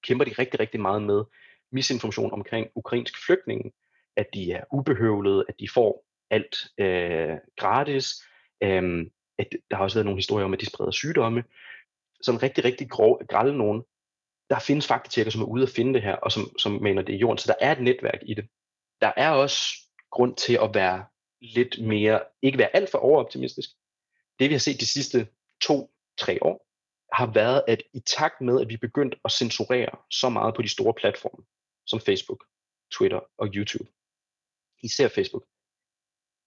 kæmper 0.03 0.25
de 0.25 0.31
rigtig, 0.31 0.59
rigtig 0.59 0.81
meget 0.81 1.03
med 1.03 1.23
misinformation 1.71 2.31
omkring 2.31 2.67
ukrainsk 2.75 3.25
flygtninge, 3.25 3.71
at 4.15 4.27
de 4.33 4.51
er 4.51 4.63
ubehøvlede, 4.73 5.45
at 5.49 5.59
de 5.59 5.69
får 5.73 6.05
alt 6.29 6.57
øh, 6.77 7.38
gratis, 7.57 8.23
øh, 8.63 9.05
at 9.39 9.47
der 9.71 9.75
har 9.75 9.83
også 9.83 9.97
været 9.97 10.05
nogle 10.05 10.17
historier 10.17 10.45
om, 10.45 10.53
at 10.53 10.61
de 10.61 10.65
spreder 10.65 10.91
sygdomme, 10.91 11.43
sådan 12.22 12.43
rigtig, 12.43 12.63
rigtig 12.63 12.89
grov, 12.89 13.22
grælde 13.30 13.57
nogen, 13.57 13.84
der 14.49 14.59
findes 14.59 14.88
faktatjekker, 14.88 15.32
som 15.32 15.41
er 15.41 15.45
ude 15.45 15.63
at 15.63 15.70
finde 15.70 15.93
det 15.93 16.01
her, 16.01 16.15
og 16.15 16.32
som, 16.32 16.59
som 16.59 16.72
mener 16.72 17.01
det 17.01 17.13
i 17.13 17.18
jorden. 17.18 17.38
Så 17.38 17.47
der 17.47 17.65
er 17.68 17.72
et 17.72 17.82
netværk 17.82 18.20
i 18.22 18.34
det. 18.34 18.47
Der 19.01 19.11
er 19.18 19.32
også 19.32 19.57
grund 20.11 20.36
til 20.36 20.59
at 20.61 20.70
være 20.74 21.05
lidt 21.41 21.82
mere, 21.82 22.24
ikke 22.41 22.57
være 22.57 22.76
alt 22.76 22.91
for 22.91 22.97
overoptimistisk. 22.97 23.70
Det 24.39 24.49
vi 24.49 24.53
har 24.53 24.59
set 24.59 24.80
de 24.80 24.88
sidste 24.88 25.28
to-tre 25.61 26.43
år, 26.43 26.68
har 27.13 27.32
været, 27.34 27.63
at 27.68 27.84
i 27.93 27.99
takt 27.99 28.41
med, 28.41 28.61
at 28.61 28.70
vi 28.70 28.78
begyndt 28.78 29.15
at 29.26 29.32
censurere 29.32 29.97
så 30.11 30.30
meget 30.30 30.55
på 30.55 30.61
de 30.61 30.70
store 30.70 30.93
platforme, 30.93 31.45
som 31.86 31.99
Facebook, 31.99 32.43
Twitter 32.91 33.20
og 33.38 33.47
YouTube, 33.47 33.89
især 34.84 35.07
Facebook, 35.07 35.43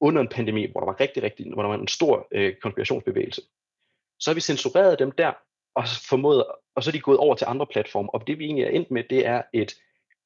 under 0.01 0.23
en 0.23 0.29
pandemi, 0.29 0.71
hvor 0.71 0.81
der 0.81 0.87
var 0.87 1.01
rigtig, 1.01 1.23
rigtig, 1.23 1.53
hvor 1.55 1.63
der 1.63 1.69
var 1.69 1.79
en 1.79 1.89
stor 1.89 2.29
øh, 2.33 2.57
konspirationsbevægelse, 2.63 3.43
så 4.21 4.31
har 4.31 4.35
vi 4.35 4.41
censureret 4.41 4.99
dem 4.99 5.13
der, 5.13 5.33
og 5.75 5.85
formået, 6.09 6.45
og 6.75 6.83
så 6.83 6.91
er 6.91 6.93
de 6.93 7.01
gået 7.01 7.19
over 7.19 7.35
til 7.35 7.47
andre 7.49 7.67
platforme. 7.67 8.15
Og 8.15 8.27
det 8.27 8.39
vi 8.39 8.45
egentlig 8.45 8.65
er 8.65 8.71
endt 8.71 8.91
med, 8.91 9.05
det 9.11 9.27
er 9.27 9.43
et 9.53 9.75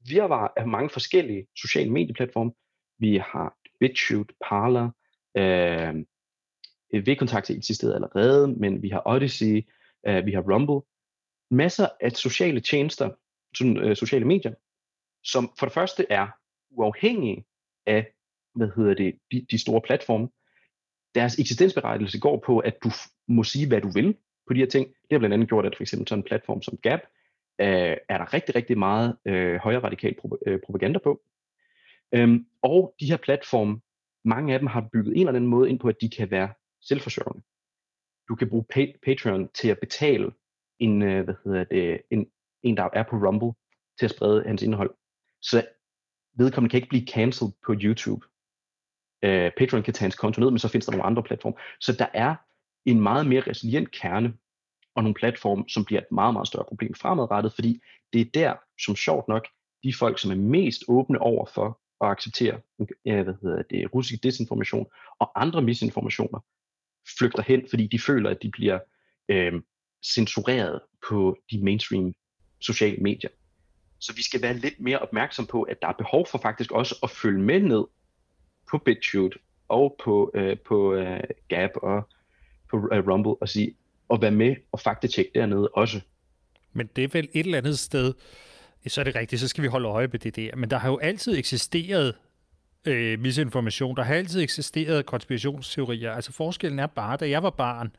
virvar 0.09 0.53
af 0.57 0.66
mange 0.66 0.90
forskellige 0.90 1.47
sociale 1.57 1.90
medieplatforme. 1.90 2.53
Vi 2.99 3.16
har 3.16 3.57
BitChute, 3.80 4.34
Parler, 4.49 4.90
øh, 5.36 5.95
øh 6.95 7.07
V-kontakt 7.07 7.51
eksisterede 7.51 7.95
allerede, 7.95 8.49
men 8.49 8.82
vi 8.82 8.88
har 8.88 9.03
Odyssey, 9.07 9.66
øh, 10.07 10.26
vi 10.26 10.32
har 10.32 10.40
Rumble. 10.53 10.80
Masser 11.51 11.88
af 12.01 12.12
sociale 12.12 12.61
tjenester, 12.61 13.11
sådan, 13.57 13.76
øh, 13.76 13.97
sociale 13.97 14.24
medier, 14.24 14.55
som 15.24 15.53
for 15.59 15.66
det 15.66 15.72
første 15.72 16.07
er 16.11 16.28
uafhængige 16.70 17.45
af 17.86 18.14
hvad 18.55 18.68
hedder 18.76 18.95
det, 18.95 19.18
de, 19.32 19.47
de 19.51 19.59
store 19.59 19.80
platforme. 19.80 20.28
Deres 21.14 21.38
eksistensberettigelse 21.38 22.20
går 22.20 22.42
på, 22.47 22.59
at 22.59 22.76
du 22.84 22.90
må 23.28 23.45
sige, 23.45 23.68
hvad 23.68 23.80
du 23.80 23.90
vil 23.95 24.16
på 24.47 24.55
de 24.55 24.59
her 24.59 24.66
ting. 24.66 24.88
Det 24.88 25.12
har 25.12 25.18
blandt 25.18 25.34
andet 25.34 25.49
gjort, 25.49 25.66
at 25.66 25.76
for 25.76 25.82
eksempel 25.82 26.09
sådan 26.09 26.18
en 26.18 26.24
platform 26.24 26.62
som 26.62 26.76
Gap, 26.76 27.01
øh, 27.61 27.97
er 28.09 28.18
der 28.18 28.34
rigtig, 28.34 28.55
rigtig 28.55 28.78
meget 28.78 29.16
øh, 29.24 29.57
højere 29.57 29.82
radikal 29.82 30.16
pro- 30.20 30.38
øh, 30.47 30.61
propaganda 30.66 30.99
på. 30.99 31.22
Øhm, 32.12 32.47
og 32.62 32.95
de 33.01 33.07
her 33.07 33.16
platforme, 33.16 33.80
mange 34.24 34.53
af 34.53 34.59
dem 34.59 34.66
har 34.66 34.88
bygget 34.92 35.12
en 35.12 35.20
eller 35.20 35.28
anden 35.28 35.47
måde 35.47 35.70
ind 35.70 35.78
på, 35.78 35.88
at 35.88 36.01
de 36.01 36.11
kan 36.11 36.30
være 36.30 36.53
selvforsørgende. 36.82 37.42
Du 38.28 38.34
kan 38.34 38.49
bruge 38.49 38.64
pay- 38.74 38.99
Patreon 39.07 39.49
til 39.49 39.68
at 39.68 39.78
betale 39.80 40.32
en, 40.78 41.03
øh, 41.03 41.24
hvad 41.24 41.34
hedder 41.45 41.64
det, 41.64 42.03
en, 42.11 42.26
en, 42.62 42.76
der 42.76 42.88
er 42.92 43.03
på 43.03 43.16
Rumble, 43.16 43.53
til 43.99 44.05
at 44.07 44.11
sprede 44.11 44.45
hans 44.47 44.62
indhold. 44.62 44.95
Så 45.42 45.66
vedkommende 46.36 46.70
kan 46.70 46.78
ikke 46.78 46.88
blive 46.88 47.07
cancelled 47.07 47.53
på 47.66 47.74
YouTube. 47.82 48.26
Øh, 49.22 49.51
Patreon 49.57 49.82
kan 49.82 49.95
tage 49.95 50.05
hans 50.05 50.16
konto 50.16 50.40
ned, 50.40 50.51
men 50.51 50.59
så 50.59 50.68
findes 50.68 50.86
der 50.86 50.92
nogle 50.92 51.07
andre 51.07 51.22
platforme. 51.22 51.57
Så 51.80 51.92
der 51.92 52.07
er 52.14 52.34
en 52.85 53.01
meget 53.01 53.26
mere 53.26 53.41
resilient 53.41 53.91
kerne 53.91 54.35
og 54.95 55.03
nogle 55.03 55.14
platforme, 55.14 55.64
som 55.68 55.85
bliver 55.85 56.01
et 56.01 56.12
meget, 56.12 56.32
meget 56.32 56.49
større 56.49 56.64
problem 56.68 56.95
fremadrettet, 56.95 57.53
fordi 57.53 57.80
det 58.12 58.20
er 58.20 58.30
der, 58.35 58.55
som 58.85 58.97
sjovt 58.97 59.28
nok, 59.28 59.49
de 59.85 59.95
folk, 59.95 60.18
som 60.18 60.30
er 60.30 60.35
mest 60.35 60.85
åbne 60.89 61.18
over 61.18 61.47
for 61.55 61.80
at 62.01 62.11
acceptere 62.11 62.61
ja, 63.05 63.22
hvad 63.22 63.35
hedder 63.43 63.62
det, 63.62 63.95
russisk 63.95 64.22
desinformation 64.22 64.87
og 65.18 65.43
andre 65.43 65.62
misinformationer, 65.62 66.41
flygter 67.18 67.43
hen, 67.43 67.66
fordi 67.70 67.87
de 67.87 67.99
føler, 67.99 68.30
at 68.30 68.43
de 68.43 68.51
bliver 68.51 68.78
øh, 69.28 69.53
censureret 70.05 70.80
på 71.09 71.37
de 71.51 71.64
mainstream 71.64 72.14
sociale 72.61 73.03
medier. 73.03 73.30
Så 73.99 74.14
vi 74.14 74.22
skal 74.22 74.43
være 74.43 74.55
lidt 74.55 74.80
mere 74.80 74.99
opmærksom 74.99 75.47
på, 75.47 75.62
at 75.62 75.82
der 75.82 75.89
er 75.89 75.93
behov 75.93 76.26
for 76.26 76.39
faktisk 76.39 76.72
også 76.72 76.99
at 77.03 77.11
følge 77.11 77.43
med 77.43 77.61
ned 77.61 77.85
på 78.70 78.78
BitChute 78.78 79.39
og 79.68 79.97
på, 80.05 80.30
øh, 80.35 80.59
på 80.59 80.95
øh, 80.95 81.20
Gap 81.49 81.70
og 81.76 82.09
på 82.70 82.76
uh, 82.76 83.08
Rumble 83.08 83.34
og 83.40 83.48
sige, 83.48 83.74
og 84.08 84.22
være 84.22 84.30
med 84.30 84.56
og 84.72 84.80
faktatjekke 84.80 85.30
dernede 85.34 85.68
også. 85.68 86.00
Men 86.72 86.88
det 86.96 87.04
er 87.04 87.08
vel 87.12 87.28
et 87.32 87.44
eller 87.46 87.58
andet 87.58 87.78
sted, 87.78 88.14
så 88.86 89.00
er 89.00 89.04
det 89.04 89.14
rigtigt, 89.14 89.40
så 89.40 89.48
skal 89.48 89.62
vi 89.62 89.68
holde 89.68 89.88
øje 89.88 90.06
med 90.06 90.18
det 90.18 90.36
der. 90.36 90.56
Men 90.56 90.70
der 90.70 90.78
har 90.78 90.90
jo 90.90 90.98
altid 90.98 91.38
eksisteret 91.38 92.14
øh, 92.84 93.20
misinformation. 93.20 93.96
Der 93.96 94.02
har 94.02 94.14
altid 94.14 94.42
eksisteret 94.42 95.06
konspirationsteorier. 95.06 96.12
Altså 96.12 96.32
forskellen 96.32 96.78
er 96.78 96.86
bare, 96.86 97.16
da 97.16 97.28
jeg 97.28 97.42
var 97.42 97.50
barn, 97.50 97.96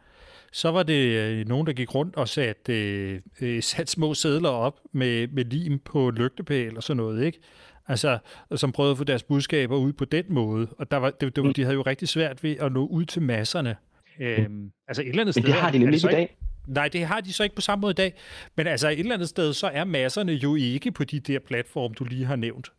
så 0.52 0.72
var 0.72 0.84
det 0.84 1.06
øh, 1.06 1.48
nogen, 1.48 1.68
der 1.68 1.74
gik 1.74 1.96
rundt 1.96 2.16
og 2.16 2.30
satte, 2.30 2.74
øh, 2.74 3.22
øh, 3.42 3.64
sat 3.64 3.90
små 3.90 4.14
sædler 4.14 4.50
op 4.50 4.80
med, 4.92 5.28
med 5.28 5.46
lim 5.46 5.80
på 5.80 6.10
lygtepæl 6.10 6.78
og 6.78 6.84
sådan 6.84 6.98
noget, 6.98 7.26
ikke? 7.26 7.40
Altså, 7.88 8.18
som 8.56 8.72
prøvede 8.72 8.92
at 8.92 8.98
få 8.98 9.04
deres 9.04 9.24
budskaber 9.24 9.78
ud 9.78 9.94
på 9.94 10.06
den 10.06 10.26
måde. 10.30 10.68
Og 10.78 10.92
der 10.92 10.98
var, 10.98 11.10
det, 11.10 11.36
det, 11.36 11.56
de 11.56 11.64
havde 11.64 11.76
jo 11.76 11.82
rigtig 11.82 12.08
svært 12.08 12.44
ved 12.44 12.56
at 12.60 12.72
nå 12.72 12.86
ud 12.86 13.06
til 13.06 13.22
masserne. 13.22 13.76
Øhm, 14.20 14.72
altså 14.88 15.02
et 15.02 15.08
eller 15.08 15.22
andet 15.22 15.36
Men 15.36 15.44
sted... 15.44 15.44
det 15.44 15.62
har 15.62 15.72
de 15.72 15.78
nemlig 15.78 15.98
ikke 15.98 16.08
i 16.08 16.12
dag. 16.12 16.38
Nej, 16.68 16.88
det 16.88 17.06
har 17.06 17.22
de 17.22 17.34
så 17.34 17.44
ikke 17.44 17.56
på 17.56 17.62
samme 17.62 17.82
måde 17.82 17.92
i 17.92 17.96
dag. 17.96 18.14
Men 18.56 18.68
altså 18.68 18.90
et 18.90 19.00
eller 19.00 19.14
andet 19.14 19.30
sted, 19.30 19.54
så 19.54 19.68
er 19.68 19.84
masserne 19.84 20.32
jo 20.32 20.56
ikke 20.56 20.92
på 20.92 21.04
de 21.04 21.20
der 21.20 21.40
platforme, 21.40 21.96
du 21.96 22.04
lige 22.04 22.26
har 22.26 22.36
nævnt. 22.36 22.72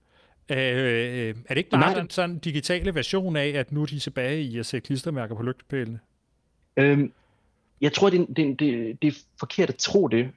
Øh, 0.51 0.57
er 0.59 1.32
det 1.49 1.57
ikke 1.57 1.70
bare 1.70 1.95
sådan, 1.95 2.11
sådan 2.11 2.30
en 2.30 2.39
digitale 2.39 2.95
version 2.95 3.37
af, 3.37 3.49
at 3.49 3.72
nu 3.72 3.82
er 3.82 3.87
de 3.87 3.99
tilbage 3.99 4.43
i 4.43 4.59
at 4.59 4.66
sætte 4.66 4.87
klistermærker 4.87 5.34
på 5.34 5.43
lygtepælene? 5.43 5.99
Øhm, 6.76 7.12
jeg 7.80 7.93
tror, 7.93 8.11
det, 8.11 8.26
det, 8.37 8.61
det, 8.61 9.03
det 9.03 9.09
er 9.09 9.18
forkert 9.39 9.68
at 9.68 9.76
tro 9.76 10.09
det, 10.09 10.30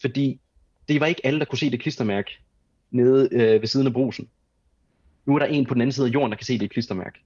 fordi 0.00 0.40
det 0.88 1.00
var 1.00 1.06
ikke 1.06 1.26
alle, 1.26 1.38
der 1.38 1.44
kunne 1.44 1.58
se 1.58 1.70
det 1.70 1.80
klistermærke 1.80 2.38
nede 2.90 3.28
øh, 3.32 3.60
ved 3.60 3.66
siden 3.66 3.86
af 3.86 3.92
brusen. 3.92 4.28
Nu 5.26 5.34
er 5.34 5.38
der 5.38 5.46
en 5.46 5.66
på 5.66 5.74
den 5.74 5.80
anden 5.80 5.92
side 5.92 6.06
af 6.06 6.14
jorden, 6.14 6.30
der 6.30 6.36
kan 6.36 6.46
se 6.46 6.58
det 6.58 6.70
klistermærke. 6.70 7.18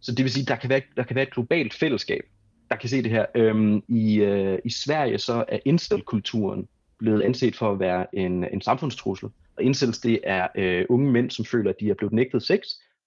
Så 0.00 0.12
det 0.12 0.24
vil 0.24 0.32
sige, 0.32 0.46
der 0.46 0.56
kan 0.56 0.70
være, 0.70 0.80
der 0.96 1.02
kan 1.02 1.16
være 1.16 1.22
et 1.22 1.32
globalt 1.32 1.74
fællesskab, 1.74 2.26
der 2.70 2.76
kan 2.76 2.88
se 2.88 3.02
det 3.02 3.10
her. 3.10 3.26
Øhm, 3.34 3.82
i, 3.88 4.16
øh, 4.16 4.58
I 4.64 4.70
Sverige 4.70 5.18
så 5.18 5.44
er 5.48 5.58
incel-kulturen 5.64 6.68
blevet 6.98 7.22
anset 7.22 7.56
for 7.56 7.72
at 7.72 7.80
være 7.80 8.14
en, 8.14 8.44
en 8.44 8.60
samfundstrussel, 8.60 9.28
Og 9.56 9.62
incels, 9.62 9.98
det 9.98 10.20
er 10.24 10.48
øh, 10.56 10.86
unge 10.88 11.12
mænd, 11.12 11.30
som 11.30 11.44
føler, 11.44 11.70
at 11.70 11.76
de 11.80 11.90
er 11.90 11.94
blevet 11.94 12.12
nægtet 12.12 12.42
sex, 12.42 12.60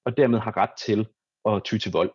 og 0.05 0.17
dermed 0.17 0.39
har 0.39 0.57
ret 0.57 0.69
til 0.85 1.07
at 1.45 1.63
ty 1.63 1.77
til 1.77 1.91
vold. 1.91 2.11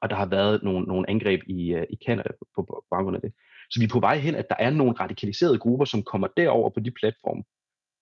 Og 0.00 0.10
der 0.10 0.16
har 0.16 0.26
været 0.26 0.62
nogle, 0.62 0.86
nogle 0.86 1.10
angreb 1.10 1.40
i, 1.46 1.74
øh, 1.74 1.86
i 1.90 1.96
Canada 2.06 2.28
på, 2.28 2.46
på, 2.54 2.62
på 2.62 2.84
baggrund 2.90 3.16
af 3.16 3.22
det. 3.22 3.32
Så 3.70 3.80
vi 3.80 3.84
er 3.84 3.88
på 3.88 4.00
vej 4.00 4.18
hen, 4.18 4.34
at 4.34 4.48
der 4.48 4.56
er 4.58 4.70
nogle 4.70 4.92
radikaliserede 4.92 5.58
grupper, 5.58 5.84
som 5.84 6.02
kommer 6.02 6.28
derover 6.36 6.70
på 6.70 6.80
de 6.80 6.90
platforme, 6.90 7.42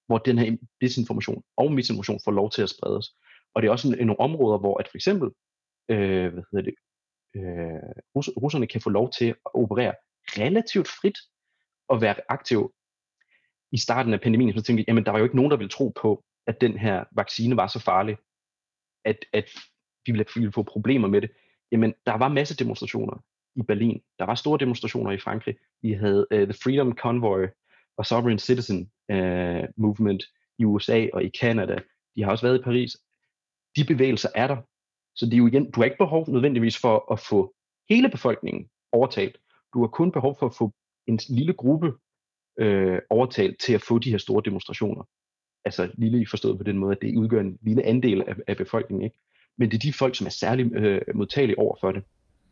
hvor 0.06 0.18
den 0.18 0.38
her 0.38 0.56
disinformation 0.80 1.42
og 1.56 1.72
misinformation 1.72 2.20
får 2.24 2.32
lov 2.32 2.50
til 2.50 2.62
at 2.62 2.70
spredes. 2.70 3.06
Og 3.54 3.62
det 3.62 3.68
er 3.68 3.72
også 3.72 3.88
en, 3.88 4.06
nogle 4.06 4.20
områder, 4.20 4.58
hvor 4.58 4.78
at 4.78 4.88
for 4.88 4.96
eksempel, 4.96 5.30
øh, 5.88 6.32
hvad 6.32 6.42
hedder 6.52 6.64
det, 6.64 6.74
øh, 7.36 7.92
rus, 8.16 8.28
russerne 8.42 8.66
kan 8.66 8.80
få 8.80 8.90
lov 8.90 9.10
til 9.10 9.28
at 9.28 9.36
operere 9.54 9.94
relativt 10.28 10.88
frit 10.88 11.18
og 11.88 12.00
være 12.00 12.14
aktiv. 12.28 12.74
I 13.72 13.78
starten 13.78 14.14
af 14.14 14.20
pandemien, 14.20 14.54
så 14.54 14.62
tænkte 14.62 14.80
jeg, 14.80 14.88
jamen 14.88 15.04
der 15.04 15.10
var 15.10 15.18
jo 15.18 15.24
ikke 15.24 15.36
nogen, 15.36 15.50
der 15.50 15.56
ville 15.56 15.70
tro 15.70 15.88
på, 15.88 16.24
at 16.46 16.60
den 16.60 16.78
her 16.78 17.04
vaccine 17.12 17.56
var 17.56 17.66
så 17.66 17.78
farlig, 17.78 18.16
at, 19.04 19.24
at 19.32 19.44
vi 20.06 20.12
ville, 20.12 20.24
vi 20.34 20.40
ville 20.40 20.52
få 20.52 20.62
problemer 20.62 21.08
med 21.08 21.20
det. 21.20 21.30
Jamen, 21.72 21.94
der 22.06 22.18
var 22.18 22.28
masse 22.28 22.56
demonstrationer 22.56 23.24
i 23.56 23.62
Berlin. 23.62 24.02
Der 24.18 24.24
var 24.24 24.34
store 24.34 24.58
demonstrationer 24.58 25.10
i 25.10 25.18
Frankrig. 25.18 25.56
Vi 25.82 25.92
havde 25.92 26.26
uh, 26.34 26.38
The 26.38 26.52
Freedom 26.52 26.96
Convoy 26.96 27.46
og 27.96 28.06
Sovereign 28.06 28.38
Citizen 28.38 28.90
uh, 29.12 29.64
Movement 29.76 30.24
i 30.58 30.64
USA 30.64 31.06
og 31.12 31.24
i 31.24 31.30
Canada. 31.40 31.78
De 32.16 32.22
har 32.22 32.30
også 32.30 32.46
været 32.46 32.58
i 32.58 32.62
Paris. 32.62 32.96
De 33.76 33.84
bevægelser 33.84 34.28
er 34.34 34.46
der. 34.46 34.56
Så 35.20 35.26
det 35.26 35.34
er 35.34 35.38
jo 35.38 35.46
igen, 35.46 35.70
du 35.70 35.80
har 35.80 35.84
ikke 35.84 35.98
behov 35.98 36.30
nødvendigvis 36.30 36.78
for 36.78 37.12
at 37.12 37.20
få 37.20 37.54
hele 37.90 38.08
befolkningen 38.08 38.68
overtalt. 38.92 39.36
Du 39.74 39.80
har 39.80 39.88
kun 39.88 40.12
behov 40.12 40.36
for 40.38 40.46
at 40.46 40.54
få 40.54 40.72
en 41.06 41.18
lille 41.28 41.52
gruppe 41.52 41.92
øh, 42.58 42.98
overtalt 43.10 43.60
til 43.60 43.72
at 43.72 43.82
få 43.82 43.98
de 43.98 44.10
her 44.10 44.18
store 44.18 44.42
demonstrationer. 44.44 45.04
Altså 45.64 45.90
lille 45.94 46.26
forstået 46.30 46.58
på 46.58 46.64
den 46.64 46.78
måde, 46.78 46.92
at 46.92 47.02
det 47.02 47.16
udgør 47.16 47.40
en 47.40 47.58
lille 47.62 47.82
andel 47.82 48.22
af, 48.22 48.34
af 48.46 48.56
befolkningen. 48.56 49.04
Ikke? 49.04 49.18
Men 49.58 49.70
det 49.70 49.76
er 49.76 49.80
de 49.80 49.92
folk, 49.92 50.16
som 50.16 50.26
er 50.26 50.30
særlig 50.30 50.74
øh, 50.74 51.00
modtagelige 51.14 51.58
over 51.58 51.76
for 51.80 51.92
det. 51.92 52.02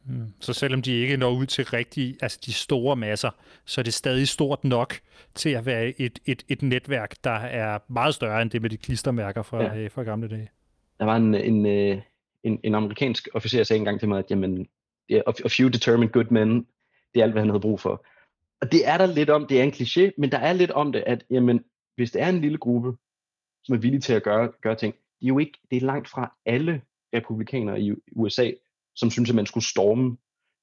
Mm. 0.06 0.32
Så 0.40 0.52
selvom 0.52 0.82
de 0.82 0.92
ikke 0.92 1.16
når 1.16 1.30
ud 1.30 1.46
til 1.46 1.64
rigtig, 1.64 2.16
altså 2.22 2.38
de 2.46 2.52
store 2.52 2.96
masser, 2.96 3.30
så 3.64 3.80
er 3.80 3.82
det 3.82 3.94
stadig 3.94 4.28
stort 4.28 4.64
nok 4.64 4.94
til 5.34 5.50
at 5.50 5.66
være 5.66 6.00
et, 6.00 6.18
et, 6.26 6.44
et 6.48 6.62
netværk, 6.62 7.14
der 7.24 7.30
er 7.30 7.78
meget 7.88 8.14
større 8.14 8.42
end 8.42 8.50
det 8.50 8.62
med 8.62 8.70
de 8.70 8.76
klistermærker 8.76 9.42
fra, 9.42 9.62
ja. 9.62 9.78
øh, 9.78 9.90
fra 9.90 10.02
gamle 10.02 10.28
dage. 10.28 10.48
Der 10.98 11.04
var 11.04 11.16
en, 11.16 11.34
en, 11.34 11.66
øh, 11.66 12.00
en, 12.44 12.60
en 12.64 12.74
amerikansk 12.74 13.28
officer, 13.34 13.64
sagde 13.64 13.78
engang 13.78 14.00
til 14.00 14.08
mig, 14.08 14.18
at 14.18 14.30
jamen, 14.30 14.68
a 15.10 15.48
few 15.48 15.68
determined 15.68 16.12
good 16.12 16.30
men, 16.30 16.66
det 17.14 17.20
er 17.20 17.22
alt, 17.22 17.32
hvad 17.32 17.42
han 17.42 17.48
havde 17.48 17.60
brug 17.60 17.80
for. 17.80 18.06
Og 18.60 18.72
det 18.72 18.88
er 18.88 18.98
der 18.98 19.06
lidt 19.06 19.30
om, 19.30 19.46
det 19.46 19.60
er 19.60 19.64
en 19.64 19.72
kliché, 19.72 20.10
men 20.18 20.32
der 20.32 20.38
er 20.38 20.52
lidt 20.52 20.70
om 20.70 20.92
det, 20.92 21.04
at 21.06 21.24
jamen, 21.30 21.64
hvis 21.96 22.10
det 22.10 22.22
er 22.22 22.28
en 22.28 22.40
lille 22.40 22.58
gruppe, 22.58 22.96
som 23.64 23.74
er 23.74 23.78
villige 23.78 24.00
til 24.00 24.12
at 24.12 24.22
gøre, 24.22 24.52
gøre 24.62 24.74
ting, 24.74 24.94
det 24.94 25.24
er 25.24 25.28
jo 25.28 25.38
ikke, 25.38 25.58
det 25.70 25.76
er 25.76 25.86
langt 25.86 26.08
fra 26.08 26.36
alle 26.46 26.82
republikanere 27.14 27.80
i 27.80 27.92
USA, 28.12 28.50
som 28.96 29.10
synes, 29.10 29.30
at 29.30 29.36
man 29.36 29.46
skulle 29.46 29.64
storme 29.64 30.16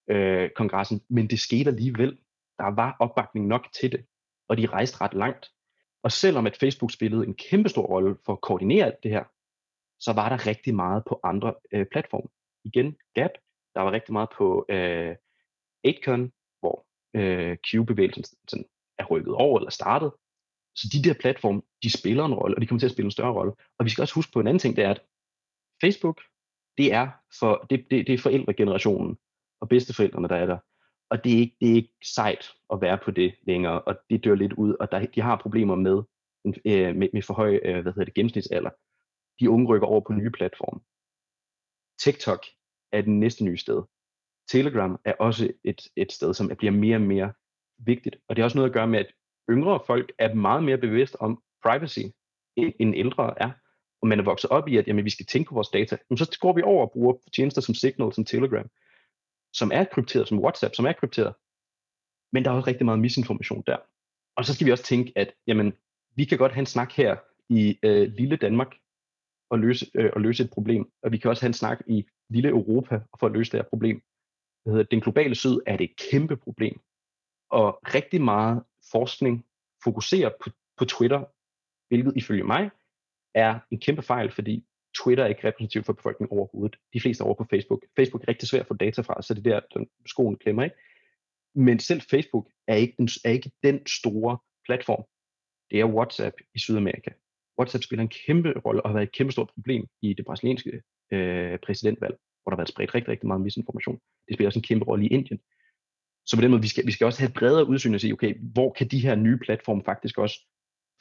øh, 0.09 0.49
kongressen, 0.49 1.01
men 1.09 1.29
det 1.29 1.39
skete 1.39 1.69
alligevel. 1.69 2.17
Der 2.57 2.75
var 2.75 2.95
opbakning 2.99 3.47
nok 3.47 3.67
til 3.79 3.91
det, 3.91 4.05
og 4.49 4.57
de 4.57 4.65
rejste 4.65 5.01
ret 5.01 5.13
langt. 5.13 5.51
Og 6.03 6.11
selvom 6.11 6.47
at 6.47 6.57
Facebook 6.57 6.91
spillede 6.91 7.25
en 7.25 7.33
kæmpe 7.33 7.69
stor 7.69 7.85
rolle 7.85 8.15
for 8.25 8.33
at 8.33 8.41
koordinere 8.41 8.91
det 9.03 9.11
her, 9.11 9.23
så 9.99 10.13
var 10.13 10.29
der 10.29 10.47
rigtig 10.47 10.75
meget 10.75 11.03
på 11.07 11.19
andre 11.23 11.53
øh, 11.71 11.85
platforme. 11.91 12.27
Igen, 12.63 12.95
Gap, 13.13 13.31
der 13.75 13.81
var 13.81 13.91
rigtig 13.91 14.13
meget 14.13 14.29
på 14.37 14.65
øh, 14.69 15.15
8 15.83 16.31
hvor 16.59 16.85
øh, 17.15 17.57
Q-bevægelsen 17.67 18.23
sådan 18.47 18.65
er 18.97 19.05
rykket 19.05 19.33
over 19.33 19.59
eller 19.59 19.71
startet. 19.71 20.11
Så 20.75 20.89
de 20.93 21.09
der 21.09 21.13
platforme, 21.19 21.61
de 21.83 21.97
spiller 21.99 22.25
en 22.25 22.33
rolle, 22.33 22.57
og 22.57 22.61
de 22.61 22.67
kommer 22.67 22.79
til 22.79 22.87
at 22.87 22.91
spille 22.91 23.07
en 23.07 23.11
større 23.11 23.33
rolle. 23.33 23.53
Og 23.79 23.85
vi 23.85 23.89
skal 23.89 24.01
også 24.01 24.15
huske 24.15 24.31
på 24.31 24.39
en 24.39 24.47
anden 24.47 24.59
ting, 24.59 24.75
det 24.75 24.83
er, 24.83 24.91
at 24.91 25.01
Facebook, 25.81 26.21
det 26.77 26.93
er, 26.93 27.09
for, 27.39 27.65
det, 27.69 27.85
det, 27.91 28.07
det 28.07 28.13
er 28.13 28.17
forældregenerationen 28.17 29.17
og 29.61 29.69
bedsteforældrene, 29.69 30.27
der 30.27 30.35
er 30.35 30.45
der. 30.45 30.57
Og 31.09 31.23
det 31.23 31.33
er, 31.33 31.37
ikke, 31.37 31.55
det 31.61 31.71
er 31.71 31.75
ikke 31.75 31.93
sejt 32.03 32.53
at 32.73 32.81
være 32.81 32.97
på 33.05 33.11
det 33.11 33.35
længere, 33.47 33.81
og 33.81 33.95
det 34.09 34.23
dør 34.23 34.35
lidt 34.35 34.53
ud, 34.53 34.75
og 34.79 34.91
der, 34.91 35.05
de 35.05 35.21
har 35.21 35.35
problemer 35.35 35.75
med, 35.75 36.03
øh, 36.45 36.95
med, 36.95 37.09
med 37.13 37.21
for 37.21 37.33
høj 37.33 37.59
øh, 37.63 37.81
hvad 37.81 37.93
hedder 37.93 38.05
det, 38.05 38.13
gennemsnitsalder. 38.13 38.69
De 39.39 39.49
unge 39.49 39.67
rykker 39.67 39.87
over 39.87 40.01
på 40.01 40.13
nye 40.13 40.29
platforme. 40.29 40.79
TikTok 41.99 42.45
er 42.91 43.01
den 43.01 43.19
næste 43.19 43.43
nye 43.43 43.57
sted. 43.57 43.83
Telegram 44.47 44.99
er 45.05 45.13
også 45.19 45.53
et, 45.63 45.87
et 45.95 46.11
sted, 46.11 46.33
som 46.33 46.51
bliver 46.57 46.71
mere 46.71 46.95
og 46.95 47.01
mere 47.01 47.33
vigtigt. 47.77 48.15
Og 48.27 48.35
det 48.35 48.41
har 48.41 48.45
også 48.45 48.57
noget 48.57 48.69
at 48.69 48.73
gøre 48.73 48.87
med, 48.87 48.99
at 48.99 49.11
yngre 49.49 49.79
folk 49.87 50.11
er 50.19 50.33
meget 50.33 50.63
mere 50.63 50.77
bevidst 50.77 51.15
om 51.19 51.43
privacy, 51.63 51.99
end 52.55 52.95
ældre 52.95 53.33
er 53.41 53.51
og 54.05 54.09
man 54.09 54.19
er 54.19 54.23
vokset 54.23 54.49
op 54.49 54.67
i, 54.67 54.77
at 54.77 54.87
jamen, 54.87 55.05
vi 55.05 55.09
skal 55.09 55.25
tænke 55.25 55.49
på 55.49 55.55
vores 55.55 55.69
data, 55.69 55.97
Men 56.09 56.17
så 56.17 56.37
går 56.41 56.53
vi 56.53 56.61
over 56.61 56.85
og 56.85 56.91
bruger 56.91 57.13
tjenester 57.35 57.61
som 57.61 57.75
Signal, 57.75 58.13
som 58.13 58.25
Telegram, 58.25 58.69
som 59.53 59.71
er 59.73 59.83
krypteret, 59.83 60.27
som 60.27 60.39
WhatsApp, 60.39 60.75
som 60.75 60.85
er 60.85 60.93
krypteret. 60.93 61.33
Men 62.33 62.45
der 62.45 62.51
er 62.51 62.55
også 62.55 62.67
rigtig 62.67 62.85
meget 62.85 62.99
misinformation 62.99 63.63
der. 63.67 63.77
Og 64.37 64.45
så 64.45 64.53
skal 64.53 64.67
vi 64.67 64.71
også 64.71 64.83
tænke, 64.83 65.11
at 65.15 65.33
jamen, 65.47 65.73
vi 66.15 66.25
kan 66.25 66.37
godt 66.37 66.51
have 66.51 66.59
en 66.59 66.65
snak 66.65 66.91
her 66.91 67.17
i 67.49 67.79
øh, 67.83 68.11
lille 68.11 68.35
Danmark 68.35 68.75
og 69.55 69.59
løse, 69.59 69.85
øh, 69.95 70.11
og 70.15 70.21
løse 70.21 70.43
et 70.43 70.49
problem, 70.49 70.91
og 71.03 71.11
vi 71.11 71.17
kan 71.17 71.29
også 71.29 71.43
have 71.43 71.47
en 71.47 71.61
snak 71.63 71.79
i 71.87 72.05
lille 72.29 72.49
Europa 72.49 72.99
for 73.19 73.27
at 73.27 73.33
løse 73.33 73.51
det 73.51 73.59
her 73.59 73.69
problem. 73.69 74.01
Det 74.65 74.71
hedder, 74.71 74.83
Den 74.83 75.01
globale 75.01 75.35
syd 75.35 75.57
er 75.67 75.77
det 75.77 75.83
et 75.83 75.95
kæmpe 76.11 76.37
problem, 76.37 76.81
og 77.49 77.79
rigtig 77.83 78.21
meget 78.21 78.63
forskning 78.91 79.45
fokuserer 79.83 80.29
på, 80.43 80.49
på 80.77 80.85
Twitter, 80.85 81.23
hvilket 81.87 82.13
ifølge 82.15 82.43
mig 82.43 82.69
er 83.33 83.59
en 83.71 83.79
kæmpe 83.79 84.01
fejl, 84.01 84.31
fordi 84.31 84.65
Twitter 85.03 85.23
er 85.23 85.27
ikke 85.27 85.47
repræsentativ 85.47 85.83
for 85.83 85.93
befolkningen 85.93 86.37
overhovedet. 86.37 86.75
De 86.93 87.01
fleste 87.01 87.21
er 87.21 87.25
over 87.25 87.35
på 87.35 87.47
Facebook. 87.49 87.85
Facebook 87.95 88.23
er 88.23 88.27
rigtig 88.27 88.49
svært 88.49 88.61
at 88.61 88.67
få 88.67 88.73
data 88.73 89.01
fra, 89.01 89.21
så 89.21 89.33
det 89.33 89.47
er 89.47 89.59
der, 89.59 89.79
den 89.79 89.87
skoen 90.05 90.35
klemmer. 90.35 90.63
Ikke? 90.63 90.75
Men 91.55 91.79
selv 91.79 92.01
Facebook 92.01 92.47
er 92.67 92.75
ikke, 92.75 92.95
den, 92.97 93.09
er 93.25 93.29
ikke 93.29 93.51
den 93.63 93.87
store 93.87 94.37
platform. 94.65 95.03
Det 95.71 95.79
er 95.79 95.85
WhatsApp 95.85 96.35
i 96.55 96.59
Sydamerika. 96.59 97.11
WhatsApp 97.59 97.83
spiller 97.83 98.03
en 98.03 98.13
kæmpe 98.27 98.53
rolle 98.65 98.81
og 98.81 98.89
har 98.89 98.93
været 98.93 99.07
et 99.07 99.15
kæmpe 99.17 99.31
stort 99.31 99.49
problem 99.53 99.87
i 100.01 100.13
det 100.13 100.25
brasilianske 100.25 100.81
øh, 101.11 101.59
præsidentvalg, 101.65 102.15
hvor 102.43 102.49
der 102.49 102.55
har 102.55 102.61
været 102.61 102.69
spredt 102.69 102.95
rigtig, 102.95 103.11
rigtig 103.11 103.27
meget 103.27 103.41
misinformation. 103.41 103.99
Det 104.27 104.33
spiller 104.33 104.49
også 104.49 104.59
en 104.59 104.63
kæmpe 104.63 104.85
rolle 104.85 105.05
i 105.05 105.07
Indien. 105.07 105.39
Så 106.25 106.35
på 106.37 106.41
den 106.41 106.51
måde, 106.51 106.61
vi 106.61 106.67
skal, 106.67 106.85
vi 106.85 106.91
skal 106.91 107.05
også 107.05 107.19
have 107.19 107.29
et 107.29 107.33
bredere 107.33 107.67
udsyn 107.67 107.93
og 107.93 108.01
sige, 108.01 108.13
okay, 108.13 108.35
hvor 108.53 108.71
kan 108.71 108.87
de 108.87 108.99
her 108.99 109.15
nye 109.15 109.37
platforme 109.37 109.83
faktisk 109.85 110.17
også 110.17 110.47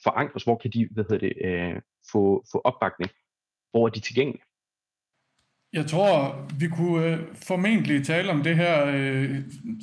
forankres, 0.02 0.44
hvor 0.44 0.56
kan 0.56 0.70
de 0.70 0.88
hvad 0.90 1.04
hedder 1.10 1.28
det, 1.28 1.34
øh, 1.44 1.80
få, 2.12 2.44
få 2.52 2.60
opbakning, 2.64 3.10
hvor 3.70 3.86
er 3.86 3.90
de 3.90 4.00
tilgængelige. 4.00 4.44
Jeg 5.72 5.86
tror, 5.86 6.46
vi 6.58 6.68
kunne 6.68 7.06
øh, 7.06 7.18
formentlig 7.34 8.06
tale 8.06 8.30
om 8.30 8.42
det 8.42 8.56
her, 8.56 8.86
øh, 8.86 9.40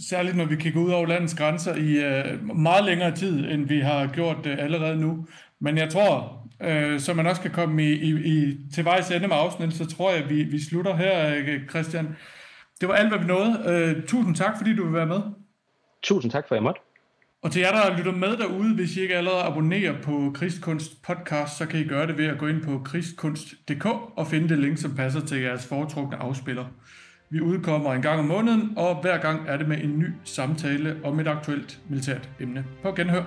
særligt 0.09 0.38
når 0.38 0.45
vi 0.45 0.55
kigger 0.55 0.82
ud 0.82 0.91
over 0.91 1.05
landets 1.05 1.36
grænser, 1.36 1.75
i 1.75 1.89
øh, 1.91 2.55
meget 2.58 2.86
længere 2.86 3.16
tid, 3.16 3.46
end 3.51 3.67
vi 3.67 3.79
har 3.79 4.13
gjort 4.13 4.46
øh, 4.46 4.58
allerede 4.59 4.97
nu. 5.01 5.28
Men 5.59 5.78
jeg 5.78 5.89
tror, 5.89 6.41
øh, 6.63 7.00
så 7.00 7.13
man 7.13 7.28
også 7.28 7.42
kan 7.42 7.51
komme 7.51 7.83
i, 7.83 7.93
i, 7.93 8.09
i, 8.09 8.58
til 8.74 8.86
vejs 8.86 9.12
ende 9.12 9.28
med 9.28 9.36
afsnit, 9.39 9.74
så 9.74 9.86
tror 9.86 10.12
jeg, 10.12 10.29
vi, 10.29 10.43
vi 10.43 10.63
slutter 10.63 10.96
her, 10.96 11.36
øh, 11.36 11.70
Christian. 11.70 12.16
Det 12.82 12.89
var 12.89 12.96
alt, 12.96 13.09
hvad 13.09 13.20
vi 13.20 13.25
nåede. 13.25 13.63
Øh, 13.67 14.08
tusind 14.08 14.36
tak, 14.36 14.58
fordi 14.58 14.75
du 14.75 14.83
vil 14.83 14.93
være 14.93 15.05
med. 15.05 15.21
Tusind 16.04 16.32
tak, 16.32 16.47
for 16.47 16.55
at 16.55 16.58
jeg 16.58 16.63
måtte. 16.63 16.82
Og 17.43 17.51
til 17.51 17.59
jer, 17.59 17.71
der 17.71 17.97
lytter 17.97 18.12
med 18.12 18.38
derude, 18.38 18.75
hvis 18.75 18.97
I 18.97 19.01
ikke 19.01 19.16
allerede 19.16 19.43
abonnerer 19.43 20.01
på 20.01 20.32
Kristkunst 20.36 21.01
podcast, 21.01 21.58
så 21.58 21.66
kan 21.66 21.79
I 21.79 21.83
gøre 21.83 22.08
det 22.08 22.17
ved 22.17 22.25
at 22.25 22.38
gå 22.38 22.47
ind 22.47 22.63
på 22.63 22.82
kristkunst.dk 22.86 23.86
og 24.16 24.28
finde 24.28 24.50
det 24.50 24.59
link, 24.59 24.78
som 24.78 24.96
passer 24.96 25.25
til 25.25 25.42
jeres 25.42 25.67
foretrukne 25.67 26.17
afspiller. 26.17 26.66
Vi 27.29 27.42
udkommer 27.42 27.93
en 27.93 28.01
gang 28.01 28.20
om 28.20 28.25
måneden, 28.25 28.74
og 28.78 29.01
hver 29.01 29.17
gang 29.17 29.47
er 29.47 29.58
det 29.58 29.67
med 29.67 29.83
en 29.83 30.00
ny 30.00 30.08
samtale 30.24 30.97
om 31.04 31.20
et 31.20 31.28
aktuelt 31.28 31.79
militært 31.89 32.29
emne. 32.39 32.66
På 32.83 32.92
genhør. 32.92 33.24